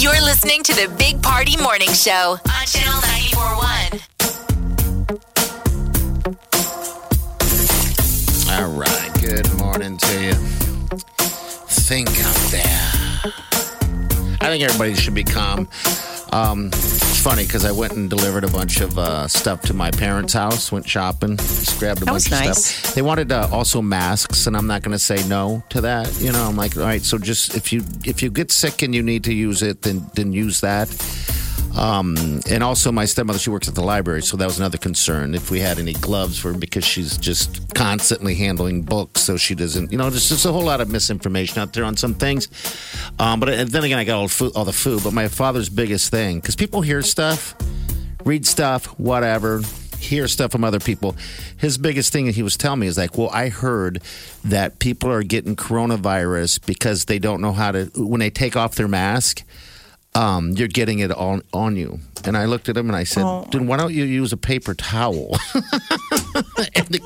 You're 0.05 0.21
listening 0.21 0.61
to 0.61 0.73
the 0.75 0.87
Big 0.99 1.19
Party 1.23 1.57
Morning 1.57 1.91
Show 1.91 2.37
on 2.45 2.65
Channel 2.67 3.01
941. 3.01 4.01
All 8.53 8.71
right. 8.77 9.11
Good 9.19 9.51
morning 9.57 9.97
to 9.97 10.23
you. 10.23 10.33
Think 11.65 12.09
out 12.23 12.35
there. 12.51 12.91
I 14.41 14.49
think 14.49 14.63
everybody 14.63 14.93
should 14.93 15.15
be 15.15 15.23
calm. 15.23 15.67
Um, 16.35 16.67
it's 16.67 17.21
funny 17.21 17.45
because 17.45 17.63
I 17.63 17.71
went 17.71 17.93
and 17.93 18.09
delivered 18.09 18.43
a 18.43 18.49
bunch 18.49 18.81
of 18.81 18.97
uh, 18.99 19.27
stuff 19.27 19.61
to 19.63 19.73
my 19.73 19.89
parents' 19.91 20.33
house. 20.33 20.69
Went 20.71 20.87
shopping, 20.87 21.37
just 21.37 21.79
grabbed 21.79 22.01
a 22.01 22.05
That 22.05 22.11
bunch 22.11 22.15
was 22.15 22.25
of 22.25 22.31
nice. 22.45 22.65
stuff. 22.65 22.93
They 22.93 23.01
wanted 23.01 23.31
uh, 23.31 23.47
also 23.51 23.81
masks, 23.81 24.45
and 24.47 24.57
I'm 24.57 24.67
not 24.67 24.81
going 24.83 24.91
to 24.91 24.99
say 24.99 25.25
no 25.29 25.63
to 25.69 25.81
that. 25.81 26.13
You 26.19 26.33
know, 26.33 26.43
I'm 26.43 26.57
like, 26.57 26.75
all 26.75 26.83
right. 26.83 27.01
So 27.01 27.17
just 27.17 27.55
if 27.55 27.71
you 27.71 27.83
if 28.03 28.21
you 28.21 28.29
get 28.29 28.51
sick 28.51 28.81
and 28.81 28.93
you 28.93 29.01
need 29.01 29.23
to 29.25 29.33
use 29.33 29.61
it, 29.61 29.81
then 29.83 30.05
then 30.15 30.33
use 30.33 30.59
that. 30.61 30.89
Um, 31.75 32.39
and 32.49 32.63
also, 32.63 32.91
my 32.91 33.05
stepmother, 33.05 33.39
she 33.39 33.49
works 33.49 33.67
at 33.67 33.75
the 33.75 33.83
library, 33.83 34.21
so 34.21 34.37
that 34.37 34.45
was 34.45 34.57
another 34.57 34.77
concern. 34.77 35.35
If 35.35 35.51
we 35.51 35.59
had 35.59 35.77
any 35.77 35.93
gloves 35.93 36.39
for 36.39 36.53
her, 36.53 36.57
because 36.57 36.85
she's 36.85 37.17
just 37.17 37.73
constantly 37.75 38.35
handling 38.35 38.83
books, 38.83 39.21
so 39.21 39.35
she 39.35 39.55
doesn't, 39.55 39.91
you 39.91 39.97
know, 39.97 40.09
there's 40.09 40.29
just 40.29 40.45
a 40.45 40.51
whole 40.51 40.63
lot 40.63 40.79
of 40.79 40.89
misinformation 40.89 41.59
out 41.59 41.73
there 41.73 41.83
on 41.83 41.97
some 41.97 42.13
things. 42.13 42.47
Um, 43.19 43.39
but 43.39 43.49
and 43.49 43.69
then 43.69 43.83
again, 43.83 43.99
I 43.99 44.05
got 44.05 44.17
all, 44.17 44.27
food, 44.27 44.53
all 44.55 44.65
the 44.65 44.73
food. 44.73 45.03
But 45.03 45.13
my 45.13 45.27
father's 45.27 45.69
biggest 45.69 46.11
thing, 46.11 46.39
because 46.39 46.55
people 46.55 46.81
hear 46.81 47.01
stuff, 47.01 47.55
read 48.23 48.47
stuff, 48.47 48.85
whatever, 48.97 49.61
hear 49.99 50.27
stuff 50.27 50.51
from 50.51 50.63
other 50.63 50.79
people. 50.79 51.15
His 51.57 51.77
biggest 51.77 52.13
thing 52.13 52.25
that 52.27 52.35
he 52.35 52.43
was 52.43 52.55
telling 52.55 52.79
me 52.79 52.87
is 52.87 52.97
like, 52.97 53.17
well, 53.17 53.29
I 53.31 53.49
heard 53.49 54.01
that 54.45 54.79
people 54.79 55.11
are 55.11 55.23
getting 55.23 55.55
coronavirus 55.55 56.65
because 56.65 57.05
they 57.05 57.19
don't 57.19 57.41
know 57.41 57.53
how 57.53 57.71
to, 57.71 57.91
when 57.95 58.19
they 58.19 58.29
take 58.29 58.55
off 58.55 58.75
their 58.75 58.87
mask 58.87 59.43
um, 60.15 60.51
you're 60.51 60.67
getting 60.67 60.99
it 60.99 61.11
on 61.11 61.41
on 61.53 61.75
you. 61.75 61.99
And 62.23 62.35
I 62.35 62.45
looked 62.45 62.69
at 62.69 62.77
him 62.77 62.87
and 62.89 62.95
I 62.95 63.03
said, 63.03 63.23
Oh. 63.23 63.47
"Dude, 63.51 63.67
why 63.67 63.77
don't 63.77 63.93
you 63.93 64.03
use 64.05 64.33
a 64.33 64.37
paper 64.37 64.73
towel?" 64.73 65.37
and 66.75 66.99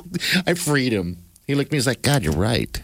I 0.47 0.53
freed 0.53 0.93
him. 0.93 1.18
He 1.47 1.55
looked 1.55 1.70
at 1.70 1.72
me. 1.74 1.78
He's 1.78 1.88
like, 1.88 2.01
"God, 2.01 2.24
you're 2.24 2.34
right." 2.34 2.82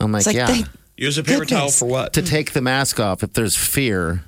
I'm 0.00 0.10
like, 0.12 0.26
like, 0.26 0.34
"Yeah." 0.36 0.46
thank 0.46 0.66
Use 0.96 1.18
a 1.18 1.24
paper 1.24 1.40
Goodness. 1.40 1.58
towel 1.58 1.70
for 1.70 1.86
what? 1.86 2.12
to 2.12 2.22
take 2.22 2.52
the 2.52 2.60
mask 2.60 3.00
off 3.00 3.22
if 3.24 3.32
there's 3.32 3.56
fear 3.56 4.24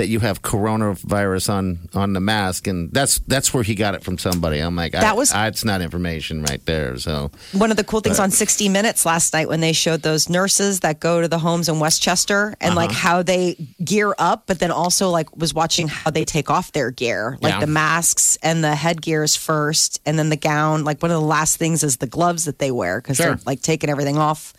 that 0.00 0.08
you 0.08 0.18
have 0.20 0.40
coronavirus 0.40 1.50
on 1.52 1.78
on 1.94 2.14
the 2.14 2.20
mask, 2.20 2.66
and 2.66 2.90
that's 2.90 3.18
that's 3.28 3.52
where 3.52 3.62
he 3.62 3.74
got 3.74 3.94
it 3.94 4.02
from 4.02 4.16
somebody. 4.16 4.58
I'm 4.58 4.74
like, 4.74 4.94
I, 4.94 5.00
That 5.00 5.14
was- 5.14 5.30
I, 5.30 5.46
it's 5.46 5.62
not 5.62 5.82
information 5.82 6.42
right 6.42 6.64
there. 6.64 6.96
So 6.96 7.30
One 7.52 7.70
of 7.70 7.76
the 7.76 7.84
cool 7.84 8.00
things 8.00 8.16
But- 8.16 8.22
on 8.24 8.30
60 8.30 8.70
Minutes 8.70 9.04
last 9.04 9.34
night 9.34 9.46
when 9.48 9.60
they 9.60 9.74
showed 9.74 10.00
those 10.00 10.30
nurses 10.30 10.80
that 10.80 11.00
go 11.00 11.20
to 11.20 11.28
the 11.28 11.38
homes 11.38 11.68
in 11.68 11.78
Westchester 11.80 12.54
and 12.62 12.74
like 12.74 12.90
Uh-huh. 12.90 13.08
how 13.08 13.22
they 13.22 13.56
gear 13.84 14.14
up, 14.18 14.44
but 14.46 14.58
then 14.58 14.70
also 14.70 15.10
like 15.10 15.28
was 15.36 15.52
watching 15.52 15.86
how 15.86 16.10
they 16.10 16.24
take 16.24 16.48
off 16.48 16.72
their 16.72 16.90
gear, 16.90 17.36
like 17.42 17.52
Yeah. 17.54 17.60
the 17.60 17.66
masks 17.66 18.38
and 18.42 18.64
the 18.64 18.74
headgears 18.74 19.36
first, 19.36 20.00
and 20.06 20.18
then 20.18 20.30
the 20.30 20.36
gown. 20.36 20.82
Like 20.84 21.02
one 21.02 21.10
of 21.10 21.20
the 21.20 21.26
last 21.26 21.58
things 21.58 21.84
is 21.84 21.98
the 21.98 22.06
gloves 22.06 22.46
that 22.46 22.58
they 22.58 22.70
wear 22.70 23.00
because 23.02 23.18
Sure. 23.18 23.26
they're 23.34 23.40
like 23.44 23.60
taking 23.60 23.90
everything 23.90 24.16
off. 24.16 24.54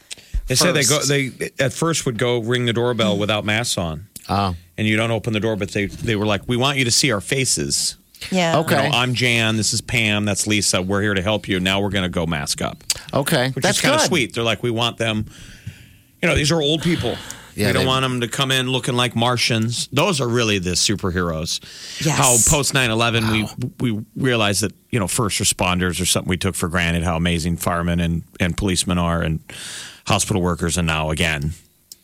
They 0.47 0.55
said 0.55 0.73
they 0.75 0.83
go. 0.83 0.99
They 1.01 1.31
at 1.59 1.73
first 1.73 2.05
would 2.05 2.17
go 2.19 2.37
ring 2.39 2.65
the 2.67 2.73
doorbell 2.73 3.17
without 3.17 3.45
masks 3.45 3.77
on, 3.77 4.07
oh, 4.27 4.55
and 4.81 4.87
you 4.89 4.97
don't 4.97 5.11
open 5.11 5.31
the 5.33 5.39
door. 5.39 5.55
But 5.55 5.69
they 5.71 5.85
they 5.85 6.15
were 6.15 6.25
like, 6.25 6.41
"We 6.47 6.57
want 6.57 6.79
you 6.79 6.85
to 6.85 6.91
see 6.91 7.11
our 7.11 7.21
faces." 7.21 7.97
Yeah. 8.31 8.57
Okay. 8.59 8.83
You 8.85 8.89
know, 8.91 8.97
I'm 8.97 9.13
Jan. 9.13 9.57
This 9.57 9.73
is 9.73 9.81
Pam. 9.81 10.25
That's 10.25 10.47
Lisa. 10.47 10.81
We're 10.81 11.01
here 11.03 11.13
to 11.13 11.21
help 11.21 11.47
you. 11.47 11.59
Now 11.59 11.81
we're 11.81 11.89
going 11.91 12.03
to 12.03 12.09
go 12.09 12.25
mask 12.25 12.61
up, 12.61 12.83
okay, 13.13 13.51
which 13.51 13.61
that's 13.63 13.77
is 13.77 13.81
kind 13.83 13.95
of 13.95 14.01
sweet. 14.01 14.33
They're 14.33 14.43
like, 14.43 14.63
we 14.63 14.71
want 14.71 14.97
them. 14.97 15.25
You 16.21 16.27
know, 16.27 16.35
these 16.35 16.51
are 16.51 16.61
old 16.61 16.81
people. 16.81 17.15
Yeah, 17.55 17.67
we 17.67 17.73
don't 17.73 17.81
they- 17.83 17.87
want 17.87 18.03
them 18.03 18.21
to 18.21 18.27
come 18.27 18.49
in 18.51 18.69
looking 18.69 18.95
like 18.95 19.15
Martians. 19.15 19.87
Those 19.91 20.19
are 20.21 20.27
really 20.27 20.57
the 20.59 20.71
superheroes. 20.71 21.59
Yes. 22.03 22.17
How 22.17 22.37
post 22.57 22.73
9/11 22.73 23.31
we 23.79 23.91
we 23.91 24.05
realized 24.15 24.61
that 24.61 24.73
you 24.89 24.99
know 24.99 25.07
first 25.07 25.39
responders 25.39 25.99
are 26.01 26.05
something 26.05 26.29
we 26.29 26.37
took 26.37 26.55
for 26.55 26.69
granted. 26.69 27.03
How 27.03 27.15
amazing 27.17 27.57
firemen 27.57 27.99
and 27.99 28.23
and 28.39 28.55
policemen 28.57 28.97
are, 28.97 29.21
and 29.21 29.39
hospital 30.07 30.41
workers, 30.41 30.77
and 30.77 30.87
now 30.87 31.09
again, 31.11 31.51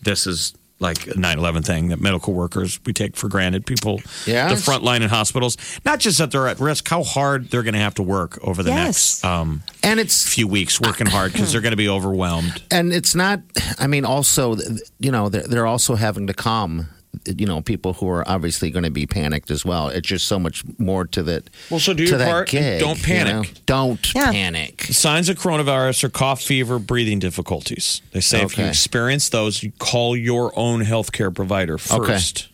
this 0.02 0.28
is 0.28 0.54
like 0.80 1.08
a 1.08 1.12
9/11 1.18 1.64
thing 1.66 1.88
that 1.90 2.00
medical 2.00 2.34
workers 2.34 2.80
we 2.86 2.94
take 2.94 3.16
for 3.16 3.28
granted. 3.30 3.66
People, 3.66 4.02
Yeah. 4.26 4.50
the 4.50 4.58
front 4.58 4.84
line 4.84 5.02
in 5.02 5.10
hospitals, 5.10 5.58
not 5.86 6.00
just 6.00 6.18
that 6.20 6.30
they're 6.32 6.48
at 6.48 6.60
risk, 6.60 6.88
how 6.88 7.04
hard 7.04 7.50
they're 7.50 7.64
going 7.64 7.74
to 7.74 7.80
have 7.80 7.96
to 7.96 8.04
work 8.04 8.38
over 8.44 8.62
the 8.64 8.70
Yes. 8.70 8.86
next 9.22 9.26
um, 9.26 9.64
and 9.84 10.00
it's 10.00 10.28
few 10.28 10.48
weeks, 10.48 10.80
working 10.80 11.08
hard 11.08 11.32
because 11.34 11.52
they're 11.52 11.62
going 11.62 11.72
to 11.72 11.78
be 11.78 11.90
overwhelmed. 11.90 12.62
and 12.72 12.94
it's 12.94 13.16
not 13.16 13.40
i 13.80 13.88
mean 13.88 14.06
also 14.06 14.56
you 15.00 15.12
know 15.12 15.30
they're, 15.30 15.44
they're 15.48 15.66
also 15.68 15.96
having 15.96 16.28
to 16.28 16.34
calm 16.34 16.88
you 17.26 17.46
know 17.46 17.62
people 17.62 17.94
who 17.94 18.08
are 18.10 18.28
obviously 18.30 18.70
going 18.70 18.84
to 18.84 18.92
be 18.92 19.06
panicked 19.08 19.50
as 19.50 19.66
well 19.66 19.88
it's 19.90 20.08
just 20.08 20.28
so 20.28 20.38
much 20.38 20.64
more 20.78 21.06
to 21.06 21.24
that 21.24 21.50
Well, 21.72 21.80
so 21.80 21.94
do 21.94 22.04
to 22.06 22.10
your 22.12 22.18
that 22.20 22.28
part 22.30 22.54
and 22.54 22.62
gig, 22.64 22.80
don't 22.80 22.98
you 23.00 23.04
panic. 23.04 23.34
know? 23.34 23.44
don't 23.66 24.14
Yeah. 24.16 24.32
panic 24.32 24.84
Signs 24.84 25.28
of 25.30 25.38
coronavirus 25.40 26.04
are 26.06 26.10
cough, 26.10 26.42
fever, 26.42 26.78
breathing 26.80 27.20
difficulties. 27.20 28.02
They 28.12 28.20
say 28.22 28.42
if 28.44 28.58
you 28.58 28.66
experience 28.66 29.30
those, 29.30 29.64
you 29.64 29.72
call 29.80 30.16
your 30.16 30.58
own 30.58 30.84
healthcare 30.84 31.34
provider 31.34 31.78
first. 31.78 32.50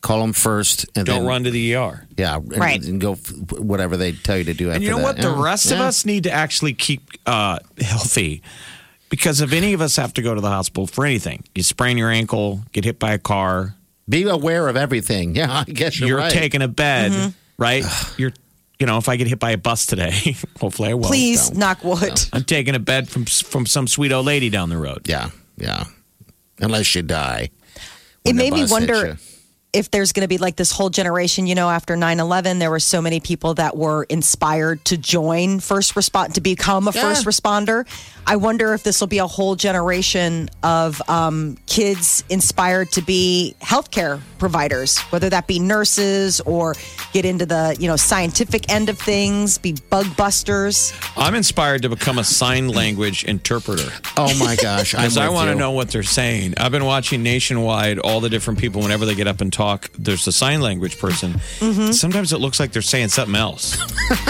call 0.00 0.20
them 0.20 0.32
first 0.32 0.86
and 0.96 1.06
Don't 1.06 1.18
then, 1.20 1.26
run 1.26 1.44
to 1.44 1.50
the 1.50 1.74
ER. 1.74 2.06
yeah 2.16 2.36
and, 2.36 2.56
Right. 2.56 2.82
and 2.82 3.00
go 3.00 3.14
whatever 3.14 3.96
they 3.96 4.12
tell 4.12 4.38
you 4.38 4.44
to 4.44 4.54
do 4.54 4.68
after 4.68 4.76
And 4.76 4.84
you 4.84 4.90
know 4.90 4.98
that. 4.98 5.02
what? 5.04 5.16
The 5.16 5.28
Yeah. 5.30 5.42
rest 5.42 5.70
of 5.70 5.78
us 5.80 6.04
need 6.04 6.24
to 6.24 6.30
actually 6.32 6.72
keep 6.74 7.02
uh, 7.26 7.58
healthy. 7.80 8.42
Because 9.10 9.40
if 9.40 9.52
any 9.52 9.72
of 9.72 9.80
us 9.80 9.96
have 9.96 10.12
to 10.14 10.22
go 10.22 10.34
to 10.34 10.40
the 10.40 10.50
hospital 10.50 10.86
for 10.86 11.06
anything, 11.06 11.42
you 11.54 11.62
sprain 11.62 11.96
your 11.96 12.10
ankle, 12.10 12.62
get 12.72 12.84
hit 12.84 12.98
by 12.98 13.12
a 13.14 13.18
car, 13.18 13.74
be 14.08 14.22
aware 14.28 14.68
of 14.68 14.76
everything 14.76 15.34
yeah 15.36 15.64
i 15.66 15.70
guess 15.70 15.98
you're, 15.98 16.08
you're 16.08 16.18
right. 16.18 16.32
taking 16.32 16.62
a 16.62 16.68
bed, 16.68 17.12
mm-hmm. 17.12 17.28
right? 17.62 17.84
you're, 18.16 18.32
you 18.78 18.86
know, 18.86 18.96
if 18.98 19.08
I 19.08 19.16
get 19.16 19.26
hit 19.26 19.40
by 19.40 19.50
a 19.50 19.58
bus 19.58 19.86
today, 19.86 20.36
hopefully 20.60 20.90
I 20.90 20.94
won't. 20.94 21.06
Please, 21.06 21.48
Don't. 21.48 21.58
knock 21.58 21.82
wood. 21.82 22.20
I'm 22.32 22.44
taking 22.44 22.76
a 22.76 22.78
bed 22.78 23.08
from 23.08 23.24
from 23.24 23.66
some 23.66 23.88
sweet 23.88 24.12
old 24.12 24.26
lady 24.26 24.50
down 24.50 24.68
the 24.68 24.78
road. 24.78 25.08
yeah 25.08 25.30
yeah 25.56 25.84
unless 26.60 26.94
you 26.94 27.02
die 27.02 27.50
It 28.24 28.34
made 28.34 28.52
me 28.52 28.64
wonder 28.68 29.06
you. 29.06 29.16
If 29.72 29.90
there's 29.90 30.12
going 30.12 30.22
to 30.24 30.28
be 30.28 30.38
like 30.38 30.56
this 30.56 30.72
whole 30.72 30.88
generation, 30.90 31.46
you 31.46 31.54
know, 31.54 31.68
after 31.68 31.96
9 31.96 32.20
11, 32.20 32.58
there 32.58 32.70
were 32.70 32.80
so 32.80 33.02
many 33.02 33.20
people 33.20 33.54
that 33.54 33.76
were 33.76 34.04
inspired 34.04 34.84
to 34.86 34.96
join 34.96 35.60
first 35.60 35.94
respond, 35.96 36.34
to 36.36 36.40
become 36.40 36.88
a 36.88 36.92
Yeah. 36.92 37.02
first 37.02 37.26
responder. 37.26 37.86
I 38.26 38.36
wonder 38.36 38.74
if 38.74 38.82
this 38.82 39.00
will 39.00 39.06
be 39.08 39.18
a 39.18 39.26
whole 39.26 39.56
generation 39.56 40.50
of 40.62 41.00
um, 41.08 41.56
kids 41.66 42.24
inspired 42.28 42.90
to 42.92 43.02
be 43.02 43.54
healthcare 43.62 44.20
providers, 44.38 44.98
whether 45.10 45.30
that 45.30 45.46
be 45.46 45.58
nurses 45.58 46.40
or 46.42 46.74
get 47.14 47.24
into 47.24 47.46
the, 47.46 47.74
you 47.80 47.88
know, 47.88 47.96
scientific 47.96 48.70
end 48.70 48.88
of 48.90 48.98
things, 48.98 49.56
be 49.58 49.74
bug 49.90 50.14
busters. 50.16 50.92
I'm 51.16 51.34
inspired 51.34 51.82
to 51.82 51.88
become 51.88 52.18
a 52.18 52.24
sign 52.24 52.68
language 52.68 53.24
interpreter. 53.24 53.90
oh 54.16 54.34
my 54.38 54.56
gosh 54.56 54.94
I'm 54.94 55.00
Because 55.08 55.16
I 55.16 55.28
want 55.30 55.48
to 55.50 55.54
know 55.54 55.70
what 55.72 55.90
they're 55.90 56.02
saying. 56.02 56.54
I've 56.58 56.72
been 56.72 56.84
watching 56.84 57.22
nationwide 57.22 57.98
all 57.98 58.20
the 58.20 58.28
different 58.28 58.58
people. 58.58 58.82
Whenever 58.82 59.06
they 59.06 59.14
get 59.14 59.26
up 59.26 59.40
and 59.40 59.50
talk, 59.50 59.57
there's 59.98 60.26
a 60.26 60.32
sign 60.32 60.60
language 60.60 60.98
person. 60.98 61.32
Mm-hmm. 61.58 61.92
Sometimes 61.92 62.32
it 62.32 62.38
looks 62.38 62.60
like 62.60 62.72
they're 62.72 62.82
saying 62.82 63.08
something 63.08 63.34
else. 63.36 63.76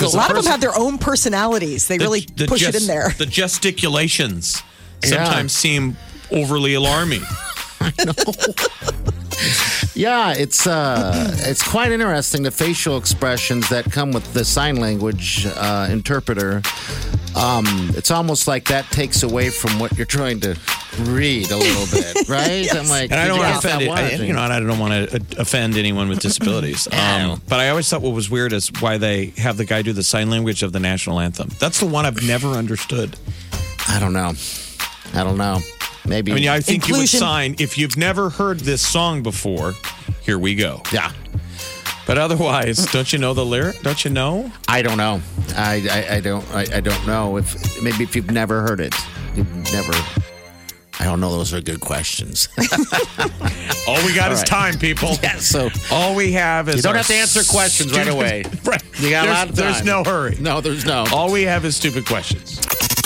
A 0.00 0.16
lot 0.16 0.30
of 0.30 0.36
them 0.36 0.44
have 0.46 0.60
their 0.60 0.76
own 0.76 0.98
personalities. 0.98 1.86
They 1.88 1.98
really 1.98 2.26
push 2.46 2.66
it 2.66 2.74
in 2.74 2.86
there. 2.86 3.10
The 3.16 3.26
gesticulations 3.26 4.62
Yeah. 5.02 5.24
sometimes 5.24 5.52
seem 5.52 5.96
overly 6.30 6.74
alarming. 6.74 7.22
Yeah, 9.94 10.34
it's 10.36 10.66
uh, 10.66 11.30
it's 11.40 11.62
quite 11.62 11.92
interesting 11.92 12.42
the 12.42 12.50
facial 12.50 12.96
expressions 12.96 13.68
that 13.68 13.92
come 13.92 14.10
with 14.10 14.32
the 14.32 14.44
sign 14.44 14.76
language 14.76 15.46
uh, 15.46 15.86
interpreter. 15.88 16.62
Um, 17.36 17.64
it's 17.96 18.10
almost 18.10 18.48
like 18.48 18.66
that 18.68 18.86
takes 18.90 19.22
away 19.22 19.50
from 19.50 19.78
what 19.78 19.96
you're 19.96 20.06
trying 20.06 20.40
to 20.40 20.56
read 21.00 21.50
a 21.50 21.56
little 21.56 21.86
bit, 21.96 22.28
right? 22.28 22.72
I'm 22.74 22.88
like, 22.88 23.10
And 23.10 23.20
I 23.20 23.26
don't 23.26 23.38
want 23.38 23.52
to 23.52 23.58
offend, 23.58 23.82
stop 23.82 23.98
I, 23.98 24.10
you 24.14 24.32
know, 24.32 24.40
and 24.40 24.52
I 24.52 24.60
don't 24.60 24.78
want 24.78 25.10
to 25.10 25.40
offend 25.40 25.76
anyone 25.76 26.08
with 26.08 26.20
disabilities. 26.20 26.88
Um, 27.04 27.40
but 27.48 27.60
I 27.60 27.68
always 27.68 27.88
thought 27.88 28.02
what 28.02 28.14
was 28.14 28.30
weird 28.30 28.52
is 28.52 28.70
why 28.80 28.98
they 28.98 29.26
have 29.36 29.56
the 29.56 29.64
guy 29.64 29.82
do 29.82 29.92
the 29.92 30.02
sign 30.02 30.30
language 30.30 30.62
of 30.62 30.72
the 30.72 30.80
national 30.80 31.20
anthem. 31.20 31.50
That's 31.58 31.80
the 31.80 31.86
one 31.86 32.06
I've 32.06 32.22
never 32.26 32.48
understood. 32.48 33.16
I 33.88 33.98
don't 34.00 34.12
know. 34.12 34.32
I 35.12 35.22
don't 35.24 35.36
know. 35.36 35.60
Maybe. 36.06 36.32
I 36.32 36.34
mean, 36.34 36.48
I 36.48 36.60
think 36.60 36.88
you 36.88 36.94
would 36.94 37.00
Inclusion. 37.02 37.20
sign 37.20 37.56
if 37.58 37.78
you've 37.78 37.96
never 37.96 38.28
heard 38.30 38.60
this 38.60 38.86
song 38.86 39.22
before. 39.22 39.74
Here 40.22 40.38
we 40.38 40.54
go. 40.54 40.82
yeah. 40.92 41.12
But 42.06 42.18
otherwise, 42.18 42.84
don't 42.92 43.10
you 43.12 43.18
know 43.18 43.32
the 43.32 43.44
lyric? 43.46 43.80
Don't 43.80 44.04
you 44.04 44.10
know? 44.10 44.52
I 44.68 44.82
don't 44.82 44.98
know. 44.98 45.22
I, 45.56 45.86
I, 46.10 46.16
I 46.16 46.20
don't. 46.20 46.46
I, 46.54 46.66
I 46.76 46.80
don't 46.80 47.06
know 47.06 47.38
if 47.38 47.82
maybe 47.82 48.04
if 48.04 48.14
you've 48.14 48.30
never 48.30 48.60
heard 48.60 48.80
it, 48.80 48.94
you've 49.34 49.50
never. 49.72 49.92
I 51.00 51.04
don't 51.06 51.18
know. 51.20 51.30
Those 51.32 51.54
are 51.54 51.62
good 51.62 51.80
questions. 51.80 52.48
All 53.88 53.96
we 54.06 54.14
got 54.14 54.32
is 54.32 54.40
right. 54.40 54.46
time, 54.46 54.78
people. 54.78 55.16
yeah. 55.22 55.38
So 55.38 55.70
All 55.90 56.14
we 56.14 56.32
have 56.32 56.68
is 56.68 56.76
you 56.76 56.82
don't 56.82 56.92
our 56.92 56.98
have 56.98 57.06
to 57.06 57.14
answer 57.14 57.42
questions 57.50 57.90
right 57.92 58.02
stupid- 58.02 58.14
away. 58.14 58.44
right. 58.64 58.82
You 59.00 59.08
got 59.10 59.24
a 59.24 59.26
there's, 59.26 59.38
lot 59.38 59.48
of 59.48 59.56
There's 59.56 59.76
time. 59.78 59.86
no 59.86 60.04
hurry. 60.04 60.36
no, 60.40 60.60
there's 60.60 60.84
no. 60.84 61.04
All 61.12 61.32
we 61.32 61.42
have 61.44 61.64
is 61.64 61.74
stupid 61.74 62.04
questions. 62.06 62.60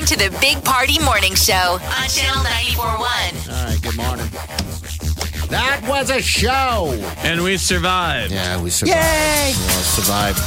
listening 0.00 0.18
to 0.18 0.30
the 0.30 0.38
Big 0.40 0.62
Party 0.64 0.98
Morning 1.02 1.34
Show 1.34 1.54
on 1.54 2.08
Channel 2.08 2.42
941. 2.44 2.98
All 2.98 3.64
right, 3.64 3.82
good 3.82 3.96
morning. 3.96 4.26
That 5.48 5.80
was 5.88 6.10
a 6.10 6.20
show. 6.20 6.92
And 7.18 7.42
we 7.42 7.56
survived. 7.56 8.32
Yeah, 8.32 8.60
we 8.62 8.70
survived. 8.70 8.98
Yay! 8.98 9.54
We 9.56 9.64
all 9.64 9.82
survived. 9.82 10.38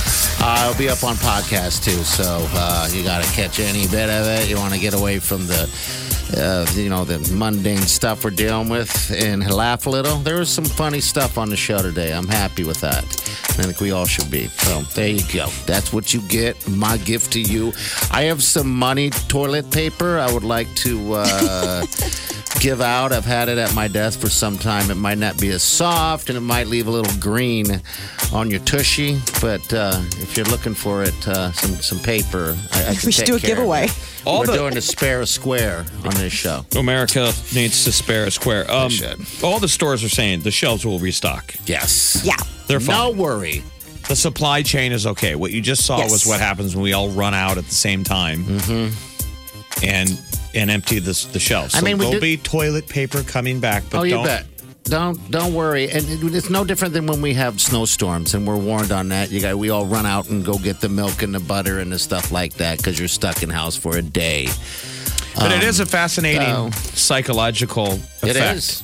Uh, 0.42 0.68
it'll 0.70 0.78
be 0.78 0.90
up 0.90 1.04
on 1.04 1.16
podcast 1.16 1.84
too, 1.84 2.04
so 2.04 2.46
uh, 2.54 2.88
you 2.92 3.04
got 3.04 3.24
to 3.24 3.32
catch 3.34 3.60
any 3.60 3.88
bit 3.88 4.10
of 4.10 4.28
it. 4.28 4.50
You 4.50 4.58
want 4.58 4.74
to 4.74 4.80
get 4.80 4.94
away 4.94 5.20
from 5.20 5.48
the, 5.48 5.68
you 6.76 6.90
know, 6.90 7.04
the 7.04 7.20
mundane 7.36 7.82
stuff 7.82 8.24
we're 8.24 8.32
dealing 8.32 8.70
with 8.70 9.12
and 9.12 9.50
laugh 9.52 9.86
a 9.86 9.90
little. 9.90 10.18
There 10.18 10.38
was 10.38 10.50
some 10.50 10.66
funny 10.66 11.02
stuff 11.02 11.38
on 11.38 11.50
the 11.50 11.58
show 11.58 11.82
today. 11.82 12.14
I'm 12.14 12.28
happy 12.28 12.64
with 12.64 12.82
that. 12.82 13.04
I 13.04 13.64
think 13.64 13.80
we 13.80 13.92
all 13.92 14.06
should 14.06 14.32
be. 14.32 14.48
So 14.48 14.82
there 14.96 15.10
you 15.10 15.24
go. 15.34 15.48
That's 15.66 15.92
what 15.94 16.14
you 16.14 16.22
get. 16.28 16.68
My 16.68 16.98
gift 16.98 17.34
to 17.34 17.42
you. 17.42 17.74
I 18.12 18.24
have 18.24 18.44
some 18.44 18.70
money 18.70 19.10
toilet 19.28 19.72
paper. 19.72 20.20
I 20.20 20.32
would 20.34 20.44
like 20.44 20.74
to. 20.76 21.14
Uh, 21.14 21.86
give 22.62 22.80
out. 22.82 23.12
I've 23.12 23.26
had 23.26 23.50
it 23.50 23.58
at 23.58 23.74
my 23.74 23.88
desk 23.88 24.20
for 24.20 24.30
some 24.30 24.58
time. 24.58 24.92
It 24.92 24.96
might 24.96 25.18
not 25.18 25.40
be 25.40 25.50
as 25.50 25.64
soft 25.64 26.30
and 26.30 26.38
it 26.38 26.42
might 26.42 26.68
leave 26.68 26.88
a 26.88 26.92
little 26.92 27.20
green 27.20 27.66
on 28.32 28.50
your 28.52 28.60
tushy. 28.62 29.20
But 29.42 29.74
uh, 29.74 30.00
if 30.20 30.38
you're 30.38 30.46
looking 30.46 30.74
for 30.76 31.04
it, 31.04 31.28
uh, 31.28 31.52
some 31.54 31.72
some 31.82 32.00
paper, 32.00 32.56
I, 32.72 32.82
I 32.82 32.84
can 32.96 33.06
We 33.08 33.12
should 33.12 33.26
take 33.26 33.28
do 33.28 33.36
a 33.36 33.40
giveaway. 33.40 33.88
All 34.26 34.40
We're 34.42 34.46
the- 34.48 34.54
doing 34.56 34.78
a 34.78 34.82
spare 34.82 35.22
a 35.22 35.26
square 35.28 35.86
on 36.06 36.14
this 36.16 36.32
show. 36.34 36.66
America 36.78 37.34
needs 37.56 37.84
to 37.86 37.92
spare 37.92 38.26
a 38.26 38.32
square. 38.32 38.70
Um, 38.70 38.92
all 39.44 39.60
the 39.60 39.68
stores 39.68 40.04
are 40.04 40.10
saying 40.10 40.42
the 40.42 40.52
shelves 40.52 40.86
will 40.86 41.00
restock. 41.00 41.56
Yes. 41.66 42.22
Yeah. 42.24 42.36
They're 42.68 42.80
fine. 42.80 42.96
No 42.96 43.22
worry. 43.22 43.64
The 44.08 44.16
supply 44.16 44.62
chain 44.62 44.92
is 44.92 45.08
okay. 45.08 45.36
What 45.36 45.52
you 45.52 45.62
just 45.62 45.86
saw 45.86 45.98
Yes. 46.00 46.12
was 46.12 46.26
what 46.26 46.40
happens 46.40 46.76
when 46.76 46.84
we 46.84 46.94
all 46.94 47.10
run 47.10 47.34
out 47.34 47.58
at 47.58 47.66
the 47.66 47.74
same 47.76 48.04
time 48.04 48.44
and 49.84 50.20
and 50.54 50.70
empty 50.70 51.00
the, 51.00 51.28
the 51.32 51.40
shelves. 51.40 51.76
I 51.76 51.82
mean, 51.82 51.98
we 51.98 52.06
there'll 52.06 52.20
did- 52.20 52.22
be 52.22 52.38
toilet 52.38 52.88
paper 52.88 53.24
coming 53.24 53.60
back, 53.60 53.84
but 53.90 54.00
oh, 54.00 54.04
you 54.04 54.16
don't. 54.16 54.26
bet. 54.26 54.46
Don't 54.84 55.32
don't 55.32 55.54
worry, 55.54 55.90
and 55.90 56.04
it- 56.10 56.36
it's 56.36 56.50
no 56.50 56.64
different 56.66 56.94
than 56.94 57.06
when 57.08 57.22
we 57.22 57.34
have 57.36 57.62
snowstorms, 57.62 58.34
and 58.34 58.46
we're 58.48 58.58
warned 58.58 58.92
on 58.92 59.10
that. 59.10 59.32
You 59.32 59.40
got 59.40 59.58
we 59.58 59.70
all 59.70 59.86
run 59.86 60.06
out 60.06 60.30
and 60.30 60.44
go 60.44 60.58
get 60.58 60.82
the 60.82 60.90
milk 60.90 61.22
and 61.22 61.34
the 61.34 61.40
butter 61.40 61.80
and 61.80 61.92
the 61.92 62.00
stuff 62.00 62.32
like 62.32 62.56
that 62.56 62.78
because 62.78 62.98
you're 63.00 63.08
stuck 63.08 63.44
in 63.44 63.50
house 63.50 63.76
for 63.76 63.96
a 63.98 64.02
day. 64.02 64.48
But 65.36 65.52
it 65.52 65.62
Um, 65.64 65.70
is 65.70 65.80
a 65.80 65.86
fascinating 65.86 66.72
so- 66.72 66.72
psychological 66.94 67.94
effect. 68.24 68.58
is. 68.58 68.84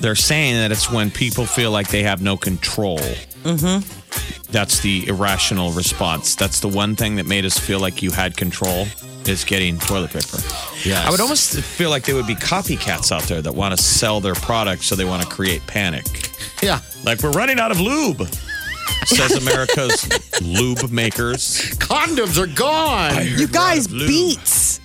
They're 0.00 0.14
saying 0.14 0.54
that 0.54 0.70
it's 0.72 0.90
when 0.90 1.10
people 1.10 1.44
feel 1.46 1.70
like 1.72 1.88
they 1.88 2.02
have 2.04 2.22
no 2.22 2.36
control. 2.36 2.98
Mm-hmm. 3.42 4.52
That's 4.52 4.80
the 4.80 5.06
irrational 5.08 5.72
response. 5.72 6.34
That's 6.34 6.60
the 6.60 6.68
one 6.68 6.96
thing 6.96 7.16
that 7.16 7.26
made 7.26 7.44
us 7.44 7.58
feel 7.58 7.80
like 7.80 8.02
you 8.02 8.10
had 8.10 8.36
control 8.36 8.86
is 9.26 9.44
getting 9.44 9.78
toilet 9.78 10.10
paper. 10.10 10.38
Yes. 10.84 11.06
I 11.06 11.10
would 11.10 11.20
almost 11.20 11.60
feel 11.60 11.90
like 11.90 12.04
there 12.04 12.14
would 12.14 12.26
be 12.26 12.34
copycats 12.34 13.12
out 13.12 13.22
there 13.24 13.42
that 13.42 13.54
want 13.54 13.76
to 13.76 13.82
sell 13.82 14.20
their 14.20 14.34
product 14.34 14.84
so 14.84 14.94
they 14.94 15.04
want 15.04 15.22
to 15.22 15.28
create 15.28 15.66
panic. 15.66 16.06
Yeah. 16.62 16.80
Like 17.04 17.22
we're 17.22 17.30
running 17.32 17.58
out 17.58 17.70
of 17.70 17.80
lube. 17.80 18.28
Says 19.06 19.32
America's 19.36 20.08
lube 20.42 20.90
makers. 20.90 21.58
Condoms 21.78 22.38
are 22.38 22.46
gone. 22.46 23.26
You 23.26 23.46
guys, 23.48 23.90
lube. 23.90 24.06
beats. 24.08 24.78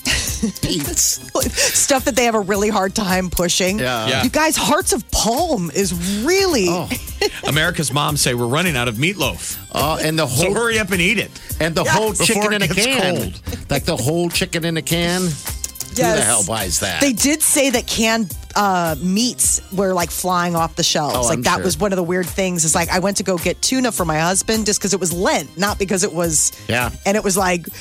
Beats. 0.61 1.19
Stuff 1.77 2.05
that 2.05 2.15
they 2.15 2.25
have 2.25 2.35
a 2.35 2.39
really 2.39 2.69
hard 2.69 2.93
time 2.95 3.29
pushing. 3.29 3.79
Yeah. 3.79 4.07
Yeah. 4.07 4.23
You 4.23 4.29
guys, 4.29 4.55
Hearts 4.55 4.93
of 4.93 5.09
Palm 5.11 5.69
is 5.71 6.23
really. 6.23 6.65
Oh. 6.69 6.89
America's 7.47 7.91
moms 7.91 8.21
say 8.21 8.33
we're 8.33 8.47
running 8.47 8.75
out 8.75 8.87
of 8.87 8.95
meatloaf. 8.95 9.57
Oh, 9.73 9.97
and 10.01 10.17
the 10.17 10.27
So 10.27 10.45
whole 10.45 10.53
hurry 10.53 10.79
up 10.79 10.91
and 10.91 11.01
eat 11.01 11.17
it. 11.19 11.31
and 11.59 11.73
the 11.75 11.83
whole 11.83 12.11
Before 12.11 12.25
chicken 12.25 12.53
it 12.53 12.55
in 12.55 12.61
a 12.63 12.67
gets 12.67 12.85
can, 12.85 13.15
cold. 13.15 13.41
like 13.69 13.83
the 13.85 13.97
whole 13.97 14.29
chicken 14.29 14.65
in 14.65 14.77
a 14.77 14.81
can. 14.81 15.21
Who 15.21 15.27
the 15.27 16.01
Yes. 16.01 16.25
hell 16.25 16.43
buys 16.45 16.79
that? 16.81 16.99
They 17.01 17.13
did 17.13 17.41
say 17.41 17.69
that 17.71 17.87
canned 17.87 18.35
uh, 18.55 18.95
meats 19.01 19.61
were 19.71 19.93
like 19.93 20.11
flying 20.11 20.55
off 20.55 20.75
the 20.75 20.83
shelves. 20.83 21.15
Oh, 21.15 21.21
like 21.23 21.37
I'm 21.37 21.41
that 21.43 21.55
sure. 21.55 21.63
was 21.65 21.77
one 21.77 21.91
of 21.91 21.97
the 21.97 22.03
weird 22.03 22.25
things. 22.25 22.63
Is 22.63 22.75
like 22.75 22.89
I 22.89 22.99
went 22.99 23.17
to 23.17 23.23
go 23.23 23.37
get 23.37 23.61
tuna 23.61 23.91
for 23.91 24.05
my 24.05 24.19
husband 24.19 24.65
just 24.65 24.79
because 24.79 24.93
it 24.93 24.99
was 24.99 25.13
Lent, 25.13 25.57
not 25.57 25.79
because 25.79 26.03
it 26.03 26.13
was. 26.13 26.51
Yeah. 26.67 26.91
And 27.05 27.17
it 27.17 27.23
was 27.23 27.37
like, 27.37 27.65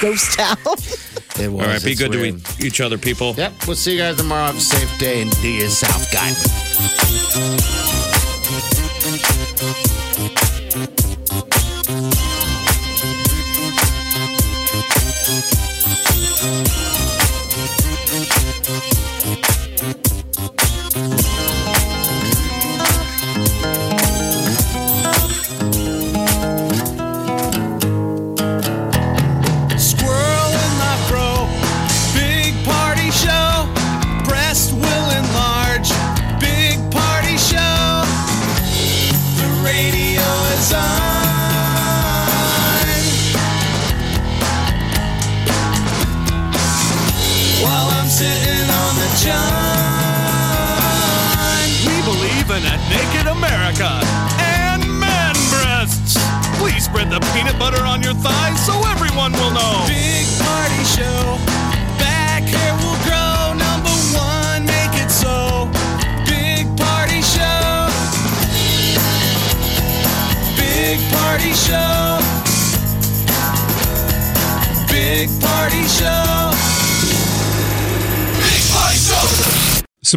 Ghost 0.00 0.38
town. 0.38 0.56
It 1.38 1.52
was. 1.52 1.62
All 1.62 1.68
right, 1.68 1.84
be 1.84 1.94
good 1.94 2.10
weird. 2.10 2.44
to 2.44 2.66
each 2.66 2.80
other, 2.80 2.98
people. 2.98 3.34
Yep. 3.36 3.52
We'll 3.66 3.76
see 3.76 3.92
you 3.92 3.98
guys 3.98 4.16
tomorrow. 4.16 4.46
Have 4.46 4.56
a 4.56 4.60
safe 4.60 4.98
day 4.98 5.22
and 5.22 5.30
do 5.42 5.48
yourself 5.48 6.10
good. 6.10 6.36